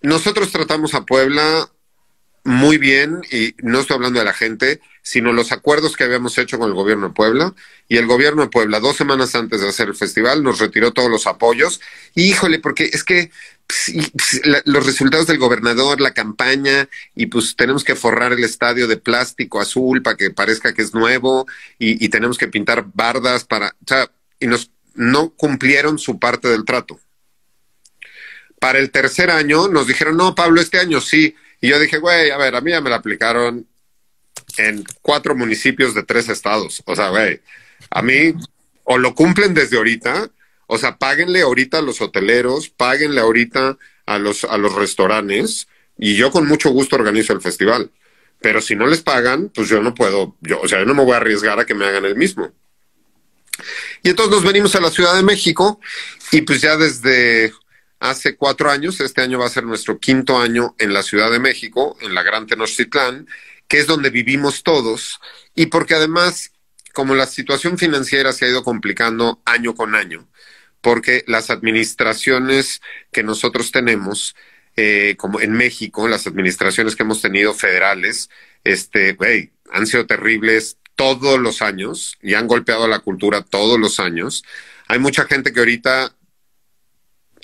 Nosotros 0.03 0.53
tratamos 0.53 0.95
a 0.95 1.05
Puebla 1.05 1.71
muy 2.47 2.79
bien, 2.79 3.23
y 3.33 3.55
no 3.59 3.81
estoy 3.81 3.97
hablando 3.97 4.21
de 4.21 4.25
la 4.25 4.33
gente, 4.33 4.81
sino 5.03 5.33
los 5.33 5.51
acuerdos 5.51 5.97
que 5.97 6.05
habíamos 6.05 6.39
hecho 6.39 6.59
con 6.59 6.69
el 6.69 6.75
gobierno 6.75 7.09
de 7.09 7.15
Puebla. 7.15 7.55
Y 7.89 7.97
el 7.97 8.07
gobierno 8.07 8.43
de 8.43 8.49
Puebla, 8.49 8.79
dos 8.79 8.97
semanas 8.97 9.35
antes 9.35 9.61
de 9.61 9.69
hacer 9.69 9.89
el 9.89 9.97
festival, 9.97 10.45
nos 10.45 10.61
retiró 10.61 10.93
todos 10.93 11.11
los 11.11 11.27
apoyos. 11.27 11.81
híjole, 12.15 12.61
porque 12.61 12.91
es 12.93 13.03
que 13.03 13.33
los 14.65 14.87
resultados 14.87 15.27
del 15.27 15.39
gobernador, 15.39 16.01
la 16.01 16.15
campaña, 16.15 16.89
y 17.15 17.27
pues 17.27 17.57
tenemos 17.57 17.85
que 17.85 17.97
forrar 17.97 18.33
el 18.33 18.45
estadio 18.45 18.87
de 18.87 18.97
plástico 18.97 19.61
azul 19.61 20.03
para 20.03 20.17
que 20.17 20.31
parezca 20.31 20.73
que 20.73 20.83
es 20.83 20.95
nuevo, 20.95 21.47
y, 21.79 22.05
y 22.05 22.09
tenemos 22.09 22.39
que 22.39 22.49
pintar 22.49 22.87
bardas 22.95 23.45
para. 23.45 23.69
O 23.69 23.87
sea, 23.87 24.11
y 24.39 24.47
nos 24.47 24.71
no 24.95 25.31
cumplieron 25.31 25.99
su 25.99 26.19
parte 26.19 26.49
del 26.49 26.65
trato. 26.65 26.99
Para 28.59 28.79
el 28.79 28.91
tercer 28.91 29.31
año 29.31 29.69
nos 29.69 29.87
dijeron, 29.87 30.17
no, 30.17 30.35
Pablo, 30.35 30.61
este 30.61 30.79
año 30.79 31.01
sí 31.01 31.35
y 31.61 31.69
yo 31.69 31.79
dije, 31.79 31.99
güey, 31.99 32.31
a 32.31 32.37
ver, 32.37 32.55
a 32.55 32.61
mí 32.61 32.71
ya 32.71 32.81
me 32.81 32.91
la 32.91 32.97
aplicaron 32.97 33.67
en 34.59 34.85
cuatro 35.03 35.35
municipios 35.35 35.95
de 35.95 36.03
tres 36.03 36.29
estados. 36.29 36.83
O 36.85 36.95
sea, 36.95 37.09
güey, 37.09 37.41
a 37.91 38.03
mí 38.03 38.35
o 38.85 38.99
lo 38.99 39.15
cumplen 39.15 39.55
desde 39.55 39.77
ahorita, 39.77 40.31
o 40.67 40.79
sea, 40.79 40.97
páguenle 40.99 41.43
ahorita 41.43 41.79
a 41.79 41.83
los 41.83 42.01
hoteleros, 42.01 42.69
páguenle 42.69 43.21
ahorita 43.21 43.79
a 44.07 44.19
los, 44.19 44.45
a 44.45 44.57
los 44.59 44.75
restaurantes 44.75 45.69
y 45.99 46.17
yo 46.17 46.31
con 46.31 46.47
mucho 46.47 46.71
gusto 46.71 46.97
organizo 46.97 47.33
el 47.33 47.41
festival. 47.41 47.91
Pero 48.41 48.61
si 48.61 48.77
no 48.77 48.87
les 48.87 49.01
pagan, 49.03 49.51
pues 49.55 49.69
yo 49.69 49.81
no 49.81 49.95
puedo, 49.95 50.37
yo, 50.41 50.61
o 50.61 50.69
sea, 50.69 50.81
yo 50.81 50.85
no 50.85 50.95
me 50.95 51.05
voy 51.05 51.15
a 51.15 51.19
arriesgar 51.19 51.59
a 51.59 51.67
que 51.67 51.75
me 51.75 51.87
hagan 51.87 52.05
el 52.05 52.17
mismo. 52.17 52.53
Y 54.03 54.11
entonces 54.11 54.35
nos 54.35 54.45
venimos 54.45 54.75
a 54.75 54.81
la 54.81 54.91
Ciudad 54.91 55.17
de 55.17 55.23
México 55.23 55.81
y 56.31 56.43
pues 56.43 56.61
ya 56.61 56.77
desde 56.77 57.53
hace 57.99 58.37
cuatro 58.37 58.71
años, 58.71 59.01
este 59.01 59.23
año 59.23 59.39
va 59.39 59.47
a 59.47 59.51
ser 59.51 59.65
nuestro 59.65 59.99
quinto 59.99 60.39
año 60.39 60.75
en 60.79 60.93
la 60.93 61.03
Ciudad 61.03 61.31
de 61.31 61.39
México, 61.39 61.97
en 62.01 62.15
la 62.15 62.23
Gran 62.23 62.47
Tenochtitlán, 62.47 63.27
que 63.69 63.79
es 63.79 63.87
donde 63.87 64.11
vivimos 64.11 64.63
todos, 64.63 65.19
y 65.55 65.67
porque 65.67 65.95
además, 65.95 66.53
como 66.93 67.15
la 67.15 67.27
situación 67.27 67.79
financiera 67.79 68.33
se 68.33 68.45
ha 68.45 68.49
ido 68.49 68.63
complicando 68.63 69.41
año 69.45 69.75
con 69.75 69.95
año, 69.95 70.29
porque 70.87 71.25
las 71.27 71.51
administraciones 71.51 72.81
que 73.11 73.25
nosotros 73.25 73.73
tenemos, 73.73 74.37
eh, 74.77 75.17
como 75.19 75.41
en 75.41 75.51
México, 75.51 76.07
las 76.07 76.29
administraciones 76.29 76.95
que 76.95 77.03
hemos 77.03 77.21
tenido 77.21 77.55
federales, 77.55 78.31
este, 78.63 79.17
han 79.73 79.89
sido 79.89 80.07
terribles 80.07 80.79
todos 80.95 81.41
los 81.41 81.61
años 81.61 82.17
y 82.23 82.35
han 82.35 82.47
golpeado 82.47 82.85
a 82.85 82.89
la 82.89 83.01
cultura 83.01 83.43
todos 83.43 83.81
los 83.81 83.99
años. 83.99 84.45
Hay 84.87 85.01
mucha 85.01 85.25
gente 85.25 85.53
que 85.53 85.59
ahorita 85.59 86.15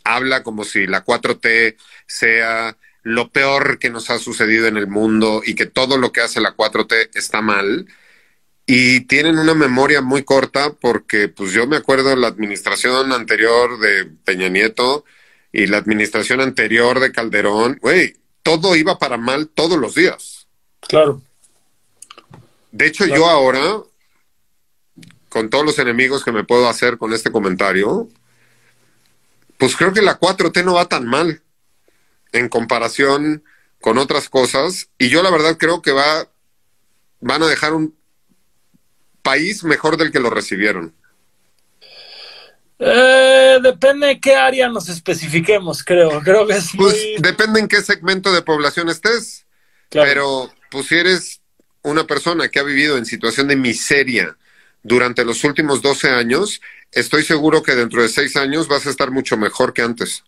habla 0.05 0.45
como 0.45 0.63
si 0.63 0.87
la 0.87 1.05
4T 1.05 1.77
sea 2.07 2.79
lo 3.03 3.33
peor 3.33 3.81
que 3.81 3.91
nos 3.91 4.09
ha 4.11 4.21
sucedido 4.21 4.69
en 4.69 4.77
el 4.77 4.87
mundo 4.87 5.43
y 5.45 5.57
que 5.57 5.67
todo 5.67 5.97
lo 5.97 6.13
que 6.13 6.21
hace 6.21 6.41
la 6.41 6.55
4T 6.55 7.11
está 7.15 7.43
mal. 7.43 7.89
Y 8.67 9.01
tienen 9.03 9.39
una 9.39 9.55
memoria 9.55 10.01
muy 10.03 10.23
corta 10.23 10.73
porque 10.73 11.29
pues 11.29 11.53
yo 11.53 11.67
me 11.67 11.77
acuerdo 11.77 12.11
de 12.11 12.17
la 12.17 12.29
administración 12.29 13.13
anterior 13.13 13.79
de 13.81 14.07
Peña 14.25 14.49
Nieto 14.49 15.05
y 15.53 15.67
la 15.67 15.79
administración 15.79 16.41
anterior 16.41 17.01
de 17.01 17.13
Calderón, 17.13 17.79
güey, 17.81 18.17
todo 18.43 18.77
iba 18.77 18.99
para 18.99 19.17
mal 19.17 19.49
todos 19.49 19.79
los 19.79 19.95
días. 19.95 20.47
Claro. 20.81 21.23
De 22.71 22.87
hecho, 22.87 23.05
yo 23.07 23.27
ahora, 23.29 23.83
con 25.29 25.51
todos 25.51 25.65
los 25.65 25.79
enemigos 25.79 26.25
que 26.25 26.33
me 26.33 26.45
puedo 26.45 26.69
hacer 26.69 26.97
con 26.97 27.13
este 27.13 27.31
comentario, 27.31 28.09
pues 29.59 29.77
creo 29.77 29.93
que 29.93 30.03
la 30.03 30.19
4T 30.19 30.65
no 30.65 30.75
va 30.75 30.89
tan 30.89 31.07
mal 31.07 31.43
en 32.33 32.49
comparación 32.49 33.45
con 33.81 33.99
otras 33.99 34.29
cosas. 34.29 34.89
Y 34.99 35.11
yo 35.11 35.23
la 35.23 35.31
verdad 35.31 35.59
creo 35.59 35.83
que 35.83 35.93
va, 35.93 36.29
van 37.21 37.43
a 37.43 37.47
dejar 37.47 37.75
un 37.75 37.95
país 39.23 39.65
mejor 39.65 39.97
del 39.97 40.13
que 40.13 40.21
lo 40.21 40.31
recibieron. 40.31 40.95
Eh, 42.79 43.59
depende 43.63 44.09
de 44.09 44.21
qué 44.21 44.35
área 44.35 44.69
nos 44.69 44.89
especifiquemos, 44.89 45.85
creo. 45.85 46.21
Creo 46.25 46.47
que 46.47 46.55
es 46.55 46.71
pues 46.77 46.97
depende 47.19 47.61
en 47.61 47.69
qué 47.69 47.81
segmento 47.81 48.33
de 48.33 48.43
población 48.43 48.89
estés. 48.89 49.47
Pero 49.91 50.51
pues 50.71 50.87
si 50.87 50.97
eres 50.97 51.41
una 51.83 52.07
persona 52.07 52.49
que 52.49 52.59
ha 52.59 52.63
vivido 52.63 52.97
en 52.97 53.05
situación 53.05 53.49
de 53.49 53.57
miseria 53.57 54.37
durante 54.83 55.25
los 55.25 55.45
últimos 55.45 55.83
12 55.83 56.09
años, 56.11 56.61
estoy 56.91 57.23
seguro 57.23 57.63
que 57.63 57.75
dentro 57.75 58.03
de 58.03 58.09
seis 58.09 58.37
años 58.37 58.69
vas 58.69 58.87
a 58.87 58.91
estar 58.91 59.11
mucho 59.11 59.37
mejor 59.37 59.73
que 59.73 59.83
antes. 59.83 60.25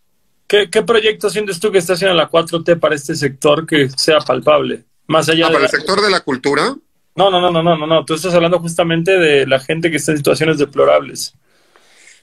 ¿Qué, 0.47 0.69
proyecto 0.83 1.31
sientes 1.31 1.59
tú 1.59 1.73
que 1.73 1.79
está 1.79 1.95
haciendo 1.95 2.15
la 2.15 2.31
4T 2.31 2.79
para 2.79 2.95
este 2.95 3.17
sector 3.17 3.67
que 3.67 3.89
sea 3.97 4.19
palpable? 4.19 4.85
Más 5.07 5.29
allá 5.29 5.47
ah, 5.47 5.53
para 5.53 5.65
el 5.65 5.71
sector 5.71 6.01
de 6.01 6.11
la 6.11 6.21
cultura. 6.21 6.77
No, 7.17 7.31
no, 7.31 7.41
no, 7.41 7.51
no, 7.51 7.63
no, 7.63 7.77
no, 7.77 7.87
no. 7.87 8.05
Tú 8.05 8.15
estás 8.15 8.35
hablando 8.35 8.59
justamente 8.59 9.19
de 9.19 9.47
la 9.47 9.61
gente 9.61 9.91
que 9.91 9.99
está 9.99 10.13
en 10.13 10.19
situaciones 10.19 10.59
deplorables. 10.59 11.35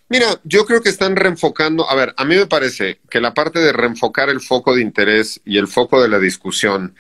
Mira, 0.10 0.28
yo 0.44 0.66
creo 0.66 0.82
que 0.82 0.90
están 0.90 1.16
reenfocando. 1.16 1.90
A 1.90 1.96
ver, 1.96 2.14
a 2.18 2.26
mí 2.26 2.36
me 2.36 2.48
parece 2.48 3.00
que 3.10 3.22
la 3.22 3.34
parte 3.34 3.60
de 3.60 3.72
reenfocar 3.72 4.30
el 4.30 4.42
foco 4.42 4.76
de 4.76 4.82
interés 4.82 5.40
y 5.46 5.58
el 5.58 5.70
foco 5.70 6.02
de 6.02 6.10
la 6.10 6.20
discusión 6.20 6.96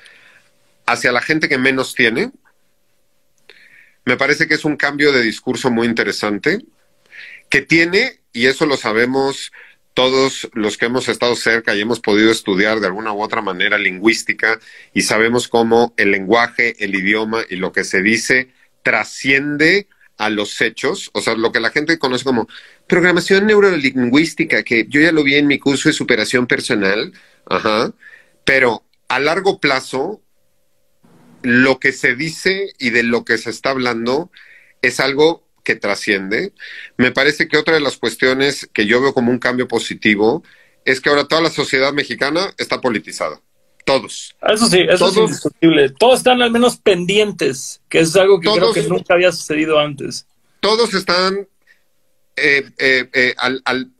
hacia 0.85 1.11
la 1.11 1.21
gente 1.21 1.49
que 1.49 1.57
menos 1.57 1.93
tiene, 1.93 2.31
me 4.05 4.15
parece 4.15 4.47
que 4.47 4.53
es 4.53 4.63
un 4.63 4.77
cambio 4.77 5.11
de 5.11 5.21
discurso 5.21 5.69
muy 5.69 5.87
interesante 5.87 6.59
que 7.49 7.61
tiene, 7.61 8.21
y 8.31 8.45
eso 8.45 8.65
lo 8.65 8.77
sabemos 8.77 9.51
todos 9.93 10.49
los 10.53 10.77
que 10.77 10.85
hemos 10.85 11.09
estado 11.09 11.35
cerca 11.35 11.75
y 11.75 11.81
hemos 11.81 11.99
podido 11.99 12.31
estudiar 12.31 12.79
de 12.79 12.87
alguna 12.87 13.13
u 13.13 13.21
otra 13.21 13.41
manera 13.41 13.77
lingüística 13.77 14.59
y 14.93 15.01
sabemos 15.01 15.47
cómo 15.47 15.93
el 15.97 16.11
lenguaje, 16.11 16.75
el 16.83 16.95
idioma 16.95 17.43
y 17.49 17.57
lo 17.57 17.71
que 17.71 17.83
se 17.83 18.01
dice 18.01 18.53
trasciende 18.83 19.87
a 20.17 20.29
los 20.29 20.61
hechos, 20.61 21.09
o 21.13 21.21
sea, 21.21 21.35
lo 21.35 21.51
que 21.51 21.59
la 21.59 21.71
gente 21.71 21.97
conoce 21.97 22.23
como 22.23 22.47
programación 22.87 23.47
neurolingüística, 23.47 24.63
que 24.63 24.85
yo 24.87 25.01
ya 25.01 25.11
lo 25.11 25.23
vi 25.23 25.35
en 25.35 25.47
mi 25.47 25.57
curso 25.57 25.89
de 25.89 25.93
superación 25.93 26.45
personal, 26.45 27.11
ajá, 27.47 27.93
pero 28.45 28.83
a 29.07 29.19
largo 29.19 29.59
plazo, 29.59 30.21
lo 31.41 31.79
que 31.79 31.91
se 31.91 32.15
dice 32.15 32.71
y 32.77 32.91
de 32.91 33.03
lo 33.03 33.25
que 33.25 33.37
se 33.39 33.49
está 33.49 33.71
hablando 33.71 34.31
es 34.81 34.99
algo 34.99 35.47
que 35.63 35.75
trasciende. 35.75 36.53
Me 36.97 37.11
parece 37.11 37.47
que 37.47 37.57
otra 37.57 37.75
de 37.75 37.81
las 37.81 37.97
cuestiones 37.97 38.69
que 38.73 38.85
yo 38.85 39.01
veo 39.01 39.13
como 39.13 39.31
un 39.31 39.39
cambio 39.39 39.67
positivo 39.67 40.43
es 40.85 40.99
que 41.01 41.09
ahora 41.09 41.27
toda 41.27 41.41
la 41.41 41.49
sociedad 41.49 41.93
mexicana 41.93 42.53
está 42.57 42.81
politizada. 42.81 43.39
Todos. 43.85 44.35
Eso 44.47 44.67
sí, 44.67 44.79
eso 44.87 45.09
es 45.09 45.17
indiscutible. 45.17 45.89
Todos 45.89 46.19
están 46.19 46.41
al 46.41 46.51
menos 46.51 46.77
pendientes, 46.77 47.81
que 47.89 47.99
es 47.99 48.15
algo 48.15 48.39
que 48.39 48.49
creo 48.49 48.73
que 48.73 48.83
nunca 48.83 49.15
había 49.15 49.31
sucedido 49.31 49.79
antes. 49.79 50.27
Todos 50.59 50.93
están 50.93 51.47
eh, 52.35 52.69
eh, 52.77 53.09
eh, 53.13 53.35
al, 53.37 53.91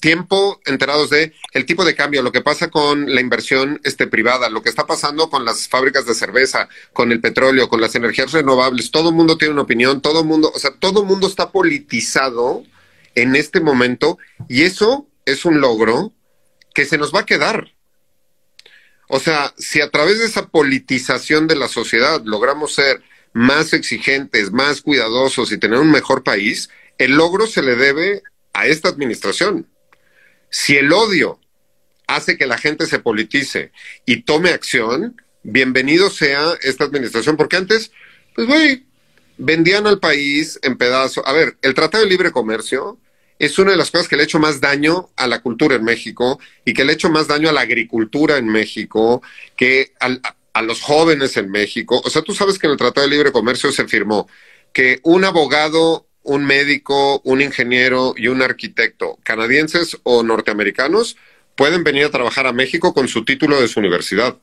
tiempo 0.00 0.60
enterados 0.66 1.10
de 1.10 1.32
el 1.52 1.66
tipo 1.66 1.84
de 1.84 1.94
cambio, 1.94 2.22
lo 2.22 2.32
que 2.32 2.40
pasa 2.40 2.68
con 2.68 3.14
la 3.14 3.20
inversión 3.20 3.80
este, 3.84 4.06
privada, 4.06 4.50
lo 4.50 4.62
que 4.62 4.68
está 4.68 4.86
pasando 4.86 5.30
con 5.30 5.44
las 5.44 5.68
fábricas 5.68 6.06
de 6.06 6.14
cerveza, 6.14 6.68
con 6.92 7.12
el 7.12 7.20
petróleo, 7.20 7.68
con 7.68 7.80
las 7.80 7.94
energías 7.94 8.32
renovables. 8.32 8.90
Todo 8.90 9.10
el 9.10 9.14
mundo 9.14 9.38
tiene 9.38 9.54
una 9.54 9.62
opinión, 9.62 10.00
todo 10.00 10.20
el 10.20 10.26
mundo, 10.26 10.50
o 10.54 10.58
sea, 10.58 10.72
todo 10.72 11.02
el 11.02 11.06
mundo 11.06 11.26
está 11.26 11.50
politizado 11.50 12.64
en 13.14 13.36
este 13.36 13.60
momento 13.60 14.18
y 14.48 14.62
eso 14.62 15.06
es 15.26 15.44
un 15.44 15.60
logro 15.60 16.12
que 16.74 16.84
se 16.84 16.98
nos 16.98 17.14
va 17.14 17.20
a 17.20 17.26
quedar. 17.26 17.72
O 19.08 19.18
sea, 19.18 19.52
si 19.58 19.80
a 19.80 19.90
través 19.90 20.18
de 20.18 20.26
esa 20.26 20.48
politización 20.48 21.48
de 21.48 21.56
la 21.56 21.68
sociedad 21.68 22.22
logramos 22.24 22.74
ser 22.74 23.02
más 23.32 23.72
exigentes, 23.72 24.52
más 24.52 24.80
cuidadosos 24.80 25.52
y 25.52 25.58
tener 25.58 25.78
un 25.78 25.90
mejor 25.90 26.22
país, 26.22 26.70
el 26.98 27.16
logro 27.16 27.46
se 27.46 27.62
le 27.62 27.74
debe 27.74 28.22
a 28.52 28.66
esta 28.66 28.88
administración. 28.88 29.66
Si 30.50 30.76
el 30.76 30.92
odio 30.92 31.40
hace 32.06 32.36
que 32.36 32.46
la 32.46 32.58
gente 32.58 32.86
se 32.86 32.98
politice 32.98 33.72
y 34.04 34.22
tome 34.22 34.50
acción, 34.50 35.20
bienvenido 35.42 36.10
sea 36.10 36.54
esta 36.62 36.84
administración, 36.84 37.36
porque 37.36 37.56
antes, 37.56 37.92
pues 38.34 38.48
güey, 38.48 38.84
vendían 39.38 39.86
al 39.86 40.00
país 40.00 40.58
en 40.62 40.76
pedazos. 40.76 41.24
A 41.26 41.32
ver, 41.32 41.56
el 41.62 41.74
Tratado 41.74 42.04
de 42.04 42.10
Libre 42.10 42.32
Comercio 42.32 42.98
es 43.38 43.58
una 43.58 43.70
de 43.70 43.76
las 43.76 43.90
cosas 43.90 44.08
que 44.08 44.16
le 44.16 44.22
ha 44.22 44.24
hecho 44.24 44.38
más 44.38 44.60
daño 44.60 45.10
a 45.16 45.26
la 45.26 45.40
cultura 45.40 45.76
en 45.76 45.84
México 45.84 46.38
y 46.64 46.74
que 46.74 46.84
le 46.84 46.92
ha 46.92 46.94
hecho 46.94 47.10
más 47.10 47.28
daño 47.28 47.48
a 47.48 47.52
la 47.52 47.62
agricultura 47.62 48.36
en 48.36 48.46
México, 48.48 49.22
que 49.56 49.94
a 50.00 50.62
los 50.62 50.82
jóvenes 50.82 51.36
en 51.38 51.50
México. 51.50 52.02
O 52.04 52.10
sea, 52.10 52.22
tú 52.22 52.34
sabes 52.34 52.58
que 52.58 52.66
en 52.66 52.72
el 52.72 52.78
Tratado 52.78 53.06
de 53.06 53.14
Libre 53.14 53.32
Comercio 53.32 53.72
se 53.72 53.86
firmó 53.86 54.28
que 54.74 55.00
un 55.04 55.24
abogado, 55.24 56.06
un 56.30 56.44
médico, 56.44 57.20
un 57.24 57.40
ingeniero 57.40 58.14
y 58.16 58.28
un 58.28 58.42
arquitecto, 58.42 59.18
canadienses 59.22 59.98
o 60.04 60.22
norteamericanos, 60.22 61.16
pueden 61.56 61.84
venir 61.84 62.04
a 62.04 62.10
trabajar 62.10 62.46
a 62.46 62.52
México 62.52 62.94
con 62.94 63.08
su 63.08 63.24
título 63.24 63.60
de 63.60 63.68
su 63.68 63.80
universidad. 63.80 64.38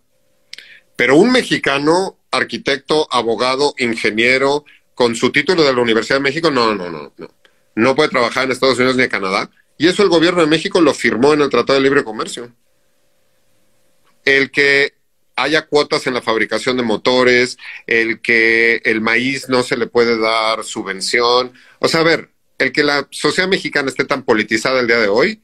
Pero 0.95 1.15
un 1.15 1.31
mexicano, 1.31 2.17
arquitecto, 2.31 3.07
abogado, 3.11 3.73
ingeniero, 3.77 4.65
con 4.95 5.15
su 5.15 5.31
título 5.31 5.63
de 5.63 5.73
la 5.73 5.81
Universidad 5.81 6.17
de 6.17 6.23
México, 6.23 6.51
no, 6.51 6.75
no, 6.75 6.89
no, 6.89 7.13
no 7.17 7.37
no 7.77 7.95
puede 7.95 8.09
trabajar 8.09 8.45
en 8.45 8.51
Estados 8.51 8.77
Unidos 8.77 8.97
ni 8.97 9.03
en 9.03 9.09
Canadá. 9.09 9.51
Y 9.77 9.87
eso 9.87 10.01
el 10.01 10.09
gobierno 10.09 10.41
de 10.41 10.47
México 10.47 10.81
lo 10.81 10.95
firmó 10.95 11.33
en 11.33 11.41
el 11.41 11.49
Tratado 11.49 11.77
de 11.77 11.83
Libre 11.83 12.03
Comercio. 12.03 12.51
El 14.25 14.49
que 14.49 14.95
haya 15.37 15.67
cuotas 15.67 16.07
en 16.07 16.15
la 16.15 16.21
fabricación 16.21 16.77
de 16.77 16.83
motores, 16.83 17.57
el 17.85 18.19
que 18.21 18.81
el 18.83 19.01
maíz 19.01 19.47
no 19.47 19.63
se 19.63 19.77
le 19.77 19.87
puede 19.87 20.19
dar 20.19 20.63
subvención. 20.63 21.53
O 21.79 21.87
sea, 21.87 22.01
a 22.01 22.03
ver, 22.03 22.31
el 22.57 22.71
que 22.71 22.83
la 22.83 23.07
sociedad 23.11 23.47
mexicana 23.47 23.87
esté 23.87 24.03
tan 24.03 24.23
politizada 24.23 24.79
el 24.79 24.87
día 24.87 24.97
de 24.97 25.07
hoy 25.07 25.41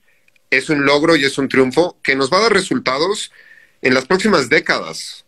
es 0.49 0.69
un 0.69 0.85
logro 0.85 1.15
y 1.15 1.23
es 1.23 1.37
un 1.37 1.47
triunfo 1.47 1.99
que 2.03 2.15
nos 2.15 2.33
va 2.33 2.39
a 2.39 2.41
dar 2.41 2.53
resultados 2.53 3.31
en 3.81 3.93
las 3.93 4.05
próximas 4.05 4.49
décadas. 4.49 5.25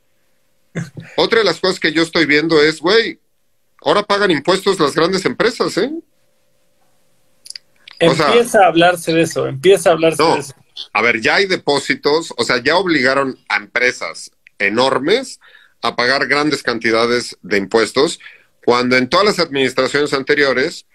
Otra 1.16 1.40
de 1.40 1.46
las 1.46 1.60
cosas 1.60 1.80
que 1.80 1.94
yo 1.94 2.02
estoy 2.02 2.26
viendo 2.26 2.62
es, 2.62 2.80
güey, 2.82 3.20
ahora 3.82 4.02
pagan 4.02 4.32
impuestos 4.32 4.80
las 4.80 4.96
grandes 4.96 5.26
empresas, 5.26 5.78
¿eh? 5.78 5.92
Empieza 8.00 8.64
a 8.64 8.68
hablarse 8.68 9.14
de 9.14 9.22
eso, 9.22 9.48
empieza 9.48 9.90
a 9.90 9.94
hablarse 9.94 10.22
de 10.22 10.40
eso. 10.40 10.54
A 10.92 11.02
ver, 11.02 11.22
ya 11.22 11.36
hay 11.36 11.46
depósitos, 11.46 12.34
o 12.36 12.44
sea, 12.44 12.62
ya 12.62 12.76
obligaron 12.76 13.38
a 13.48 13.56
empresas 13.56 14.32
enormes 14.60 15.40
a 15.82 15.96
pagar 15.96 16.28
grandes 16.28 16.64
cantidades 16.64 17.38
de 17.42 17.58
impuestos, 17.58 18.20
cuando 18.64 18.98
en 18.98 19.10
todas 19.10 19.26
las 19.26 19.40
administraciones 19.40 20.14
anteriores, 20.14 20.86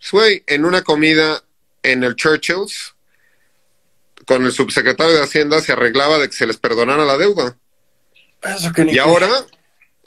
fue 0.00 0.44
en 0.46 0.64
una 0.64 0.82
comida 0.82 1.42
en 1.82 2.04
el 2.04 2.14
Churchill's, 2.14 2.94
con 4.26 4.44
el 4.44 4.52
subsecretario 4.52 5.14
de 5.14 5.22
Hacienda 5.22 5.60
se 5.60 5.72
arreglaba 5.72 6.18
de 6.18 6.28
que 6.28 6.36
se 6.36 6.46
les 6.46 6.56
perdonara 6.56 7.04
la 7.04 7.16
deuda. 7.16 7.56
y 8.90 8.98
ahora, 8.98 9.28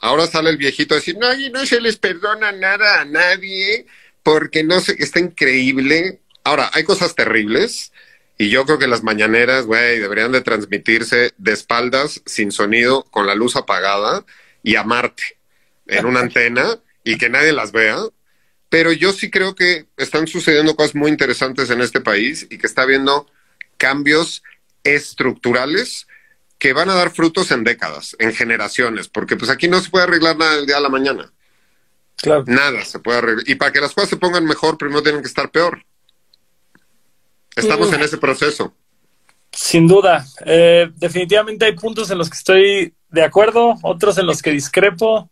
ahora 0.00 0.26
sale 0.26 0.50
el 0.50 0.56
viejito 0.56 0.94
a 0.94 0.98
decir, 0.98 1.16
no, 1.18 1.28
no 1.50 1.66
se 1.66 1.80
les 1.80 1.96
perdona 1.96 2.52
nada 2.52 3.00
a 3.00 3.04
nadie, 3.04 3.86
porque 4.22 4.64
no 4.64 4.80
sé, 4.80 4.96
está 4.98 5.20
increíble 5.20 6.22
Ahora, 6.44 6.70
hay 6.72 6.84
cosas 6.84 7.14
terribles 7.14 7.91
y 8.38 8.50
yo 8.50 8.64
creo 8.64 8.78
que 8.78 8.86
las 8.86 9.02
mañaneras, 9.02 9.66
güey, 9.66 9.98
deberían 9.98 10.32
de 10.32 10.40
transmitirse 10.40 11.32
de 11.36 11.52
espaldas, 11.52 12.22
sin 12.26 12.50
sonido, 12.50 13.04
con 13.04 13.26
la 13.26 13.34
luz 13.34 13.56
apagada 13.56 14.24
y 14.62 14.76
a 14.76 14.84
Marte, 14.84 15.22
en 15.86 16.06
una 16.06 16.20
antena 16.26 16.78
y 17.04 17.18
que 17.18 17.28
nadie 17.28 17.52
las 17.52 17.72
vea. 17.72 17.98
Pero 18.68 18.90
yo 18.90 19.12
sí 19.12 19.30
creo 19.30 19.54
que 19.54 19.86
están 19.96 20.26
sucediendo 20.26 20.74
cosas 20.74 20.94
muy 20.94 21.10
interesantes 21.10 21.68
en 21.70 21.82
este 21.82 22.00
país 22.00 22.46
y 22.50 22.58
que 22.58 22.66
está 22.66 22.82
habiendo 22.82 23.30
cambios 23.76 24.42
estructurales 24.82 26.06
que 26.58 26.72
van 26.72 26.88
a 26.88 26.94
dar 26.94 27.10
frutos 27.10 27.50
en 27.50 27.64
décadas, 27.64 28.16
en 28.18 28.32
generaciones, 28.32 29.08
porque 29.08 29.36
pues 29.36 29.50
aquí 29.50 29.68
no 29.68 29.80
se 29.80 29.90
puede 29.90 30.04
arreglar 30.04 30.36
nada 30.38 30.56
del 30.56 30.66
día 30.66 30.78
a 30.78 30.80
la 30.80 30.88
mañana. 30.88 31.32
Claro. 32.16 32.44
Nada 32.46 32.84
se 32.84 33.00
puede 33.00 33.18
arreglar. 33.18 33.48
Y 33.48 33.56
para 33.56 33.72
que 33.72 33.80
las 33.80 33.92
cosas 33.92 34.10
se 34.10 34.16
pongan 34.16 34.46
mejor, 34.46 34.78
primero 34.78 35.02
tienen 35.02 35.22
que 35.22 35.28
estar 35.28 35.50
peor. 35.50 35.84
Estamos 37.56 37.92
en 37.92 38.02
ese 38.02 38.18
proceso. 38.18 38.74
Sin 39.52 39.86
duda. 39.86 40.24
Eh, 40.46 40.90
definitivamente 40.96 41.66
hay 41.66 41.76
puntos 41.76 42.10
en 42.10 42.18
los 42.18 42.30
que 42.30 42.36
estoy 42.36 42.94
de 43.10 43.22
acuerdo, 43.22 43.76
otros 43.82 44.16
en 44.18 44.26
los 44.26 44.40
que 44.40 44.50
discrepo, 44.50 45.30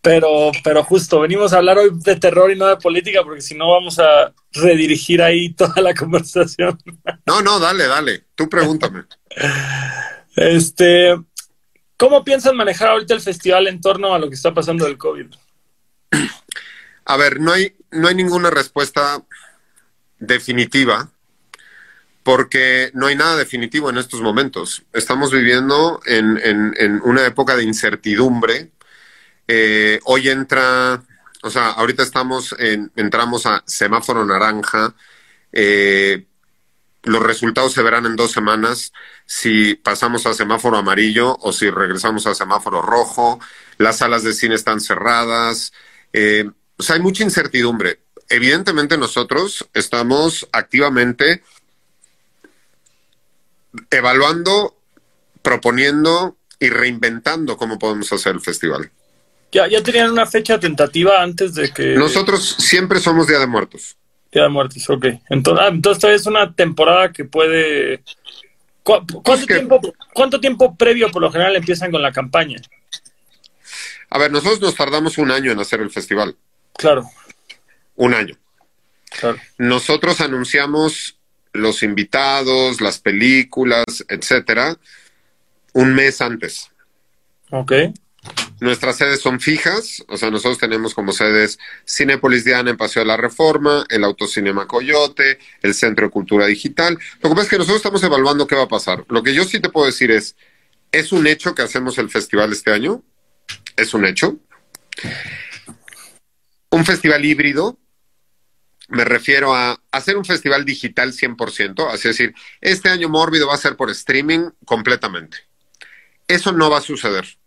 pero, 0.00 0.50
pero 0.64 0.82
justo, 0.82 1.20
venimos 1.20 1.52
a 1.52 1.58
hablar 1.58 1.78
hoy 1.78 1.90
de 1.92 2.16
terror 2.16 2.50
y 2.50 2.56
no 2.56 2.66
de 2.66 2.76
política, 2.76 3.22
porque 3.22 3.40
si 3.40 3.54
no 3.54 3.70
vamos 3.70 3.98
a 3.98 4.32
redirigir 4.52 5.22
ahí 5.22 5.52
toda 5.54 5.80
la 5.80 5.94
conversación. 5.94 6.78
No, 7.26 7.42
no, 7.42 7.60
dale, 7.60 7.86
dale. 7.86 8.24
Tú 8.34 8.48
pregúntame. 8.48 9.04
este, 10.36 11.16
¿cómo 11.96 12.24
piensan 12.24 12.56
manejar 12.56 12.90
ahorita 12.90 13.14
el 13.14 13.20
festival 13.20 13.68
en 13.68 13.80
torno 13.80 14.12
a 14.12 14.18
lo 14.18 14.28
que 14.28 14.34
está 14.34 14.52
pasando 14.52 14.84
del 14.84 14.98
COVID? 14.98 15.26
A 17.04 17.16
ver, 17.16 17.40
no 17.40 17.52
hay, 17.52 17.74
no 17.90 18.08
hay 18.08 18.14
ninguna 18.14 18.50
respuesta 18.50 19.22
definitiva 20.18 21.08
porque 22.28 22.90
no 22.92 23.06
hay 23.06 23.16
nada 23.16 23.38
definitivo 23.38 23.88
en 23.88 23.96
estos 23.96 24.20
momentos. 24.20 24.82
Estamos 24.92 25.32
viviendo 25.32 25.98
en, 26.04 27.00
una 27.02 27.24
época 27.24 27.56
de 27.56 27.64
incertidumbre. 27.64 28.70
Eh, 29.46 29.98
hoy 30.04 30.28
entra, 30.28 31.02
o 31.42 31.48
sea, 31.48 31.70
ahorita 31.70 32.02
estamos 32.02 32.54
en, 32.58 32.92
entramos 32.96 33.46
a 33.46 33.64
semáforo 33.66 34.26
naranja. 34.26 34.94
Eh, 35.52 36.26
los 37.04 37.22
resultados 37.22 37.72
se 37.72 37.82
verán 37.82 38.04
en 38.04 38.14
dos 38.14 38.32
semanas 38.32 38.92
si 39.24 39.74
pasamos 39.76 40.26
a 40.26 40.34
semáforo 40.34 40.76
amarillo 40.76 41.34
o 41.40 41.50
si 41.50 41.70
regresamos 41.70 42.26
a 42.26 42.34
semáforo 42.34 42.82
rojo. 42.82 43.40
Las 43.78 43.96
salas 43.96 44.22
de 44.22 44.34
cine 44.34 44.54
están 44.54 44.82
cerradas. 44.82 45.72
Eh, 46.12 46.44
o 46.76 46.82
sea, 46.82 46.96
hay 46.96 47.00
mucha 47.00 47.24
incertidumbre. 47.24 48.00
Evidentemente 48.28 48.98
nosotros 48.98 49.66
estamos 49.72 50.46
activamente 50.52 51.42
evaluando, 53.90 54.76
proponiendo 55.42 56.36
y 56.58 56.68
reinventando 56.70 57.56
cómo 57.56 57.78
podemos 57.78 58.12
hacer 58.12 58.34
el 58.34 58.40
festival. 58.40 58.90
Ya, 59.52 59.66
ya 59.66 59.82
tenían 59.82 60.10
una 60.10 60.26
fecha 60.26 60.60
tentativa 60.60 61.22
antes 61.22 61.54
de 61.54 61.70
que... 61.72 61.94
Nosotros 61.94 62.56
siempre 62.58 63.00
somos 63.00 63.26
Día 63.26 63.38
de 63.38 63.46
Muertos. 63.46 63.96
Día 64.30 64.42
de 64.42 64.48
Muertos, 64.50 64.88
ok. 64.90 65.06
Entonces, 65.30 65.64
ah, 65.64 65.68
entonces 65.72 66.10
es 66.10 66.26
una 66.26 66.52
temporada 66.52 67.12
que 67.12 67.24
puede... 67.24 68.02
cuánto, 68.82 69.46
tiempo, 69.46 69.80
¿Cuánto 70.12 70.40
tiempo 70.40 70.76
previo 70.76 71.10
por 71.10 71.22
lo 71.22 71.32
general 71.32 71.56
empiezan 71.56 71.90
con 71.90 72.02
la 72.02 72.12
campaña? 72.12 72.60
A 74.10 74.18
ver, 74.18 74.30
nosotros 74.30 74.60
nos 74.60 74.74
tardamos 74.74 75.16
un 75.18 75.30
año 75.30 75.52
en 75.52 75.60
hacer 75.60 75.80
el 75.80 75.90
festival. 75.90 76.36
Claro. 76.76 77.08
Un 77.96 78.14
año. 78.14 78.36
Claro. 79.18 79.38
Nosotros 79.56 80.20
anunciamos 80.20 81.17
los 81.52 81.82
invitados, 81.82 82.80
las 82.80 82.98
películas, 82.98 84.04
etcétera, 84.08 84.76
un 85.72 85.94
mes 85.94 86.20
antes. 86.20 86.70
Ok. 87.50 87.72
Nuestras 88.60 88.96
sedes 88.96 89.20
son 89.20 89.38
fijas, 89.38 90.04
o 90.08 90.16
sea, 90.16 90.30
nosotros 90.30 90.58
tenemos 90.58 90.92
como 90.92 91.12
sedes 91.12 91.58
Cinepolis 91.86 92.44
Diana 92.44 92.70
en 92.70 92.76
Paseo 92.76 93.02
de 93.02 93.06
la 93.06 93.16
Reforma, 93.16 93.86
el 93.88 94.02
Autocinema 94.02 94.66
Coyote, 94.66 95.38
el 95.62 95.74
Centro 95.74 96.06
de 96.06 96.10
Cultura 96.10 96.46
Digital. 96.46 96.98
Lo 97.22 97.28
que 97.28 97.34
pasa 97.36 97.42
es 97.42 97.50
que 97.50 97.58
nosotros 97.58 97.76
estamos 97.76 98.02
evaluando 98.02 98.46
qué 98.46 98.56
va 98.56 98.64
a 98.64 98.68
pasar. 98.68 99.04
Lo 99.08 99.22
que 99.22 99.32
yo 99.32 99.44
sí 99.44 99.60
te 99.60 99.68
puedo 99.68 99.86
decir 99.86 100.10
es, 100.10 100.34
es 100.90 101.12
un 101.12 101.26
hecho 101.26 101.54
que 101.54 101.62
hacemos 101.62 101.98
el 101.98 102.10
festival 102.10 102.52
este 102.52 102.72
año, 102.72 103.02
es 103.76 103.94
un 103.94 104.04
hecho. 104.04 104.36
Un 106.70 106.84
festival 106.84 107.24
híbrido, 107.24 107.78
me 108.88 109.04
refiero 109.04 109.54
a 109.54 109.78
hacer 109.92 110.16
un 110.16 110.24
festival 110.24 110.64
digital 110.64 111.12
100%, 111.12 111.92
así 111.92 112.08
decir, 112.08 112.34
este 112.60 112.88
año 112.88 113.08
Mórbido 113.08 113.46
va 113.46 113.54
a 113.54 113.58
ser 113.58 113.76
por 113.76 113.90
streaming 113.90 114.50
completamente. 114.64 115.38
Eso 116.26 116.52
no 116.52 116.70
va 116.70 116.78
a 116.78 116.82
suceder, 116.82 117.38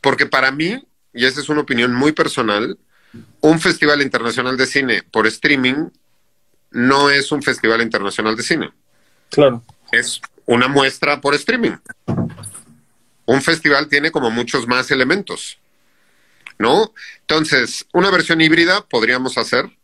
porque 0.00 0.26
para 0.26 0.50
mí, 0.52 0.86
y 1.12 1.26
esa 1.26 1.40
es 1.40 1.48
una 1.48 1.62
opinión 1.62 1.94
muy 1.94 2.12
personal, 2.12 2.78
un 3.40 3.60
festival 3.60 4.02
internacional 4.02 4.56
de 4.56 4.66
cine 4.66 5.02
por 5.02 5.26
streaming 5.26 5.88
no 6.70 7.10
es 7.10 7.32
un 7.32 7.42
festival 7.42 7.80
internacional 7.80 8.36
de 8.36 8.42
cine. 8.42 8.70
Claro. 9.30 9.62
Es 9.90 10.20
una 10.46 10.68
muestra 10.68 11.20
por 11.20 11.34
streaming. 11.34 11.76
Un 13.24 13.42
festival 13.42 13.88
tiene 13.88 14.10
como 14.10 14.30
muchos 14.30 14.66
más 14.66 14.90
elementos, 14.90 15.58
¿no? 16.58 16.92
Entonces, 17.20 17.86
una 17.92 18.10
versión 18.10 18.40
híbrida 18.40 18.86
podríamos 18.86 19.38
hacer 19.38 19.77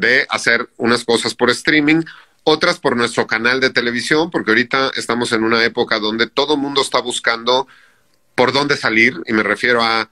de 0.00 0.26
hacer 0.30 0.68
unas 0.76 1.04
cosas 1.04 1.34
por 1.34 1.50
streaming, 1.50 2.02
otras 2.44 2.78
por 2.78 2.96
nuestro 2.96 3.26
canal 3.26 3.60
de 3.60 3.70
televisión, 3.70 4.30
porque 4.30 4.52
ahorita 4.52 4.92
estamos 4.96 5.32
en 5.32 5.42
una 5.42 5.64
época 5.64 5.98
donde 5.98 6.28
todo 6.28 6.56
mundo 6.56 6.82
está 6.82 7.00
buscando 7.00 7.66
por 8.34 8.52
dónde 8.52 8.76
salir, 8.76 9.20
y 9.26 9.32
me 9.32 9.42
refiero 9.42 9.82
a 9.82 10.10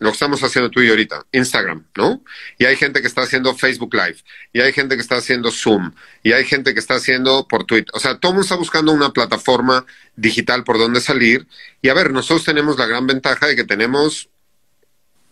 lo 0.00 0.10
que 0.10 0.14
estamos 0.14 0.42
haciendo 0.42 0.70
tú 0.70 0.80
y 0.80 0.86
yo 0.86 0.92
ahorita, 0.92 1.26
Instagram, 1.32 1.84
¿no? 1.96 2.22
Y 2.56 2.64
hay 2.64 2.76
gente 2.76 3.00
que 3.00 3.08
está 3.08 3.22
haciendo 3.22 3.54
Facebook 3.54 3.94
Live, 3.94 4.18
y 4.52 4.60
hay 4.60 4.72
gente 4.72 4.94
que 4.94 5.02
está 5.02 5.16
haciendo 5.16 5.50
Zoom, 5.50 5.92
y 6.22 6.32
hay 6.32 6.44
gente 6.44 6.72
que 6.72 6.80
está 6.80 6.94
haciendo 6.94 7.46
por 7.46 7.64
Twitter. 7.64 7.90
O 7.94 8.00
sea, 8.00 8.18
todo 8.18 8.32
mundo 8.32 8.42
está 8.42 8.56
buscando 8.56 8.92
una 8.92 9.10
plataforma 9.10 9.84
digital 10.16 10.64
por 10.64 10.78
donde 10.78 11.00
salir. 11.00 11.46
Y 11.82 11.88
a 11.88 11.94
ver, 11.94 12.12
nosotros 12.12 12.44
tenemos 12.44 12.78
la 12.78 12.86
gran 12.86 13.06
ventaja 13.06 13.46
de 13.46 13.56
que 13.56 13.64
tenemos 13.64 14.28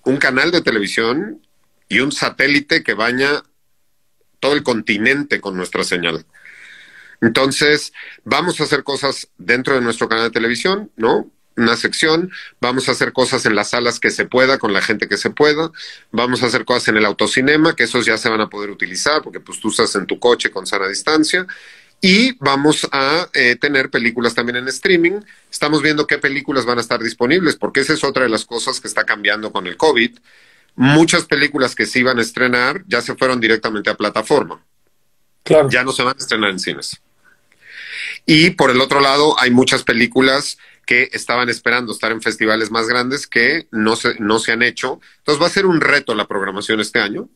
un 0.05 0.17
canal 0.19 0.51
de 0.51 0.63
televisión 0.63 1.43
y 1.89 2.01
un 2.01 2.13
satélite 2.13 2.83
que 2.83 2.95
baña 2.95 3.43
todo 4.47 4.55
el 4.55 4.63
continente 4.63 5.41
con 5.41 5.57
nuestra 5.57 5.83
señal. 5.83 6.25
Entonces, 7.21 7.93
vamos 8.23 8.61
a 8.61 8.63
hacer 8.63 8.85
cosas 8.85 9.29
dentro 9.39 9.75
de 9.75 9.81
nuestro 9.81 10.09
canal 10.09 10.27
de 10.27 10.31
televisión, 10.31 10.93
¿no? 10.95 11.29
Una 11.57 11.75
sección, 11.75 12.31
vamos 12.61 12.89
a 12.89 12.93
hacer 12.93 13.13
cosas 13.13 13.45
en 13.45 13.57
las 13.57 13.71
salas 13.71 13.99
que 13.99 14.11
se 14.11 14.25
pueda, 14.25 14.59
con 14.59 14.73
la 14.73 14.83
gente 14.83 15.09
que 15.09 15.17
se 15.17 15.31
pueda, 15.31 15.73
vamos 16.13 16.45
a 16.45 16.47
hacer 16.47 16.65
cosas 16.65 16.87
en 16.89 16.99
el 16.99 17.07
autocinema, 17.07 17.75
que 17.75 17.83
esos 17.85 18.07
ya 18.07 18.17
se 18.19 18.29
van 18.29 18.41
a 18.41 18.49
poder 18.49 18.71
utilizar, 18.71 19.21
porque 19.21 19.41
pues 19.41 19.59
tú 19.59 19.71
estás 19.71 19.97
en 19.97 20.07
tu 20.07 20.21
coche 20.21 20.53
con 20.53 20.65
sana 20.65 20.87
distancia, 20.87 21.45
y 22.01 22.37
vamos 22.39 22.87
a 22.93 23.29
eh, 23.33 23.57
tener 23.57 23.91
películas 23.91 24.37
también 24.37 24.59
en 24.59 24.69
streaming. 24.69 25.23
Estamos 25.51 25.83
viendo 25.83 26.07
qué 26.07 26.19
películas 26.19 26.67
van 26.67 26.79
a 26.79 26.83
estar 26.83 27.03
disponibles, 27.03 27.57
porque 27.57 27.81
esa 27.81 27.95
es 27.95 28.05
otra 28.05 28.23
de 28.23 28.29
las 28.29 28.45
cosas 28.45 28.81
que 28.81 28.87
está 28.87 29.03
cambiando 29.03 29.51
con 29.51 29.67
el 29.67 29.77
COVID 29.77 30.17
muchas 30.77 31.25
películas 31.25 31.75
que 31.75 31.87
se 31.87 31.99
iban 32.01 32.19
a 32.19 32.23
estrenar 32.23 32.85
ya 32.87 33.01
se 33.01 33.15
fueron 33.17 33.41
directamente 33.41 33.91
a 33.91 33.97
plataforma. 33.97 34.63
Claro. 35.43 35.69
Ya 35.71 35.83
no 35.83 35.93
se 35.93 36.03
van 36.03 36.17
a 36.17 36.21
estrenar 36.21 36.51
en 36.51 36.59
cines. 36.59 37.01
Y 38.27 38.51
por 38.51 38.71
el 38.71 38.81
otro 38.81 39.01
lado, 39.01 39.39
hay 39.41 39.51
muchas 39.51 39.83
películas 39.83 40.59
que 40.85 41.11
estaban 41.13 41.49
esperando 41.49 41.93
estar 41.93 42.13
en 42.13 42.23
festivales 42.23 42.71
más 42.71 42.87
grandes 42.87 43.27
que 43.27 43.67
no 43.73 43.97
se, 43.97 44.15
no 44.21 44.39
se 44.39 44.53
han 44.53 44.63
hecho. 44.63 45.01
Entonces 45.19 45.43
va 45.43 45.47
a 45.47 45.51
ser 45.51 45.67
un 45.67 45.81
reto 45.81 46.15
la 46.15 46.29
programación 46.29 46.81
este 46.81 47.01
año. 47.01 47.29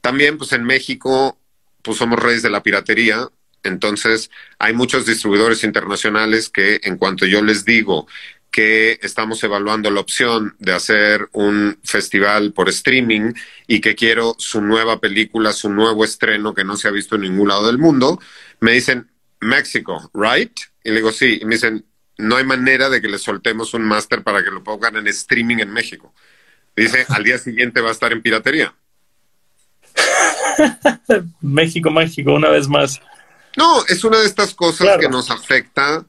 También, 0.00 0.38
pues 0.38 0.52
en 0.52 0.64
México, 0.64 1.38
pues 1.82 1.98
somos 1.98 2.18
reyes 2.18 2.42
de 2.42 2.50
la 2.50 2.62
piratería. 2.62 3.28
Entonces, 3.62 4.30
hay 4.58 4.72
muchos 4.72 5.06
distribuidores 5.06 5.64
internacionales 5.64 6.48
que 6.48 6.80
en 6.82 6.96
cuanto 6.96 7.26
yo 7.26 7.42
les 7.42 7.64
digo 7.64 8.06
que 8.50 8.98
estamos 9.02 9.42
evaluando 9.44 9.90
la 9.90 10.00
opción 10.00 10.56
de 10.58 10.72
hacer 10.72 11.28
un 11.32 11.78
festival 11.84 12.52
por 12.52 12.68
streaming 12.68 13.32
y 13.66 13.80
que 13.80 13.94
quiero 13.94 14.34
su 14.38 14.62
nueva 14.62 14.98
película, 14.98 15.52
su 15.52 15.68
nuevo 15.68 16.04
estreno 16.04 16.54
que 16.54 16.64
no 16.64 16.76
se 16.76 16.88
ha 16.88 16.90
visto 16.90 17.16
en 17.16 17.22
ningún 17.22 17.48
lado 17.48 17.66
del 17.66 17.78
mundo, 17.78 18.18
me 18.60 18.72
dicen, 18.72 19.10
México, 19.40 20.10
¿right? 20.14 20.52
Y 20.82 20.90
le 20.90 20.96
digo, 20.96 21.12
sí. 21.12 21.38
Y 21.40 21.44
me 21.44 21.56
dicen, 21.56 21.84
no 22.18 22.36
hay 22.36 22.44
manera 22.44 22.88
de 22.88 23.00
que 23.00 23.08
le 23.08 23.18
soltemos 23.18 23.74
un 23.74 23.82
máster 23.82 24.22
para 24.22 24.42
que 24.42 24.50
lo 24.50 24.62
pongan 24.62 24.96
en 24.96 25.06
streaming 25.08 25.58
en 25.58 25.72
México. 25.72 26.14
dice, 26.74 27.04
al 27.08 27.24
día 27.24 27.38
siguiente 27.38 27.80
va 27.80 27.90
a 27.90 27.92
estar 27.92 28.12
en 28.12 28.22
piratería. 28.22 28.74
México, 31.40 31.90
México, 31.90 32.34
una 32.34 32.50
vez 32.50 32.68
más. 32.68 33.00
No, 33.56 33.84
es 33.86 34.04
una 34.04 34.18
de 34.18 34.26
estas 34.26 34.54
cosas 34.54 34.98
que 34.98 35.08
nos 35.08 35.30
afecta 35.30 36.04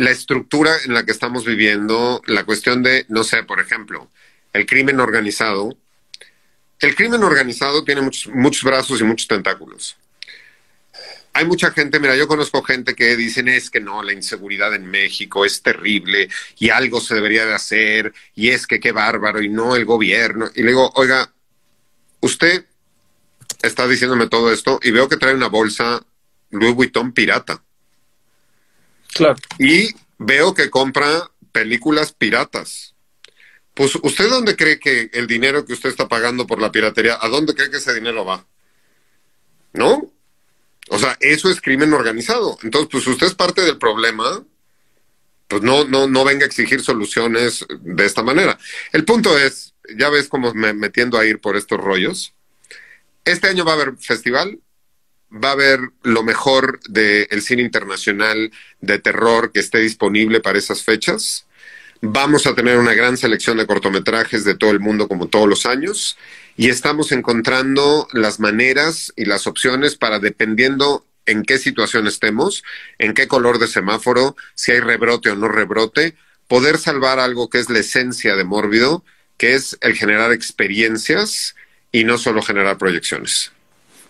la 0.00 0.10
estructura 0.10 0.72
en 0.84 0.94
la 0.94 1.04
que 1.04 1.12
estamos 1.12 1.44
viviendo, 1.44 2.22
la 2.26 2.44
cuestión 2.44 2.82
de, 2.82 3.04
no 3.08 3.22
sé, 3.22 3.42
por 3.42 3.60
ejemplo, 3.60 4.10
el 4.54 4.64
crimen 4.64 4.98
organizado. 4.98 5.76
El 6.78 6.94
crimen 6.94 7.22
organizado 7.22 7.84
tiene 7.84 8.00
muchos, 8.00 8.62
brazos 8.62 9.00
y 9.00 9.04
muchos 9.04 9.28
tentáculos. 9.28 9.98
Hay 11.34 11.44
mucha 11.44 11.70
gente, 11.70 12.00
mira, 12.00 12.16
yo 12.16 12.26
conozco 12.26 12.62
gente 12.62 12.94
que 12.94 13.14
dicen 13.14 13.48
es 13.48 13.68
que 13.70 13.80
no, 13.80 14.02
la 14.02 14.14
inseguridad 14.14 14.74
en 14.74 14.86
México 14.86 15.44
es 15.44 15.62
terrible 15.62 16.30
y 16.58 16.70
algo 16.70 17.00
se 17.00 17.14
debería 17.14 17.44
de 17.44 17.54
hacer 17.54 18.14
y 18.34 18.48
es 18.48 18.66
que 18.66 18.80
qué 18.80 18.92
bárbaro 18.92 19.42
y 19.42 19.50
no 19.50 19.76
el 19.76 19.84
gobierno. 19.84 20.50
Y 20.54 20.62
le 20.62 20.68
digo, 20.68 20.90
oiga, 20.94 21.30
usted 22.20 22.64
está 23.62 23.86
diciéndome 23.86 24.28
todo 24.28 24.50
esto 24.50 24.80
y 24.82 24.90
veo 24.92 25.10
que 25.10 25.18
trae 25.18 25.34
una 25.34 25.48
bolsa 25.48 26.02
Louis 26.48 26.74
Vuitton 26.74 27.12
pirata. 27.12 27.62
Claro. 29.14 29.36
Y 29.58 29.94
veo 30.18 30.54
que 30.54 30.70
compra 30.70 31.30
películas 31.52 32.12
piratas. 32.12 32.94
Pues, 33.74 33.94
¿usted 33.96 34.28
dónde 34.28 34.56
cree 34.56 34.78
que 34.78 35.10
el 35.12 35.26
dinero 35.26 35.64
que 35.64 35.72
usted 35.72 35.88
está 35.88 36.08
pagando 36.08 36.46
por 36.46 36.60
la 36.60 36.72
piratería, 36.72 37.18
a 37.20 37.28
dónde 37.28 37.54
cree 37.54 37.70
que 37.70 37.78
ese 37.78 37.94
dinero 37.94 38.24
va? 38.24 38.46
¿No? 39.72 40.12
O 40.90 40.98
sea, 40.98 41.16
eso 41.20 41.50
es 41.50 41.60
crimen 41.60 41.92
organizado. 41.92 42.58
Entonces, 42.62 42.88
pues 42.90 43.06
usted 43.06 43.28
es 43.28 43.34
parte 43.34 43.62
del 43.62 43.78
problema, 43.78 44.44
pues 45.46 45.62
no, 45.62 45.84
no, 45.84 46.06
no 46.06 46.24
venga 46.24 46.44
a 46.44 46.46
exigir 46.46 46.82
soluciones 46.82 47.64
de 47.80 48.04
esta 48.04 48.22
manera. 48.22 48.58
El 48.92 49.04
punto 49.04 49.38
es, 49.38 49.74
ya 49.96 50.08
ves 50.10 50.28
cómo 50.28 50.52
me 50.52 50.72
metiendo 50.72 51.18
a 51.18 51.24
ir 51.24 51.40
por 51.40 51.56
estos 51.56 51.78
rollos. 51.78 52.34
Este 53.24 53.48
año 53.48 53.64
va 53.64 53.72
a 53.72 53.74
haber 53.76 53.96
festival, 53.98 54.58
va 55.32 55.50
a 55.50 55.52
haber 55.52 55.80
lo 56.02 56.22
mejor 56.22 56.80
del 56.88 57.42
cine 57.42 57.62
internacional 57.62 58.50
de 58.80 58.98
terror 58.98 59.52
que 59.52 59.60
esté 59.60 59.78
disponible 59.78 60.40
para 60.40 60.58
esas 60.58 60.82
fechas. 60.82 61.46
Vamos 62.02 62.46
a 62.46 62.54
tener 62.54 62.78
una 62.78 62.94
gran 62.94 63.16
selección 63.16 63.58
de 63.58 63.66
cortometrajes 63.66 64.44
de 64.44 64.56
todo 64.56 64.70
el 64.70 64.80
mundo 64.80 65.06
como 65.06 65.28
todos 65.28 65.48
los 65.48 65.66
años 65.66 66.16
y 66.56 66.68
estamos 66.68 67.12
encontrando 67.12 68.08
las 68.12 68.40
maneras 68.40 69.12
y 69.16 69.26
las 69.26 69.46
opciones 69.46 69.96
para, 69.96 70.18
dependiendo 70.18 71.04
en 71.26 71.42
qué 71.42 71.58
situación 71.58 72.06
estemos, 72.06 72.64
en 72.98 73.14
qué 73.14 73.28
color 73.28 73.58
de 73.58 73.68
semáforo, 73.68 74.36
si 74.54 74.72
hay 74.72 74.80
rebrote 74.80 75.30
o 75.30 75.36
no 75.36 75.48
rebrote, 75.48 76.16
poder 76.48 76.78
salvar 76.78 77.20
algo 77.20 77.48
que 77.48 77.58
es 77.58 77.70
la 77.70 77.78
esencia 77.78 78.34
de 78.34 78.44
Mórbido, 78.44 79.04
que 79.36 79.54
es 79.54 79.78
el 79.80 79.94
generar 79.94 80.32
experiencias 80.32 81.54
y 81.92 82.04
no 82.04 82.18
solo 82.18 82.42
generar 82.42 82.78
proyecciones. 82.78 83.52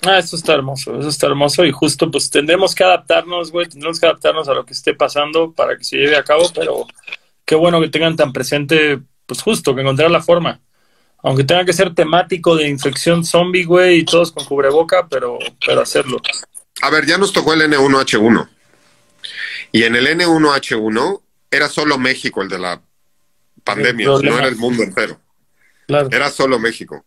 Ah, 0.03 0.19
eso 0.19 0.37
está 0.37 0.55
hermoso, 0.55 0.99
eso 0.99 1.09
está 1.09 1.27
hermoso 1.27 1.65
y 1.65 1.73
justo 1.73 2.11
pues 2.11 2.31
tendremos 2.31 2.75
que 2.75 2.85
adaptarnos, 2.85 3.51
güey, 3.51 3.69
tendremos 3.69 4.01
que 4.01 4.07
adaptarnos 4.07 4.49
a 4.49 4.55
lo 4.55 4.65
que 4.65 4.73
esté 4.73 4.95
pasando 4.95 5.53
para 5.53 5.77
que 5.77 5.85
se 5.85 5.97
lleve 5.97 6.17
a 6.17 6.25
cabo, 6.25 6.51
pero 6.55 6.87
qué 7.45 7.55
bueno 7.55 7.81
que 7.81 7.89
tengan 7.89 8.17
tan 8.17 8.33
presente, 8.33 9.01
pues 9.27 9.43
justo, 9.43 9.75
que 9.75 9.83
encontrar 9.83 10.11
la 10.11 10.23
forma. 10.23 10.61
Aunque 11.23 11.45
tenga 11.45 11.67
que 11.67 11.75
ser 11.75 11.95
temático 11.95 12.57
de 12.57 12.69
infección 12.69 13.25
zombie, 13.25 13.65
güey, 13.65 13.99
y 13.99 14.05
todos 14.05 14.33
con 14.33 14.47
cubreboca, 14.47 15.07
pero, 15.07 15.39
pero 15.67 15.83
hacerlo. 15.83 16.19
A 16.81 16.89
ver, 16.89 17.05
ya 17.05 17.19
nos 17.19 17.33
tocó 17.33 17.53
el 17.53 17.61
N1H1. 17.61 18.49
Y 19.73 19.83
en 19.83 19.97
el 19.97 20.07
N1H1 20.07 21.21
era 21.51 21.69
solo 21.69 21.99
México 21.99 22.41
el 22.41 22.49
de 22.49 22.59
la 22.59 22.81
pandemia, 23.65 24.07
no 24.07 24.39
era 24.39 24.49
el 24.49 24.57
mundo 24.57 24.83
entero. 24.83 25.21
Claro. 25.87 26.09
Era 26.11 26.31
solo 26.31 26.59
México. 26.59 27.05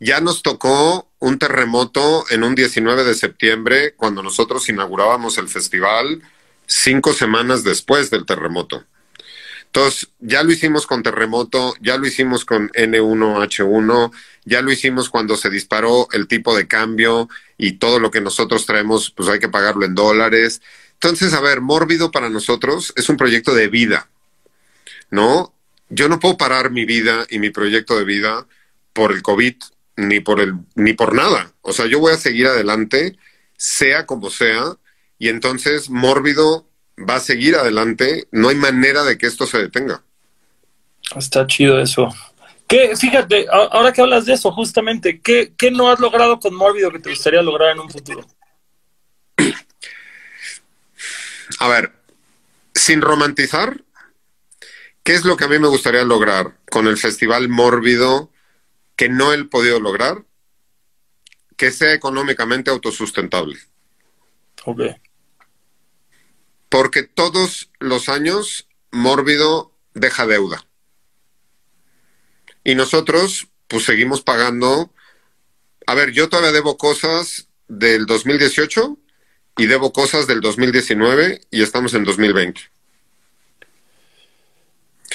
Ya 0.00 0.20
nos 0.20 0.42
tocó 0.42 1.08
un 1.18 1.38
terremoto 1.38 2.24
en 2.30 2.44
un 2.44 2.54
19 2.54 3.04
de 3.04 3.14
septiembre, 3.14 3.94
cuando 3.96 4.22
nosotros 4.22 4.68
inaugurábamos 4.68 5.38
el 5.38 5.48
festival, 5.48 6.22
cinco 6.66 7.12
semanas 7.12 7.64
después 7.64 8.10
del 8.10 8.24
terremoto. 8.24 8.84
Entonces, 9.66 10.08
ya 10.20 10.42
lo 10.44 10.52
hicimos 10.52 10.86
con 10.86 11.02
terremoto, 11.02 11.74
ya 11.80 11.98
lo 11.98 12.06
hicimos 12.06 12.44
con 12.44 12.70
N1H1, 12.70 14.12
ya 14.44 14.62
lo 14.62 14.72
hicimos 14.72 15.10
cuando 15.10 15.36
se 15.36 15.50
disparó 15.50 16.08
el 16.12 16.26
tipo 16.26 16.56
de 16.56 16.66
cambio 16.66 17.28
y 17.58 17.72
todo 17.72 17.98
lo 17.98 18.10
que 18.10 18.20
nosotros 18.20 18.64
traemos, 18.64 19.10
pues 19.10 19.28
hay 19.28 19.40
que 19.40 19.48
pagarlo 19.48 19.84
en 19.84 19.94
dólares. 19.94 20.62
Entonces, 20.94 21.34
a 21.34 21.40
ver, 21.40 21.60
Mórbido 21.60 22.10
para 22.10 22.30
nosotros 22.30 22.94
es 22.96 23.08
un 23.08 23.16
proyecto 23.16 23.54
de 23.54 23.68
vida, 23.68 24.08
¿no? 25.10 25.52
Yo 25.90 26.08
no 26.08 26.18
puedo 26.18 26.36
parar 26.36 26.70
mi 26.70 26.84
vida 26.84 27.26
y 27.28 27.38
mi 27.38 27.50
proyecto 27.50 27.98
de 27.98 28.04
vida 28.04 28.46
por 28.94 29.12
el 29.12 29.22
COVID 29.22 29.56
ni 29.98 30.20
por 30.20 30.40
el, 30.40 30.54
ni 30.76 30.92
por 30.92 31.12
nada. 31.12 31.52
O 31.60 31.72
sea, 31.72 31.86
yo 31.86 31.98
voy 31.98 32.14
a 32.14 32.18
seguir 32.18 32.46
adelante, 32.46 33.18
sea 33.56 34.06
como 34.06 34.30
sea, 34.30 34.76
y 35.18 35.28
entonces 35.28 35.90
Mórbido 35.90 36.68
va 36.96 37.16
a 37.16 37.20
seguir 37.20 37.56
adelante. 37.56 38.28
No 38.30 38.48
hay 38.48 38.54
manera 38.54 39.02
de 39.02 39.18
que 39.18 39.26
esto 39.26 39.44
se 39.44 39.58
detenga. 39.58 40.04
Está 41.16 41.48
chido 41.48 41.80
eso. 41.80 42.14
¿Qué, 42.68 42.96
fíjate, 42.96 43.46
ahora 43.50 43.92
que 43.92 44.00
hablas 44.00 44.24
de 44.24 44.34
eso, 44.34 44.52
justamente, 44.52 45.20
¿qué, 45.20 45.52
¿qué 45.56 45.72
no 45.72 45.90
has 45.90 45.98
logrado 45.98 46.38
con 46.38 46.54
Mórbido 46.54 46.92
que 46.92 47.00
te 47.00 47.10
gustaría 47.10 47.42
lograr 47.42 47.72
en 47.72 47.80
un 47.80 47.90
futuro? 47.90 48.24
A 51.58 51.68
ver, 51.68 51.92
sin 52.72 53.00
romantizar, 53.00 53.82
¿qué 55.02 55.14
es 55.14 55.24
lo 55.24 55.36
que 55.36 55.44
a 55.44 55.48
mí 55.48 55.58
me 55.58 55.66
gustaría 55.66 56.04
lograr 56.04 56.56
con 56.70 56.86
el 56.86 56.98
Festival 56.98 57.48
Mórbido 57.48 58.30
que 58.98 59.08
no 59.08 59.32
he 59.32 59.44
podido 59.44 59.78
lograr, 59.78 60.24
que 61.56 61.70
sea 61.70 61.94
económicamente 61.94 62.68
autosustentable. 62.68 63.56
Ok. 64.64 64.80
Porque 66.68 67.04
todos 67.04 67.70
los 67.78 68.08
años 68.08 68.68
Mórbido 68.90 69.72
deja 69.94 70.26
deuda. 70.26 70.66
Y 72.64 72.74
nosotros, 72.74 73.46
pues 73.68 73.84
seguimos 73.84 74.22
pagando. 74.22 74.92
A 75.86 75.94
ver, 75.94 76.10
yo 76.10 76.28
todavía 76.28 76.52
debo 76.52 76.76
cosas 76.76 77.48
del 77.68 78.04
2018 78.04 78.98
y 79.58 79.66
debo 79.66 79.92
cosas 79.92 80.26
del 80.26 80.40
2019 80.40 81.42
y 81.52 81.62
estamos 81.62 81.94
en 81.94 82.02
2020. 82.02 82.60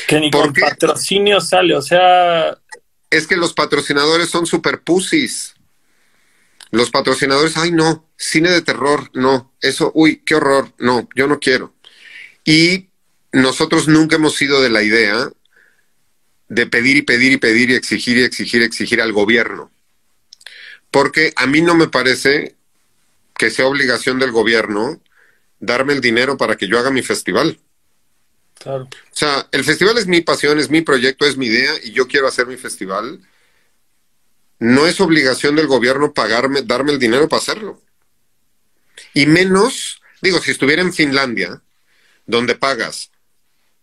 Que 0.07 0.19
ni 0.21 0.31
con 0.31 0.53
patrocinio 0.53 1.41
sale, 1.41 1.75
o 1.75 1.81
sea. 1.81 2.57
Es 3.13 3.27
que 3.27 3.37
los 3.37 3.53
patrocinadores 3.53 4.29
son 4.29 4.47
super 4.47 4.81
pussies. 4.81 5.53
Los 6.71 6.89
patrocinadores, 6.89 7.55
ay 7.57 7.71
no, 7.71 8.09
cine 8.17 8.49
de 8.49 8.63
terror, 8.63 9.11
no, 9.13 9.53
eso, 9.61 9.91
uy, 9.93 10.23
qué 10.25 10.33
horror, 10.33 10.73
no, 10.79 11.07
yo 11.15 11.27
no 11.27 11.39
quiero. 11.39 11.75
Y 12.43 12.89
nosotros 13.31 13.87
nunca 13.87 14.15
hemos 14.15 14.35
sido 14.35 14.63
de 14.63 14.71
la 14.71 14.81
idea 14.81 15.31
de 16.49 16.65
pedir 16.65 16.97
y 16.97 17.01
pedir 17.03 17.33
y 17.33 17.37
pedir 17.37 17.69
y 17.69 17.75
exigir 17.75 18.17
y 18.17 18.23
exigir 18.23 18.63
y 18.63 18.65
exigir 18.65 18.99
al 18.99 19.13
gobierno. 19.13 19.71
Porque 20.89 21.33
a 21.35 21.45
mí 21.45 21.61
no 21.61 21.75
me 21.75 21.89
parece 21.89 22.55
que 23.37 23.51
sea 23.51 23.67
obligación 23.67 24.17
del 24.17 24.31
gobierno 24.31 24.99
darme 25.59 25.93
el 25.93 26.01
dinero 26.01 26.35
para 26.35 26.55
que 26.55 26.67
yo 26.67 26.79
haga 26.79 26.89
mi 26.89 27.03
festival. 27.03 27.59
O 28.65 28.87
sea, 29.11 29.47
el 29.51 29.63
festival 29.63 29.97
es 29.97 30.07
mi 30.07 30.21
pasión, 30.21 30.59
es 30.59 30.69
mi 30.69 30.81
proyecto, 30.81 31.25
es 31.25 31.37
mi 31.37 31.47
idea 31.47 31.73
y 31.83 31.91
yo 31.91 32.07
quiero 32.07 32.27
hacer 32.27 32.47
mi 32.47 32.57
festival. 32.57 33.19
No 34.59 34.87
es 34.87 35.01
obligación 35.01 35.55
del 35.55 35.67
gobierno 35.67 36.13
pagarme, 36.13 36.61
darme 36.61 36.91
el 36.93 36.99
dinero 36.99 37.27
para 37.27 37.41
hacerlo. 37.41 37.81
Y 39.13 39.25
menos, 39.25 40.01
digo, 40.21 40.39
si 40.39 40.51
estuviera 40.51 40.81
en 40.81 40.93
Finlandia, 40.93 41.61
donde 42.25 42.55
pagas 42.55 43.11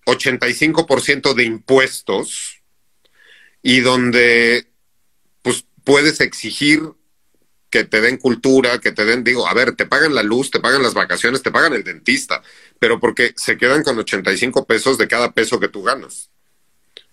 85% 0.06 1.34
de 1.34 1.44
impuestos 1.44 2.62
y 3.62 3.80
donde 3.80 4.66
pues 5.42 5.64
puedes 5.84 6.20
exigir 6.20 6.82
que 7.70 7.84
te 7.84 8.00
den 8.00 8.16
cultura, 8.16 8.80
que 8.80 8.90
te 8.90 9.04
den, 9.04 9.22
digo, 9.22 9.46
a 9.46 9.54
ver, 9.54 9.76
te 9.76 9.86
pagan 9.86 10.14
la 10.14 10.24
luz, 10.24 10.50
te 10.50 10.58
pagan 10.58 10.82
las 10.82 10.94
vacaciones, 10.94 11.42
te 11.42 11.52
pagan 11.52 11.72
el 11.72 11.84
dentista, 11.84 12.42
pero 12.80 12.98
porque 12.98 13.32
se 13.36 13.56
quedan 13.56 13.84
con 13.84 13.96
85 13.96 14.66
pesos 14.66 14.98
de 14.98 15.06
cada 15.06 15.32
peso 15.32 15.60
que 15.60 15.68
tú 15.68 15.84
ganas. 15.84 16.30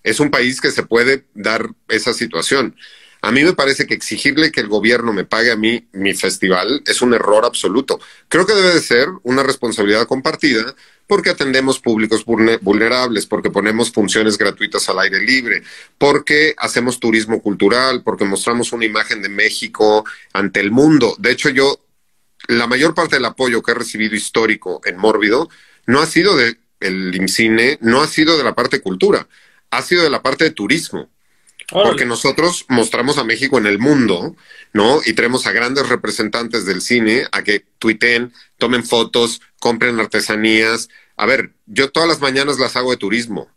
Es 0.01 0.19
un 0.19 0.31
país 0.31 0.59
que 0.59 0.71
se 0.71 0.83
puede 0.83 1.25
dar 1.35 1.69
esa 1.89 2.13
situación. 2.13 2.75
A 3.21 3.31
mí 3.31 3.43
me 3.43 3.53
parece 3.53 3.85
que 3.85 3.93
exigirle 3.93 4.51
que 4.51 4.61
el 4.61 4.67
gobierno 4.67 5.11
me 5.11 5.25
pague 5.25 5.51
a 5.51 5.57
mí 5.57 5.87
mi 5.91 6.13
festival 6.13 6.81
es 6.85 7.01
un 7.01 7.13
error 7.13 7.45
absoluto. 7.45 7.99
Creo 8.29 8.45
que 8.45 8.53
debe 8.53 8.75
de 8.75 8.79
ser 8.79 9.09
una 9.23 9.43
responsabilidad 9.43 10.07
compartida 10.07 10.73
porque 11.07 11.31
atendemos 11.31 11.79
públicos 11.79 12.23
vulnerables, 12.25 13.25
porque 13.25 13.49
ponemos 13.49 13.91
funciones 13.91 14.37
gratuitas 14.37 14.87
al 14.89 14.99
aire 14.99 15.19
libre, 15.21 15.63
porque 15.97 16.53
hacemos 16.57 16.99
turismo 16.99 17.41
cultural, 17.41 18.03
porque 18.03 18.25
mostramos 18.25 18.71
una 18.71 18.85
imagen 18.85 19.21
de 19.21 19.29
México 19.29 20.05
ante 20.33 20.59
el 20.59 20.71
mundo. 20.71 21.15
De 21.17 21.31
hecho, 21.31 21.49
yo, 21.49 21.79
la 22.47 22.67
mayor 22.67 22.93
parte 22.93 23.15
del 23.15 23.25
apoyo 23.25 23.61
que 23.61 23.71
he 23.71 23.75
recibido 23.75 24.15
histórico 24.15 24.81
en 24.85 24.97
Mórbido 24.97 25.49
no 25.85 25.99
ha 26.01 26.05
sido 26.05 26.35
del 26.35 26.59
el 26.79 27.15
IMCINE, 27.15 27.79
no 27.81 28.01
ha 28.01 28.07
sido 28.07 28.37
de 28.37 28.43
la 28.43 28.55
parte 28.55 28.77
de 28.77 28.83
cultura, 28.83 29.27
ha 29.71 29.81
sido 29.81 30.03
de 30.03 30.09
la 30.09 30.21
parte 30.21 30.43
de 30.43 30.51
turismo. 30.51 31.09
Porque 31.69 32.05
nosotros 32.05 32.65
mostramos 32.69 33.17
a 33.17 33.25
México 33.25 33.57
en 33.57 33.65
el 33.65 33.77
mundo, 33.77 34.37
¿no? 34.71 35.01
Y 35.05 35.11
tenemos 35.13 35.47
a 35.47 35.51
grandes 35.51 35.89
representantes 35.89 36.65
del 36.65 36.81
cine 36.81 37.27
a 37.33 37.43
que 37.43 37.65
tuiten, 37.77 38.31
tomen 38.57 38.85
fotos, 38.85 39.41
compren 39.59 39.99
artesanías. 39.99 40.87
A 41.17 41.25
ver, 41.25 41.51
yo 41.65 41.91
todas 41.91 42.07
las 42.07 42.21
mañanas 42.21 42.57
las 42.57 42.77
hago 42.77 42.91
de 42.91 42.97
turismo. 42.97 43.49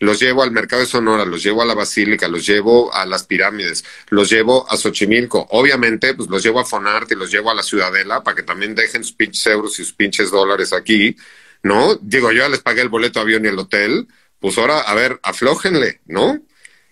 Los 0.00 0.18
llevo 0.18 0.42
al 0.42 0.50
mercado 0.50 0.80
de 0.80 0.88
Sonora, 0.88 1.26
los 1.26 1.42
llevo 1.42 1.60
a 1.60 1.66
la 1.66 1.74
Basílica, 1.74 2.26
los 2.26 2.46
llevo 2.46 2.92
a 2.92 3.04
las 3.04 3.24
pirámides, 3.24 3.84
los 4.08 4.30
llevo 4.30 4.66
a 4.70 4.76
Xochimilco. 4.76 5.46
Obviamente, 5.50 6.14
pues 6.14 6.28
los 6.30 6.42
llevo 6.42 6.58
a 6.58 6.64
Fonarte 6.64 7.14
los 7.14 7.30
llevo 7.30 7.50
a 7.50 7.54
la 7.54 7.62
Ciudadela 7.62 8.22
para 8.22 8.34
que 8.34 8.42
también 8.42 8.74
dejen 8.74 9.04
sus 9.04 9.12
pinches 9.12 9.46
euros 9.46 9.78
y 9.78 9.84
sus 9.84 9.92
pinches 9.92 10.30
dólares 10.30 10.72
aquí, 10.72 11.16
¿no? 11.62 11.96
Digo, 11.96 12.32
yo 12.32 12.38
ya 12.38 12.48
les 12.48 12.60
pagué 12.60 12.80
el 12.80 12.88
boleto 12.88 13.20
avión 13.20 13.44
y 13.44 13.48
el 13.48 13.58
hotel, 13.58 14.08
pues 14.38 14.56
ahora, 14.56 14.80
a 14.80 14.94
ver, 14.94 15.20
aflójenle, 15.22 16.00
¿no? 16.06 16.40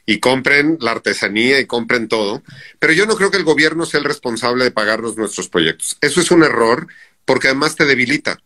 y 0.08 0.20
compren 0.20 0.78
la 0.80 0.92
artesanía 0.92 1.60
y 1.60 1.66
compren 1.66 2.08
todo. 2.08 2.42
Pero 2.78 2.94
yo 2.94 3.04
no 3.04 3.14
creo 3.14 3.30
que 3.30 3.36
el 3.36 3.44
gobierno 3.44 3.84
sea 3.84 4.00
el 4.00 4.06
responsable 4.06 4.64
de 4.64 4.70
pagarnos 4.70 5.18
nuestros 5.18 5.50
proyectos. 5.50 5.98
Eso 6.00 6.22
es 6.22 6.30
un 6.30 6.42
error 6.42 6.88
porque 7.26 7.48
además 7.48 7.76
te 7.76 7.84
debilita. 7.84 8.40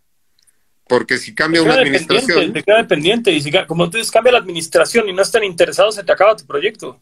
Porque 0.89 1.19
si 1.19 1.35
cambia 1.35 1.63
una 1.63 1.75
administración. 1.75 2.53
Te 2.53 2.63
queda 2.63 2.79
dependiente. 2.79 3.31
Y 3.33 3.41
si, 3.41 3.51
como 3.67 3.89
tú 3.89 3.97
dices, 3.97 4.13
cambia 4.13 4.33
la 4.33 4.39
administración 4.39 5.09
y 5.09 5.13
no 5.13 5.23
están 5.23 5.45
interesados, 5.45 5.95
se 5.95 6.05
te 6.05 6.13
acaba 6.13 6.37
tu 6.37 6.47
proyecto. 6.47 7.01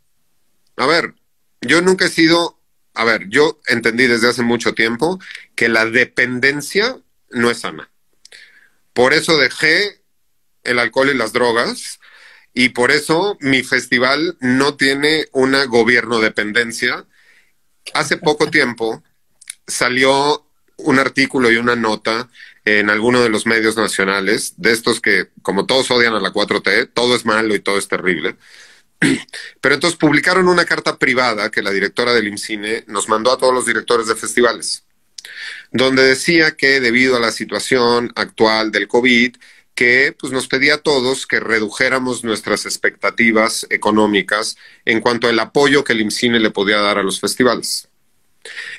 A 0.77 0.87
ver, 0.87 1.15
yo 1.61 1.83
nunca 1.83 2.07
he 2.07 2.11
sido. 2.11 2.59
A 2.95 3.05
ver, 3.05 3.29
yo 3.29 3.61
entendí 3.67 4.07
desde 4.07 4.29
hace 4.29 4.43
mucho 4.43 4.75
tiempo 4.75 5.19
que 5.55 5.69
la 5.69 5.87
dependencia 5.87 6.99
no 7.31 7.51
es 7.51 7.61
sana. 7.61 7.91
Por 8.93 9.13
eso 9.13 9.39
dejé 9.39 10.03
el 10.65 10.79
alcohol 10.79 11.11
y 11.11 11.15
las 11.17 11.33
drogas 11.33 12.01
y 12.53 12.71
por 12.71 12.91
eso 12.91 13.37
mi 13.41 13.63
festival 13.63 14.37
no 14.41 14.77
tiene 14.77 15.27
una 15.33 15.65
gobierno 15.65 16.21
dependencia. 16.21 17.07
Hace 17.95 18.17
poco 18.17 18.47
tiempo 18.51 19.03
salió 19.67 20.47
un 20.77 20.99
artículo 20.99 21.51
y 21.51 21.57
una 21.57 21.77
nota 21.77 22.29
en 22.65 22.91
alguno 22.91 23.23
de 23.23 23.29
los 23.29 23.47
medios 23.47 23.77
nacionales, 23.77 24.55
de 24.57 24.73
estos 24.73 25.01
que, 25.01 25.29
como 25.43 25.67
todos 25.67 25.91
odian 25.91 26.15
a 26.15 26.21
la 26.21 26.33
4T, 26.33 26.91
todo 26.93 27.17
es 27.17 27.25
malo 27.25 27.55
y 27.55 27.61
todo 27.61 27.79
es 27.79 27.89
terrible. 27.89 28.37
Pero 29.61 29.75
entonces 29.75 29.99
publicaron 29.99 30.49
una 30.49 30.65
carta 30.65 30.99
privada 30.99 31.51
que 31.51 31.63
la 31.63 31.71
directora 31.71 32.13
del 32.13 32.29
IMCINE 32.29 32.85
nos 32.87 33.09
mandó 33.09 33.33
a 33.33 33.39
todos 33.39 33.55
los 33.55 33.67
directores 33.67 34.07
de 34.07 34.15
festivales, 34.15 34.85
donde 35.73 36.03
decía 36.03 36.57
que 36.57 36.81
debido 36.81 37.17
a 37.17 37.21
la 37.21 37.33
situación 37.33 38.13
actual 38.15 38.71
del 38.71 38.89
COVID, 38.89 39.37
que 39.75 40.15
pues, 40.19 40.33
nos 40.33 40.47
pedía 40.47 40.75
a 40.75 40.83
todos 40.83 41.27
que 41.27 41.41
redujéramos 41.41 42.25
nuestras 42.25 42.67
expectativas 42.67 43.67
económicas 43.71 44.57
en 44.85 45.01
cuanto 45.01 45.29
al 45.29 45.39
apoyo 45.39 45.85
que 45.85 45.95
el 45.95 46.03
IMCINE 46.03 46.39
le 46.39 46.51
podía 46.51 46.79
dar 46.79 46.99
a 46.99 47.03
los 47.03 47.21
festivales. 47.21 47.89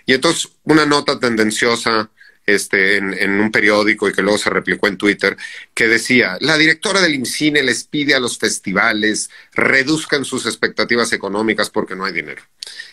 Y 0.06 0.14
entonces 0.14 0.52
una 0.64 0.86
nota 0.86 1.20
tendenciosa 1.20 2.12
este, 2.54 2.98
en, 2.98 3.40
un 3.40 3.52
periódico 3.52 4.08
y 4.08 4.14
que 4.14 4.22
luego 4.22 4.38
se 4.38 4.50
replicó 4.50 4.88
en 4.88 4.98
Twitter, 4.98 5.38
que 5.74 5.88
decía, 5.88 6.38
la 6.40 6.58
directora 6.58 7.02
del 7.02 7.16
IMCINE 7.16 7.64
les 7.64 7.84
pide 7.84 8.14
a 8.16 8.20
los 8.20 8.38
festivales 8.38 9.30
reduzcan 9.54 10.26
sus 10.26 10.46
expectativas 10.46 11.14
económicas 11.14 11.70
porque 11.70 11.96
no 11.96 12.06
hay 12.06 12.14
dinero. 12.14 12.42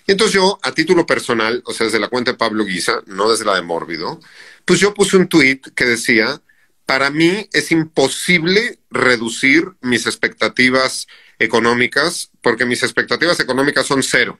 Y 0.07 0.13
entonces 0.13 0.35
yo, 0.35 0.59
a 0.63 0.73
título 0.73 1.07
personal, 1.07 1.63
o 1.65 1.73
sea, 1.73 1.87
desde 1.87 2.01
la 2.01 2.09
cuenta 2.09 2.33
de 2.33 2.39
Pablo 2.39 2.65
Guisa, 2.65 3.03
no 3.07 3.31
desde 3.31 3.45
la 3.45 3.57
de 3.57 3.63
Mórbido, 3.63 4.21
pues 4.65 4.81
yo 4.81 4.95
puse 4.95 5.17
un 5.17 5.29
tweet 5.29 5.61
que 5.75 5.85
decía, 5.85 6.41
para 6.87 7.11
mí 7.11 7.49
es 7.53 7.71
imposible 7.71 8.79
reducir 8.91 9.65
mis 9.83 10.07
expectativas 10.07 11.07
económicas 11.39 12.31
porque 12.41 12.65
mis 12.65 12.83
expectativas 12.83 13.39
económicas 13.41 13.87
son 13.87 14.03
cero. 14.03 14.39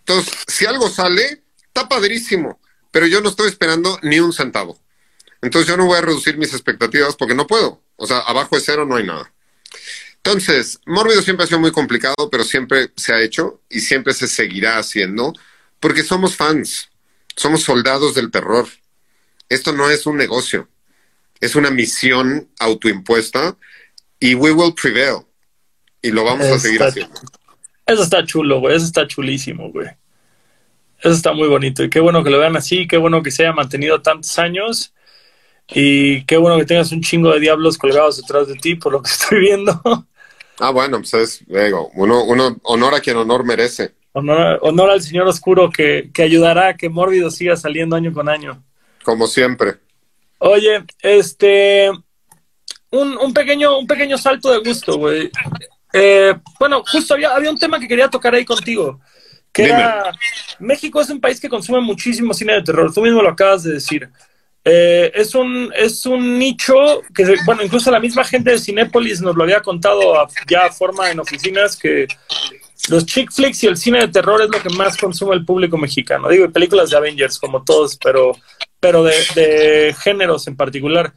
Entonces, 0.00 0.34
si 0.46 0.66
algo 0.66 0.88
sale, 0.88 1.42
está 1.66 1.88
padrísimo, 1.88 2.60
pero 2.90 3.06
yo 3.06 3.20
no 3.20 3.28
estoy 3.28 3.48
esperando 3.48 3.98
ni 4.02 4.20
un 4.20 4.32
centavo. 4.32 4.78
Entonces 5.42 5.68
yo 5.68 5.76
no 5.76 5.86
voy 5.86 5.98
a 5.98 6.02
reducir 6.02 6.38
mis 6.38 6.52
expectativas 6.52 7.16
porque 7.16 7.34
no 7.34 7.46
puedo. 7.46 7.82
O 7.96 8.06
sea, 8.06 8.18
abajo 8.18 8.56
de 8.56 8.62
cero 8.62 8.86
no 8.86 8.96
hay 8.96 9.04
nada. 9.04 9.32
Entonces, 10.16 10.80
Mórbido 10.86 11.22
siempre 11.22 11.44
ha 11.44 11.46
sido 11.46 11.60
muy 11.60 11.70
complicado, 11.72 12.30
pero 12.30 12.42
siempre 12.42 12.90
se 12.96 13.12
ha 13.12 13.20
hecho 13.20 13.60
y 13.68 13.80
siempre 13.80 14.12
se 14.12 14.26
seguirá 14.26 14.78
haciendo 14.78 15.32
porque 15.78 16.02
somos 16.02 16.34
fans, 16.34 16.90
somos 17.36 17.62
soldados 17.62 18.14
del 18.14 18.30
terror. 18.30 18.66
Esto 19.48 19.72
no 19.72 19.88
es 19.88 20.06
un 20.06 20.16
negocio 20.16 20.68
es 21.40 21.54
una 21.54 21.70
misión 21.70 22.48
autoimpuesta 22.58 23.56
y 24.20 24.34
we 24.34 24.52
will 24.52 24.74
prevail. 24.74 25.26
Y 26.02 26.10
lo 26.10 26.24
vamos 26.24 26.46
a 26.46 26.58
seguir 26.58 26.82
haciendo. 26.82 27.14
Eso 27.84 28.02
está 28.02 28.24
chulo, 28.24 28.60
güey. 28.60 28.76
Eso 28.76 28.86
está 28.86 29.06
chulísimo, 29.06 29.70
güey. 29.70 29.88
Eso 31.00 31.10
está 31.10 31.32
muy 31.32 31.48
bonito. 31.48 31.84
Y 31.84 31.90
qué 31.90 32.00
bueno 32.00 32.24
que 32.24 32.30
lo 32.30 32.38
vean 32.38 32.56
así. 32.56 32.86
Qué 32.86 32.96
bueno 32.96 33.22
que 33.22 33.30
se 33.30 33.42
haya 33.42 33.52
mantenido 33.52 34.00
tantos 34.02 34.38
años. 34.38 34.92
Y 35.68 36.24
qué 36.24 36.36
bueno 36.36 36.56
que 36.58 36.64
tengas 36.64 36.92
un 36.92 37.02
chingo 37.02 37.32
de 37.32 37.40
diablos 37.40 37.76
colgados 37.76 38.18
detrás 38.18 38.46
de 38.46 38.54
ti, 38.54 38.76
por 38.76 38.92
lo 38.92 39.02
que 39.02 39.10
estoy 39.12 39.40
viendo. 39.40 39.80
Ah, 40.58 40.70
bueno, 40.70 40.98
pues 40.98 41.14
es, 41.14 41.44
digo, 41.46 41.90
uno, 41.94 42.24
uno 42.24 42.56
honor 42.62 42.94
a 42.94 43.00
quien 43.00 43.16
honor 43.16 43.44
merece. 43.44 43.94
Honor, 44.12 44.58
honor 44.62 44.90
al 44.90 45.02
Señor 45.02 45.26
Oscuro 45.26 45.70
que, 45.70 46.10
que 46.14 46.22
ayudará 46.22 46.68
a 46.68 46.76
que 46.76 46.88
Mórbido 46.88 47.30
siga 47.30 47.56
saliendo 47.56 47.96
año 47.96 48.12
con 48.12 48.28
año. 48.28 48.62
Como 49.04 49.26
siempre. 49.26 49.74
Oye, 50.38 50.84
este, 51.00 51.90
un, 52.90 53.18
un, 53.18 53.34
pequeño, 53.34 53.78
un 53.78 53.86
pequeño 53.86 54.16
salto 54.16 54.50
de 54.50 54.58
gusto, 54.58 54.96
güey. 54.96 55.30
Eh, 55.92 56.34
bueno, 56.58 56.82
justo 56.90 57.14
había, 57.14 57.34
había 57.34 57.50
un 57.50 57.58
tema 57.58 57.78
que 57.78 57.88
quería 57.88 58.08
tocar 58.08 58.34
ahí 58.34 58.44
contigo, 58.44 59.00
que 59.56 59.64
era, 59.64 60.12
México 60.58 61.00
es 61.00 61.08
un 61.08 61.18
país 61.18 61.40
que 61.40 61.48
consume 61.48 61.80
muchísimo 61.80 62.34
cine 62.34 62.52
de 62.52 62.62
terror, 62.62 62.92
tú 62.92 63.00
mismo 63.00 63.22
lo 63.22 63.30
acabas 63.30 63.62
de 63.62 63.72
decir. 63.72 64.06
Eh, 64.62 65.10
es, 65.14 65.34
un, 65.34 65.72
es 65.74 66.04
un 66.04 66.38
nicho 66.38 66.74
que, 67.14 67.36
bueno, 67.46 67.62
incluso 67.62 67.90
la 67.90 68.00
misma 68.00 68.22
gente 68.24 68.50
de 68.50 68.58
Cinépolis 68.58 69.22
nos 69.22 69.34
lo 69.34 69.44
había 69.44 69.62
contado 69.62 70.20
a, 70.20 70.28
ya 70.46 70.66
a 70.66 70.72
forma 70.72 71.10
en 71.10 71.20
oficinas 71.20 71.74
que 71.74 72.06
los 72.90 73.06
chick 73.06 73.32
flicks 73.32 73.62
y 73.62 73.68
el 73.68 73.78
cine 73.78 74.00
de 74.00 74.08
terror 74.08 74.42
es 74.42 74.50
lo 74.50 74.60
que 74.60 74.76
más 74.76 74.96
consume 74.98 75.34
el 75.34 75.44
público 75.46 75.78
mexicano. 75.78 76.28
Digo, 76.28 76.50
películas 76.50 76.90
de 76.90 76.98
Avengers 76.98 77.38
como 77.38 77.64
todos, 77.64 77.96
pero, 77.96 78.36
pero 78.78 79.04
de, 79.04 79.14
de 79.34 79.96
géneros 79.98 80.46
en 80.48 80.56
particular. 80.56 81.14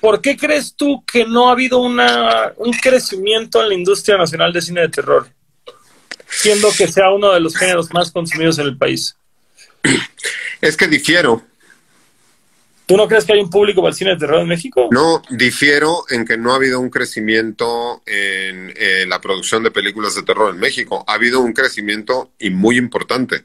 ¿Por 0.00 0.20
qué 0.20 0.36
crees 0.36 0.74
tú 0.74 1.04
que 1.04 1.24
no 1.24 1.48
ha 1.48 1.52
habido 1.52 1.78
una, 1.78 2.54
un 2.56 2.72
crecimiento 2.72 3.62
en 3.62 3.68
la 3.68 3.74
industria 3.74 4.16
nacional 4.16 4.52
de 4.52 4.62
cine 4.62 4.80
de 4.80 4.88
terror? 4.88 5.28
Siendo 6.32 6.70
que 6.72 6.88
sea 6.88 7.10
uno 7.10 7.32
de 7.32 7.40
los 7.40 7.56
géneros 7.56 7.92
más 7.92 8.10
consumidos 8.10 8.58
en 8.58 8.66
el 8.66 8.76
país. 8.76 9.16
Es 10.60 10.76
que 10.76 10.88
difiero. 10.88 11.42
¿Tú 12.86 12.96
no 12.96 13.08
crees 13.08 13.24
que 13.24 13.32
hay 13.32 13.40
un 13.40 13.50
público 13.50 13.80
para 13.80 13.90
el 13.90 13.96
cine 13.96 14.10
de 14.10 14.16
terror 14.18 14.40
en 14.40 14.48
México? 14.48 14.88
No, 14.90 15.22
difiero 15.30 16.04
en 16.10 16.24
que 16.24 16.36
no 16.36 16.52
ha 16.52 16.56
habido 16.56 16.80
un 16.80 16.90
crecimiento 16.90 18.02
en 18.06 18.72
eh, 18.76 19.06
la 19.06 19.20
producción 19.20 19.62
de 19.62 19.70
películas 19.70 20.14
de 20.14 20.22
terror 20.22 20.52
en 20.52 20.60
México. 20.60 21.04
Ha 21.06 21.14
habido 21.14 21.40
un 21.40 21.52
crecimiento 21.52 22.32
y 22.38 22.50
muy 22.50 22.76
importante. 22.76 23.44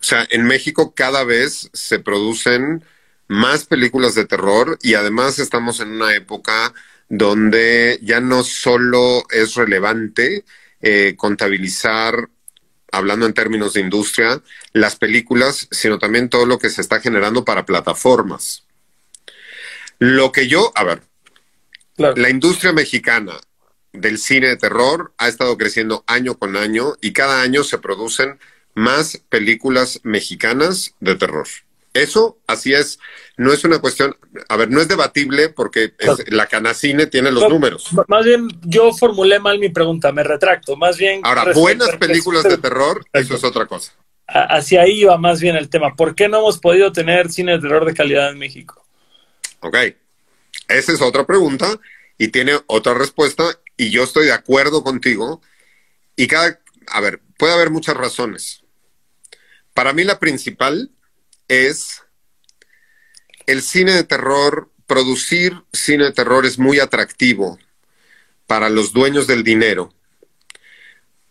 O 0.00 0.06
sea, 0.06 0.26
en 0.28 0.44
México 0.44 0.92
cada 0.94 1.24
vez 1.24 1.70
se 1.72 1.98
producen 1.98 2.84
más 3.26 3.64
películas 3.64 4.14
de 4.14 4.26
terror 4.26 4.78
y 4.82 4.94
además 4.94 5.38
estamos 5.38 5.80
en 5.80 5.92
una 5.92 6.14
época 6.14 6.74
donde 7.08 7.98
ya 8.02 8.20
no 8.20 8.44
solo 8.44 9.24
es 9.30 9.54
relevante 9.54 10.44
eh, 10.86 11.14
contabilizar 11.16 12.28
hablando 12.92 13.24
en 13.24 13.32
términos 13.32 13.72
de 13.72 13.80
industria, 13.80 14.42
las 14.74 14.96
películas, 14.96 15.66
sino 15.70 15.98
también 15.98 16.28
todo 16.28 16.44
lo 16.44 16.58
que 16.58 16.68
se 16.68 16.82
está 16.82 17.00
generando 17.00 17.42
para 17.42 17.64
plataformas. 17.64 18.64
Lo 19.98 20.30
que 20.30 20.46
yo, 20.46 20.72
a 20.74 20.84
ver, 20.84 21.02
la 21.96 22.28
industria 22.28 22.74
mexicana 22.74 23.32
del 23.94 24.18
cine 24.18 24.48
de 24.48 24.56
terror 24.58 25.14
ha 25.16 25.28
estado 25.28 25.56
creciendo 25.56 26.04
año 26.06 26.38
con 26.38 26.54
año 26.54 26.94
y 27.00 27.14
cada 27.14 27.40
año 27.40 27.64
se 27.64 27.78
producen 27.78 28.38
más 28.74 29.22
películas 29.30 30.00
mexicanas 30.02 30.94
de 31.00 31.14
terror. 31.14 31.48
Eso, 31.94 32.40
así 32.48 32.74
es, 32.74 32.98
no 33.36 33.52
es 33.52 33.62
una 33.62 33.78
cuestión, 33.78 34.16
a 34.48 34.56
ver, 34.56 34.68
no 34.68 34.80
es 34.80 34.88
debatible 34.88 35.48
porque 35.48 35.94
la 36.26 36.46
Canacine 36.46 37.06
tiene 37.06 37.30
los 37.30 37.48
números. 37.48 37.88
Más 38.08 38.24
bien, 38.24 38.48
yo 38.62 38.92
formulé 38.92 39.38
mal 39.38 39.60
mi 39.60 39.68
pregunta, 39.68 40.10
me 40.10 40.24
retracto, 40.24 40.76
más 40.76 40.98
bien... 40.98 41.20
Ahora, 41.22 41.52
buenas 41.52 41.94
películas 41.96 42.42
de 42.42 42.58
terror, 42.58 43.04
eso 43.12 43.36
es 43.36 43.44
otra 43.44 43.66
cosa. 43.66 43.92
Hacia 44.26 44.82
ahí 44.82 45.04
va 45.04 45.18
más 45.18 45.40
bien 45.40 45.54
el 45.54 45.68
tema. 45.68 45.94
¿Por 45.94 46.16
qué 46.16 46.28
no 46.28 46.38
hemos 46.38 46.58
podido 46.58 46.90
tener 46.90 47.30
cine 47.30 47.52
de 47.52 47.60
terror 47.60 47.84
de 47.84 47.94
calidad 47.94 48.30
en 48.30 48.38
México? 48.38 48.84
Ok, 49.60 49.76
esa 50.66 50.92
es 50.92 51.00
otra 51.00 51.24
pregunta 51.24 51.78
y 52.18 52.28
tiene 52.28 52.58
otra 52.66 52.94
respuesta 52.94 53.44
y 53.76 53.90
yo 53.90 54.02
estoy 54.02 54.26
de 54.26 54.32
acuerdo 54.32 54.82
contigo 54.82 55.40
y 56.16 56.26
cada, 56.26 56.58
a 56.88 57.00
ver, 57.00 57.20
puede 57.38 57.52
haber 57.52 57.70
muchas 57.70 57.96
razones. 57.96 58.64
Para 59.74 59.92
mí 59.92 60.02
la 60.02 60.18
principal 60.18 60.90
es 61.48 62.02
el 63.46 63.62
cine 63.62 63.92
de 63.92 64.04
terror, 64.04 64.70
producir 64.86 65.62
cine 65.72 66.04
de 66.04 66.12
terror 66.12 66.46
es 66.46 66.58
muy 66.58 66.80
atractivo 66.80 67.58
para 68.46 68.68
los 68.68 68.92
dueños 68.92 69.26
del 69.26 69.44
dinero 69.44 69.94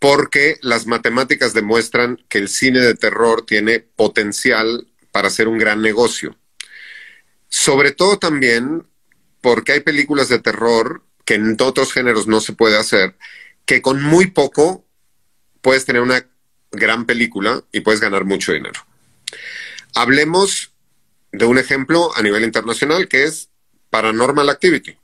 porque 0.04 0.58
las 0.62 0.86
matemáticas 0.86 1.54
demuestran 1.54 2.22
que 2.28 2.38
el 2.38 2.50
cine 2.50 2.82
de 2.82 2.94
terror 2.94 3.46
tiene 3.46 3.80
potencial 3.80 4.86
para 5.14 5.30
ser 5.30 5.48
un 5.48 5.58
gran 5.58 5.82
negocio. 5.82 6.36
Sobre 7.48 7.94
todo 7.94 8.20
también 8.20 8.86
porque 9.40 9.72
hay 9.72 9.80
películas 9.80 10.28
de 10.28 10.40
terror 10.40 11.06
que 11.24 11.36
en 11.36 11.56
otros 11.58 11.94
géneros 11.94 12.28
no 12.28 12.42
se 12.42 12.52
puede 12.52 12.78
hacer, 12.78 13.16
que 13.66 13.82
con 13.82 14.04
muy 14.04 14.28
poco 14.28 14.86
puedes 15.62 15.86
tener 15.86 16.02
una 16.02 16.28
gran 16.74 17.06
película 17.06 17.64
y 17.72 17.80
puedes 17.80 18.02
ganar 18.02 18.26
mucho 18.26 18.52
dinero. 18.52 18.86
Hablemos 19.96 20.72
de 21.32 21.46
un 21.46 21.58
ejemplo 21.58 22.16
a 22.16 22.22
nivel 22.22 22.44
internacional 22.44 23.08
que 23.08 23.24
es 23.24 23.50
Paranormal 23.90 24.50
Activity. 24.50 24.98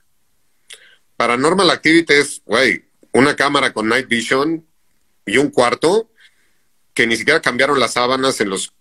Paranormal 1.16 1.70
Activity 1.70 2.14
es, 2.14 2.42
güey, 2.44 2.84
una 3.12 3.36
cámara 3.36 3.72
con 3.72 3.88
night 3.88 4.08
vision 4.08 4.66
y 5.26 5.36
un 5.36 5.50
cuarto 5.50 6.10
que 6.94 7.06
ni 7.06 7.16
siquiera 7.16 7.40
cambiaron 7.40 7.78
las 7.78 7.94
sábanas 7.94 8.40
en 8.40 8.50
los 8.50 8.72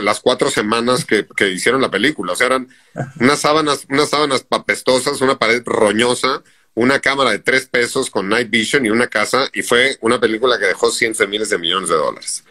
las 0.00 0.20
cuatro 0.20 0.50
semanas 0.50 1.04
que, 1.04 1.26
hicieron 1.50 1.82
la 1.82 1.90
película. 1.90 2.32
O 2.32 2.36
sea, 2.36 2.46
eran 2.46 2.68
unas 3.20 3.40
sábanas, 3.40 3.86
unas 3.88 4.08
sábanas 4.08 4.42
papestosas, 4.44 5.20
una 5.20 5.38
pared 5.38 5.62
roñosa, 5.64 6.42
una 6.74 7.00
cámara 7.00 7.30
de 7.30 7.38
tres 7.38 7.66
pesos 7.66 8.10
con 8.10 8.28
night 8.28 8.50
vision 8.50 8.84
y 8.86 8.90
una 8.90 9.06
casa, 9.08 9.48
y 9.52 9.62
fue 9.62 9.98
una 10.00 10.18
película 10.18 10.58
que 10.58 10.66
dejó 10.66 10.90
cientos 10.90 11.18
de 11.18 11.26
miles 11.26 11.50
de 11.50 11.58
millones 11.58 11.88
de 11.88 11.96
dólares. 11.96 12.44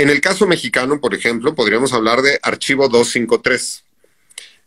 En 0.00 0.08
el 0.08 0.22
caso 0.22 0.46
mexicano, 0.46 0.98
por 0.98 1.14
ejemplo, 1.14 1.54
podríamos 1.54 1.92
hablar 1.92 2.22
de 2.22 2.38
Archivo 2.42 2.88
253. 2.88 3.84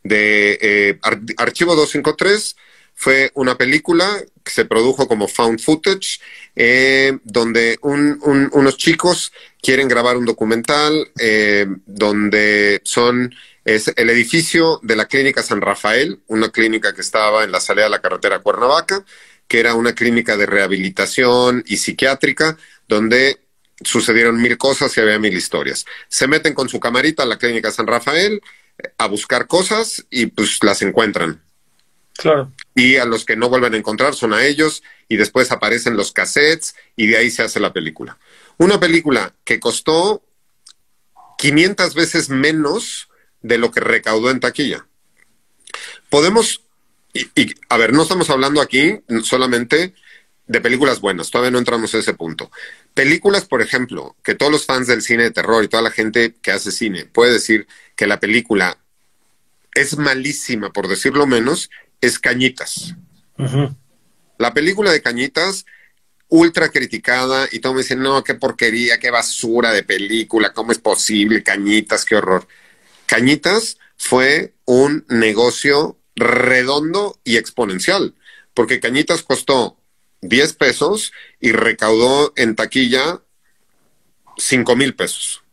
De 0.03 0.59
eh, 0.61 0.99
Archivo 1.37 1.75
253 1.75 2.55
fue 2.93 3.31
una 3.33 3.57
película 3.57 4.23
que 4.43 4.51
se 4.51 4.65
produjo 4.65 5.07
como 5.07 5.27
found 5.27 5.59
footage, 5.59 6.19
eh, 6.55 7.17
donde 7.23 7.79
unos 7.81 8.77
chicos 8.77 9.33
quieren 9.59 9.87
grabar 9.87 10.17
un 10.17 10.25
documental 10.25 11.09
eh, 11.19 11.65
donde 11.87 12.81
son 12.83 13.33
es 13.65 13.91
el 13.95 14.11
edificio 14.11 14.79
de 14.83 14.95
la 14.95 15.07
clínica 15.07 15.41
San 15.41 15.61
Rafael, 15.61 16.19
una 16.27 16.49
clínica 16.49 16.93
que 16.93 17.01
estaba 17.01 17.43
en 17.43 17.51
la 17.51 17.59
salida 17.59 17.85
de 17.85 17.89
la 17.89 18.01
carretera 18.03 18.37
Cuernavaca, 18.37 19.03
que 19.47 19.59
era 19.59 19.73
una 19.73 19.95
clínica 19.95 20.37
de 20.37 20.45
rehabilitación 20.45 21.63
y 21.65 21.77
psiquiátrica, 21.77 22.55
donde 22.87 23.42
sucedieron 23.81 24.41
mil 24.41 24.57
cosas 24.57 24.95
y 24.97 25.01
había 25.01 25.19
mil 25.19 25.35
historias. 25.35 25.85
Se 26.07 26.27
meten 26.27 26.53
con 26.53 26.69
su 26.69 26.79
camarita 26.79 27.23
a 27.23 27.25
la 27.25 27.37
clínica 27.37 27.71
San 27.71 27.87
Rafael 27.87 28.41
eh, 28.77 28.93
a 28.97 29.07
buscar 29.07 29.47
cosas 29.47 30.05
y 30.09 30.27
pues 30.27 30.63
las 30.63 30.81
encuentran. 30.81 31.41
Claro. 32.15 32.51
Y 32.75 32.97
a 32.97 33.05
los 33.05 33.25
que 33.25 33.35
no 33.35 33.49
vuelven 33.49 33.73
a 33.73 33.77
encontrar 33.77 34.13
son 34.13 34.33
a 34.33 34.45
ellos 34.45 34.83
y 35.07 35.17
después 35.17 35.51
aparecen 35.51 35.97
los 35.97 36.11
cassettes 36.11 36.75
y 36.95 37.07
de 37.07 37.17
ahí 37.17 37.31
se 37.31 37.41
hace 37.41 37.59
la 37.59 37.73
película. 37.73 38.17
Una 38.57 38.79
película 38.79 39.33
que 39.43 39.59
costó 39.59 40.23
500 41.37 41.95
veces 41.95 42.29
menos 42.29 43.09
de 43.41 43.57
lo 43.57 43.71
que 43.71 43.79
recaudó 43.79 44.29
en 44.29 44.39
taquilla. 44.39 44.85
Podemos, 46.09 46.61
y, 47.13 47.55
a 47.69 47.77
ver, 47.77 47.93
no 47.93 48.03
estamos 48.03 48.29
hablando 48.29 48.61
aquí 48.61 49.01
solamente 49.23 49.93
de 50.47 50.61
películas 50.61 50.99
buenas, 50.99 51.31
todavía 51.31 51.51
no 51.51 51.59
entramos 51.59 51.93
a 51.95 51.99
ese 51.99 52.13
punto. 52.13 52.51
Películas, 52.93 53.45
por 53.45 53.61
ejemplo, 53.61 54.15
que 54.23 54.35
todos 54.35 54.51
los 54.51 54.65
fans 54.65 54.87
del 54.87 55.01
cine 55.01 55.23
de 55.23 55.31
terror 55.31 55.63
y 55.63 55.67
toda 55.67 55.83
la 55.83 55.91
gente 55.91 56.35
que 56.41 56.51
hace 56.51 56.71
cine 56.71 57.05
puede 57.05 57.33
decir 57.33 57.67
que 57.95 58.07
la 58.07 58.19
película 58.19 58.77
es 59.73 59.97
malísima, 59.97 60.71
por 60.71 60.87
decirlo 60.87 61.25
menos, 61.25 61.69
es 62.01 62.19
Cañitas. 62.19 62.95
La 64.37 64.53
película 64.53 64.91
de 64.91 65.01
Cañitas, 65.01 65.65
ultra 66.27 66.69
criticada, 66.69 67.47
y 67.51 67.59
todo 67.59 67.73
me 67.73 67.81
dicen, 67.81 68.01
no, 68.01 68.23
qué 68.23 68.35
porquería, 68.35 68.99
qué 68.99 69.11
basura 69.11 69.71
de 69.71 69.83
película, 69.83 70.53
¿cómo 70.53 70.71
es 70.71 70.79
posible? 70.79 71.43
Cañitas, 71.43 72.05
qué 72.05 72.15
horror. 72.15 72.47
Cañitas 73.05 73.77
fue 73.97 74.53
un 74.65 75.05
negocio 75.07 75.97
redondo 76.15 77.19
y 77.23 77.37
exponencial, 77.37 78.15
porque 78.53 78.79
Cañitas 78.79 79.23
costó 79.23 79.77
10 80.23 80.53
pesos 80.53 81.11
y 81.39 81.51
recaudó 81.51 82.33
en 82.35 82.55
taquilla 82.55 83.21
5 84.37 84.75
mil 84.75 84.95
pesos. 84.95 85.43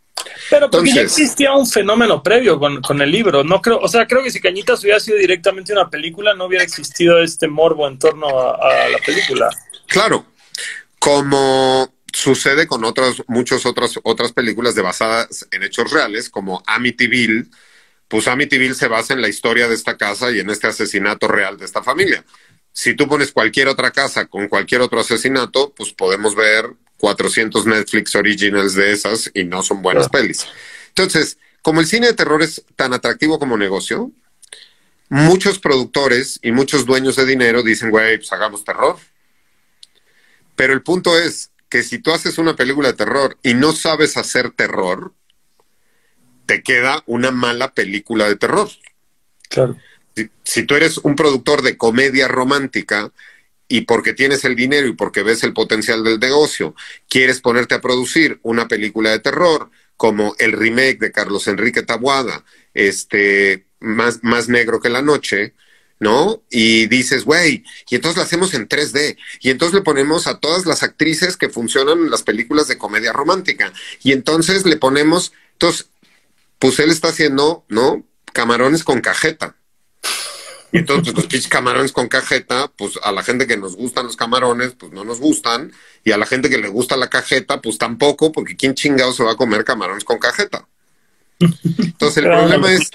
Pero 0.48 0.70
porque 0.70 0.92
ya 0.92 1.02
existía 1.02 1.52
un 1.52 1.66
fenómeno 1.66 2.22
previo 2.22 2.59
con, 2.59 3.02
el 3.02 3.10
libro. 3.10 3.42
No 3.42 3.60
creo, 3.60 3.78
o 3.78 3.88
sea, 3.88 4.06
creo 4.06 4.22
que 4.22 4.30
si 4.30 4.40
Cañitas 4.40 4.82
hubiera 4.82 5.01
sido 5.01 5.16
directamente 5.16 5.72
una 5.72 5.88
película, 5.88 6.34
no 6.34 6.44
hubiera 6.44 6.64
existido 6.64 7.22
este 7.22 7.48
morbo 7.48 7.88
en 7.88 7.98
torno 7.98 8.28
a, 8.28 8.88
la 8.88 8.98
película. 8.98 9.48
Claro, 9.86 10.26
como 10.98 11.94
sucede 12.12 12.66
con 12.66 12.84
otras, 12.84 13.22
muchas 13.28 13.64
otras, 13.64 13.98
otras 14.02 14.32
películas 14.32 14.74
de 14.74 14.82
basadas 14.82 15.47
en 15.51 15.62
hechos 15.62 15.90
reales, 15.90 16.28
como 16.28 16.62
Amityville, 16.66 17.47
pues 18.09 18.28
Amityville 18.28 18.74
se 18.74 18.88
basa 18.88 19.14
en 19.14 19.22
la 19.22 19.28
historia 19.28 19.68
de 19.68 19.74
esta 19.74 19.97
casa 19.97 20.30
y 20.30 20.40
en 20.40 20.51
este 20.51 20.66
asesinato 20.66 21.28
real 21.28 21.56
de 21.56 21.64
esta 21.64 21.82
familia. 21.82 22.24
Si 22.81 22.94
tú 22.94 23.07
pones 23.07 23.31
cualquier 23.31 23.69
otra 23.69 23.90
casa 23.90 24.24
con 24.24 24.48
cualquier 24.48 24.81
otro 24.81 25.01
asesinato, 25.01 25.74
pues 25.77 25.93
podemos 25.93 26.35
ver 26.35 26.65
400 26.97 27.66
Netflix 27.66 28.15
originals 28.15 28.73
de 28.73 28.93
esas 28.93 29.31
y 29.35 29.44
no 29.44 29.62
son 29.62 29.82
buenas 29.82 30.09
pelis. 30.09 30.47
Entonces, 30.89 31.36
como 31.61 31.81
el 31.81 31.86
cine 31.86 32.07
de 32.07 32.15
terror 32.15 32.43
es 32.43 32.65
tan 32.77 32.94
atractivo 32.94 33.39
como 33.39 33.59
negocio, 33.59 34.11
muchos 35.11 35.59
productores 35.59 36.40
y 36.43 36.52
muchos 36.52 36.86
dueños 36.86 37.16
de 37.16 37.27
dinero 37.27 37.62
dicen, 37.62 37.90
güey, 37.90 38.16
pues 38.16 38.32
hagamos 38.32 38.65
terror. 38.65 38.97
Pero 40.57 40.73
el 40.73 40.81
punto 40.81 41.19
es 41.19 41.51
que 41.69 41.82
si 41.82 41.98
tú 41.98 42.12
haces 42.12 42.39
una 42.39 42.57
película 42.57 42.89
de 42.89 42.94
terror 42.94 43.36
y 43.43 43.52
no 43.52 43.73
sabes 43.73 44.16
hacer 44.16 44.52
terror, 44.52 45.12
te 46.47 46.62
queda 46.62 47.02
una 47.05 47.31
mala 47.31 47.74
película 47.74 48.27
de 48.27 48.36
terror. 48.36 48.70
Claro. 49.51 49.77
Si, 50.45 50.65
tú 50.65 50.74
eres 50.74 50.99
un 50.99 51.16
productor 51.16 51.62
de 51.62 51.77
comedia 51.77 52.28
romántica, 52.28 53.12
y 53.69 53.82
porque 53.82 54.15
tienes 54.15 54.45
el 54.45 54.57
dinero 54.57 54.89
y 54.89 54.95
porque 54.95 55.23
ves 55.23 55.45
el 55.45 55.53
potencial 55.53 56.03
del 56.03 56.19
negocio, 56.19 56.74
quieres 57.09 57.41
ponerte 57.41 57.77
a 57.77 57.81
producir 57.81 58.41
una 58.43 58.66
película 58.66 59.11
de 59.11 59.20
terror 59.20 59.70
como 59.97 60.35
el 60.39 60.53
remake 60.53 60.99
de 60.99 61.12
Carlos 61.12 61.47
Enrique 61.47 61.82
Tabuada, 61.82 62.45
este, 62.74 63.66
más, 63.78 64.20
más 64.23 64.49
negro 64.49 64.81
que 64.81 64.89
la 64.89 65.03
noche, 65.03 65.55
¿no? 66.01 66.43
Y 66.51 66.87
dices, 66.87 67.24
güey, 67.24 67.62
y 67.89 67.95
entonces 67.95 68.16
la 68.16 68.24
hacemos 68.24 68.55
en 68.55 68.66
3D, 68.66 69.16
y 69.41 69.51
entonces 69.51 69.74
le 69.74 69.82
ponemos 69.82 70.27
a 70.27 70.39
todas 70.39 70.66
las 70.66 70.82
actrices 70.82 71.37
que 71.37 71.51
funcionan 71.51 71.99
en 71.99 72.11
las 72.11 72.23
películas 72.23 72.66
de 72.66 72.78
comedia 72.78 73.12
romántica, 73.12 73.73
y 74.03 74.12
entonces 74.12 74.65
le 74.66 74.77
ponemos, 74.77 75.32
entonces, 75.53 75.91
pues 76.59 76.78
él 76.81 76.91
está 76.91 77.09
haciendo, 77.09 77.65
¿no? 77.69 78.05
Camarones 78.32 78.82
con 78.82 79.01
cajeta. 79.01 79.55
Y 80.72 80.78
entonces, 80.78 81.12
pues, 81.12 81.32
los 81.32 81.48
camarones 81.48 81.92
con 81.92 82.09
cajeta, 82.09 82.70
pues 82.76 82.98
a 83.02 83.10
la 83.12 83.22
gente 83.22 83.47
que 83.47 83.56
nos 83.56 83.76
gustan 83.76 84.06
los 84.06 84.16
camarones, 84.16 84.72
pues 84.78 84.92
no 84.92 85.05
nos 85.05 85.18
gustan. 85.18 85.72
Y 86.05 86.12
a 86.12 86.18
la 86.18 86.26
gente 86.26 86.48
que 86.48 86.59
le 86.59 86.68
gusta 86.68 86.97
la 86.97 87.10
cajeta, 87.10 87.60
pues 87.60 87.76
tampoco, 87.76 88.30
porque 88.30 88.56
¿quién 88.56 88.74
chingado 88.74 89.12
se 89.12 89.24
va 89.24 89.32
a 89.32 89.36
comer 89.36 89.64
camarones 89.64 90.05
con 90.05 90.18
cajeta? 90.18 90.66
Entonces, 91.40 92.18
el 92.18 92.30
problema 92.30 92.72
es, 92.72 92.90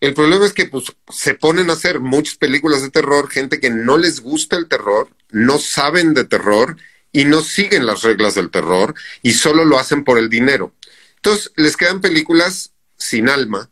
el 0.00 0.14
problema 0.14 0.46
es 0.46 0.52
que 0.52 0.66
pues, 0.66 0.84
se 1.08 1.34
ponen 1.34 1.70
a 1.70 1.72
hacer 1.72 2.00
muchas 2.00 2.36
películas 2.36 2.82
de 2.82 2.90
terror, 2.90 3.28
gente 3.28 3.60
que 3.60 3.70
no 3.70 3.98
les 3.98 4.20
gusta 4.20 4.56
el 4.56 4.68
terror, 4.68 5.08
no 5.30 5.58
saben 5.58 6.14
de 6.14 6.24
terror 6.24 6.76
y 7.12 7.24
no 7.24 7.40
siguen 7.40 7.86
las 7.86 8.02
reglas 8.02 8.34
del 8.34 8.50
terror 8.50 8.94
y 9.22 9.32
solo 9.32 9.64
lo 9.64 9.78
hacen 9.78 10.04
por 10.04 10.18
el 10.18 10.28
dinero. 10.28 10.72
Entonces, 11.16 11.52
les 11.56 11.76
quedan 11.76 12.00
películas 12.00 12.72
sin 12.96 13.28
alma, 13.28 13.68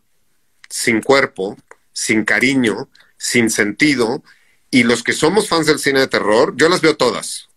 sin 0.68 1.00
cuerpo, 1.00 1.56
sin 1.98 2.24
cariño, 2.24 2.88
sin 3.16 3.50
sentido, 3.50 4.22
y 4.70 4.84
los 4.84 5.02
que 5.02 5.12
somos 5.12 5.48
fans 5.48 5.66
del 5.66 5.80
cine 5.80 5.98
de 5.98 6.06
terror, 6.06 6.54
yo 6.56 6.68
las 6.68 6.80
veo 6.80 6.96
todas. 6.96 7.48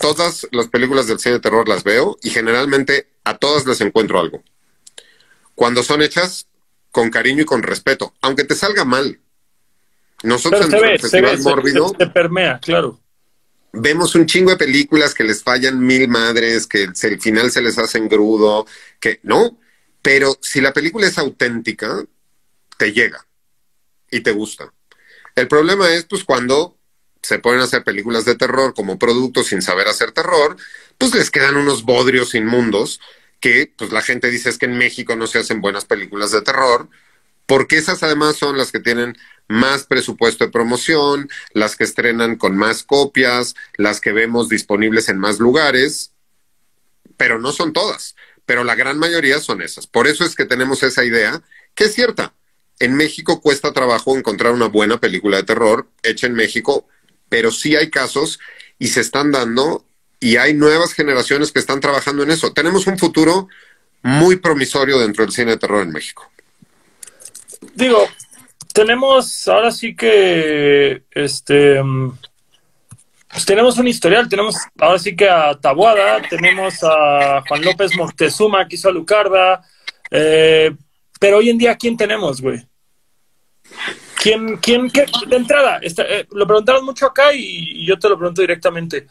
Todas 0.00 0.48
las 0.52 0.68
películas 0.68 1.06
del 1.06 1.18
cine 1.18 1.34
de 1.34 1.40
terror 1.40 1.68
las 1.68 1.84
veo 1.84 2.16
y 2.22 2.30
generalmente 2.30 3.08
a 3.24 3.36
todas 3.36 3.66
les 3.66 3.82
encuentro 3.82 4.18
algo. 4.18 4.42
Cuando 5.54 5.82
son 5.82 6.00
hechas 6.00 6.46
con 6.90 7.10
cariño 7.10 7.42
y 7.42 7.44
con 7.44 7.62
respeto, 7.62 8.14
aunque 8.22 8.44
te 8.44 8.54
salga 8.54 8.86
mal. 8.86 9.20
Nosotros 10.22 10.72
en 10.72 10.84
el 10.84 10.98
Festival 10.98 11.38
Mórbido 11.40 11.94
se, 11.98 12.06
permea, 12.06 12.58
claro. 12.58 12.98
Vemos 13.74 14.14
un 14.14 14.24
chingo 14.24 14.52
de 14.52 14.56
películas 14.56 15.12
que 15.12 15.24
les 15.24 15.42
fallan 15.42 15.78
mil 15.78 16.08
madres, 16.08 16.66
que 16.66 16.84
el 16.84 17.20
final 17.20 17.50
se 17.50 17.60
les 17.60 17.76
hace 17.76 17.98
engrudo, 17.98 18.66
que 18.98 19.20
no, 19.24 19.58
pero 20.00 20.38
si 20.40 20.62
la 20.62 20.72
película 20.72 21.06
es 21.06 21.18
auténtica, 21.18 22.02
te 22.78 22.92
llega 22.92 23.26
y 24.12 24.20
te 24.20 24.30
gusta. 24.30 24.72
El 25.34 25.48
problema 25.48 25.92
es, 25.92 26.04
pues, 26.04 26.22
cuando 26.22 26.76
se 27.22 27.38
ponen 27.38 27.60
a 27.60 27.64
hacer 27.64 27.82
películas 27.82 28.24
de 28.24 28.36
terror 28.36 28.74
como 28.74 28.98
producto 28.98 29.42
sin 29.42 29.62
saber 29.62 29.88
hacer 29.88 30.12
terror, 30.12 30.56
pues 30.98 31.14
les 31.14 31.30
quedan 31.30 31.56
unos 31.56 31.82
bodrios 31.84 32.34
inmundos 32.34 33.00
que, 33.40 33.72
pues, 33.76 33.90
la 33.90 34.02
gente 34.02 34.30
dice 34.30 34.50
es 34.50 34.58
que 34.58 34.66
en 34.66 34.78
México 34.78 35.16
no 35.16 35.26
se 35.26 35.38
hacen 35.38 35.60
buenas 35.60 35.86
películas 35.86 36.30
de 36.30 36.42
terror, 36.42 36.88
porque 37.46 37.76
esas 37.76 38.02
además 38.02 38.36
son 38.36 38.56
las 38.56 38.70
que 38.70 38.80
tienen 38.80 39.16
más 39.48 39.84
presupuesto 39.84 40.44
de 40.44 40.50
promoción, 40.50 41.28
las 41.52 41.74
que 41.76 41.84
estrenan 41.84 42.36
con 42.36 42.56
más 42.56 42.82
copias, 42.84 43.54
las 43.76 44.00
que 44.00 44.12
vemos 44.12 44.48
disponibles 44.48 45.08
en 45.08 45.18
más 45.18 45.38
lugares, 45.38 46.12
pero 47.16 47.38
no 47.38 47.52
son 47.52 47.72
todas, 47.72 48.14
pero 48.46 48.64
la 48.64 48.74
gran 48.74 48.98
mayoría 48.98 49.40
son 49.40 49.62
esas. 49.62 49.86
Por 49.86 50.06
eso 50.06 50.24
es 50.24 50.34
que 50.34 50.44
tenemos 50.44 50.82
esa 50.82 51.04
idea, 51.04 51.42
que 51.74 51.84
es 51.84 51.94
cierta, 51.94 52.34
en 52.82 52.96
México 52.96 53.40
cuesta 53.40 53.72
trabajo 53.72 54.16
encontrar 54.16 54.52
una 54.52 54.66
buena 54.66 54.98
película 54.98 55.36
de 55.36 55.44
terror 55.44 55.86
hecha 56.02 56.26
en 56.26 56.34
México, 56.34 56.88
pero 57.28 57.52
sí 57.52 57.76
hay 57.76 57.90
casos 57.90 58.40
y 58.76 58.88
se 58.88 59.00
están 59.00 59.30
dando 59.30 59.84
y 60.18 60.36
hay 60.36 60.52
nuevas 60.54 60.92
generaciones 60.92 61.52
que 61.52 61.60
están 61.60 61.78
trabajando 61.78 62.24
en 62.24 62.32
eso. 62.32 62.52
Tenemos 62.52 62.88
un 62.88 62.98
futuro 62.98 63.48
muy 64.02 64.34
promisorio 64.34 64.98
dentro 64.98 65.24
del 65.24 65.32
cine 65.32 65.52
de 65.52 65.58
terror 65.58 65.82
en 65.82 65.92
México. 65.92 66.28
Digo, 67.74 68.08
tenemos 68.74 69.46
ahora 69.46 69.70
sí 69.70 69.94
que 69.94 71.04
este 71.12 71.80
pues 73.28 73.46
tenemos 73.46 73.78
un 73.78 73.86
historial, 73.86 74.28
tenemos 74.28 74.56
ahora 74.76 74.98
sí 74.98 75.14
que 75.14 75.28
a 75.28 75.54
Tabuada, 75.54 76.20
tenemos 76.28 76.82
a 76.82 77.44
Juan 77.46 77.62
López 77.62 77.96
Moctezuma 77.96 78.66
que 78.66 78.74
hizo 78.74 78.88
a 78.88 78.92
Lucarda, 78.92 79.62
eh, 80.10 80.74
pero 81.20 81.38
hoy 81.38 81.48
en 81.48 81.58
día 81.58 81.76
¿quién 81.76 81.96
tenemos, 81.96 82.40
güey? 82.40 82.66
¿Quién, 84.22 84.56
quién, 84.58 84.90
qué? 84.90 85.06
De 85.26 85.36
entrada, 85.36 85.80
eh, 85.82 86.26
lo 86.30 86.46
preguntaron 86.46 86.84
mucho 86.84 87.06
acá 87.06 87.32
y, 87.34 87.84
yo 87.84 87.98
te 87.98 88.08
lo 88.08 88.16
pregunto 88.16 88.40
directamente. 88.40 89.08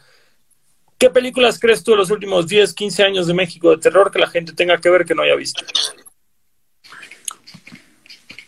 ¿Qué 0.98 1.10
películas 1.10 1.58
crees 1.58 1.82
tú 1.82 1.92
en 1.92 1.98
los 1.98 2.10
últimos 2.10 2.46
10, 2.46 2.72
15 2.72 3.02
años 3.02 3.26
de 3.26 3.34
México 3.34 3.70
de 3.70 3.78
terror 3.78 4.10
que 4.10 4.18
la 4.18 4.28
gente 4.28 4.52
tenga 4.52 4.78
que 4.78 4.88
ver 4.88 5.04
que 5.04 5.14
no 5.14 5.22
haya 5.22 5.34
visto? 5.34 5.64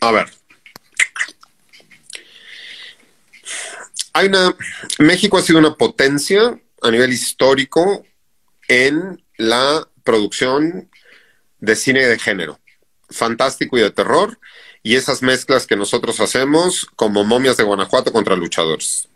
A 0.00 0.12
ver. 0.12 0.30
Hay 4.12 4.28
una. 4.28 4.54
México 5.00 5.36
ha 5.36 5.42
sido 5.42 5.58
una 5.58 5.74
potencia 5.74 6.58
a 6.82 6.90
nivel 6.90 7.12
histórico 7.12 8.04
en 8.68 9.22
la 9.36 9.86
producción 10.04 10.88
de 11.58 11.76
cine 11.76 12.06
de 12.06 12.18
género, 12.18 12.60
fantástico 13.10 13.76
y 13.76 13.80
de 13.80 13.90
terror 13.90 14.38
y 14.84 14.94
esas 14.94 15.22
mezclas 15.22 15.66
que 15.66 15.74
nosotros 15.76 16.20
hacemos 16.20 16.86
como 16.94 17.24
momias 17.24 17.56
de 17.56 17.64
Guanajuato 17.64 18.12
contra 18.12 18.36
luchadores. 18.36 19.08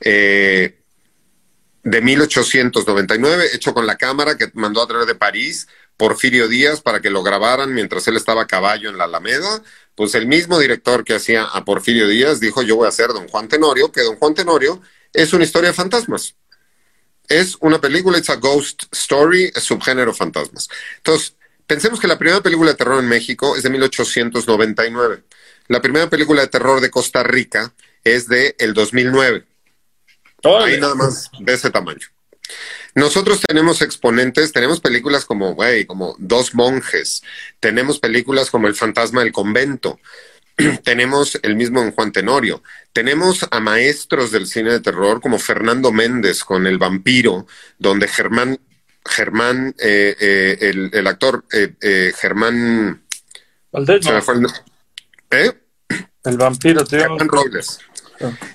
eh, 0.03 0.84
de 1.85 2.01
1899, 2.01 3.49
hecho 3.53 3.75
con 3.75 3.87
la 3.87 3.97
cámara 3.97 4.37
que 4.37 4.51
mandó 4.55 4.83
a 4.83 4.87
través 4.87 5.07
de 5.07 5.15
París 5.15 5.69
Porfirio 5.97 6.49
Díaz 6.49 6.81
para 6.81 7.01
que 7.01 7.11
lo 7.11 7.23
grabaran 7.23 7.73
mientras 7.73 8.09
él 8.09 8.17
estaba 8.17 8.43
a 8.43 8.47
caballo 8.47 8.89
en 8.89 8.99
la 8.99 9.05
Alameda. 9.05 9.63
Pues 9.95 10.15
el 10.15 10.27
mismo 10.27 10.59
director 10.59 11.05
que 11.05 11.15
hacía 11.15 11.45
a 11.45 11.65
Porfirio 11.65 12.09
Díaz 12.09 12.41
dijo, 12.41 12.63
yo 12.63 12.77
voy 12.77 12.87
a 12.87 12.89
hacer 12.89 13.09
Don 13.09 13.29
Juan 13.29 13.49
Tenorio, 13.49 13.93
que 13.93 14.03
Don 14.03 14.17
Juan 14.17 14.35
Tenorio 14.35 14.81
es 15.13 15.33
una 15.35 15.45
historia 15.45 15.71
de 15.71 15.75
fantasmas. 15.75 16.35
Es 17.29 17.57
una 17.61 17.81
película, 17.81 18.19
it's 18.19 18.31
a 18.31 18.37
ghost 18.37 18.85
story, 18.91 19.53
es 19.55 19.63
subgénero 19.63 20.13
fantasmas. 20.13 20.69
Entonces, 20.97 21.37
pensemos 21.67 22.01
que 22.01 22.09
la 22.09 22.19
primera 22.19 22.41
película 22.41 22.71
de 22.71 22.77
terror 22.77 22.99
en 22.99 23.09
México 23.09 23.57
es 23.57 23.63
de 23.63 23.71
1899. 23.71 25.23
La 25.69 25.81
primera 25.81 26.11
película 26.11 26.43
de 26.43 26.49
terror 26.49 26.81
de 26.81 26.91
Costa 26.91 27.23
Rica 27.23 27.73
es 28.03 28.27
de 28.27 28.57
el 28.59 28.75
2009. 28.75 29.45
Ahí 30.45 30.79
nada 30.81 30.95
más 30.95 31.31
de 31.39 31.55
ese 31.55 31.71
tamaño. 31.71 32.07
Nosotros 32.95 33.41
tenemos 33.47 33.83
exponentes, 33.83 34.53
tenemos 34.53 34.81
películas 34.81 35.25
como, 35.25 35.55
güey, 35.55 35.85
como 35.85 36.15
Dos 36.19 36.55
Monjes, 36.55 37.23
tenemos 37.59 37.99
películas 37.99 38.51
como 38.51 38.69
El 38.69 38.75
Fantasma 38.75 39.23
del 39.23 39.33
Convento, 39.33 39.99
tenemos 40.85 41.39
el 41.43 41.57
mismo 41.57 41.83
en 41.83 41.93
Juan 41.93 42.13
Tenorio, 42.13 42.63
tenemos 42.93 43.47
a 43.51 43.59
maestros 43.59 44.31
del 44.31 44.47
cine 44.47 44.71
de 44.71 44.81
terror 44.81 45.21
como 45.21 45.39
Fernando 45.39 45.91
Méndez 45.91 46.45
con 46.45 46.67
El 46.69 46.79
Vampiro, 46.79 47.47
donde 47.79 48.07
Germán, 48.07 48.61
Germán, 49.05 49.75
eh, 49.79 50.15
eh, 50.21 50.91
el, 50.93 51.07
actor 51.07 51.45
eh, 51.53 52.13
Germán... 52.17 53.03
Valdés, 53.73 54.07
¿Eh? 55.31 55.53
El 56.25 56.37
vampiro, 56.37 56.87
Germán 56.87 57.29
Robles. 57.29 57.81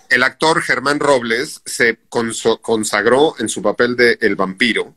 El 0.10 0.24
actor 0.24 0.62
Germán 0.62 1.00
Robles 1.00 1.62
se 1.66 2.00
consagró 2.10 3.36
en 3.40 3.50
su 3.50 3.62
papel 3.62 3.96
de 3.96 4.18
El 4.22 4.36
vampiro, 4.36 4.96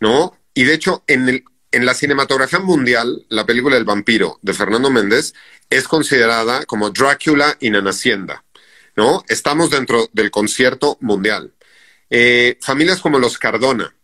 ¿no? 0.00 0.36
Y 0.54 0.64
de 0.64 0.74
hecho, 0.74 1.04
en, 1.06 1.28
el, 1.28 1.44
en 1.72 1.86
la 1.86 1.94
cinematografía 1.94 2.58
mundial, 2.58 3.24
la 3.28 3.46
película 3.46 3.76
El 3.76 3.84
vampiro 3.84 4.38
de 4.42 4.54
Fernando 4.54 4.90
Méndez 4.90 5.34
es 5.68 5.86
considerada 5.86 6.64
como 6.66 6.90
Drácula 6.90 7.56
in 7.60 7.76
an 7.76 7.86
hacienda, 7.86 8.44
¿no? 8.96 9.24
Estamos 9.28 9.70
dentro 9.70 10.08
del 10.12 10.30
concierto 10.30 10.98
mundial. 11.00 11.54
Eh, 12.10 12.58
familias 12.60 13.00
como 13.00 13.20
los 13.20 13.38
Cardona, 13.38 13.94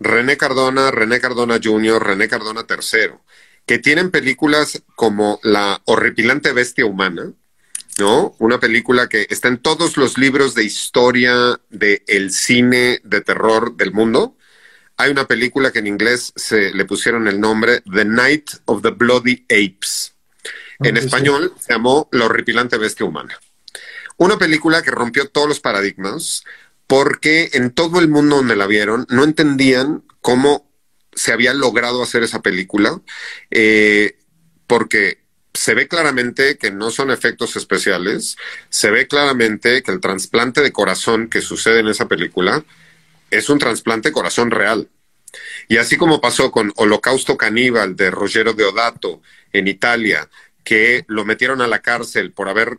René 0.00 0.36
Cardona, 0.36 0.90
René 0.90 1.20
Cardona 1.20 1.60
Jr., 1.62 2.04
René 2.04 2.28
Cardona 2.28 2.66
III, 2.68 3.14
que 3.64 3.78
tienen 3.78 4.10
películas 4.10 4.82
como 4.96 5.38
La 5.42 5.80
horripilante 5.84 6.52
bestia 6.52 6.84
humana, 6.84 7.32
¿no? 7.98 8.34
Una 8.38 8.58
película 8.60 9.08
que 9.08 9.26
está 9.30 9.48
en 9.48 9.58
todos 9.58 9.96
los 9.96 10.18
libros 10.18 10.54
de 10.54 10.64
historia 10.64 11.60
del 11.70 12.30
cine 12.32 13.00
de 13.04 13.20
terror 13.20 13.76
del 13.76 13.92
mundo. 13.92 14.36
hay 14.96 15.10
una 15.10 15.26
película 15.26 15.72
que 15.72 15.80
en 15.80 15.88
inglés 15.88 16.32
se 16.36 16.72
le 16.72 16.84
pusieron 16.84 17.26
el 17.26 17.40
nombre 17.40 17.82
The 17.92 18.04
Night 18.04 18.50
of 18.66 18.82
the 18.82 18.90
Bloody 18.90 19.44
Apes. 19.50 20.14
En 20.80 20.96
español 20.96 21.52
se 21.58 21.72
llamó 21.72 22.08
La 22.12 22.26
horripilante 22.26 22.78
bestia 22.78 23.06
humana. 23.06 23.38
Una 24.16 24.38
película 24.38 24.82
que 24.82 24.92
rompió 24.92 25.28
todos 25.28 25.48
los 25.48 25.60
paradigmas 25.60 26.44
porque 26.86 27.50
en 27.54 27.72
todo 27.72 27.98
el 27.98 28.08
mundo 28.08 28.36
donde 28.36 28.56
la 28.56 28.66
vieron 28.66 29.06
no 29.08 29.24
entendían 29.24 30.04
cómo 30.20 30.70
se 31.12 31.32
había 31.32 31.54
logrado 31.54 32.02
hacer 32.02 32.22
esa 32.22 32.42
película, 32.42 33.00
eh, 33.50 34.18
porque 34.66 35.23
se 35.54 35.74
ve 35.74 35.86
claramente 35.86 36.58
que 36.58 36.72
no 36.72 36.90
son 36.90 37.12
efectos 37.12 37.56
especiales, 37.56 38.36
se 38.68 38.90
ve 38.90 39.06
claramente 39.06 39.82
que 39.82 39.92
el 39.92 40.00
trasplante 40.00 40.60
de 40.60 40.72
corazón 40.72 41.28
que 41.28 41.40
sucede 41.40 41.80
en 41.80 41.88
esa 41.88 42.08
película 42.08 42.64
es 43.30 43.48
un 43.48 43.58
trasplante 43.58 44.08
de 44.08 44.12
corazón 44.12 44.50
real. 44.50 44.88
Y 45.68 45.78
así 45.78 45.96
como 45.96 46.20
pasó 46.20 46.50
con 46.50 46.72
Holocausto 46.76 47.36
Caníbal 47.36 47.96
de 47.96 48.10
Rogero 48.10 48.52
Deodato 48.52 49.22
en 49.52 49.68
Italia, 49.68 50.28
que 50.64 51.04
lo 51.06 51.24
metieron 51.24 51.60
a 51.60 51.68
la 51.68 51.80
cárcel 51.80 52.32
por 52.32 52.48
haber 52.48 52.78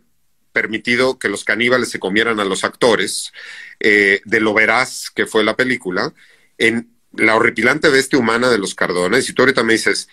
permitido 0.52 1.18
que 1.18 1.28
los 1.28 1.44
caníbales 1.44 1.90
se 1.90 1.98
comieran 1.98 2.40
a 2.40 2.44
los 2.44 2.64
actores, 2.64 3.32
eh, 3.80 4.20
de 4.24 4.40
lo 4.40 4.54
veraz 4.54 5.10
que 5.10 5.26
fue 5.26 5.44
la 5.44 5.56
película, 5.56 6.12
en 6.58 6.90
la 7.12 7.36
horripilante 7.36 7.88
bestia 7.88 8.18
humana 8.18 8.50
de 8.50 8.58
los 8.58 8.74
Cardones, 8.74 9.28
y 9.28 9.32
tú 9.32 9.42
ahorita 9.42 9.62
me 9.62 9.74
dices, 9.74 10.08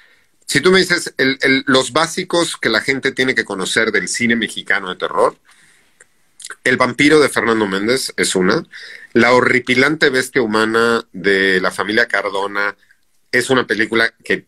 si 0.54 0.62
tú 0.62 0.70
me 0.70 0.82
dices 0.82 1.16
los 1.66 1.94
básicos 1.94 2.58
que 2.58 2.70
la 2.70 2.80
gente 2.80 3.12
tiene 3.12 3.34
que 3.34 3.44
conocer 3.44 3.92
del 3.92 4.08
cine 4.08 4.36
mexicano 4.36 4.90
de 4.90 4.98
terror, 4.98 5.36
El 6.64 6.78
vampiro 6.78 7.20
de 7.20 7.28
Fernando 7.28 7.66
Méndez 7.66 8.14
es 8.18 8.36
una, 8.36 8.64
La 9.14 9.34
horripilante 9.34 10.12
bestia 10.12 10.44
humana 10.44 11.08
de 11.12 11.60
la 11.60 11.72
familia 11.72 12.08
Cardona 12.08 12.78
es 13.32 13.50
una 13.50 13.66
película 13.66 14.14
que, 14.24 14.46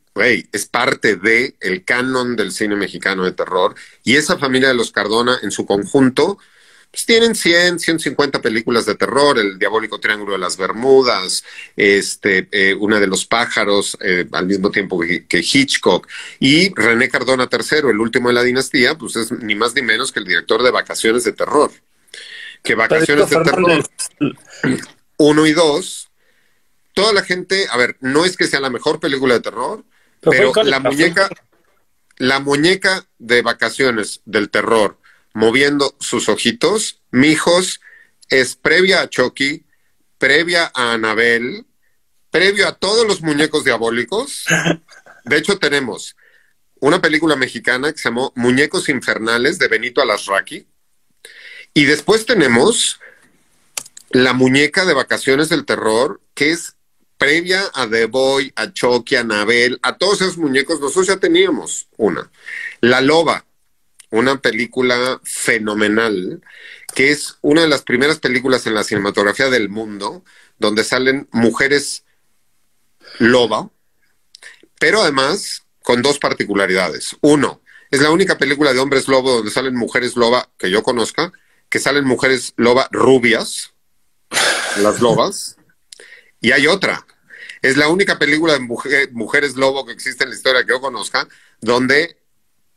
es 0.52 0.66
parte 0.68 1.16
de 1.16 1.56
el 1.60 1.84
canon 1.84 2.36
del 2.36 2.52
cine 2.52 2.76
mexicano 2.76 3.24
de 3.26 3.32
terror, 3.32 3.74
y 4.04 4.16
esa 4.16 4.38
familia 4.38 4.68
de 4.68 4.76
los 4.76 4.92
Cardona 4.92 5.40
en 5.42 5.50
su 5.50 5.66
conjunto 5.66 6.38
pues 6.92 7.06
tienen 7.06 7.36
100, 7.36 7.80
150 7.80 8.42
películas 8.42 8.86
de 8.86 8.96
terror, 8.96 9.38
El 9.38 9.60
Diabólico 9.60 10.00
Triángulo 10.00 10.34
de 10.34 10.40
las 10.40 10.58
Bermudas, 10.58 11.44
este, 11.76 12.48
eh, 12.52 12.74
Una 12.74 13.00
de 13.00 13.08
los 13.08 13.26
pájaros, 13.26 13.98
eh, 14.02 14.26
al 14.32 14.46
mismo 14.46 14.72
tiempo 14.72 15.00
que, 15.00 15.40
Hitchcock, 15.40 16.08
y 16.40 16.74
René 16.74 17.10
Cardona 17.10 17.50
III, 17.52 17.90
el 17.90 18.00
último 18.00 18.30
de 18.30 18.36
la 18.36 18.44
dinastía, 18.44 18.98
pues 18.98 19.16
es 19.16 19.32
ni 19.32 19.56
más 19.56 19.76
ni 19.76 19.82
menos 19.82 20.12
que 20.12 20.20
el 20.20 20.26
director 20.26 20.64
de 20.64 20.72
Vacaciones 20.72 21.24
de 21.24 21.34
Terror. 21.34 21.72
Que 22.64 22.76
Vacaciones 22.76 23.30
de 23.30 23.44
Terror, 23.44 23.84
uno 25.18 25.46
y 25.46 25.54
dos, 25.54 26.10
toda 26.96 27.14
la 27.14 27.24
gente, 27.24 27.68
a 27.70 27.78
ver, 27.78 27.98
no 28.00 28.26
es 28.26 28.38
que 28.38 28.48
sea 28.48 28.60
la 28.60 28.72
mejor 28.72 29.00
película 29.00 29.36
de 29.36 29.42
terror, 29.42 29.84
pero 30.22 30.52
la 30.64 30.80
muñeca, 30.80 31.30
la 32.18 32.40
muñeca 32.40 33.06
de 33.20 33.42
Vacaciones 33.42 34.22
del 34.26 34.50
Terror, 34.50 34.98
moviendo 35.36 35.96
sus 36.00 36.30
ojitos, 36.30 37.02
mijos, 37.12 37.82
es 38.30 38.56
previa 38.56 39.02
a 39.02 39.10
Chucky, 39.10 39.66
previa 40.18 40.72
a 40.74 40.94
Anabel, 40.94 41.66
previo 42.32 42.68
a 42.68 42.76
todos 42.76 43.06
los 43.06 43.22
muñecos 43.22 43.66
diabólicos. 43.66 44.46
De 45.26 45.38
hecho, 45.38 45.60
tenemos 45.60 46.16
una 46.80 47.02
película 47.02 47.36
mexicana 47.36 47.92
que 47.92 47.98
se 47.98 48.08
llamó 48.08 48.32
Muñecos 48.36 48.88
Infernales 48.88 49.60
de 49.60 49.68
Benito 49.68 50.02
Alasraqui. 50.02 50.68
Y 51.74 51.84
después 51.84 52.26
tenemos 52.26 53.02
la 54.12 54.32
muñeca 54.32 54.86
de 54.86 54.94
vacaciones 54.94 55.50
del 55.50 55.66
terror, 55.66 56.22
que 56.34 56.52
es 56.52 56.78
previa 57.18 57.62
a 57.74 57.90
The 57.90 58.06
Boy, 58.06 58.54
a 58.56 58.72
Chucky, 58.72 59.18
a 59.18 59.22
Anabel, 59.22 59.80
a 59.82 59.98
todos 59.98 60.22
esos 60.22 60.38
muñecos. 60.38 60.80
Nosotros 60.80 61.08
ya 61.08 61.18
teníamos 61.18 61.88
una. 61.98 62.32
La 62.80 63.02
Loba, 63.02 63.46
una 64.16 64.42
película 64.42 65.20
fenomenal, 65.24 66.42
que 66.94 67.12
es 67.12 67.38
una 67.42 67.62
de 67.62 67.68
las 67.68 67.84
primeras 67.84 68.20
películas 68.20 68.66
en 68.66 68.74
la 68.74 68.84
cinematografía 68.84 69.50
del 69.50 69.70
mundo 69.70 70.24
donde 70.58 70.84
salen 70.84 71.28
mujeres 71.32 72.06
loba, 73.20 73.70
pero 74.80 75.02
además 75.02 75.64
con 75.84 76.02
dos 76.02 76.20
particularidades. 76.20 77.16
Uno, 77.22 77.62
es 77.92 78.02
la 78.02 78.12
única 78.12 78.38
película 78.38 78.74
de 78.74 78.80
hombres 78.80 79.08
lobo 79.08 79.32
donde 79.32 79.52
salen 79.52 79.76
mujeres 79.76 80.16
loba 80.16 80.50
que 80.58 80.72
yo 80.72 80.82
conozca, 80.82 81.32
que 81.70 81.80
salen 81.80 82.06
mujeres 82.06 82.54
loba 82.56 82.88
rubias, 82.92 83.74
las 84.78 85.02
lobas. 85.02 85.58
Y 86.42 86.52
hay 86.52 86.68
otra. 86.68 87.06
Es 87.62 87.78
la 87.78 87.90
única 87.90 88.18
película 88.20 88.54
de 88.54 88.60
mujeres 89.12 89.56
lobo 89.56 89.86
que 89.86 89.92
existe 89.92 90.24
en 90.24 90.30
la 90.30 90.36
historia 90.36 90.64
que 90.64 90.70
yo 90.70 90.82
conozca, 90.82 91.28
donde 91.62 92.18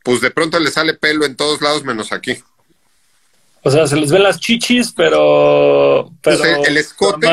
pues 0.03 0.21
de 0.21 0.31
pronto 0.31 0.59
le 0.59 0.71
sale 0.71 0.93
pelo 0.93 1.25
en 1.25 1.35
todos 1.35 1.61
lados 1.61 1.83
menos 1.83 2.11
aquí. 2.11 2.37
O 3.61 3.71
sea, 3.71 3.87
se 3.87 3.97
les 3.97 4.11
ven 4.11 4.23
las 4.23 4.39
chichis, 4.39 4.93
pero... 4.95 6.11
Pues, 6.21 6.39
el, 6.65 6.77
escote, 6.77 7.27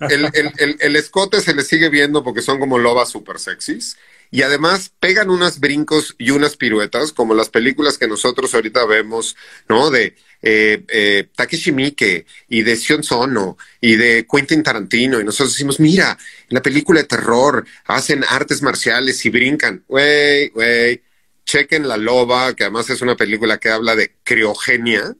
el, 0.00 0.96
escote 0.96 1.40
se 1.40 1.54
les 1.54 1.68
sigue 1.68 1.90
viendo 1.90 2.24
porque 2.24 2.40
son 2.40 2.58
como 2.58 2.78
lobas 2.78 3.10
super 3.10 3.38
sexys. 3.38 3.96
Y 4.30 4.42
además 4.42 4.92
pegan 5.00 5.28
unos 5.28 5.58
brincos 5.58 6.14
y 6.16 6.30
unas 6.30 6.56
piruetas, 6.56 7.12
como 7.12 7.34
las 7.34 7.48
películas 7.48 7.98
que 7.98 8.06
nosotros 8.06 8.54
ahorita 8.54 8.86
vemos, 8.86 9.36
¿no? 9.68 9.90
De 9.90 10.14
eh, 10.40 10.84
eh, 10.88 11.26
Takeshi 11.34 11.72
Miike 11.72 12.26
y 12.48 12.62
de 12.62 12.76
Sion 12.76 13.02
Sono 13.02 13.58
y 13.80 13.96
de 13.96 14.26
Quentin 14.30 14.62
Tarantino. 14.62 15.20
Y 15.20 15.24
nosotros 15.24 15.52
decimos, 15.52 15.80
mira, 15.80 16.16
en 16.48 16.54
la 16.54 16.62
película 16.62 17.00
de 17.00 17.08
terror 17.08 17.66
hacen 17.86 18.24
artes 18.26 18.62
marciales 18.62 19.26
y 19.26 19.30
brincan. 19.30 19.84
Güey, 19.88 20.48
güey 20.50 21.02
chequen 21.50 21.88
La 21.88 21.96
Loba, 21.96 22.54
que 22.54 22.62
además 22.62 22.88
es 22.90 23.02
una 23.02 23.16
película 23.16 23.58
que 23.58 23.70
habla 23.70 23.96
de 23.96 24.14
criogenia 24.22 25.16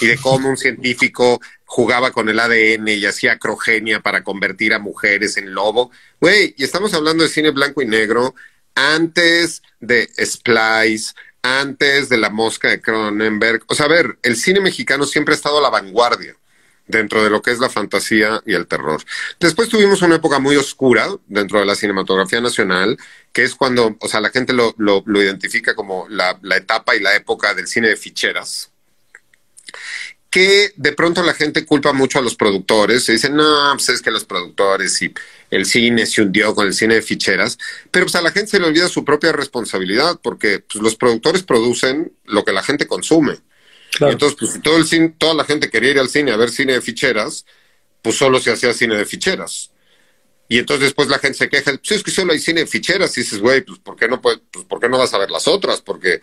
y 0.00 0.06
de 0.06 0.16
cómo 0.18 0.48
un 0.48 0.56
científico 0.56 1.40
jugaba 1.64 2.12
con 2.12 2.28
el 2.28 2.38
ADN 2.38 2.86
y 2.86 3.04
hacía 3.06 3.38
crogenia 3.38 3.98
para 3.98 4.22
convertir 4.22 4.72
a 4.72 4.78
mujeres 4.78 5.36
en 5.36 5.52
lobo. 5.52 5.90
Güey, 6.20 6.54
y 6.56 6.62
estamos 6.62 6.94
hablando 6.94 7.24
de 7.24 7.28
cine 7.28 7.50
blanco 7.50 7.82
y 7.82 7.86
negro 7.86 8.36
antes 8.76 9.62
de 9.80 10.08
Splice, 10.16 11.14
antes 11.42 12.08
de 12.08 12.18
La 12.18 12.30
Mosca 12.30 12.68
de 12.70 12.80
Cronenberg. 12.80 13.64
O 13.66 13.74
sea, 13.74 13.86
a 13.86 13.88
ver, 13.88 14.18
el 14.22 14.36
cine 14.36 14.60
mexicano 14.60 15.06
siempre 15.06 15.34
ha 15.34 15.36
estado 15.36 15.58
a 15.58 15.62
la 15.62 15.70
vanguardia 15.70 16.36
dentro 16.86 17.22
de 17.22 17.30
lo 17.30 17.42
que 17.42 17.50
es 17.50 17.58
la 17.58 17.70
fantasía 17.70 18.42
y 18.46 18.54
el 18.54 18.66
terror. 18.66 19.02
Después 19.40 19.68
tuvimos 19.68 20.02
una 20.02 20.16
época 20.16 20.38
muy 20.38 20.56
oscura 20.56 21.08
dentro 21.26 21.58
de 21.58 21.66
la 21.66 21.74
cinematografía 21.74 22.40
nacional, 22.40 22.98
que 23.32 23.42
es 23.42 23.54
cuando, 23.54 23.96
o 24.00 24.08
sea, 24.08 24.20
la 24.20 24.30
gente 24.30 24.52
lo, 24.52 24.74
lo, 24.76 25.22
identifica 25.22 25.74
como 25.74 26.06
la, 26.08 26.38
la, 26.42 26.56
etapa 26.56 26.94
y 26.94 27.00
la 27.00 27.14
época 27.16 27.54
del 27.54 27.66
cine 27.66 27.88
de 27.88 27.96
ficheras, 27.96 28.70
que 30.30 30.72
de 30.76 30.92
pronto 30.92 31.22
la 31.22 31.32
gente 31.32 31.64
culpa 31.64 31.92
mucho 31.92 32.18
a 32.18 32.22
los 32.22 32.34
productores, 32.34 33.04
se 33.04 33.12
dicen, 33.12 33.36
no, 33.36 33.72
pues 33.74 33.88
es 33.88 34.02
que 34.02 34.10
los 34.10 34.24
productores 34.24 35.00
y 35.00 35.14
el 35.50 35.64
cine 35.64 36.06
se 36.06 36.22
hundió 36.22 36.54
con 36.54 36.66
el 36.66 36.74
cine 36.74 36.96
de 36.96 37.02
ficheras, 37.02 37.56
pero 37.90 38.06
pues 38.06 38.16
a 38.16 38.22
la 38.22 38.32
gente 38.32 38.50
se 38.50 38.60
le 38.60 38.66
olvida 38.66 38.88
su 38.88 39.04
propia 39.04 39.32
responsabilidad, 39.32 40.18
porque 40.22 40.58
pues, 40.60 40.82
los 40.82 40.96
productores 40.96 41.44
producen 41.44 42.12
lo 42.24 42.44
que 42.44 42.52
la 42.52 42.62
gente 42.62 42.86
consume 42.86 43.38
entonces, 44.00 44.36
pues, 44.38 44.62
todo 44.62 44.76
el 44.76 44.86
cine, 44.86 45.14
toda 45.16 45.34
la 45.34 45.44
gente 45.44 45.70
quería 45.70 45.90
ir 45.92 45.98
al 45.98 46.08
cine 46.08 46.32
a 46.32 46.36
ver 46.36 46.50
cine 46.50 46.72
de 46.74 46.80
ficheras, 46.80 47.44
pues 48.02 48.16
solo 48.16 48.38
se 48.38 48.52
hacía 48.52 48.72
cine 48.72 48.96
de 48.96 49.06
ficheras. 49.06 49.70
Y 50.48 50.58
entonces 50.58 50.84
después 50.84 51.08
la 51.08 51.18
gente 51.18 51.38
se 51.38 51.48
queja, 51.48 51.72
pues 51.72 51.92
es 51.92 52.02
que 52.02 52.10
solo 52.10 52.32
hay 52.32 52.38
cine 52.38 52.60
de 52.60 52.66
ficheras. 52.66 53.16
Y 53.16 53.22
dices, 53.22 53.40
güey, 53.40 53.62
pues 53.62 53.78
¿por 53.78 53.96
qué 53.96 54.08
no, 54.08 54.20
pues, 54.20 54.40
¿por 54.68 54.78
qué 54.78 54.88
no 54.88 54.98
vas 54.98 55.14
a 55.14 55.18
ver 55.18 55.30
las 55.30 55.48
otras? 55.48 55.80
Porque 55.80 56.20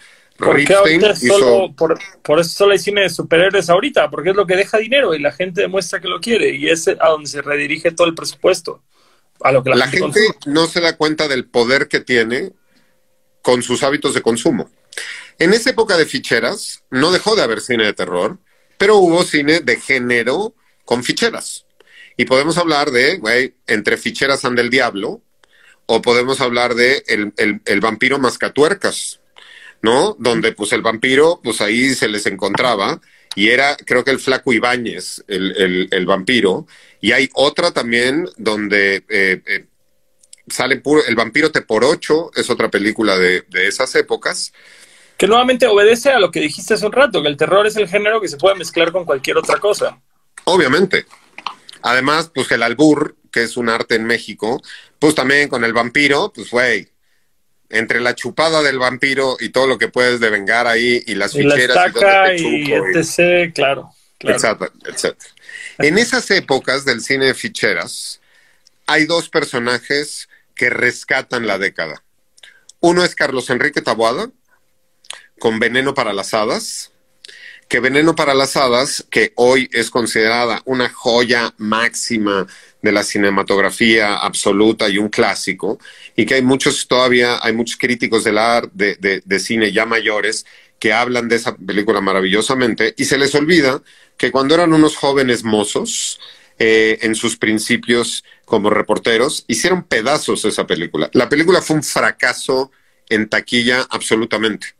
solo, 1.15 1.73
por, 1.75 1.99
por, 2.21 2.39
eso 2.39 2.49
solo 2.49 2.73
hay 2.73 2.79
cine 2.79 3.01
de 3.01 3.09
superhéroes 3.09 3.69
ahorita, 3.69 4.09
porque 4.09 4.31
es 4.31 4.35
lo 4.35 4.45
que 4.45 4.55
deja 4.55 4.77
dinero 4.77 5.13
y 5.13 5.19
la 5.19 5.31
gente 5.31 5.61
demuestra 5.61 5.99
que 5.99 6.07
lo 6.07 6.19
quiere 6.19 6.55
y 6.55 6.69
es 6.69 6.87
a 6.87 7.09
donde 7.09 7.29
se 7.29 7.41
redirige 7.41 7.91
todo 7.91 8.07
el 8.07 8.15
presupuesto. 8.15 8.83
A 9.41 9.51
lo 9.51 9.63
que 9.63 9.71
la, 9.71 9.87
gente 9.87 10.19
no 10.45 10.67
se 10.67 10.81
da 10.81 10.95
cuenta 10.97 11.27
del 11.27 11.45
poder 11.45 11.87
que 11.87 11.99
tiene 11.99 12.53
con 13.41 13.63
sus 13.63 13.81
hábitos 13.81 14.13
de 14.13 14.21
consumo. 14.21 14.69
En 15.39 15.53
esa 15.53 15.71
época 15.71 15.97
de 15.97 16.05
ficheras 16.05 16.83
no 16.89 17.11
dejó 17.11 17.35
de 17.35 17.43
haber 17.43 17.61
cine 17.61 17.85
de 17.85 17.93
terror, 17.93 18.37
pero 18.77 18.97
hubo 18.97 19.23
cine 19.23 19.59
de 19.59 19.79
género 19.79 20.55
con 20.85 21.03
ficheras. 21.03 21.65
Y 22.17 22.25
podemos 22.25 22.57
hablar 22.57 22.91
de, 22.91 23.17
güey, 23.17 23.55
entre 23.67 23.97
ficheras 23.97 24.45
anda 24.45 24.61
el 24.61 24.69
diablo, 24.69 25.21
o 25.85 26.01
podemos 26.01 26.41
hablar 26.41 26.75
de 26.75 27.03
el, 27.07 27.33
el, 27.65 27.79
vampiro 27.81 28.19
mascatuercas, 28.19 29.19
¿no? 29.81 30.15
Donde 30.19 30.51
pues 30.51 30.71
el 30.73 30.81
vampiro, 30.81 31.41
pues 31.43 31.61
ahí 31.61 31.95
se 31.95 32.07
les 32.07 32.25
encontraba, 32.27 33.01
y 33.35 33.49
era, 33.49 33.75
creo 33.77 34.03
que 34.03 34.11
el 34.11 34.19
flaco 34.19 34.53
Ibáñez, 34.53 35.23
el, 35.27 35.89
el 35.91 36.05
vampiro, 36.05 36.67
y 37.01 37.11
hay 37.13 37.29
otra 37.33 37.71
también 37.71 38.29
donde 38.37 39.03
eh, 39.09 39.41
eh, 39.45 39.65
sale 40.47 40.77
puro, 40.77 41.03
el 41.05 41.15
vampiro 41.15 41.51
te 41.51 41.61
por 41.61 41.83
ocho, 41.83 42.31
es 42.35 42.49
otra 42.49 42.69
película 42.69 43.17
de, 43.17 43.43
de 43.49 43.67
esas 43.67 43.93
épocas, 43.95 44.53
que 45.21 45.27
nuevamente 45.27 45.67
obedece 45.67 46.09
a 46.09 46.17
lo 46.17 46.31
que 46.31 46.39
dijiste 46.39 46.73
hace 46.73 46.83
un 46.83 46.91
rato, 46.91 47.21
que 47.21 47.27
el 47.27 47.37
terror 47.37 47.67
es 47.67 47.75
el 47.75 47.87
género 47.87 48.19
que 48.19 48.27
se 48.27 48.37
puede 48.37 48.55
mezclar 48.55 48.91
con 48.91 49.05
cualquier 49.05 49.37
otra 49.37 49.59
cosa. 49.59 50.01
Obviamente. 50.45 51.05
Además, 51.83 52.31
pues 52.33 52.51
el 52.51 52.63
albur 52.63 53.15
que 53.31 53.43
es 53.43 53.55
un 53.55 53.69
arte 53.69 53.93
en 53.93 54.05
México, 54.05 54.59
pues 54.97 55.13
también 55.13 55.47
con 55.47 55.63
el 55.63 55.73
vampiro, 55.73 56.33
pues 56.33 56.49
güey, 56.49 56.89
entre 57.69 58.01
la 58.01 58.15
chupada 58.15 58.63
del 58.63 58.79
vampiro 58.79 59.37
y 59.39 59.49
todo 59.49 59.67
lo 59.67 59.77
que 59.77 59.89
puedes 59.89 60.19
devengar 60.19 60.65
ahí 60.65 61.03
y 61.05 61.13
las 61.13 61.33
ficheras 61.33 61.93
y, 62.39 62.71
y 62.71 62.73
etc, 62.73 63.53
claro, 63.53 63.91
claro. 64.17 64.71
En 65.77 65.99
esas 65.99 66.31
épocas 66.31 66.83
del 66.83 67.01
cine 67.01 67.25
de 67.25 67.35
ficheras 67.35 68.21
hay 68.87 69.05
dos 69.05 69.29
personajes 69.29 70.29
que 70.55 70.71
rescatan 70.71 71.45
la 71.45 71.59
década. 71.59 72.01
Uno 72.79 73.05
es 73.05 73.13
Carlos 73.13 73.51
Enrique 73.51 73.83
Taboada, 73.83 74.31
con 75.41 75.57
Veneno 75.57 75.95
para 75.95 76.13
las 76.13 76.35
Hadas, 76.35 76.91
que 77.67 77.79
Veneno 77.79 78.15
para 78.15 78.35
las 78.35 78.55
Hadas, 78.55 79.07
que 79.09 79.33
hoy 79.35 79.67
es 79.73 79.89
considerada 79.89 80.61
una 80.65 80.87
joya 80.87 81.55
máxima 81.57 82.45
de 82.83 82.91
la 82.91 83.01
cinematografía 83.01 84.17
absoluta 84.17 84.87
y 84.87 84.99
un 84.99 85.09
clásico, 85.09 85.79
y 86.15 86.27
que 86.27 86.35
hay 86.35 86.43
muchos 86.43 86.87
todavía, 86.87 87.39
hay 87.41 87.53
muchos 87.53 87.77
críticos 87.77 88.23
del 88.23 88.37
arte 88.37 88.97
de, 88.99 89.39
cine 89.39 89.71
ya 89.71 89.87
mayores 89.87 90.45
que 90.77 90.93
hablan 90.93 91.27
de 91.27 91.37
esa 91.37 91.55
película 91.55 92.01
maravillosamente, 92.01 92.93
y 92.95 93.05
se 93.05 93.17
les 93.17 93.33
olvida 93.33 93.81
que 94.17 94.29
cuando 94.29 94.53
eran 94.53 94.73
unos 94.73 94.95
jóvenes 94.95 95.43
mozos, 95.43 96.19
eh, 96.59 96.99
en 97.01 97.15
sus 97.15 97.35
principios 97.35 98.23
como 98.45 98.69
reporteros, 98.69 99.43
hicieron 99.47 99.81
pedazos 99.81 100.45
esa 100.45 100.67
película. 100.67 101.09
La 101.13 101.27
película 101.27 101.63
fue 101.63 101.77
un 101.77 101.83
fracaso 101.83 102.71
en 103.09 103.27
taquilla 103.27 103.87
absolutamente. 103.89 104.75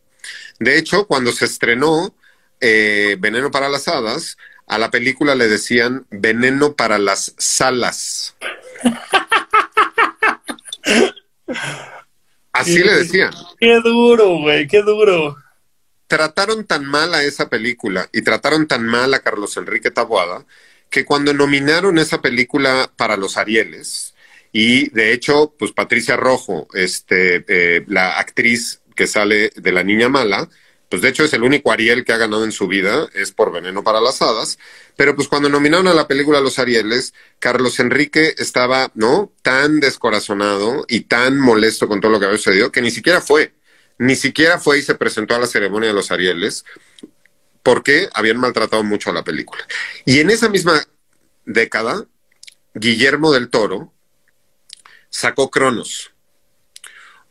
De 0.61 0.77
hecho, 0.77 1.07
cuando 1.07 1.31
se 1.31 1.45
estrenó 1.45 2.13
eh, 2.59 3.17
Veneno 3.19 3.49
para 3.49 3.67
las 3.67 3.87
Hadas, 3.87 4.37
a 4.67 4.77
la 4.77 4.91
película 4.91 5.33
le 5.33 5.47
decían 5.47 6.05
Veneno 6.11 6.75
para 6.75 6.99
las 6.99 7.33
Salas. 7.39 8.35
Así 12.53 12.77
le 12.77 12.93
decían. 12.93 13.33
Qué 13.59 13.79
duro, 13.83 14.37
güey, 14.37 14.67
qué 14.67 14.83
duro. 14.83 15.35
Trataron 16.05 16.67
tan 16.67 16.85
mal 16.85 17.15
a 17.15 17.23
esa 17.23 17.49
película 17.49 18.07
y 18.13 18.21
trataron 18.21 18.67
tan 18.67 18.85
mal 18.85 19.15
a 19.15 19.21
Carlos 19.21 19.57
Enrique 19.57 19.89
Taboada 19.89 20.45
que 20.91 21.05
cuando 21.05 21.33
nominaron 21.33 21.97
esa 21.97 22.21
película 22.21 22.91
para 22.95 23.17
los 23.17 23.35
Arieles, 23.35 24.13
y 24.51 24.89
de 24.89 25.13
hecho, 25.13 25.55
pues 25.57 25.71
Patricia 25.71 26.17
Rojo, 26.17 26.67
este, 26.73 27.45
eh, 27.47 27.83
la 27.87 28.19
actriz 28.19 28.80
que 28.95 29.07
sale 29.07 29.51
de 29.55 29.71
La 29.71 29.83
Niña 29.83 30.09
Mala, 30.09 30.49
pues 30.91 31.01
de 31.01 31.07
hecho 31.07 31.23
es 31.23 31.31
el 31.31 31.43
único 31.43 31.71
Ariel 31.71 32.03
que 32.03 32.11
ha 32.11 32.17
ganado 32.17 32.43
en 32.43 32.51
su 32.51 32.67
vida, 32.67 33.07
es 33.13 33.31
por 33.31 33.53
Veneno 33.53 33.81
para 33.81 34.01
las 34.01 34.21
Hadas, 34.21 34.59
pero 34.97 35.15
pues 35.15 35.29
cuando 35.29 35.47
nominaron 35.47 35.87
a 35.87 35.93
la 35.93 36.05
película 36.05 36.41
Los 36.41 36.59
Arieles, 36.59 37.13
Carlos 37.39 37.79
Enrique 37.79 38.35
estaba, 38.37 38.91
¿no? 38.93 39.31
Tan 39.41 39.79
descorazonado 39.79 40.85
y 40.89 41.01
tan 41.01 41.39
molesto 41.39 41.87
con 41.87 42.01
todo 42.01 42.11
lo 42.11 42.19
que 42.19 42.25
había 42.25 42.37
sucedido 42.37 42.73
que 42.73 42.81
ni 42.81 42.91
siquiera 42.91 43.21
fue, 43.21 43.53
ni 43.99 44.17
siquiera 44.17 44.59
fue 44.59 44.79
y 44.79 44.81
se 44.81 44.95
presentó 44.95 45.33
a 45.33 45.39
la 45.39 45.47
ceremonia 45.47 45.87
de 45.87 45.95
los 45.95 46.11
Arieles, 46.11 46.65
porque 47.63 48.09
habían 48.13 48.37
maltratado 48.37 48.83
mucho 48.83 49.11
a 49.11 49.13
la 49.13 49.23
película. 49.23 49.65
Y 50.05 50.19
en 50.19 50.29
esa 50.29 50.49
misma 50.49 50.83
década, 51.45 52.05
Guillermo 52.73 53.31
del 53.31 53.49
Toro 53.49 53.93
sacó 55.09 55.49
Cronos, 55.49 56.10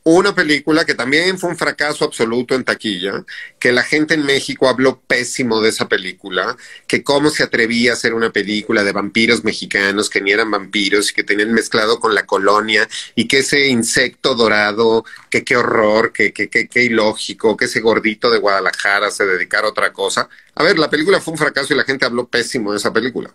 una 0.03 0.35
película 0.35 0.85
que 0.85 0.95
también 0.95 1.39
fue 1.39 1.51
un 1.51 1.57
fracaso 1.57 2.05
absoluto 2.05 2.55
en 2.55 2.65
taquilla, 2.65 3.25
que 3.59 3.71
la 3.73 3.83
gente 3.83 4.15
en 4.15 4.25
México 4.25 4.69
habló 4.69 5.01
pésimo 5.01 5.61
de 5.61 5.69
esa 5.69 5.89
película, 5.89 6.57
que 6.87 7.03
cómo 7.03 7.29
se 7.29 7.43
atrevía 7.43 7.91
a 7.91 7.95
hacer 7.95 8.15
una 8.15 8.31
película 8.31 8.83
de 8.83 8.93
vampiros 8.93 9.45
mexicanos 9.45 10.09
que 10.09 10.21
ni 10.21 10.33
eran 10.33 10.51
vampiros 10.51 11.11
y 11.11 11.15
que 11.15 11.23
tenían 11.23 11.53
mezclado 11.53 12.01
con 12.01 12.15
la 12.15 12.25
colonia 12.25 12.89
y 13.15 13.29
que 13.29 13.41
ese 13.41 13.69
insecto 13.69 14.35
dorado, 14.35 15.05
que 15.29 15.45
qué 15.45 15.57
horror, 15.57 16.13
que 16.13 16.33
qué 16.33 16.83
ilógico, 16.83 17.57
que 17.57 17.67
ese 17.67 17.81
gordito 17.81 18.31
de 18.31 18.39
Guadalajara 18.39 19.11
se 19.11 19.27
dedicara 19.27 19.67
a 19.67 19.71
otra 19.71 19.93
cosa. 19.93 20.29
A 20.55 20.63
ver, 20.63 20.79
la 20.79 20.89
película 20.89 21.21
fue 21.21 21.33
un 21.33 21.39
fracaso 21.39 21.75
y 21.75 21.77
la 21.77 21.85
gente 21.85 22.07
habló 22.07 22.27
pésimo 22.27 22.73
de 22.73 22.79
esa 22.79 22.93
película. 22.93 23.35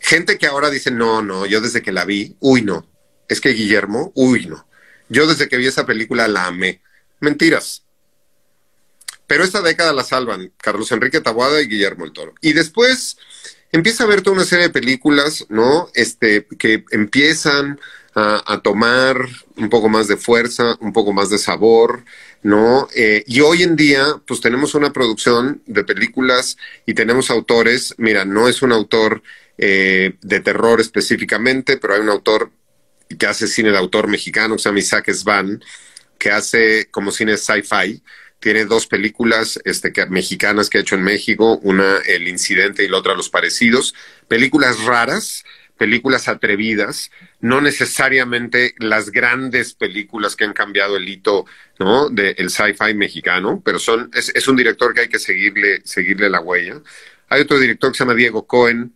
Gente 0.00 0.38
que 0.38 0.46
ahora 0.46 0.70
dice, 0.70 0.90
no, 0.90 1.20
no, 1.22 1.44
yo 1.44 1.60
desde 1.60 1.82
que 1.82 1.92
la 1.92 2.04
vi, 2.04 2.36
uy, 2.40 2.62
no. 2.62 2.86
Es 3.28 3.42
que 3.42 3.50
Guillermo, 3.50 4.12
uy, 4.14 4.46
no 4.46 4.68
yo 5.08 5.26
desde 5.26 5.48
que 5.48 5.56
vi 5.56 5.66
esa 5.66 5.86
película 5.86 6.28
la 6.28 6.46
amé. 6.46 6.82
Mentiras. 7.20 7.82
Pero 9.26 9.44
esta 9.44 9.60
década 9.60 9.92
la 9.92 10.04
salvan 10.04 10.52
Carlos 10.56 10.90
Enrique 10.90 11.20
Taboada 11.20 11.60
y 11.60 11.68
Guillermo 11.68 12.04
el 12.04 12.12
Toro. 12.12 12.34
Y 12.40 12.54
después 12.54 13.18
empieza 13.72 14.04
a 14.04 14.06
ver 14.06 14.22
toda 14.22 14.36
una 14.36 14.44
serie 14.44 14.66
de 14.66 14.72
películas, 14.72 15.46
¿no? 15.48 15.90
Este, 15.94 16.46
que 16.58 16.84
empiezan 16.90 17.78
a, 18.14 18.60
tomar 18.62 19.16
un 19.56 19.68
poco 19.68 19.88
más 19.88 20.08
de 20.08 20.16
fuerza, 20.16 20.76
un 20.80 20.92
poco 20.92 21.12
más 21.12 21.30
de 21.30 21.38
sabor, 21.38 22.04
¿no? 22.42 22.88
Eh, 22.94 23.22
y 23.28 23.40
hoy 23.40 23.62
en 23.62 23.76
día, 23.76 24.20
pues 24.26 24.40
tenemos 24.40 24.74
una 24.74 24.92
producción 24.92 25.62
de 25.66 25.84
películas 25.84 26.56
y 26.84 26.94
tenemos 26.94 27.30
autores, 27.30 27.94
mira, 27.96 28.24
no 28.24 28.48
es 28.48 28.62
un 28.62 28.72
autor 28.72 29.22
eh, 29.56 30.14
de 30.20 30.40
terror 30.40 30.80
específicamente, 30.80 31.76
pero 31.76 31.94
hay 31.94 32.00
un 32.00 32.08
autor 32.08 32.50
que 33.16 33.26
hace 33.26 33.46
cine 33.46 33.70
de 33.70 33.78
autor 33.78 34.08
mexicano, 34.08 34.58
se 34.58 34.68
llama 34.68 34.80
Isaac 34.80 35.10
Svan, 35.12 35.62
que 36.18 36.30
hace 36.30 36.88
como 36.90 37.10
cine 37.10 37.36
sci-fi. 37.36 38.02
Tiene 38.40 38.66
dos 38.66 38.86
películas 38.86 39.58
este, 39.64 39.92
mexicanas 40.08 40.70
que 40.70 40.78
ha 40.78 40.80
hecho 40.80 40.94
en 40.94 41.02
México, 41.02 41.58
una 41.62 41.98
El 42.06 42.28
Incidente 42.28 42.84
y 42.84 42.88
la 42.88 42.98
otra 42.98 43.14
Los 43.14 43.30
Parecidos. 43.30 43.94
Películas 44.28 44.84
raras, 44.84 45.44
películas 45.76 46.28
atrevidas, 46.28 47.10
no 47.40 47.60
necesariamente 47.60 48.74
las 48.78 49.10
grandes 49.10 49.74
películas 49.74 50.36
que 50.36 50.44
han 50.44 50.52
cambiado 50.52 50.96
el 50.96 51.08
hito 51.08 51.46
¿no? 51.78 52.10
del 52.10 52.50
sci-fi 52.50 52.94
mexicano, 52.94 53.62
pero 53.64 53.78
son, 53.78 54.10
es, 54.12 54.30
es, 54.34 54.46
un 54.48 54.56
director 54.56 54.92
que 54.92 55.02
hay 55.02 55.08
que 55.08 55.18
seguirle, 55.20 55.80
seguirle 55.84 56.28
la 56.28 56.40
huella. 56.40 56.82
Hay 57.28 57.42
otro 57.42 57.58
director 57.58 57.90
que 57.90 57.98
se 57.98 58.04
llama 58.04 58.14
Diego 58.14 58.46
Cohen, 58.46 58.92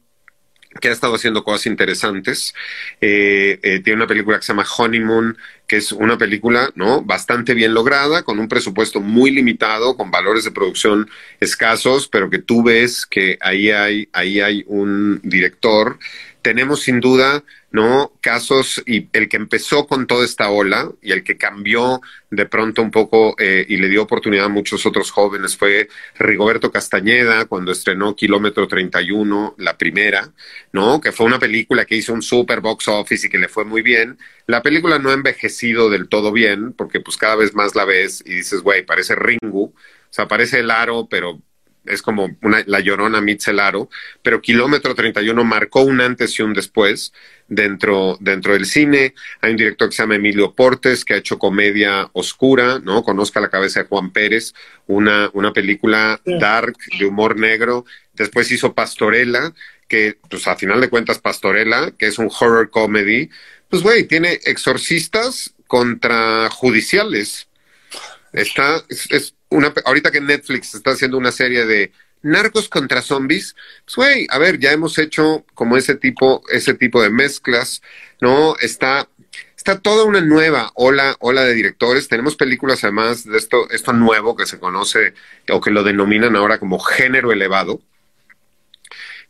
que 0.81 0.89
ha 0.89 0.93
estado 0.93 1.15
haciendo 1.15 1.44
cosas 1.44 1.66
interesantes. 1.66 2.55
Eh, 3.01 3.59
eh, 3.62 3.81
tiene 3.81 3.99
una 3.99 4.07
película 4.07 4.39
que 4.39 4.44
se 4.44 4.53
llama 4.53 4.66
Honeymoon, 4.78 5.36
que 5.66 5.77
es 5.77 5.93
una 5.93 6.19
película 6.19 6.70
¿no? 6.74 7.03
bastante 7.03 7.55
bien 7.55 7.74
lograda, 7.74 8.23
con 8.23 8.39
un 8.39 8.49
presupuesto 8.49 9.01
muy 9.01 9.31
limitado, 9.31 9.97
con 9.97 10.11
valores 10.11 10.44
de 10.44 10.51
producción 10.51 11.09
escasos, 11.40 12.09
pero 12.09 12.31
que 12.31 12.39
tú 12.39 12.62
ves 12.62 13.07
que 13.07 13.39
ahí 13.40 13.70
hay, 13.70 14.09
ahí 14.12 14.40
hay 14.40 14.65
un 14.66 15.20
director. 15.23 15.99
Tenemos 16.43 16.82
sin 16.82 17.01
duda 17.01 17.44
¿no? 17.73 18.12
Casos 18.20 18.82
y 18.86 19.09
el 19.12 19.28
que 19.28 19.39
empezó 19.39 19.86
con 19.86 20.07
toda 20.07 20.24
esta 20.24 20.51
ola 20.51 20.90
y 21.01 21.12
el 21.12 21.24
que 21.24 21.39
cambió 21.39 22.03
de 22.31 22.47
pronto 22.47 22.82
un 22.82 22.90
poco 22.90 23.35
eh, 23.39 23.65
y 23.69 23.78
le 23.78 23.89
dio 23.89 24.03
oportunidad 24.03 24.47
a 24.47 24.51
muchos 24.51 24.85
otros 24.85 25.11
jóvenes 25.11 25.57
fue 25.57 25.89
Rigoberto 26.19 26.70
Castañeda 26.70 27.47
cuando 27.47 27.73
estrenó 27.73 28.15
Kilómetro 28.15 28.69
31, 28.69 29.55
la 29.59 29.78
primera, 29.78 30.32
¿no? 30.73 31.01
Que 31.01 31.12
fue 31.12 31.27
una 31.27 31.39
película 31.39 31.86
que 31.86 31.97
hizo 31.97 32.12
un 32.12 32.23
super 32.23 32.61
box 32.61 32.89
office 32.89 33.27
y 33.27 33.31
que 33.31 33.39
le 33.39 33.49
fue 33.49 33.65
muy 33.65 33.81
bien. 33.82 34.19
La 34.47 34.62
película 34.62 34.99
no 34.99 35.11
ha 35.11 35.15
envejecido 35.15 35.89
del 35.89 36.09
todo 36.09 36.31
bien 36.31 36.74
porque 36.74 37.01
pues 37.01 37.16
cada 37.16 37.36
vez 37.36 37.55
más 37.55 37.74
la 37.74 37.86
ves 37.86 38.23
y 38.27 38.35
dices, 38.35 38.61
güey, 38.61 38.85
parece 38.85 39.15
Ringu, 39.15 39.65
o 39.65 39.74
sea, 40.11 40.28
parece 40.28 40.61
el 40.61 40.70
aro, 40.70 41.09
pero 41.09 41.40
es 41.85 42.03
como 42.03 42.37
una, 42.43 42.63
la 42.67 42.81
llorona 42.81 43.21
Mitzelaro, 43.21 43.89
pero 44.23 44.41
Kilómetro 44.41 44.95
31 44.95 45.45
marcó 45.45 45.83
un 45.83 46.01
antes 46.01 46.39
y 46.39 46.43
un 46.43 46.55
después 46.55 47.13
dentro, 47.49 48.17
dentro 48.21 48.53
del 48.53 48.67
cine. 48.67 49.15
Hay 49.41 49.53
un 49.53 49.57
director 49.57 49.89
que 49.89 49.97
se 49.97 50.03
llama 50.03 50.17
Emilio 50.17 50.55
Portes, 50.55 51.05
que 51.05 51.15
ha 51.15 51.19
hecho 51.19 51.39
comedia 51.39 52.09
oscura, 52.13 52.79
¿no? 52.79 53.03
Conozca 53.03 53.41
la 53.41 53.51
cabeza 53.51 53.83
de 53.83 53.89
Juan 53.89 54.13
Pérez, 54.13 54.55
una, 54.87 55.31
una 55.33 55.53
película 55.53 56.21
dark, 56.25 56.77
de 56.99 57.05
humor 57.05 57.39
negro. 57.39 57.85
Después 58.13 58.51
hizo 58.53 58.75
Pastorela, 58.75 59.53
que, 59.89 60.19
pues 60.29 60.47
a 60.47 60.57
final 60.57 60.81
de 60.81 60.89
cuentas, 60.89 61.19
Pastorela, 61.19 61.93
que 61.99 62.07
es 62.07 62.19
un 62.19 62.31
horror 62.41 62.71
comedy. 62.71 63.31
Pues, 63.69 63.83
güey, 63.83 64.05
tiene 64.05 64.39
exorcistas 64.45 65.55
contra 65.67 66.49
judiciales. 66.51 67.49
Está, 68.33 68.83
es 68.89 69.35
ahorita 69.85 70.11
que 70.11 70.20
Netflix 70.20 70.74
está 70.74 70.93
haciendo 70.93 71.19
una 71.19 71.33
serie 71.33 71.66
de 71.66 71.93
narcos 72.23 72.69
contra 72.69 73.03
zombies, 73.03 73.57
pues 73.85 73.97
güey, 73.97 74.27
a 74.31 74.39
ver, 74.39 74.59
ya 74.59 74.73
hemos 74.73 74.99
hecho 74.99 75.45
como 75.55 75.77
ese 75.77 75.97
tipo, 75.97 76.43
ese 76.49 76.74
tipo 76.74 77.03
de 77.03 77.11
mezclas, 77.11 77.83
¿no? 78.20 78.57
Está, 78.59 79.09
está 79.57 79.79
toda 79.81 80.05
una 80.05 80.20
nueva 80.20 80.70
ola, 80.74 81.16
ola 81.20 81.43
de 81.43 81.55
directores. 81.55 82.09
Tenemos 82.09 82.37
películas 82.37 82.85
además 82.85 83.24
de 83.24 83.37
esto, 83.37 83.69
esto 83.70 83.93
nuevo 83.93 84.37
que 84.37 84.47
se 84.47 84.59
conoce 84.59 85.15
o 85.51 85.61
que 85.61 85.70
lo 85.70 85.83
denominan 85.83 86.37
ahora 86.37 86.59
como 86.59 86.79
género 86.79 87.33
elevado, 87.33 87.83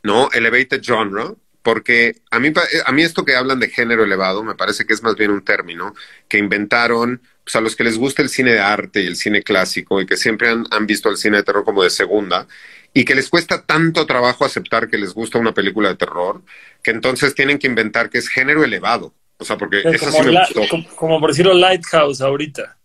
¿no? 0.03 0.31
Elevated 0.33 0.83
genre, 0.83 1.35
porque 1.63 2.17
a 2.31 2.39
mí, 2.39 2.53
a 2.85 2.93
mí 2.93 3.03
esto 3.03 3.25
que 3.25 3.37
hablan 3.37 3.61
de 3.61 3.71
género 3.71 4.05
elevado 4.05 4.43
me 4.43 4.55
parece 4.55 4.85
que 4.85 4.93
es 4.93 5.03
más 5.03 5.17
bien 5.17 5.31
un 5.31 5.45
término 5.45 5.95
que 6.29 6.39
inventaron 6.39 7.23
pues 7.45 7.57
a 7.57 7.61
los 7.61 7.77
que 7.77 7.85
les 7.85 7.99
gusta 7.99 8.23
el 8.23 8.29
cine 8.29 8.53
de 8.53 8.61
arte 8.61 9.03
y 9.03 9.07
el 9.07 9.17
cine 9.17 9.43
clásico 9.43 10.01
y 10.01 10.07
que 10.07 10.17
siempre 10.17 10.49
han, 10.49 10.65
han 10.71 10.87
visto 10.87 11.09
el 11.09 11.17
cine 11.17 11.39
de 11.39 11.43
terror 11.43 11.65
como 11.65 11.83
de 11.83 11.91
segunda 11.91 12.47
y 12.95 13.05
que 13.05 13.15
les 13.15 13.29
cuesta 13.29 13.63
tanto 13.63 14.07
trabajo 14.07 14.45
aceptar 14.45 14.89
que 14.89 14.99
les 14.99 15.15
gusta 15.15 15.39
una 15.39 15.55
película 15.55 15.89
de 15.89 15.97
terror, 15.97 16.43
que 16.83 16.91
entonces 16.91 17.35
tienen 17.35 17.59
que 17.59 17.67
inventar 17.67 18.11
que 18.11 18.19
es 18.19 18.29
género 18.29 18.65
elevado. 18.65 19.15
O 19.39 19.45
sea, 19.45 19.57
porque 19.57 19.81
eso 19.85 20.13
sí 20.13 20.23
me 20.23 20.39
gustó. 20.39 20.69
Como, 20.69 20.89
como, 20.95 21.21
por 21.21 21.31
decirlo 21.31 21.55
Lighthouse 21.55 22.21
ahorita. 22.21 22.77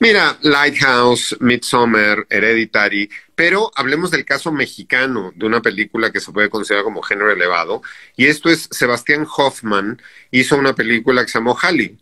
Mira, 0.00 0.36
Lighthouse, 0.42 1.36
Midsommar, 1.40 2.26
Hereditary, 2.30 3.10
pero 3.34 3.70
hablemos 3.74 4.10
del 4.10 4.24
caso 4.24 4.52
mexicano 4.52 5.32
de 5.34 5.46
una 5.46 5.60
película 5.60 6.12
que 6.12 6.20
se 6.20 6.30
puede 6.30 6.50
considerar 6.50 6.84
como 6.84 7.02
género 7.02 7.32
elevado, 7.32 7.82
y 8.16 8.26
esto 8.26 8.48
es 8.50 8.68
Sebastián 8.70 9.26
Hoffman 9.36 10.00
hizo 10.30 10.56
una 10.56 10.74
película 10.74 11.22
que 11.24 11.30
se 11.30 11.38
llamó 11.38 11.58
Halley, 11.60 11.98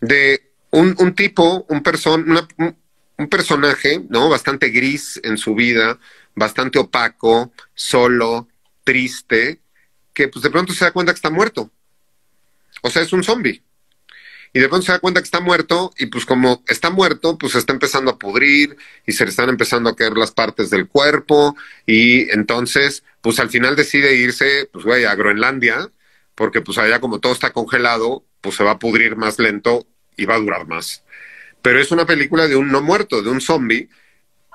de 0.00 0.51
un, 0.72 0.96
un 0.98 1.14
tipo, 1.14 1.64
un, 1.68 1.82
person, 1.82 2.28
una, 2.30 2.48
un, 3.18 3.28
personaje, 3.28 4.04
¿no? 4.08 4.28
Bastante 4.28 4.70
gris 4.70 5.20
en 5.22 5.38
su 5.38 5.54
vida, 5.54 5.98
bastante 6.34 6.78
opaco, 6.78 7.52
solo, 7.74 8.48
triste, 8.82 9.60
que 10.12 10.28
pues 10.28 10.42
de 10.42 10.50
pronto 10.50 10.72
se 10.72 10.84
da 10.84 10.90
cuenta 10.90 11.12
que 11.12 11.16
está 11.18 11.30
muerto. 11.30 11.70
O 12.82 12.90
sea, 12.90 13.02
es 13.02 13.12
un 13.12 13.22
zombie. 13.22 13.62
Y 14.54 14.60
de 14.60 14.68
pronto 14.68 14.86
se 14.86 14.92
da 14.92 14.98
cuenta 14.98 15.20
que 15.20 15.26
está 15.26 15.40
muerto 15.40 15.92
y 15.96 16.06
pues 16.06 16.26
como 16.26 16.62
está 16.66 16.90
muerto, 16.90 17.38
pues 17.38 17.52
se 17.52 17.58
está 17.58 17.72
empezando 17.72 18.10
a 18.10 18.18
pudrir 18.18 18.76
y 19.06 19.12
se 19.12 19.24
le 19.24 19.30
están 19.30 19.48
empezando 19.48 19.88
a 19.88 19.96
caer 19.96 20.16
las 20.16 20.32
partes 20.32 20.68
del 20.68 20.88
cuerpo 20.88 21.56
y 21.86 22.30
entonces 22.30 23.02
pues 23.22 23.38
al 23.40 23.48
final 23.48 23.76
decide 23.76 24.16
irse, 24.16 24.68
pues 24.70 24.84
güey, 24.84 25.04
a 25.04 25.14
Groenlandia, 25.14 25.90
porque 26.34 26.60
pues 26.60 26.76
allá 26.76 27.00
como 27.00 27.18
todo 27.18 27.32
está 27.32 27.52
congelado, 27.52 28.26
pues 28.42 28.56
se 28.56 28.64
va 28.64 28.72
a 28.72 28.78
pudrir 28.78 29.16
más 29.16 29.38
lento 29.38 29.86
y 30.16 30.24
va 30.24 30.34
a 30.34 30.40
durar 30.40 30.66
más. 30.66 31.04
Pero 31.62 31.80
es 31.80 31.90
una 31.92 32.06
película 32.06 32.48
de 32.48 32.56
un 32.56 32.70
no 32.70 32.82
muerto, 32.82 33.22
de 33.22 33.30
un 33.30 33.40
zombie 33.40 33.88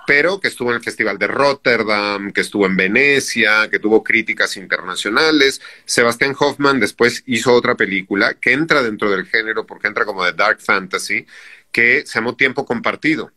pero 0.08 0.40
que 0.40 0.48
estuvo 0.48 0.70
en 0.70 0.78
el 0.78 0.84
Festival 0.84 1.20
de 1.20 1.28
Rotterdam, 1.28 2.32
que 2.32 2.40
estuvo 2.40 2.66
en 2.66 2.78
Venecia, 2.78 3.70
que 3.70 3.78
tuvo 3.78 4.06
críticas 4.06 4.56
internacionales. 4.56 5.62
Sebastián 5.84 6.34
Hoffman 6.40 6.80
después 6.80 7.24
hizo 7.26 7.54
otra 7.54 7.76
película 7.76 8.36
que 8.36 8.54
entra 8.54 8.82
dentro 8.82 9.12
del 9.12 9.26
género 9.26 9.66
porque 9.66 9.88
entra 9.88 10.06
como 10.06 10.24
de 10.24 10.32
dark 10.32 10.62
fantasy, 10.62 11.26
que 11.74 12.06
se 12.06 12.20
llamó 12.20 12.38
Tiempo 12.38 12.66
Compartido, 12.66 13.34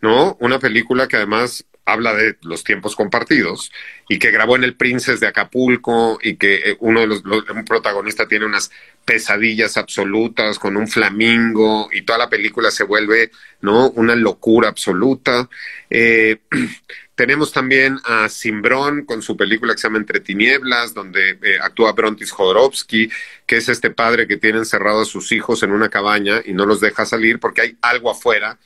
¿no? 0.00 0.36
Una 0.38 0.60
película 0.60 1.08
que 1.08 1.16
además 1.16 1.66
habla 1.84 2.14
de 2.14 2.36
los 2.42 2.62
tiempos 2.62 2.94
compartidos 2.94 3.72
y 4.08 4.20
que 4.20 4.30
grabó 4.30 4.54
en 4.54 4.62
el 4.62 4.76
Princes 4.76 5.18
de 5.18 5.26
Acapulco 5.26 6.20
y 6.22 6.36
que 6.36 6.54
eh, 6.54 6.76
uno 6.78 7.00
de 7.00 7.08
los, 7.08 7.24
un 7.24 7.64
protagonista 7.64 8.28
tiene 8.28 8.46
unas 8.46 8.70
pesadillas 9.06 9.76
absolutas 9.76 10.58
con 10.58 10.76
un 10.76 10.88
flamingo 10.88 11.88
y 11.92 12.02
toda 12.02 12.18
la 12.18 12.28
película 12.28 12.72
se 12.72 12.82
vuelve 12.82 13.30
no 13.60 13.88
una 13.90 14.16
locura 14.16 14.68
absoluta. 14.68 15.48
Eh, 15.88 16.38
tenemos 17.14 17.52
también 17.52 17.98
a 18.04 18.28
Simbrón 18.28 19.06
con 19.06 19.22
su 19.22 19.36
película 19.36 19.72
que 19.72 19.78
se 19.78 19.86
llama 19.86 19.98
Entre 19.98 20.18
Tinieblas, 20.18 20.92
donde 20.92 21.38
eh, 21.40 21.56
actúa 21.62 21.92
Brontis 21.92 22.32
Jodorowsky, 22.32 23.08
que 23.46 23.56
es 23.56 23.68
este 23.68 23.90
padre 23.90 24.26
que 24.26 24.38
tiene 24.38 24.58
encerrados 24.58 25.08
a 25.08 25.12
sus 25.12 25.30
hijos 25.30 25.62
en 25.62 25.70
una 25.70 25.88
cabaña 25.88 26.42
y 26.44 26.52
no 26.52 26.66
los 26.66 26.80
deja 26.80 27.06
salir 27.06 27.38
porque 27.38 27.60
hay 27.60 27.78
algo 27.82 28.10
afuera 28.10 28.58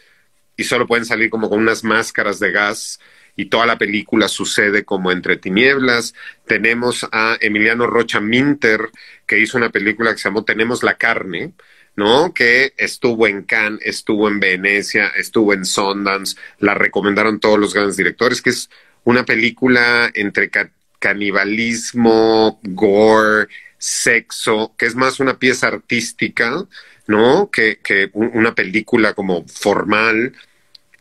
y 0.57 0.65
solo 0.65 0.87
pueden 0.87 1.05
salir 1.05 1.29
como 1.29 1.51
con 1.51 1.59
unas 1.59 1.85
máscaras 1.85 2.41
de 2.41 2.51
gas 2.51 2.99
y 3.41 3.47
toda 3.47 3.65
la 3.65 3.79
película 3.79 4.29
sucede 4.29 4.85
como 4.85 5.11
entre 5.11 5.39
tinieblas. 5.39 6.15
Tenemos 6.47 7.07
a 7.11 7.39
Emiliano 7.41 7.87
Rocha 7.87 8.21
Minter, 8.21 8.91
que 9.27 9.39
hizo 9.39 9.57
una 9.57 9.71
película 9.71 10.13
que 10.13 10.19
se 10.19 10.29
llamó 10.29 10.45
Tenemos 10.45 10.83
la 10.83 10.99
carne, 10.99 11.55
¿no? 11.97 12.35
Que 12.35 12.75
estuvo 12.77 13.27
en 13.27 13.45
Cannes, 13.45 13.81
estuvo 13.83 14.29
en 14.29 14.41
Venecia, 14.41 15.09
estuvo 15.17 15.55
en 15.55 15.65
Sundance, 15.65 16.37
la 16.59 16.75
recomendaron 16.75 17.41
todos 17.41 17.59
los 17.59 17.73
grandes 17.73 17.97
directores, 17.97 18.43
que 18.43 18.51
es 18.51 18.69
una 19.05 19.25
película 19.25 20.11
entre 20.13 20.51
canibalismo, 20.99 22.61
gore, 22.63 23.49
sexo, 23.79 24.75
que 24.77 24.85
es 24.85 24.95
más 24.97 25.19
una 25.19 25.39
pieza 25.39 25.69
artística, 25.69 26.67
¿no? 27.07 27.51
Que, 27.51 27.79
que 27.83 28.11
una 28.13 28.55
película 28.55 29.15
como 29.15 29.47
formal 29.49 30.35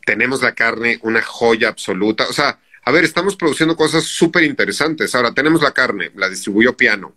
tenemos 0.10 0.42
la 0.42 0.56
carne, 0.56 0.98
una 1.04 1.22
joya 1.22 1.68
absoluta. 1.68 2.28
O 2.28 2.34
sea, 2.34 2.60
a 2.84 2.92
ver, 2.92 3.04
estamos 3.04 3.36
produciendo 3.36 3.76
cosas 3.76 4.06
súper 4.06 4.42
interesantes. 4.42 5.14
Ahora, 5.14 5.36
tenemos 5.36 5.62
la 5.62 5.72
carne, 5.72 6.10
la 6.16 6.28
distribuyó 6.28 6.76
Piano. 6.76 7.16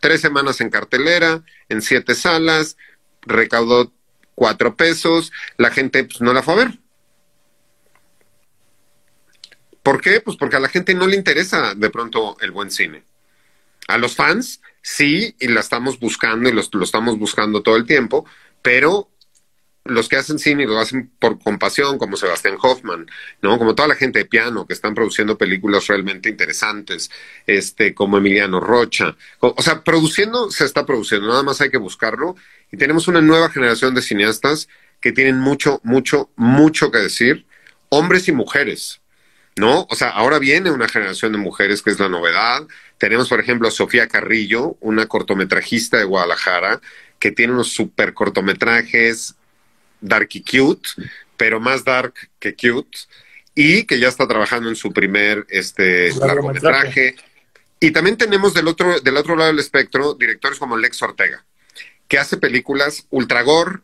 Tres 0.00 0.20
semanas 0.20 0.60
en 0.60 0.70
cartelera, 0.70 1.42
en 1.68 1.82
siete 1.82 2.14
salas, 2.14 2.76
recaudó 3.22 3.92
cuatro 4.36 4.76
pesos, 4.76 5.32
la 5.56 5.72
gente 5.72 6.04
pues, 6.04 6.20
no 6.20 6.32
la 6.32 6.44
fue 6.44 6.54
a 6.54 6.56
ver. 6.58 6.78
¿Por 9.82 10.00
qué? 10.00 10.20
Pues 10.20 10.36
porque 10.36 10.54
a 10.54 10.60
la 10.60 10.68
gente 10.68 10.94
no 10.94 11.08
le 11.08 11.16
interesa 11.16 11.74
de 11.74 11.90
pronto 11.90 12.36
el 12.40 12.52
buen 12.52 12.70
cine. 12.70 13.02
A 13.88 13.98
los 13.98 14.14
fans 14.14 14.60
sí, 14.82 15.34
y 15.40 15.48
la 15.48 15.58
estamos 15.58 15.98
buscando 15.98 16.48
y 16.48 16.52
lo 16.52 16.84
estamos 16.84 17.18
buscando 17.18 17.60
todo 17.64 17.74
el 17.74 17.86
tiempo, 17.86 18.24
pero 18.62 19.10
los 19.84 20.08
que 20.08 20.16
hacen 20.16 20.38
cine 20.38 20.66
lo 20.66 20.78
hacen 20.78 21.10
por 21.18 21.38
compasión, 21.38 21.98
como 21.98 22.16
Sebastián 22.16 22.56
Hoffman, 22.60 23.06
¿no? 23.42 23.58
Como 23.58 23.74
toda 23.74 23.88
la 23.88 23.94
gente 23.94 24.20
de 24.20 24.24
piano 24.24 24.66
que 24.66 24.72
están 24.72 24.94
produciendo 24.94 25.36
películas 25.36 25.86
realmente 25.88 26.30
interesantes, 26.30 27.10
este, 27.46 27.94
como 27.94 28.16
Emiliano 28.16 28.60
Rocha. 28.60 29.14
O, 29.40 29.60
sea, 29.62 29.84
produciendo 29.84 30.50
se 30.50 30.64
está 30.64 30.86
produciendo, 30.86 31.28
nada 31.28 31.42
más 31.42 31.60
hay 31.60 31.70
que 31.70 31.76
buscarlo. 31.76 32.34
Y 32.72 32.78
tenemos 32.78 33.08
una 33.08 33.20
nueva 33.20 33.50
generación 33.50 33.94
de 33.94 34.00
cineastas 34.00 34.68
que 35.00 35.12
tienen 35.12 35.38
mucho, 35.38 35.80
mucho, 35.84 36.30
mucho 36.34 36.90
que 36.90 36.98
decir, 36.98 37.46
hombres 37.90 38.26
y 38.28 38.32
mujeres, 38.32 39.02
¿no? 39.56 39.86
O 39.90 39.94
sea, 39.96 40.08
ahora 40.08 40.38
viene 40.38 40.70
una 40.70 40.88
generación 40.88 41.32
de 41.32 41.38
mujeres 41.38 41.82
que 41.82 41.90
es 41.90 42.00
la 42.00 42.08
novedad. 42.08 42.66
Tenemos, 42.96 43.28
por 43.28 43.38
ejemplo, 43.38 43.68
a 43.68 43.70
Sofía 43.70 44.08
Carrillo, 44.08 44.78
una 44.80 45.06
cortometrajista 45.06 45.98
de 45.98 46.04
Guadalajara, 46.04 46.80
que 47.18 47.32
tiene 47.32 47.52
unos 47.52 47.68
super 47.68 48.14
cortometrajes 48.14 49.36
dark 50.04 50.28
y 50.32 50.42
cute, 50.42 50.88
pero 51.36 51.60
más 51.60 51.84
dark 51.84 52.14
que 52.38 52.54
cute, 52.54 52.98
y 53.54 53.84
que 53.84 53.98
ya 53.98 54.08
está 54.08 54.26
trabajando 54.26 54.68
en 54.68 54.76
su 54.76 54.92
primer 54.92 55.46
este, 55.48 56.12
largometraje. 56.14 57.16
Y 57.80 57.90
también 57.90 58.16
tenemos 58.16 58.54
del 58.54 58.68
otro, 58.68 59.00
del 59.00 59.16
otro 59.16 59.36
lado 59.36 59.50
del 59.50 59.58
espectro 59.58 60.14
directores 60.14 60.58
como 60.58 60.76
Lex 60.76 61.02
Ortega, 61.02 61.44
que 62.08 62.18
hace 62.18 62.36
películas 62.36 63.06
ultra 63.10 63.42
gore, 63.42 63.80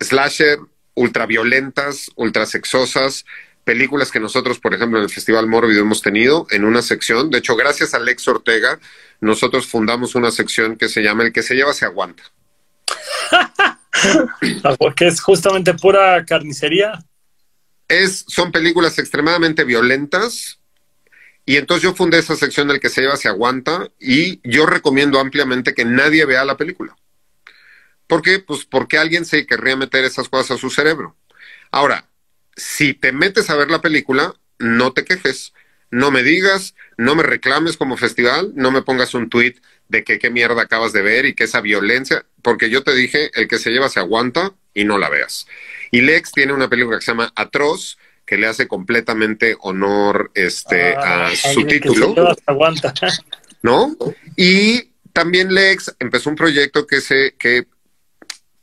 slasher, 0.00 0.58
ultra 0.94 1.26
violentas, 1.26 2.10
ultra 2.16 2.46
sexosas, 2.46 3.24
películas 3.64 4.10
que 4.10 4.20
nosotros, 4.20 4.58
por 4.58 4.74
ejemplo, 4.74 4.98
en 4.98 5.04
el 5.04 5.10
Festival 5.10 5.46
Mórbido 5.46 5.82
hemos 5.82 6.02
tenido 6.02 6.46
en 6.50 6.64
una 6.64 6.82
sección. 6.82 7.30
De 7.30 7.38
hecho, 7.38 7.56
gracias 7.56 7.94
a 7.94 7.98
Lex 7.98 8.26
Ortega, 8.28 8.78
nosotros 9.20 9.66
fundamos 9.66 10.14
una 10.14 10.30
sección 10.30 10.76
que 10.76 10.88
se 10.88 11.02
llama 11.02 11.24
El 11.24 11.32
que 11.32 11.42
se 11.42 11.54
lleva 11.54 11.74
se 11.74 11.84
aguanta. 11.84 12.24
Porque 14.78 15.06
es 15.06 15.20
justamente 15.20 15.74
pura 15.74 16.24
carnicería. 16.24 16.98
Es, 17.88 18.24
son 18.28 18.52
películas 18.52 18.98
extremadamente 18.98 19.64
violentas. 19.64 20.58
Y 21.44 21.56
entonces 21.56 21.82
yo 21.82 21.94
fundé 21.94 22.18
esa 22.18 22.36
sección 22.36 22.68
del 22.68 22.80
que 22.80 22.88
se 22.88 23.00
lleva 23.00 23.16
se 23.16 23.28
aguanta 23.28 23.88
y 23.98 24.40
yo 24.48 24.64
recomiendo 24.64 25.18
ampliamente 25.18 25.74
que 25.74 25.84
nadie 25.84 26.24
vea 26.24 26.44
la 26.44 26.56
película. 26.56 26.96
¿Por 28.06 28.22
qué? 28.22 28.38
Pues 28.38 28.64
porque 28.64 28.98
alguien 28.98 29.24
se 29.24 29.46
querría 29.46 29.76
meter 29.76 30.04
esas 30.04 30.28
cosas 30.28 30.52
a 30.52 30.60
su 30.60 30.70
cerebro. 30.70 31.16
Ahora, 31.70 32.08
si 32.56 32.94
te 32.94 33.12
metes 33.12 33.50
a 33.50 33.56
ver 33.56 33.70
la 33.70 33.80
película, 33.80 34.34
no 34.58 34.92
te 34.92 35.04
quejes, 35.04 35.52
no 35.90 36.10
me 36.10 36.22
digas, 36.22 36.74
no 36.96 37.14
me 37.14 37.22
reclames 37.22 37.76
como 37.76 37.96
festival, 37.96 38.52
no 38.54 38.70
me 38.70 38.82
pongas 38.82 39.14
un 39.14 39.28
tweet 39.28 39.56
de 39.88 40.04
que 40.04 40.18
qué 40.18 40.30
mierda 40.30 40.62
acabas 40.62 40.92
de 40.92 41.02
ver 41.02 41.26
y 41.26 41.34
que 41.34 41.44
esa 41.44 41.60
violencia, 41.60 42.24
porque 42.42 42.70
yo 42.70 42.82
te 42.82 42.94
dije, 42.94 43.30
el 43.34 43.48
que 43.48 43.58
se 43.58 43.70
lleva 43.70 43.88
se 43.88 44.00
aguanta 44.00 44.52
y 44.74 44.84
no 44.84 44.98
la 44.98 45.08
veas. 45.08 45.46
Y 45.90 46.00
Lex 46.00 46.32
tiene 46.32 46.52
una 46.52 46.68
película 46.68 46.98
que 46.98 47.04
se 47.04 47.12
llama 47.12 47.32
Atroz, 47.36 47.98
que 48.26 48.36
le 48.36 48.46
hace 48.46 48.68
completamente 48.68 49.56
honor 49.60 50.30
este, 50.34 50.94
ah, 50.96 51.26
a 51.26 51.36
su 51.36 51.64
título. 51.66 52.14
aguanta. 52.46 52.94
¿No? 53.62 53.96
Y 54.36 54.90
también 55.12 55.54
Lex 55.54 55.94
empezó 55.98 56.30
un 56.30 56.36
proyecto 56.36 56.86
que 56.86 57.00
se, 57.00 57.34
que 57.38 57.66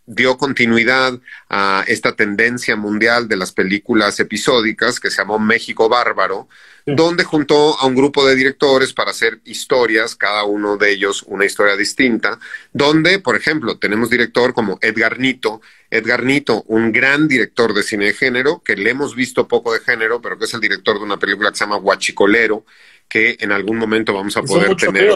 dio 0.09 0.39
continuidad 0.39 1.19
a 1.49 1.83
esta 1.85 2.15
tendencia 2.15 2.75
mundial 2.75 3.27
de 3.27 3.37
las 3.37 3.51
películas 3.51 4.19
episódicas 4.19 4.99
que 4.99 5.11
se 5.11 5.17
llamó 5.17 5.37
México 5.37 5.87
Bárbaro, 5.87 6.49
donde 6.87 7.23
juntó 7.23 7.79
a 7.79 7.85
un 7.85 7.93
grupo 7.93 8.25
de 8.25 8.33
directores 8.35 8.91
para 8.91 9.11
hacer 9.11 9.39
historias, 9.45 10.15
cada 10.15 10.45
uno 10.45 10.77
de 10.77 10.89
ellos 10.91 11.23
una 11.27 11.45
historia 11.45 11.75
distinta, 11.75 12.39
donde, 12.73 13.19
por 13.19 13.35
ejemplo, 13.35 13.77
tenemos 13.77 14.09
director 14.09 14.55
como 14.55 14.79
Edgar 14.81 15.19
Nito, 15.19 15.61
Edgar 15.91 16.23
Nito, 16.23 16.63
un 16.65 16.91
gran 16.91 17.27
director 17.27 17.75
de 17.75 17.83
cine 17.83 18.05
de 18.05 18.13
género, 18.13 18.63
que 18.65 18.75
le 18.75 18.89
hemos 18.89 19.13
visto 19.13 19.47
poco 19.47 19.71
de 19.73 19.79
género, 19.79 20.23
pero 20.23 20.39
que 20.39 20.45
es 20.45 20.53
el 20.55 20.59
director 20.59 20.97
de 20.97 21.03
una 21.03 21.19
película 21.19 21.51
que 21.51 21.57
se 21.57 21.65
llama 21.65 21.77
Huachicolero, 21.77 22.65
que 23.07 23.37
en 23.39 23.51
algún 23.51 23.77
momento 23.77 24.11
vamos 24.11 24.35
a 24.37 24.41
poder 24.41 24.75
tener 24.75 25.11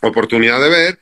oportunidad 0.00 0.62
de 0.62 0.68
ver 0.70 0.98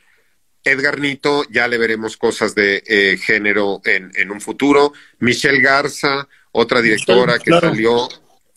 Edgar 0.65 0.99
Nito, 0.99 1.45
ya 1.51 1.69
le 1.69 1.79
veremos 1.79 2.17
cosas 2.17 2.55
de 2.55 2.83
eh, 2.87 3.17
género 3.17 3.81
en, 3.85 4.11
en, 4.15 4.31
un 4.31 4.41
futuro. 4.41 4.93
Michelle 5.19 5.61
Garza, 5.61 6.29
otra 6.53 6.81
directora 6.83 7.39
que 7.39 7.51
salió 7.59 8.09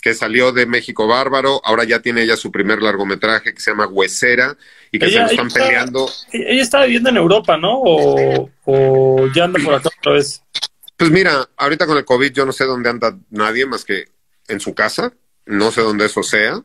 que 0.04 0.14
salió 0.14 0.52
de 0.52 0.66
México 0.66 1.08
Bárbaro, 1.08 1.62
ahora 1.64 1.86
ya 1.86 2.02
tiene 2.02 2.24
ella 2.24 2.36
su 2.36 2.52
primer 2.52 2.82
largometraje 2.82 3.54
que 3.54 3.62
se 3.62 3.72
llama 3.72 3.88
Huesera 3.88 4.58
y 4.92 5.00
que 5.00 5.10
se 5.10 5.18
lo 5.18 5.28
están 5.28 5.50
peleando. 5.50 6.10
Ella 6.34 6.62
está 6.62 6.84
viviendo 6.84 7.10
en 7.10 7.16
Europa, 7.16 7.56
¿no? 7.56 7.80
O, 7.82 8.50
o 8.66 9.28
ya 9.34 9.46
anda 9.46 9.62
por 9.64 9.76
acá 9.76 9.90
otra 9.98 10.12
vez. 10.12 10.44
Pues 10.98 11.10
mira, 11.10 11.48
ahorita 11.56 11.86
con 11.86 11.98
el 11.98 12.04
COVID 12.04 12.34
yo 12.34 12.46
no 12.46 12.52
sé 12.52 12.66
dónde 12.66 12.90
anda 12.90 13.18
nadie 13.30 13.66
más 13.66 13.86
que 13.86 14.10
en 14.50 14.60
su 14.60 14.76
casa, 14.76 15.14
no 15.46 15.72
sé 15.72 15.80
dónde 15.80 16.08
eso 16.08 16.22
sea, 16.22 16.62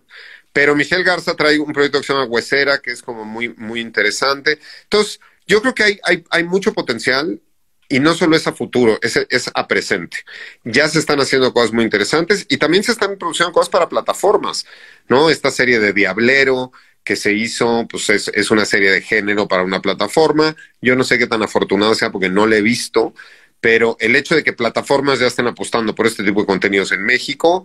pero 0.59 0.75
Michelle 0.75 1.05
Garza 1.05 1.37
trae 1.37 1.57
un 1.61 1.73
proyecto 1.73 2.01
que 2.01 2.07
se 2.09 2.13
llama 2.13 2.25
Huesera, 2.25 2.79
que 2.79 2.91
es 2.91 3.01
como 3.01 3.25
muy, 3.25 3.51
muy 3.51 3.79
interesante. 3.79 4.59
Entonces, 4.83 5.21
yo 5.47 5.63
creo 5.63 5.73
que 5.73 6.01
hay, 6.03 6.25
hay, 6.31 6.43
mucho 6.43 6.73
potencial 6.73 7.41
y 7.89 8.01
no 8.01 8.13
solo 8.13 8.35
es 8.35 8.49
a 8.49 8.53
futuro, 8.53 8.99
es, 9.01 9.25
es, 9.31 9.53
a 9.55 9.69
presente. 9.69 10.17
Ya 10.65 10.89
se 10.89 10.99
están 10.99 11.21
haciendo 11.21 11.55
cosas 11.55 11.73
muy 11.73 11.85
interesantes 11.85 12.45
y 12.49 12.57
también 12.57 12.83
se 12.83 12.91
están 12.91 13.17
produciendo 13.19 13.53
cosas 13.53 13.69
para 13.69 13.89
plataformas, 13.89 14.67
¿no? 15.07 15.31
Esta 15.31 15.53
serie 15.53 15.79
de 15.79 15.93
Diablero 15.93 16.73
que 17.05 17.15
se 17.15 17.35
hizo, 17.35 17.87
pues 17.89 18.11
es, 18.11 18.27
es 18.35 18.51
una 18.51 18.65
serie 18.65 18.91
de 18.91 19.01
género 19.01 19.47
para 19.47 19.63
una 19.63 19.81
plataforma. 19.81 20.57
Yo 20.83 20.97
no 20.97 21.05
sé 21.05 21.21
qué 21.21 21.29
tan 21.29 21.45
afortunado 21.45 21.95
sea 21.95 22.11
porque 22.11 22.31
no 22.31 22.49
la 22.49 22.57
he 22.57 22.63
visto, 22.63 23.15
pero 23.61 23.97
el 24.01 24.17
hecho 24.17 24.35
de 24.35 24.43
que 24.43 24.55
plataformas 24.55 25.21
ya 25.21 25.29
estén 25.29 25.47
apostando 25.47 25.95
por 25.95 26.09
este 26.09 26.25
tipo 26.25 26.41
de 26.41 26.47
contenidos 26.49 26.91
en 26.91 27.05
México 27.05 27.65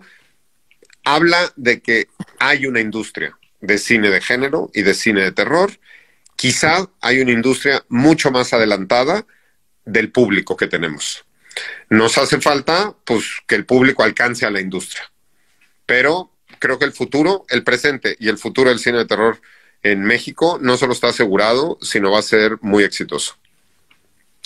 habla 1.04 1.52
de 1.56 1.80
que 1.80 2.08
hay 2.38 2.66
una 2.66 2.80
industria 2.80 3.36
de 3.60 3.78
cine 3.78 4.10
de 4.10 4.20
género 4.20 4.70
y 4.74 4.82
de 4.82 4.94
cine 4.94 5.22
de 5.22 5.32
terror. 5.32 5.72
Quizá 6.36 6.90
hay 7.00 7.20
una 7.20 7.32
industria 7.32 7.84
mucho 7.88 8.30
más 8.30 8.52
adelantada 8.52 9.26
del 9.84 10.10
público 10.10 10.56
que 10.56 10.66
tenemos. 10.66 11.24
Nos 11.88 12.18
hace 12.18 12.40
falta, 12.40 12.94
pues, 13.04 13.24
que 13.46 13.54
el 13.54 13.64
público 13.64 14.02
alcance 14.02 14.44
a 14.44 14.50
la 14.50 14.60
industria. 14.60 15.10
Pero 15.86 16.32
creo 16.58 16.78
que 16.78 16.84
el 16.84 16.92
futuro, 16.92 17.44
el 17.48 17.62
presente 17.62 18.16
y 18.18 18.28
el 18.28 18.38
futuro 18.38 18.70
del 18.70 18.78
cine 18.78 18.98
de 18.98 19.04
terror 19.04 19.40
en 19.82 20.02
México 20.02 20.58
no 20.60 20.76
solo 20.76 20.92
está 20.92 21.08
asegurado, 21.08 21.78
sino 21.82 22.10
va 22.10 22.18
a 22.18 22.22
ser 22.22 22.58
muy 22.62 22.84
exitoso. 22.84 23.36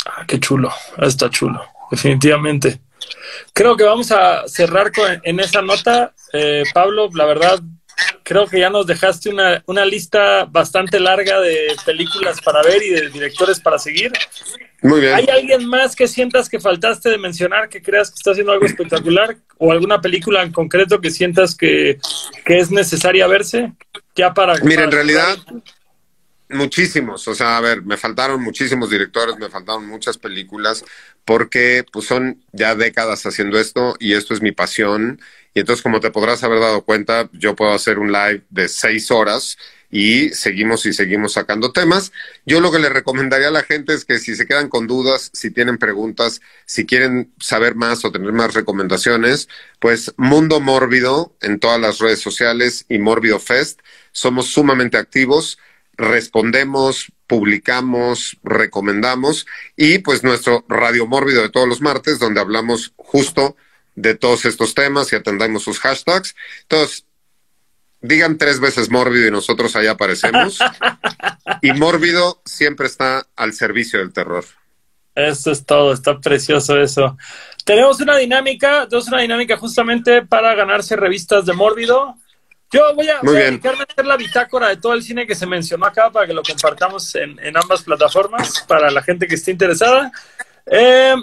Ah, 0.05 0.25
qué 0.27 0.39
chulo, 0.39 0.73
está 1.01 1.31
chulo, 1.31 1.63
definitivamente. 1.91 2.81
Creo 3.53 3.77
que 3.77 3.85
vamos 3.85 4.11
a 4.13 4.47
cerrar 4.49 4.93
con, 4.93 5.21
en 5.23 5.41
esa 5.41 5.63
nota. 5.63 6.15
Eh, 6.33 6.65
Pablo, 6.73 7.09
la 7.15 7.25
verdad, 7.25 7.61
creo 8.23 8.47
que 8.47 8.61
ya 8.61 8.71
nos 8.71 8.87
dejaste 8.87 9.31
una, 9.31 9.63
una 9.67 9.85
lista 9.85 10.45
bastante 10.45 11.01
larga 11.01 11.41
de 11.41 11.75
películas 11.85 12.41
para 12.41 12.63
ver 12.63 12.83
y 12.83 12.91
de 12.91 13.09
directores 13.11 13.61
para 13.61 13.79
seguir. 13.79 14.13
Muy 14.83 15.01
bien. 15.01 15.15
¿Hay 15.15 15.27
alguien 15.29 15.67
más 15.67 15.97
que 15.97 16.07
sientas 16.07 16.49
que 16.49 16.61
faltaste 16.61 17.11
de 17.11 17.19
mencionar, 17.19 17.69
que 17.69 17.83
creas 17.83 18.11
que 18.11 18.17
está 18.17 18.31
haciendo 18.31 18.53
algo 18.53 18.67
espectacular? 18.67 19.37
¿O 19.57 19.73
alguna 19.73 20.01
película 20.01 20.43
en 20.43 20.53
concreto 20.53 21.01
que 21.01 21.11
sientas 21.11 21.57
que, 21.57 21.99
que 22.45 22.59
es 22.59 22.71
necesaria 22.71 23.27
verse? 23.27 23.73
Ya 24.15 24.33
para. 24.33 24.55
Mira, 24.63 24.85
en 24.85 24.93
realidad, 24.93 25.37
muchísimos. 26.51 27.27
O 27.29 27.35
sea, 27.35 27.57
a 27.57 27.61
ver, 27.61 27.83
me 27.83 27.97
faltaron 27.97 28.43
muchísimos 28.43 28.91
directores, 28.91 29.39
me 29.39 29.49
faltaron 29.49 29.87
muchas 29.87 30.19
películas, 30.19 30.85
porque 31.25 31.85
pues 31.93 32.07
son 32.07 32.43
ya 32.53 32.75
décadas 32.75 33.25
haciendo 33.27 33.59
esto 33.59 33.97
y 33.99 34.15
esto 34.15 34.35
es 34.35 34.43
mi 34.43 34.53
pasión. 34.53 35.21
Y 35.55 35.61
entonces, 35.61 35.83
como 35.83 36.01
te 36.01 36.11
podrás 36.11 36.43
haber 36.45 36.61
dado 36.61 36.83
cuenta, 36.85 37.29
yo 37.33 37.57
puedo 37.57 37.73
hacer 37.73 37.99
un 37.99 38.13
live 38.13 38.45
de 38.51 38.69
seis 38.69 39.11
horas 39.11 39.57
y 39.91 40.31
seguimos 40.31 40.85
y 40.87 40.93
seguimos 40.93 41.33
sacando 41.33 41.73
temas. 41.73 42.13
Yo 42.45 42.61
lo 42.61 42.71
que 42.71 42.79
le 42.79 42.89
recomendaría 42.89 43.49
a 43.49 43.53
la 43.53 43.63
gente 43.63 43.95
es 43.95 44.05
que 44.05 44.19
si 44.19 44.37
se 44.37 44.47
quedan 44.47 44.69
con 44.69 44.87
dudas, 44.87 45.31
si 45.33 45.51
tienen 45.51 45.79
preguntas, 45.79 46.41
si 46.67 46.85
quieren 46.87 47.33
saber 47.39 47.75
más 47.75 48.05
o 48.05 48.13
tener 48.13 48.33
más 48.33 48.55
recomendaciones, 48.55 49.49
pues 49.79 50.13
Mundo 50.17 50.61
Mórbido 50.61 51.35
en 51.41 51.59
todas 51.59 51.81
las 51.81 51.99
redes 51.99 52.21
sociales 52.21 52.85
y 52.89 52.99
Mórbido 52.99 53.39
Fest. 53.39 53.81
Somos 54.13 54.49
sumamente 54.49 54.99
activos, 54.99 55.59
respondemos, 55.99 57.13
publicamos, 57.27 58.39
recomendamos 58.43 59.47
y 59.77 59.99
pues 59.99 60.23
nuestro 60.23 60.65
Radio 60.69 61.07
Mórbido 61.07 61.43
de 61.43 61.51
todos 61.51 61.69
los 61.69 61.83
martes 61.83 62.19
donde 62.19 62.41
hablamos 62.41 62.93
justo 62.97 63.57
de 63.97 64.15
todos 64.15 64.45
estos 64.45 64.75
temas 64.75 65.13
y 65.13 65.17
atendamos 65.17 65.65
sus 65.65 65.81
hashtags. 65.81 66.37
Entonces, 66.63 67.05
digan 68.01 68.39
tres 68.39 68.61
veces 68.61 68.91
mórbido 68.91 69.27
y 69.27 69.31
nosotros 69.31 69.75
ahí 69.77 69.89
aparecemos. 69.89 70.59
y 71.63 71.73
mórbido 71.73 72.41
siempre 72.45 72.87
está 72.87 73.27
al 73.37 73.53
servicio 73.53 73.99
del 73.99 74.13
terror. 74.13 74.45
Eso 75.17 75.51
es 75.51 75.67
todo, 75.67 75.93
está 75.93 76.21
precioso 76.21 76.81
eso. 76.81 77.17
Tenemos 77.65 78.01
una 78.01 78.17
dinámica, 78.17 78.87
tenemos 78.89 79.09
una 79.09 79.21
dinámica 79.21 79.57
justamente 79.57 80.23
para 80.23 80.55
ganarse 80.55 80.95
revistas 80.95 81.45
de 81.45 81.55
mórbido. 81.55 82.15
Yo 82.71 82.95
voy 82.95 83.09
a, 83.09 83.21
dedicarme 83.23 83.81
a 83.81 83.87
hacer 83.91 84.05
la 84.05 84.17
bitácora 84.17 84.69
de 84.69 84.77
todo 84.77 84.93
el 84.93 85.03
cine 85.03 85.27
que 85.27 85.35
se 85.35 85.47
mencionó 85.47 85.87
acá 85.87 86.11
para 86.11 86.27
que 86.27 86.35
lo 86.35 86.43
compartamos 86.43 87.15
en, 87.15 87.39
en 87.39 87.57
ambas 87.57 87.83
plataformas 87.83 88.63
para 88.69 88.91
la 88.91 89.03
gente 89.03 89.27
que 89.27 89.37
esté 89.37 89.53
interesada. 89.53 90.13
Eh, 90.67 91.15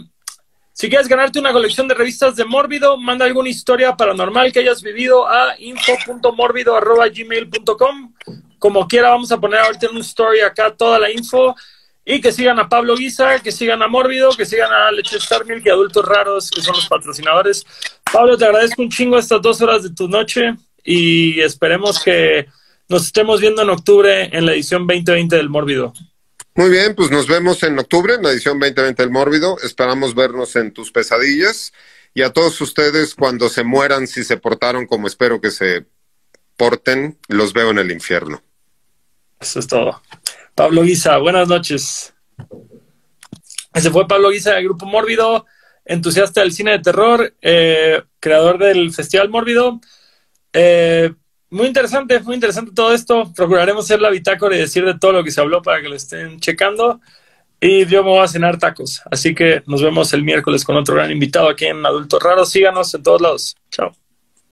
si 0.73 0.89
quieres 0.89 1.07
ganarte 1.07 1.37
una 1.39 1.53
colección 1.53 1.87
de 1.87 1.93
revistas 1.93 2.35
de 2.35 2.45
Mórbido, 2.45 2.97
manda 2.97 3.25
alguna 3.25 3.47
historia 3.47 3.95
paranormal 3.95 4.51
que 4.51 4.57
hayas 4.59 4.81
vivido 4.81 5.27
a 5.27 5.53
info.mórbido.gmail.com. 5.59 8.13
Como 8.57 8.87
quiera, 8.87 9.11
vamos 9.11 9.31
a 9.31 9.39
poner 9.39 9.59
ahorita 9.59 9.85
en 9.85 9.95
un 9.95 10.01
story 10.01 10.41
acá 10.41 10.75
toda 10.75 10.97
la 10.99 11.11
info. 11.11 11.55
Y 12.03 12.19
que 12.21 12.31
sigan 12.31 12.59
a 12.59 12.67
Pablo 12.67 12.95
Guizar, 12.95 13.39
que 13.41 13.51
sigan 13.51 13.83
a 13.83 13.87
Mórbido, 13.87 14.31
que 14.31 14.45
sigan 14.45 14.73
a 14.73 14.91
Leche 14.91 15.17
Star 15.17 15.45
Milk 15.45 15.63
y 15.65 15.69
Adultos 15.69 16.05
Raros, 16.05 16.51
que 16.51 16.61
son 16.61 16.75
los 16.75 16.87
patrocinadores. 16.87 17.65
Pablo, 18.11 18.37
te 18.37 18.45
agradezco 18.45 18.81
un 18.81 18.89
chingo 18.89 19.17
estas 19.17 19.41
dos 19.41 19.61
horas 19.61 19.83
de 19.83 19.91
tu 19.91 20.07
noche 20.07 20.55
y 20.85 21.41
esperemos 21.41 22.01
que 22.01 22.47
nos 22.87 23.05
estemos 23.07 23.41
viendo 23.41 23.63
en 23.63 23.69
octubre 23.71 24.29
en 24.31 24.45
la 24.45 24.53
edición 24.53 24.85
2020 24.85 25.35
del 25.35 25.49
Mórbido. 25.49 25.93
Muy 26.53 26.69
bien, 26.69 26.95
pues 26.95 27.11
nos 27.11 27.27
vemos 27.27 27.63
en 27.63 27.77
octubre 27.77 28.13
en 28.13 28.23
la 28.23 28.29
edición 28.29 28.59
2020 28.59 29.01
del 29.01 29.11
Mórbido. 29.11 29.57
Esperamos 29.63 30.15
vernos 30.15 30.55
en 30.55 30.71
tus 30.71 30.91
pesadillas. 30.91 31.73
Y 32.13 32.21
a 32.21 32.31
todos 32.31 32.61
ustedes, 32.61 33.13
cuando 33.15 33.49
se 33.49 33.65
mueran, 33.65 34.07
si 34.07 34.23
se 34.23 34.37
portaron 34.37 34.85
como 34.85 35.07
espero 35.07 35.41
que 35.41 35.51
se 35.51 35.85
porten, 36.55 37.17
los 37.27 37.51
veo 37.51 37.71
en 37.71 37.79
el 37.79 37.91
infierno. 37.91 38.41
Eso 39.41 39.59
es 39.59 39.67
todo. 39.67 40.01
Pablo 40.53 40.83
Guisa, 40.83 41.17
buenas 41.17 41.49
noches. 41.49 42.13
Ese 43.73 43.91
fue 43.91 44.07
Pablo 44.07 44.29
Guisa 44.29 44.53
del 44.53 44.63
Grupo 44.63 44.85
Mórbido, 44.85 45.45
entusiasta 45.83 46.39
del 46.39 46.53
cine 46.53 46.71
de 46.71 46.79
terror, 46.79 47.35
eh, 47.41 48.01
creador 48.21 48.59
del 48.59 48.93
Festival 48.93 49.29
Mórbido. 49.29 49.81
Eh, 50.57 51.13
muy 51.49 51.67
interesante, 51.67 52.19
muy 52.21 52.35
interesante 52.35 52.71
todo 52.73 52.93
esto. 52.93 53.31
Procuraremos 53.35 53.85
hacer 53.85 54.01
la 54.01 54.09
bitácora 54.09 54.55
y 54.55 54.59
decir 54.59 54.85
de 54.85 54.97
todo 54.97 55.11
lo 55.11 55.23
que 55.23 55.31
se 55.31 55.41
habló 55.41 55.61
para 55.61 55.81
que 55.81 55.89
lo 55.89 55.95
estén 55.95 56.39
checando. 56.39 56.99
Y 57.59 57.85
yo 57.85 58.03
me 58.03 58.09
voy 58.09 58.23
a 58.23 58.27
cenar 58.27 58.57
tacos. 58.57 59.01
Así 59.11 59.33
que 59.35 59.63
nos 59.67 59.81
vemos 59.81 60.13
el 60.13 60.23
miércoles 60.23 60.63
con 60.63 60.75
otro 60.75 60.95
gran 60.95 61.11
invitado 61.11 61.49
aquí 61.49 61.65
en 61.65 61.85
Adultos 61.85 62.21
Raros. 62.21 62.49
Síganos 62.49 62.93
en 62.93 63.03
todos 63.03 63.21
lados. 63.21 63.55
Chao. 63.71 64.04